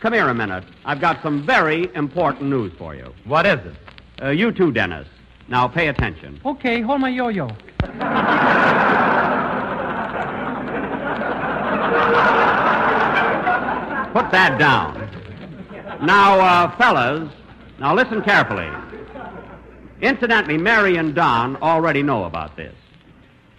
come 0.00 0.14
here 0.14 0.26
a 0.26 0.34
minute. 0.34 0.64
I've 0.86 1.02
got 1.02 1.22
some 1.22 1.44
very 1.44 1.94
important 1.94 2.48
news 2.48 2.72
for 2.78 2.94
you. 2.94 3.12
What 3.24 3.44
is 3.44 3.58
it? 3.58 3.74
Uh, 4.22 4.30
you 4.30 4.52
too, 4.52 4.72
Dennis. 4.72 5.06
Now 5.46 5.68
pay 5.68 5.88
attention. 5.88 6.40
Okay, 6.46 6.80
hold 6.80 7.02
my 7.02 7.10
yo-yo. 7.10 7.48
put 14.14 14.30
that 14.32 14.56
down. 14.58 15.10
Now, 16.06 16.40
uh, 16.40 16.76
fellas, 16.78 17.30
now 17.78 17.94
listen 17.94 18.22
carefully. 18.22 18.70
Incidentally, 20.00 20.58
Mary 20.58 20.96
and 20.96 21.14
Don 21.14 21.56
already 21.56 22.02
know 22.02 22.24
about 22.24 22.56
this. 22.56 22.74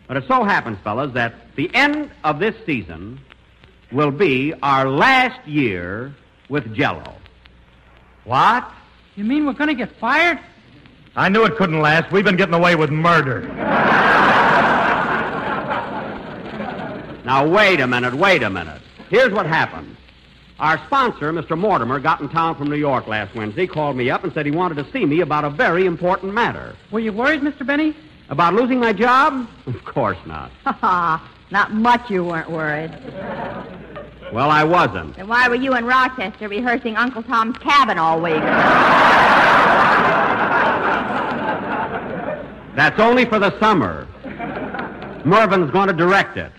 But 0.07 0.17
it 0.17 0.25
so 0.27 0.43
happens, 0.43 0.77
fellas, 0.83 1.13
that 1.13 1.33
the 1.55 1.73
end 1.73 2.11
of 2.23 2.39
this 2.39 2.55
season 2.65 3.19
will 3.91 4.11
be 4.11 4.53
our 4.61 4.89
last 4.89 5.47
year 5.47 6.13
with 6.49 6.73
Jello. 6.75 7.15
What? 8.23 8.71
You 9.15 9.23
mean 9.23 9.45
we're 9.45 9.53
going 9.53 9.69
to 9.69 9.75
get 9.75 9.95
fired? 9.97 10.39
I 11.15 11.29
knew 11.29 11.45
it 11.45 11.55
couldn't 11.55 11.79
last. 11.79 12.11
We've 12.11 12.25
been 12.25 12.35
getting 12.35 12.53
away 12.53 12.75
with 12.75 12.91
murder. 12.91 13.41
Now, 17.23 17.47
wait 17.47 17.79
a 17.79 17.87
minute, 17.87 18.13
wait 18.13 18.43
a 18.43 18.49
minute. 18.49 18.81
Here's 19.09 19.31
what 19.31 19.45
happened. 19.47 19.94
Our 20.59 20.77
sponsor, 20.85 21.33
Mr. 21.33 21.57
Mortimer, 21.57 21.99
got 21.99 22.21
in 22.21 22.29
town 22.29 22.55
from 22.55 22.69
New 22.69 22.77
York 22.77 23.07
last 23.07 23.35
Wednesday, 23.35 23.67
called 23.67 23.97
me 23.97 24.09
up 24.09 24.23
and 24.23 24.33
said 24.33 24.45
he 24.45 24.53
wanted 24.53 24.75
to 24.75 24.89
see 24.91 25.05
me 25.05 25.19
about 25.19 25.43
a 25.43 25.49
very 25.49 25.85
important 25.85 26.33
matter. 26.33 26.75
Were 26.91 27.01
you 27.01 27.11
worried, 27.11 27.41
Mr. 27.41 27.65
Benny? 27.67 27.95
About 28.29 28.53
losing 28.53 28.79
my 28.79 28.93
job? 28.93 29.47
Of 29.67 29.83
course 29.83 30.17
not. 30.25 30.49
Ha 30.63 30.71
ha. 30.81 31.31
Not 31.51 31.73
much 31.73 32.09
you 32.09 32.23
weren't 32.23 32.49
worried. 32.49 32.89
Well, 34.33 34.49
I 34.49 34.63
wasn't. 34.63 35.15
Then 35.17 35.27
why 35.27 35.47
were 35.47 35.55
you 35.55 35.75
in 35.75 35.85
Rochester 35.85 36.47
rehearsing 36.47 36.95
Uncle 36.95 37.21
Tom's 37.21 37.57
Cabin 37.59 37.99
all 37.99 38.19
week? 38.21 38.41
That's 42.75 42.99
only 42.99 43.25
for 43.25 43.39
the 43.39 43.57
summer. 43.59 44.07
Mervin's 45.23 45.71
going 45.71 45.87
to 45.87 45.93
direct 45.93 46.37
it. 46.37 46.51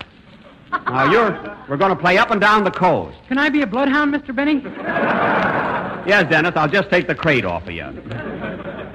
Now, 0.84 1.10
you're, 1.10 1.58
we're 1.68 1.76
going 1.76 1.94
to 1.94 2.00
play 2.00 2.18
up 2.18 2.30
and 2.30 2.40
down 2.40 2.64
the 2.64 2.70
coast. 2.70 3.16
Can 3.28 3.38
I 3.38 3.48
be 3.48 3.62
a 3.62 3.66
bloodhound, 3.66 4.14
Mr. 4.14 4.34
Benny? 4.34 4.62
Yes, 6.06 6.30
Dennis, 6.30 6.52
I'll 6.54 6.68
just 6.68 6.90
take 6.90 7.08
the 7.08 7.14
crate 7.14 7.44
off 7.44 7.64
of 7.64 7.72
you. 7.72 7.84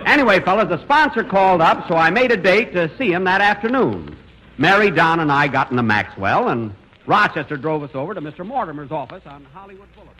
Anyway, 0.05 0.39
fellas, 0.39 0.69
the 0.69 0.81
sponsor 0.83 1.23
called 1.23 1.61
up, 1.61 1.87
so 1.87 1.95
I 1.95 2.09
made 2.09 2.31
a 2.31 2.37
date 2.37 2.73
to 2.73 2.89
see 2.97 3.11
him 3.11 3.25
that 3.25 3.41
afternoon. 3.41 4.17
Mary, 4.57 4.91
Don, 4.91 5.19
and 5.19 5.31
I 5.31 5.47
got 5.47 5.71
in 5.71 5.75
the 5.77 5.83
Maxwell, 5.83 6.49
and 6.49 6.73
Rochester 7.05 7.57
drove 7.57 7.83
us 7.83 7.91
over 7.93 8.13
to 8.13 8.21
Mr. 8.21 8.45
Mortimer's 8.45 8.91
office 8.91 9.23
on 9.25 9.43
Hollywood 9.53 9.87
Boulevard. 9.95 10.17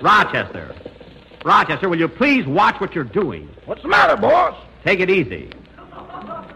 Rochester. 0.00 0.74
Rochester, 1.44 1.88
will 1.88 1.98
you 1.98 2.08
please 2.08 2.46
watch 2.46 2.80
what 2.80 2.94
you're 2.94 3.04
doing? 3.04 3.48
What's 3.66 3.82
the 3.82 3.88
matter, 3.88 4.16
boss? 4.16 4.56
Take 4.84 5.00
it 5.00 5.10
easy. 5.10 5.50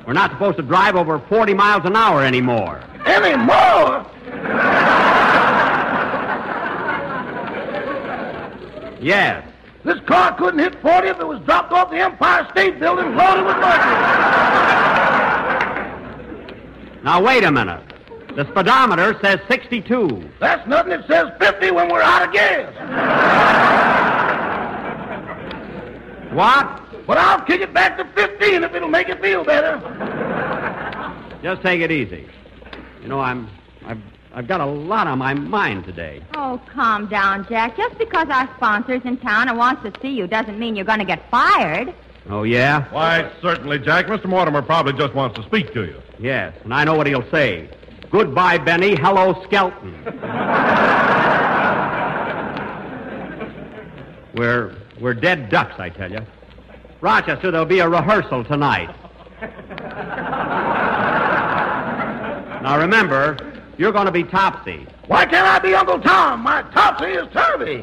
We're 0.07 0.13
not 0.13 0.31
supposed 0.33 0.57
to 0.57 0.63
drive 0.63 0.97
over 0.97 1.19
40 1.19 1.55
miles 1.55 1.85
an 1.85 1.97
hour 1.97 2.23
anymore. 2.23 2.83
Any 3.07 3.37
more? 3.37 4.07
Yes. 9.01 9.47
This 9.85 10.01
car 10.07 10.35
couldn't 10.39 10.61
hit 10.61 10.81
40 10.81 11.09
if 11.09 11.21
it 11.21 11.27
was 11.27 11.41
dropped 11.43 11.73
off 11.73 11.91
the 11.91 11.99
Empire 11.99 12.49
State 12.53 12.81
Building 12.81 13.15
loaded 13.15 13.45
with 13.45 13.57
mercury. 13.57 13.95
Now, 17.03 17.23
wait 17.23 17.45
a 17.45 17.53
minute. 17.53 17.83
The 18.35 18.47
speedometer 18.51 19.19
says 19.23 19.41
62. 19.47 20.31
That's 20.41 20.67
nothing. 20.67 20.93
It 20.93 21.05
says 21.07 21.31
50 21.39 21.71
when 21.73 21.91
we're 21.93 22.01
out 22.01 22.27
of 22.27 22.33
gas. 22.33 22.73
What? 26.33 26.84
But 27.07 27.19
I'll 27.19 27.45
kick 27.45 27.61
it 27.61 27.75
back 27.75 27.99
to 27.99 28.05
15 28.15 28.65
if 28.65 28.75
it'll 28.75 28.89
make 28.89 29.09
you 29.09 29.17
feel 29.17 29.45
better. 29.45 29.79
Just 31.43 31.61
take 31.63 31.83
it 31.83 31.91
easy. 31.91 32.27
You 33.03 33.09
know, 33.09 33.21
I'm, 33.21 33.51
I've, 33.85 34.01
I've 34.33 34.49
got 34.49 34.63
a 34.63 34.67
lot 34.67 35.07
on 35.07 35.19
my 35.19 35.35
mind 35.35 35.85
today. 35.85 36.23
Oh, 36.35 36.59
calm 36.73 37.07
down, 37.09 37.47
Jack. 37.49 37.77
Just 37.77 37.99
because 37.99 38.29
our 38.31 38.49
sponsor's 38.57 39.03
in 39.05 39.19
town 39.19 39.49
and 39.49 39.59
wants 39.59 39.83
to 39.83 39.93
see 40.01 40.09
you 40.09 40.27
doesn't 40.27 40.59
mean 40.59 40.75
you're 40.75 40.87
going 40.87 41.01
to 41.01 41.05
get 41.05 41.31
fired. 41.31 41.95
Oh, 42.31 42.45
yeah? 42.45 42.91
Why, 42.91 43.31
certainly, 43.43 43.79
Jack. 43.79 44.07
Mr. 44.07 44.25
Mortimer 44.25 44.63
probably 44.63 44.95
just 44.95 45.15
wants 45.15 45.37
to 45.39 45.45
speak 45.45 45.75
to 45.75 45.85
you. 45.85 46.01
Yes, 46.19 46.57
and 46.65 46.73
I 46.73 46.85
know 46.85 46.95
what 46.95 47.07
he'll 47.07 47.31
say. 47.31 47.69
Goodbye, 48.11 48.57
Benny. 48.57 48.97
Hello, 48.97 49.43
Skelton. 49.45 49.93
we're, 54.35 54.75
we're 55.01 55.13
dead 55.13 55.51
ducks, 55.51 55.75
I 55.79 55.91
tell 55.91 56.11
you. 56.11 56.25
Rochester, 57.05 57.51
there'll 57.51 57.67
be 57.67 57.81
a 57.81 57.89
rehearsal 57.89 58.45
tonight. 58.45 58.89
now, 62.63 62.79
remember, 62.79 63.37
you're 63.77 63.93
going 63.93 64.07
to 64.07 64.11
be 64.11 64.25
Topsy. 64.25 64.87
Why 65.07 65.27
can't 65.27 65.47
I 65.47 65.59
be 65.59 65.75
Uncle 65.75 66.01
Tom? 66.01 66.41
My 66.41 66.63
topsy 66.73 67.11
is 67.11 67.31
turvy. 67.31 67.83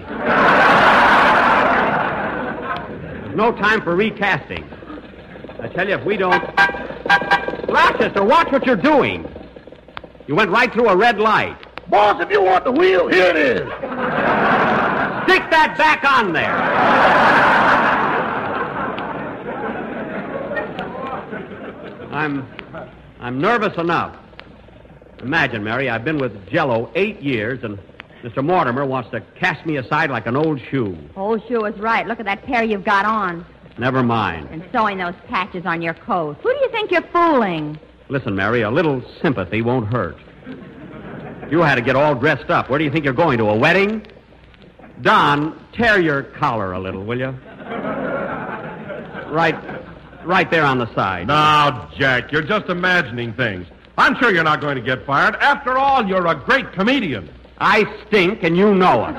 There's 3.19 3.35
no 3.35 3.51
time 3.51 3.83
for 3.83 3.95
recasting. 3.95 4.67
I 5.59 5.67
tell 5.67 5.87
you, 5.87 5.93
if 5.93 6.03
we 6.03 6.17
don't. 6.17 6.41
Rochester, 7.69 8.23
watch 8.23 8.51
what 8.51 8.65
you're 8.65 8.75
doing. 8.75 9.31
You 10.25 10.33
went 10.33 10.49
right 10.49 10.73
through 10.73 10.89
a 10.89 10.97
red 10.97 11.19
light. 11.19 11.59
Boss, 11.91 12.19
if 12.23 12.31
you 12.31 12.41
want 12.41 12.63
the 12.63 12.71
wheel, 12.71 13.07
here 13.07 13.27
it 13.27 13.35
is. 13.35 13.67
Stick 15.27 15.47
that 15.51 15.75
back 15.77 16.03
on 16.11 16.33
there. 16.33 17.60
I'm 22.11 22.47
I'm 23.19 23.39
nervous 23.39 23.77
enough. 23.77 24.17
Imagine, 25.21 25.63
Mary, 25.63 25.89
I've 25.89 26.03
been 26.03 26.17
with 26.17 26.49
Jello 26.49 26.91
eight 26.95 27.21
years, 27.21 27.63
and 27.63 27.77
Mr. 28.23 28.43
Mortimer 28.43 28.85
wants 28.85 29.11
to 29.11 29.21
cast 29.39 29.65
me 29.65 29.77
aside 29.77 30.09
like 30.09 30.25
an 30.25 30.35
old 30.35 30.59
shoe. 30.69 30.97
Old 31.15 31.41
shoe 31.47 31.65
is 31.65 31.77
right. 31.79 32.07
Look 32.07 32.19
at 32.19 32.25
that 32.25 32.43
pair 32.43 32.63
you've 32.63 32.83
got 32.83 33.05
on. 33.05 33.45
Never 33.77 34.03
mind. 34.03 34.49
And 34.51 34.63
sewing 34.71 34.97
those 34.97 35.13
patches 35.27 35.65
on 35.65 35.81
your 35.81 35.93
coat. 35.93 36.37
Who 36.41 36.53
do 36.53 36.59
you 36.59 36.69
think 36.71 36.91
you're 36.91 37.07
fooling? 37.13 37.79
Listen, 38.09 38.35
Mary, 38.35 38.61
a 38.61 38.69
little 38.69 39.01
sympathy 39.21 39.61
won't 39.61 39.87
hurt. 39.91 40.17
You 41.49 41.59
had 41.59 41.75
to 41.75 41.81
get 41.81 41.95
all 41.95 42.15
dressed 42.15 42.49
up. 42.49 42.69
Where 42.69 42.79
do 42.79 42.85
you 42.85 42.91
think 42.91 43.05
you're 43.05 43.13
going? 43.13 43.37
To 43.37 43.45
a 43.49 43.55
wedding? 43.57 44.05
Don, 45.01 45.59
tear 45.73 45.99
your 45.99 46.23
collar 46.23 46.73
a 46.73 46.79
little, 46.79 47.03
will 47.03 47.19
you? 47.19 47.35
Right, 49.31 49.55
right 50.25 50.49
there 50.49 50.65
on 50.65 50.77
the 50.77 50.93
side. 50.93 51.27
Now, 51.27 51.89
Jack, 51.97 52.31
you're 52.31 52.41
just 52.41 52.69
imagining 52.69 53.33
things. 53.33 53.67
I'm 53.97 54.15
sure 54.17 54.33
you're 54.33 54.43
not 54.43 54.61
going 54.61 54.75
to 54.75 54.81
get 54.81 55.05
fired. 55.05 55.35
After 55.35 55.77
all, 55.77 56.05
you're 56.07 56.27
a 56.27 56.35
great 56.35 56.71
comedian. 56.73 57.29
I 57.59 57.85
stink, 58.07 58.43
and 58.43 58.57
you 58.57 58.73
know 58.73 59.05
it. 59.05 59.13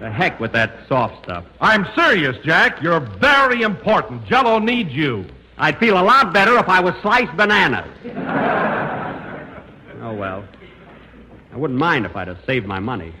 the 0.00 0.10
heck 0.10 0.40
with 0.40 0.52
that 0.52 0.80
soft 0.88 1.22
stuff. 1.22 1.44
I'm 1.60 1.86
serious, 1.94 2.36
Jack. 2.44 2.82
You're 2.82 3.00
very 3.00 3.62
important. 3.62 4.26
Jello 4.26 4.58
needs 4.58 4.92
you. 4.92 5.24
I'd 5.58 5.78
feel 5.78 6.00
a 6.00 6.02
lot 6.02 6.32
better 6.32 6.58
if 6.58 6.68
I 6.68 6.80
was 6.80 6.94
sliced 7.02 7.36
bananas. 7.36 7.88
oh, 10.02 10.14
well. 10.14 10.44
I 11.52 11.56
wouldn't 11.56 11.78
mind 11.78 12.06
if 12.06 12.16
I'd 12.16 12.26
have 12.28 12.40
saved 12.46 12.66
my 12.66 12.80
money. 12.80 13.14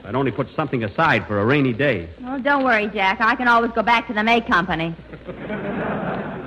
If 0.00 0.06
I'd 0.06 0.14
only 0.14 0.32
put 0.32 0.48
something 0.56 0.82
aside 0.82 1.26
for 1.26 1.40
a 1.40 1.44
rainy 1.44 1.74
day. 1.74 2.08
Oh, 2.24 2.38
don't 2.38 2.64
worry, 2.64 2.86
Jack. 2.88 3.20
I 3.20 3.34
can 3.34 3.48
always 3.48 3.70
go 3.72 3.82
back 3.82 4.06
to 4.06 4.14
the 4.14 4.22
May 4.24 4.40
Company. 4.40 4.96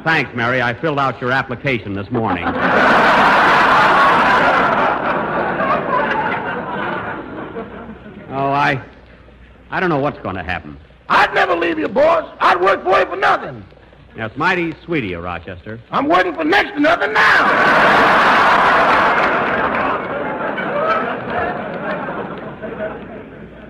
Thanks, 0.04 0.32
Mary. 0.36 0.60
I 0.62 0.74
filled 0.74 0.98
out 0.98 1.22
your 1.22 1.32
application 1.32 1.94
this 1.94 2.10
morning. 2.10 2.46
oh, 2.46 2.52
I. 8.32 8.84
I 9.70 9.80
don't 9.80 9.90
know 9.90 10.00
what's 10.00 10.20
going 10.20 10.36
to 10.36 10.44
happen. 10.44 10.76
I'd 11.08 11.34
never 11.36 11.56
leave 11.56 11.78
you, 11.78 11.88
boss. 11.88 12.36
I'd 12.40 12.60
work 12.60 12.84
for 12.84 13.00
you 13.00 13.06
for 13.06 13.18
nothing. 13.18 13.64
That's 14.18 14.36
mighty 14.36 14.74
sweet 14.84 15.04
of 15.04 15.10
you, 15.12 15.20
Rochester. 15.20 15.80
I'm 15.92 16.08
working 16.08 16.34
for 16.34 16.44
next 16.44 16.72
to 16.72 16.80
nothing 16.80 17.14
now. 17.14 18.63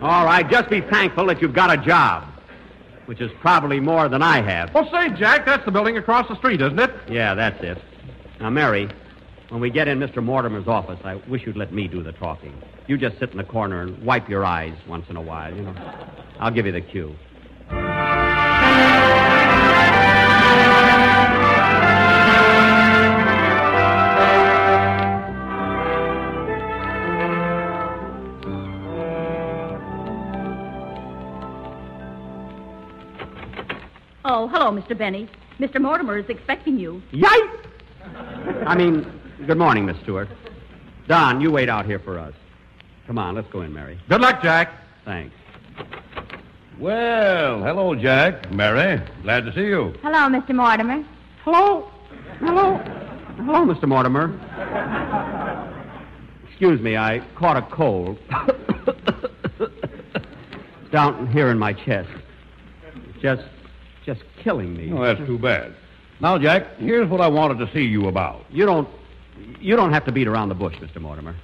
All 0.03 0.25
right, 0.25 0.45
just 0.51 0.69
be 0.69 0.81
thankful 0.81 1.25
that 1.27 1.41
you've 1.41 1.53
got 1.53 1.71
a 1.71 1.81
job, 1.81 2.27
which 3.05 3.21
is 3.21 3.31
probably 3.39 3.79
more 3.79 4.09
than 4.09 4.21
I 4.21 4.41
have. 4.41 4.73
Well, 4.73 4.89
say, 4.91 5.09
Jack, 5.11 5.45
that's 5.45 5.63
the 5.63 5.71
building 5.71 5.97
across 5.97 6.27
the 6.27 6.35
street, 6.35 6.59
isn't 6.59 6.77
it? 6.77 6.91
Yeah, 7.09 7.33
that's 7.33 7.63
it. 7.63 7.77
Now, 8.41 8.49
Mary, 8.49 8.89
when 9.47 9.61
we 9.61 9.69
get 9.69 9.87
in 9.87 9.99
Mr. 9.99 10.21
Mortimer's 10.21 10.67
office, 10.67 10.99
I 11.05 11.15
wish 11.29 11.45
you'd 11.45 11.55
let 11.55 11.71
me 11.71 11.87
do 11.87 12.03
the 12.03 12.11
talking. 12.11 12.53
You 12.85 12.97
just 12.97 13.17
sit 13.17 13.31
in 13.31 13.37
the 13.37 13.45
corner 13.45 13.79
and 13.79 13.97
wipe 14.03 14.27
your 14.27 14.43
eyes 14.43 14.75
once 14.89 15.05
in 15.09 15.15
a 15.15 15.21
while, 15.21 15.55
you 15.55 15.61
know. 15.61 15.73
I'll 16.37 16.51
give 16.51 16.65
you 16.65 16.73
the 16.73 16.81
cue. 16.81 17.15
Hello, 34.53 34.69
Mr. 34.69 34.95
Benny. 34.95 35.27
Mr. 35.59 35.81
Mortimer 35.81 36.19
is 36.19 36.29
expecting 36.29 36.77
you. 36.77 37.01
Yikes! 37.11 37.65
I 38.67 38.75
mean, 38.75 39.11
good 39.47 39.57
morning, 39.57 39.87
Miss 39.87 39.97
Stewart. 40.03 40.29
Don, 41.07 41.41
you 41.41 41.49
wait 41.49 41.69
out 41.69 41.87
here 41.87 41.97
for 41.97 42.19
us. 42.19 42.35
Come 43.07 43.17
on, 43.17 43.33
let's 43.33 43.47
go 43.51 43.61
in, 43.61 43.73
Mary. 43.73 43.99
Good 44.09 44.21
luck, 44.21 44.43
Jack. 44.43 44.71
Thanks. 45.05 45.33
Well, 46.77 47.63
hello, 47.63 47.95
Jack. 47.95 48.51
Mary, 48.51 49.01
glad 49.23 49.43
to 49.45 49.53
see 49.55 49.61
you. 49.61 49.95
Hello, 50.03 50.29
Mr. 50.29 50.53
Mortimer. 50.53 51.03
Hello. 51.43 51.89
Hello. 52.37 52.77
Hello, 53.37 53.65
Mr. 53.65 53.87
Mortimer. 53.87 54.29
Excuse 56.47 56.79
me, 56.79 56.95
I 56.95 57.25
caught 57.33 57.57
a 57.57 57.63
cold. 57.75 58.19
Down 60.91 61.25
here 61.31 61.49
in 61.49 61.57
my 61.57 61.73
chest. 61.73 62.11
Just, 63.19 63.41
just 64.05 64.21
killing 64.41 64.75
me. 64.75 64.91
Oh, 64.93 65.03
that's 65.03 65.25
too 65.25 65.37
bad. 65.37 65.73
Now, 66.19 66.37
Jack, 66.37 66.77
here's 66.77 67.09
what 67.09 67.21
I 67.21 67.27
wanted 67.27 67.65
to 67.65 67.73
see 67.73 67.81
you 67.81 68.07
about. 68.07 68.45
You 68.49 68.65
don't, 68.65 68.87
you 69.59 69.75
don't 69.75 69.91
have 69.91 70.05
to 70.05 70.11
beat 70.11 70.27
around 70.27 70.49
the 70.49 70.55
bush, 70.55 70.75
Mr. 70.75 71.01
Mortimer. 71.01 71.35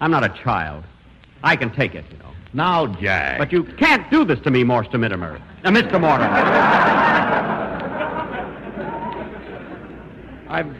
I'm 0.00 0.10
not 0.10 0.24
a 0.24 0.42
child. 0.42 0.84
I 1.42 1.56
can 1.56 1.74
take 1.74 1.94
it, 1.94 2.04
you 2.10 2.18
know. 2.18 2.32
Now, 2.52 2.86
Jack. 2.86 3.38
But 3.38 3.52
you 3.52 3.64
can't 3.64 4.10
do 4.10 4.24
this 4.24 4.40
to 4.40 4.50
me, 4.50 4.64
Mr. 4.64 4.98
Mortimer. 4.98 5.40
Uh, 5.64 5.70
Mr. 5.70 6.00
Mortimer. 6.00 6.28
I've, 10.50 10.76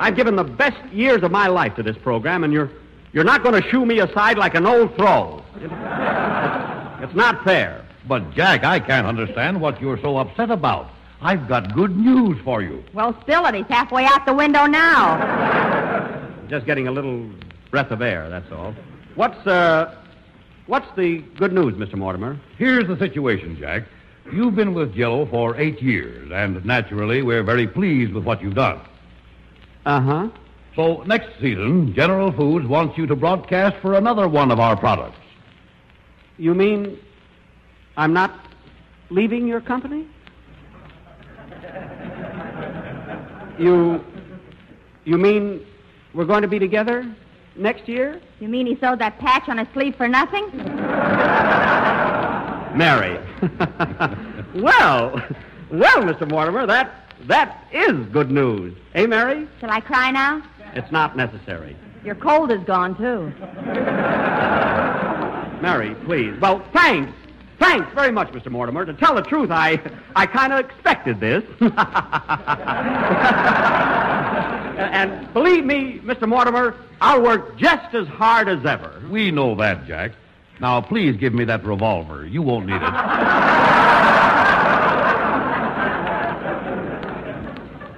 I've 0.00 0.16
given 0.16 0.34
the 0.34 0.44
best 0.44 0.84
years 0.92 1.22
of 1.22 1.30
my 1.30 1.46
life 1.46 1.76
to 1.76 1.82
this 1.82 1.96
program, 1.96 2.42
and 2.44 2.52
you're, 2.52 2.70
you're 3.12 3.24
not 3.24 3.44
going 3.44 3.60
to 3.60 3.68
shoo 3.70 3.86
me 3.86 4.00
aside 4.00 4.36
like 4.36 4.54
an 4.54 4.66
old 4.66 4.96
throw. 4.96 5.44
It's 5.54 7.14
not 7.14 7.44
fair. 7.44 7.85
But, 8.08 8.32
Jack, 8.34 8.64
I 8.64 8.78
can't 8.78 9.06
understand 9.06 9.60
what 9.60 9.80
you're 9.80 10.00
so 10.00 10.18
upset 10.18 10.50
about. 10.50 10.90
I've 11.20 11.48
got 11.48 11.74
good 11.74 11.96
news 11.96 12.38
for 12.44 12.62
you. 12.62 12.84
Well, 12.92 13.18
spill 13.22 13.46
it. 13.46 13.54
He's 13.54 13.66
halfway 13.66 14.04
out 14.04 14.26
the 14.26 14.34
window 14.34 14.66
now. 14.66 16.22
Just 16.48 16.66
getting 16.66 16.86
a 16.86 16.92
little 16.92 17.28
breath 17.70 17.90
of 17.90 18.02
air, 18.02 18.28
that's 18.28 18.50
all. 18.52 18.74
What's, 19.16 19.46
uh, 19.46 19.96
what's 20.66 20.86
the 20.96 21.18
good 21.38 21.52
news, 21.52 21.74
Mr. 21.74 21.96
Mortimer? 21.96 22.38
Here's 22.58 22.86
the 22.86 22.96
situation, 22.98 23.56
Jack. 23.58 23.84
You've 24.32 24.54
been 24.54 24.74
with 24.74 24.94
Jello 24.94 25.26
for 25.26 25.56
eight 25.56 25.80
years, 25.80 26.30
and 26.32 26.64
naturally, 26.64 27.22
we're 27.22 27.44
very 27.44 27.66
pleased 27.66 28.12
with 28.12 28.24
what 28.24 28.42
you've 28.42 28.54
done. 28.54 28.80
Uh 29.84 30.00
huh. 30.00 30.28
So, 30.74 31.02
next 31.04 31.28
season, 31.40 31.94
General 31.94 32.32
Foods 32.32 32.66
wants 32.66 32.98
you 32.98 33.06
to 33.06 33.16
broadcast 33.16 33.76
for 33.80 33.94
another 33.94 34.28
one 34.28 34.50
of 34.50 34.60
our 34.60 34.76
products. 34.76 35.18
You 36.38 36.54
mean 36.54 36.98
I'm 37.96 38.12
not 38.12 38.46
leaving 39.10 39.46
your 39.46 39.60
company? 39.60 40.06
You. 43.58 44.04
You 45.04 45.18
mean 45.18 45.64
we're 46.14 46.24
going 46.24 46.42
to 46.42 46.48
be 46.48 46.58
together 46.58 47.10
next 47.54 47.88
year? 47.88 48.20
You 48.40 48.48
mean 48.48 48.66
he 48.66 48.74
sewed 48.74 48.98
that 48.98 49.18
patch 49.18 49.48
on 49.48 49.58
his 49.58 49.68
sleeve 49.72 49.94
for 49.96 50.08
nothing? 50.08 50.44
Mary. 52.76 53.18
well, 54.56 55.22
well, 55.70 56.02
Mr. 56.02 56.28
Mortimer, 56.28 56.66
that 56.66 57.06
that 57.26 57.64
is 57.72 58.06
good 58.12 58.30
news. 58.30 58.76
Eh, 58.94 59.06
Mary? 59.06 59.48
Shall 59.60 59.70
I 59.70 59.80
cry 59.80 60.10
now? 60.10 60.42
It's 60.74 60.92
not 60.92 61.16
necessary. 61.16 61.76
Your 62.04 62.14
cold 62.14 62.52
is 62.52 62.62
gone, 62.64 62.96
too. 62.96 63.32
Mary, 65.62 65.94
please. 66.04 66.38
Well, 66.40 66.62
thanks. 66.72 67.12
Thanks 67.58 67.92
very 67.94 68.12
much, 68.12 68.28
Mr. 68.32 68.50
Mortimer. 68.50 68.84
To 68.84 68.92
tell 68.92 69.14
the 69.14 69.22
truth, 69.22 69.50
I 69.50 69.80
I 70.14 70.26
kind 70.26 70.52
of 70.52 70.60
expected 70.60 71.20
this. 71.20 71.42
and 74.78 75.32
believe 75.32 75.64
me, 75.64 76.00
Mr. 76.04 76.28
Mortimer, 76.28 76.74
I'll 77.00 77.22
work 77.22 77.56
just 77.58 77.94
as 77.94 78.06
hard 78.08 78.48
as 78.48 78.64
ever. 78.66 79.02
We 79.10 79.30
know 79.30 79.54
that, 79.56 79.86
Jack. 79.86 80.12
Now, 80.60 80.80
please 80.80 81.16
give 81.16 81.34
me 81.34 81.44
that 81.44 81.64
revolver. 81.64 82.26
You 82.26 82.42
won't 82.42 82.66
need 82.66 82.76
it. 82.76 82.82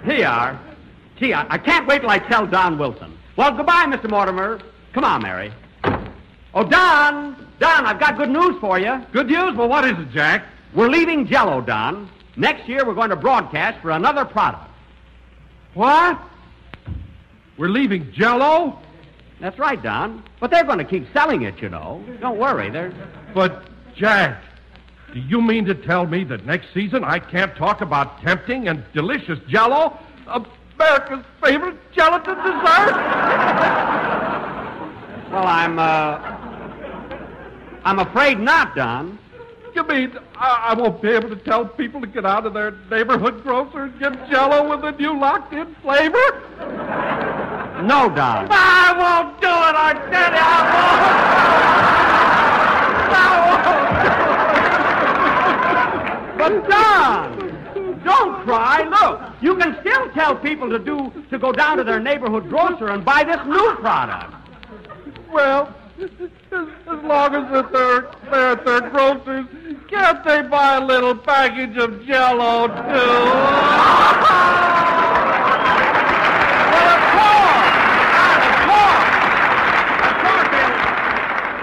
Here 0.04 0.18
you 0.18 0.24
are. 0.24 0.60
Gee, 1.18 1.34
I, 1.34 1.46
I 1.54 1.58
can't 1.58 1.86
wait 1.86 2.00
till 2.00 2.10
I 2.10 2.18
tell 2.18 2.46
Don 2.46 2.78
Wilson. 2.78 3.16
Well, 3.36 3.52
goodbye, 3.56 3.86
Mr. 3.86 4.08
Mortimer. 4.08 4.60
Come 4.92 5.04
on, 5.04 5.22
Mary. 5.22 5.52
Oh, 6.54 6.64
Don! 6.64 7.47
Don, 7.60 7.86
I've 7.86 7.98
got 7.98 8.16
good 8.16 8.30
news 8.30 8.56
for 8.60 8.78
you. 8.78 9.04
Good 9.12 9.26
news? 9.26 9.56
Well, 9.56 9.68
what 9.68 9.84
is 9.84 9.98
it, 9.98 10.10
Jack? 10.12 10.44
We're 10.74 10.88
leaving 10.88 11.26
Jello, 11.26 11.60
Don. 11.60 12.08
Next 12.36 12.68
year, 12.68 12.86
we're 12.86 12.94
going 12.94 13.10
to 13.10 13.16
broadcast 13.16 13.80
for 13.82 13.90
another 13.90 14.24
product. 14.24 14.70
What? 15.74 16.20
We're 17.56 17.68
leaving 17.68 18.12
Jello? 18.12 18.78
That's 19.40 19.58
right, 19.58 19.82
Don. 19.82 20.22
But 20.38 20.52
they're 20.52 20.64
going 20.64 20.78
to 20.78 20.84
keep 20.84 21.12
selling 21.12 21.42
it, 21.42 21.60
you 21.60 21.68
know. 21.68 22.04
Don't 22.20 22.38
worry. 22.38 22.70
They're. 22.70 22.92
But, 23.34 23.64
Jack, 23.96 24.40
do 25.12 25.18
you 25.18 25.40
mean 25.40 25.64
to 25.64 25.74
tell 25.74 26.06
me 26.06 26.22
that 26.24 26.46
next 26.46 26.72
season 26.72 27.02
I 27.02 27.18
can't 27.18 27.56
talk 27.56 27.80
about 27.80 28.20
tempting 28.20 28.68
and 28.68 28.84
delicious 28.92 29.40
Jello, 29.48 29.98
America's 30.26 31.24
favorite 31.42 31.76
gelatin 31.92 32.36
dessert? 32.36 32.94
Well, 35.32 35.46
I'm, 35.46 35.78
uh. 35.78 36.37
I'm 37.84 37.98
afraid 37.98 38.38
not, 38.38 38.74
Don. 38.74 39.18
You 39.74 39.84
mean 39.84 40.12
I, 40.34 40.70
I 40.70 40.74
won't 40.74 41.00
be 41.00 41.08
able 41.10 41.28
to 41.28 41.36
tell 41.36 41.64
people 41.64 42.00
to 42.00 42.06
get 42.06 42.24
out 42.24 42.46
of 42.46 42.54
their 42.54 42.72
neighborhood 42.90 43.42
grocer 43.42 43.84
and 43.84 43.98
get 44.00 44.28
Jello 44.30 44.68
with 44.68 44.84
a 44.84 44.92
new 44.98 45.18
locked-in 45.18 45.74
flavor? 45.76 46.18
No, 47.84 48.08
Don. 48.08 48.48
I 48.50 48.94
won't 48.96 49.40
do 49.40 49.46
it, 49.46 49.74
I 49.76 49.92
tell 50.10 50.32
you, 50.32 50.38
I 50.40 50.62
won't. 50.74 51.28
But 56.38 56.68
Don, 56.68 57.38
don't 58.04 58.44
cry. 58.44 58.82
Look, 58.88 59.20
you 59.42 59.56
can 59.56 59.76
still 59.80 60.10
tell 60.12 60.34
people 60.36 60.70
to 60.70 60.78
do 60.78 61.12
to 61.30 61.38
go 61.38 61.52
down 61.52 61.76
to 61.76 61.84
their 61.84 62.00
neighborhood 62.00 62.48
grocer 62.48 62.88
and 62.88 63.04
buy 63.04 63.22
this 63.22 63.44
new 63.46 63.74
product. 63.76 64.34
Well, 65.32 65.74
as, 66.52 66.68
as 66.86 67.04
long 67.04 67.34
as 67.34 67.50
they're, 67.72 68.06
at 68.52 68.64
their 68.64 68.80
grocers, 68.90 69.46
can't 69.88 70.24
they 70.24 70.42
buy 70.42 70.76
a 70.76 70.84
little 70.84 71.14
package 71.14 71.76
of 71.76 72.04
Jello 72.06 72.68
too? 72.68 72.74
Well, 76.72 76.88
of 76.94 77.02
course, 77.16 77.74
of 78.46 78.54
course, 78.68 79.08
of 80.08 80.14
course, 80.24 80.50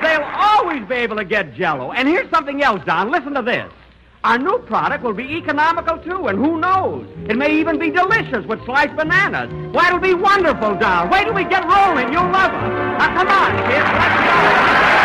They'll 0.02 0.30
always 0.36 0.84
be 0.88 0.96
able 0.96 1.18
to 1.18 1.26
get 1.26 1.54
Jello. 1.56 1.92
And 1.92 2.08
here's 2.08 2.30
something 2.30 2.62
else, 2.64 2.82
Don. 2.86 3.12
Listen 3.12 3.34
to 3.34 3.42
this. 3.42 3.72
Our 4.26 4.40
new 4.40 4.58
product 4.66 5.04
will 5.04 5.14
be 5.14 5.38
economical 5.38 6.00
too, 6.00 6.26
and 6.26 6.40
who 6.40 6.60
knows? 6.60 7.06
It 7.30 7.38
may 7.38 7.60
even 7.60 7.78
be 7.78 7.92
delicious 7.92 8.44
with 8.48 8.60
sliced 8.66 8.96
bananas. 8.96 9.52
Why, 9.72 9.90
it'll 9.90 10.00
be 10.00 10.16
wonderful, 10.16 10.74
Don. 10.80 11.12
Wait 11.12 11.26
till 11.26 11.36
we 11.36 11.44
get 11.44 11.64
rolling. 11.64 12.12
You'll 12.12 12.32
love 12.32 12.52
it. 12.52 12.58
Now, 12.98 13.14
come 13.16 13.28
on, 13.28 13.52
kids. 13.70 13.86
Let's 13.86 14.18
go. 14.26 14.96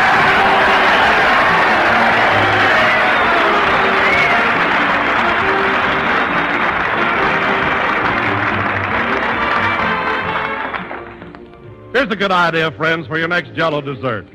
Here's 11.92 12.10
a 12.10 12.16
good 12.16 12.32
idea, 12.32 12.70
friends, 12.70 13.06
for 13.06 13.18
your 13.18 13.28
next 13.28 13.52
Jello 13.52 13.82
dessert. 13.82 14.26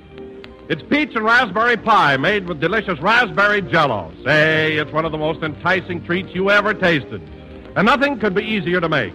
It's 0.67 0.81
peach 0.89 1.13
and 1.13 1.23
raspberry 1.23 1.77
pie 1.77 2.17
made 2.17 2.47
with 2.47 2.59
delicious 2.59 2.99
raspberry 2.99 3.61
jello. 3.61 4.11
Say, 4.25 4.77
it's 4.77 4.91
one 4.91 5.05
of 5.05 5.11
the 5.11 5.17
most 5.17 5.43
enticing 5.43 6.03
treats 6.03 6.29
you 6.33 6.49
ever 6.49 6.73
tasted. 6.73 7.21
And 7.75 7.85
nothing 7.85 8.19
could 8.19 8.33
be 8.33 8.41
easier 8.41 8.81
to 8.81 8.89
make. 8.89 9.13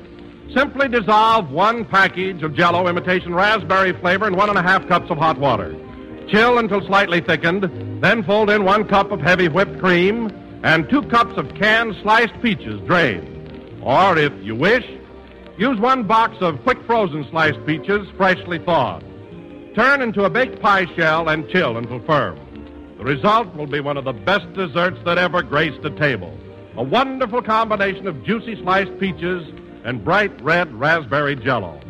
Simply 0.55 0.87
dissolve 0.87 1.51
one 1.51 1.85
package 1.87 2.45
of 2.45 2.55
jello 2.55 2.87
imitation 2.87 3.35
raspberry 3.35 3.93
flavor 3.95 4.29
in 4.29 4.37
one 4.37 4.49
and 4.49 4.59
a 4.59 4.63
half 4.63 4.87
cups 4.87 5.11
of 5.11 5.19
hot 5.19 5.39
water. 5.39 5.75
Chill 6.29 6.59
until 6.59 6.87
slightly 6.87 7.21
thickened, 7.21 8.01
then 8.01 8.23
fold 8.23 8.49
in 8.49 8.65
one 8.65 8.87
cup 8.87 9.11
of 9.11 9.21
heavy 9.21 9.49
whipped 9.49 9.81
cream 9.81 10.31
and 10.63 10.89
two 10.89 11.03
cups 11.03 11.37
of 11.37 11.53
canned 11.57 11.97
sliced 12.03 12.41
peaches 12.41 12.81
drained. 12.87 13.27
Or, 13.83 14.17
if 14.17 14.33
you 14.41 14.55
wish, 14.55 14.85
use 15.59 15.81
one 15.81 16.05
box 16.05 16.37
of 16.43 16.63
quick 16.63 16.79
frozen 16.87 17.27
sliced 17.29 17.67
peaches 17.67 18.07
freshly 18.17 18.61
thawed. 18.61 19.05
Turn 19.75 20.03
into 20.03 20.25
a 20.25 20.31
baked 20.31 20.61
pie 20.61 20.87
shell 20.97 21.29
and 21.29 21.49
chill 21.49 21.77
until 21.77 22.01
firm. 22.01 22.39
The 22.99 23.05
result 23.05 23.55
will 23.55 23.69
be 23.69 23.79
one 23.79 23.97
of 23.97 24.05
the 24.05 24.13
best 24.13 24.53
desserts 24.53 24.99
that 25.05 25.17
ever 25.17 25.43
graced 25.43 25.85
a 25.85 25.91
table. 25.91 26.37
A 26.77 26.83
wonderful 26.83 27.41
combination 27.41 28.09
of 28.09 28.25
juicy 28.25 28.57
sliced 28.63 28.99
peaches 28.99 29.47
and 29.85 30.05
bright 30.05 30.33
red 30.43 30.75
raspberry 30.75 31.37
jello. 31.37 31.81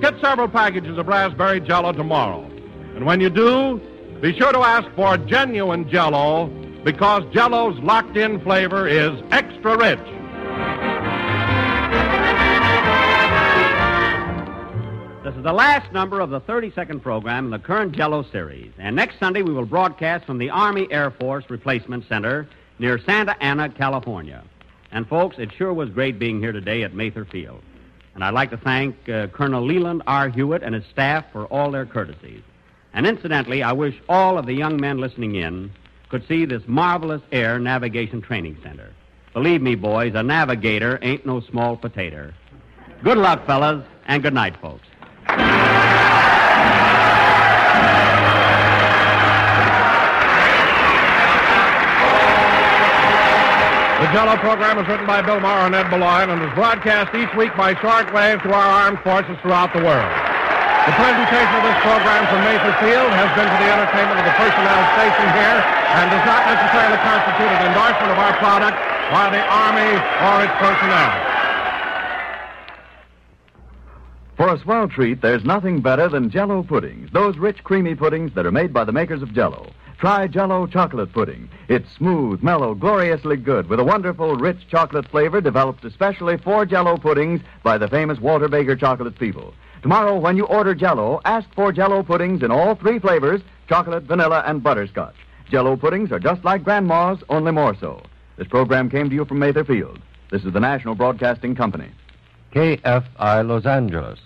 Get 0.00 0.20
several 0.20 0.48
packages 0.48 0.98
of 0.98 1.06
raspberry 1.06 1.60
jello 1.60 1.92
tomorrow. 1.92 2.42
And 2.96 3.06
when 3.06 3.20
you 3.20 3.30
do, 3.30 3.80
be 4.20 4.36
sure 4.36 4.52
to 4.52 4.58
ask 4.58 4.88
for 4.96 5.16
genuine 5.16 5.88
jello 5.88 6.48
because 6.84 7.22
jello's 7.32 7.78
locked 7.78 8.16
in 8.16 8.40
flavor 8.40 8.88
is 8.88 9.12
extra 9.30 9.78
rich. 9.78 10.00
This 15.22 15.34
is 15.34 15.42
the 15.42 15.52
last 15.52 15.92
number 15.92 16.20
of 16.20 16.30
the 16.30 16.40
32nd 16.40 17.02
program 17.02 17.44
in 17.44 17.50
the 17.50 17.58
current 17.58 17.92
Jello 17.92 18.22
series. 18.22 18.72
And 18.78 18.96
next 18.96 19.18
Sunday, 19.18 19.42
we 19.42 19.52
will 19.52 19.66
broadcast 19.66 20.24
from 20.24 20.38
the 20.38 20.48
Army 20.48 20.88
Air 20.90 21.10
Force 21.10 21.44
Replacement 21.50 22.08
Center 22.08 22.48
near 22.78 22.98
Santa 22.98 23.36
Ana, 23.42 23.68
California. 23.68 24.42
And, 24.90 25.06
folks, 25.06 25.36
it 25.38 25.52
sure 25.52 25.74
was 25.74 25.90
great 25.90 26.18
being 26.18 26.40
here 26.40 26.52
today 26.52 26.84
at 26.84 26.94
Mather 26.94 27.26
Field. 27.26 27.60
And 28.14 28.24
I'd 28.24 28.32
like 28.32 28.48
to 28.48 28.56
thank 28.56 29.10
uh, 29.10 29.26
Colonel 29.26 29.62
Leland 29.62 30.02
R. 30.06 30.30
Hewitt 30.30 30.62
and 30.62 30.74
his 30.74 30.86
staff 30.86 31.26
for 31.32 31.44
all 31.48 31.70
their 31.70 31.84
courtesies. 31.84 32.40
And 32.94 33.06
incidentally, 33.06 33.62
I 33.62 33.72
wish 33.72 34.00
all 34.08 34.38
of 34.38 34.46
the 34.46 34.54
young 34.54 34.80
men 34.80 35.00
listening 35.00 35.34
in 35.34 35.70
could 36.08 36.26
see 36.28 36.46
this 36.46 36.62
marvelous 36.66 37.20
air 37.30 37.58
navigation 37.58 38.22
training 38.22 38.56
center. 38.62 38.88
Believe 39.34 39.60
me, 39.60 39.74
boys, 39.74 40.14
a 40.14 40.22
navigator 40.22 40.98
ain't 41.02 41.26
no 41.26 41.40
small 41.40 41.76
potato. 41.76 42.32
Good 43.04 43.18
luck, 43.18 43.44
fellas, 43.46 43.84
and 44.06 44.22
good 44.22 44.34
night, 44.34 44.56
folks. 44.62 44.86
The 54.00 54.08
Jello 54.16 54.34
program 54.42 54.78
is 54.78 54.88
written 54.88 55.06
by 55.06 55.22
Bill 55.22 55.38
Morrow 55.38 55.66
and 55.66 55.74
Ed 55.74 55.88
Beloin 55.90 56.30
and 56.30 56.42
is 56.42 56.50
broadcast 56.54 57.14
each 57.14 57.30
week 57.36 57.54
by 57.56 57.74
shortwave 57.74 58.42
to 58.42 58.50
our 58.50 58.90
armed 58.90 58.98
forces 59.06 59.38
throughout 59.38 59.72
the 59.72 59.84
world. 59.84 60.10
The 60.88 60.96
presentation 60.98 61.54
of 61.54 61.62
this 61.62 61.78
program 61.84 62.26
from 62.26 62.42
Mather 62.42 62.74
Field 62.82 63.12
has 63.14 63.30
been 63.38 63.46
for 63.46 63.60
the 63.62 63.70
entertainment 63.70 64.18
of 64.18 64.24
the 64.26 64.34
personnel 64.34 64.82
stationed 64.98 65.32
here 65.36 65.58
and 65.62 66.10
does 66.10 66.26
not 66.26 66.42
necessarily 66.48 66.98
constitute 67.06 67.52
an 67.54 67.70
endorsement 67.70 68.10
of 68.10 68.18
our 68.18 68.34
product 68.42 68.74
by 69.14 69.30
the 69.30 69.44
Army 69.46 69.92
or 69.94 70.42
its 70.42 70.56
personnel. 70.58 71.29
For 74.40 74.54
a 74.54 74.58
swell 74.58 74.88
treat, 74.88 75.20
there's 75.20 75.44
nothing 75.44 75.82
better 75.82 76.08
than 76.08 76.30
Jello 76.30 76.62
puddings. 76.62 77.10
Those 77.12 77.36
rich, 77.36 77.62
creamy 77.62 77.94
puddings 77.94 78.32
that 78.32 78.46
are 78.46 78.50
made 78.50 78.72
by 78.72 78.84
the 78.84 78.90
makers 78.90 79.20
of 79.20 79.34
Jello. 79.34 79.70
Try 79.98 80.28
Jello 80.28 80.66
chocolate 80.66 81.12
pudding. 81.12 81.50
It's 81.68 81.92
smooth, 81.92 82.42
mellow, 82.42 82.74
gloriously 82.74 83.36
good 83.36 83.68
with 83.68 83.80
a 83.80 83.84
wonderful, 83.84 84.36
rich 84.36 84.66
chocolate 84.70 85.06
flavor 85.10 85.42
developed 85.42 85.84
especially 85.84 86.38
for 86.38 86.64
Jello 86.64 86.96
puddings 86.96 87.42
by 87.62 87.76
the 87.76 87.86
famous 87.86 88.18
Walter 88.18 88.48
Baker 88.48 88.74
chocolate 88.76 89.18
people. 89.18 89.52
Tomorrow, 89.82 90.18
when 90.18 90.38
you 90.38 90.46
order 90.46 90.74
Jello, 90.74 91.20
ask 91.26 91.46
for 91.54 91.70
Jello 91.70 92.02
puddings 92.02 92.42
in 92.42 92.50
all 92.50 92.74
three 92.76 92.98
flavors: 92.98 93.42
chocolate, 93.68 94.04
vanilla, 94.04 94.42
and 94.46 94.62
butterscotch. 94.62 95.16
Jello 95.50 95.76
puddings 95.76 96.10
are 96.12 96.18
just 96.18 96.42
like 96.46 96.64
Grandma's, 96.64 97.22
only 97.28 97.52
more 97.52 97.76
so. 97.78 98.02
This 98.38 98.48
program 98.48 98.88
came 98.88 99.10
to 99.10 99.14
you 99.14 99.26
from 99.26 99.38
Mather 99.38 99.64
Field. 99.64 99.98
This 100.30 100.46
is 100.46 100.54
the 100.54 100.60
National 100.60 100.94
Broadcasting 100.94 101.54
Company. 101.54 101.90
KFI 102.54 103.46
Los 103.46 103.66
Angeles. 103.66 104.18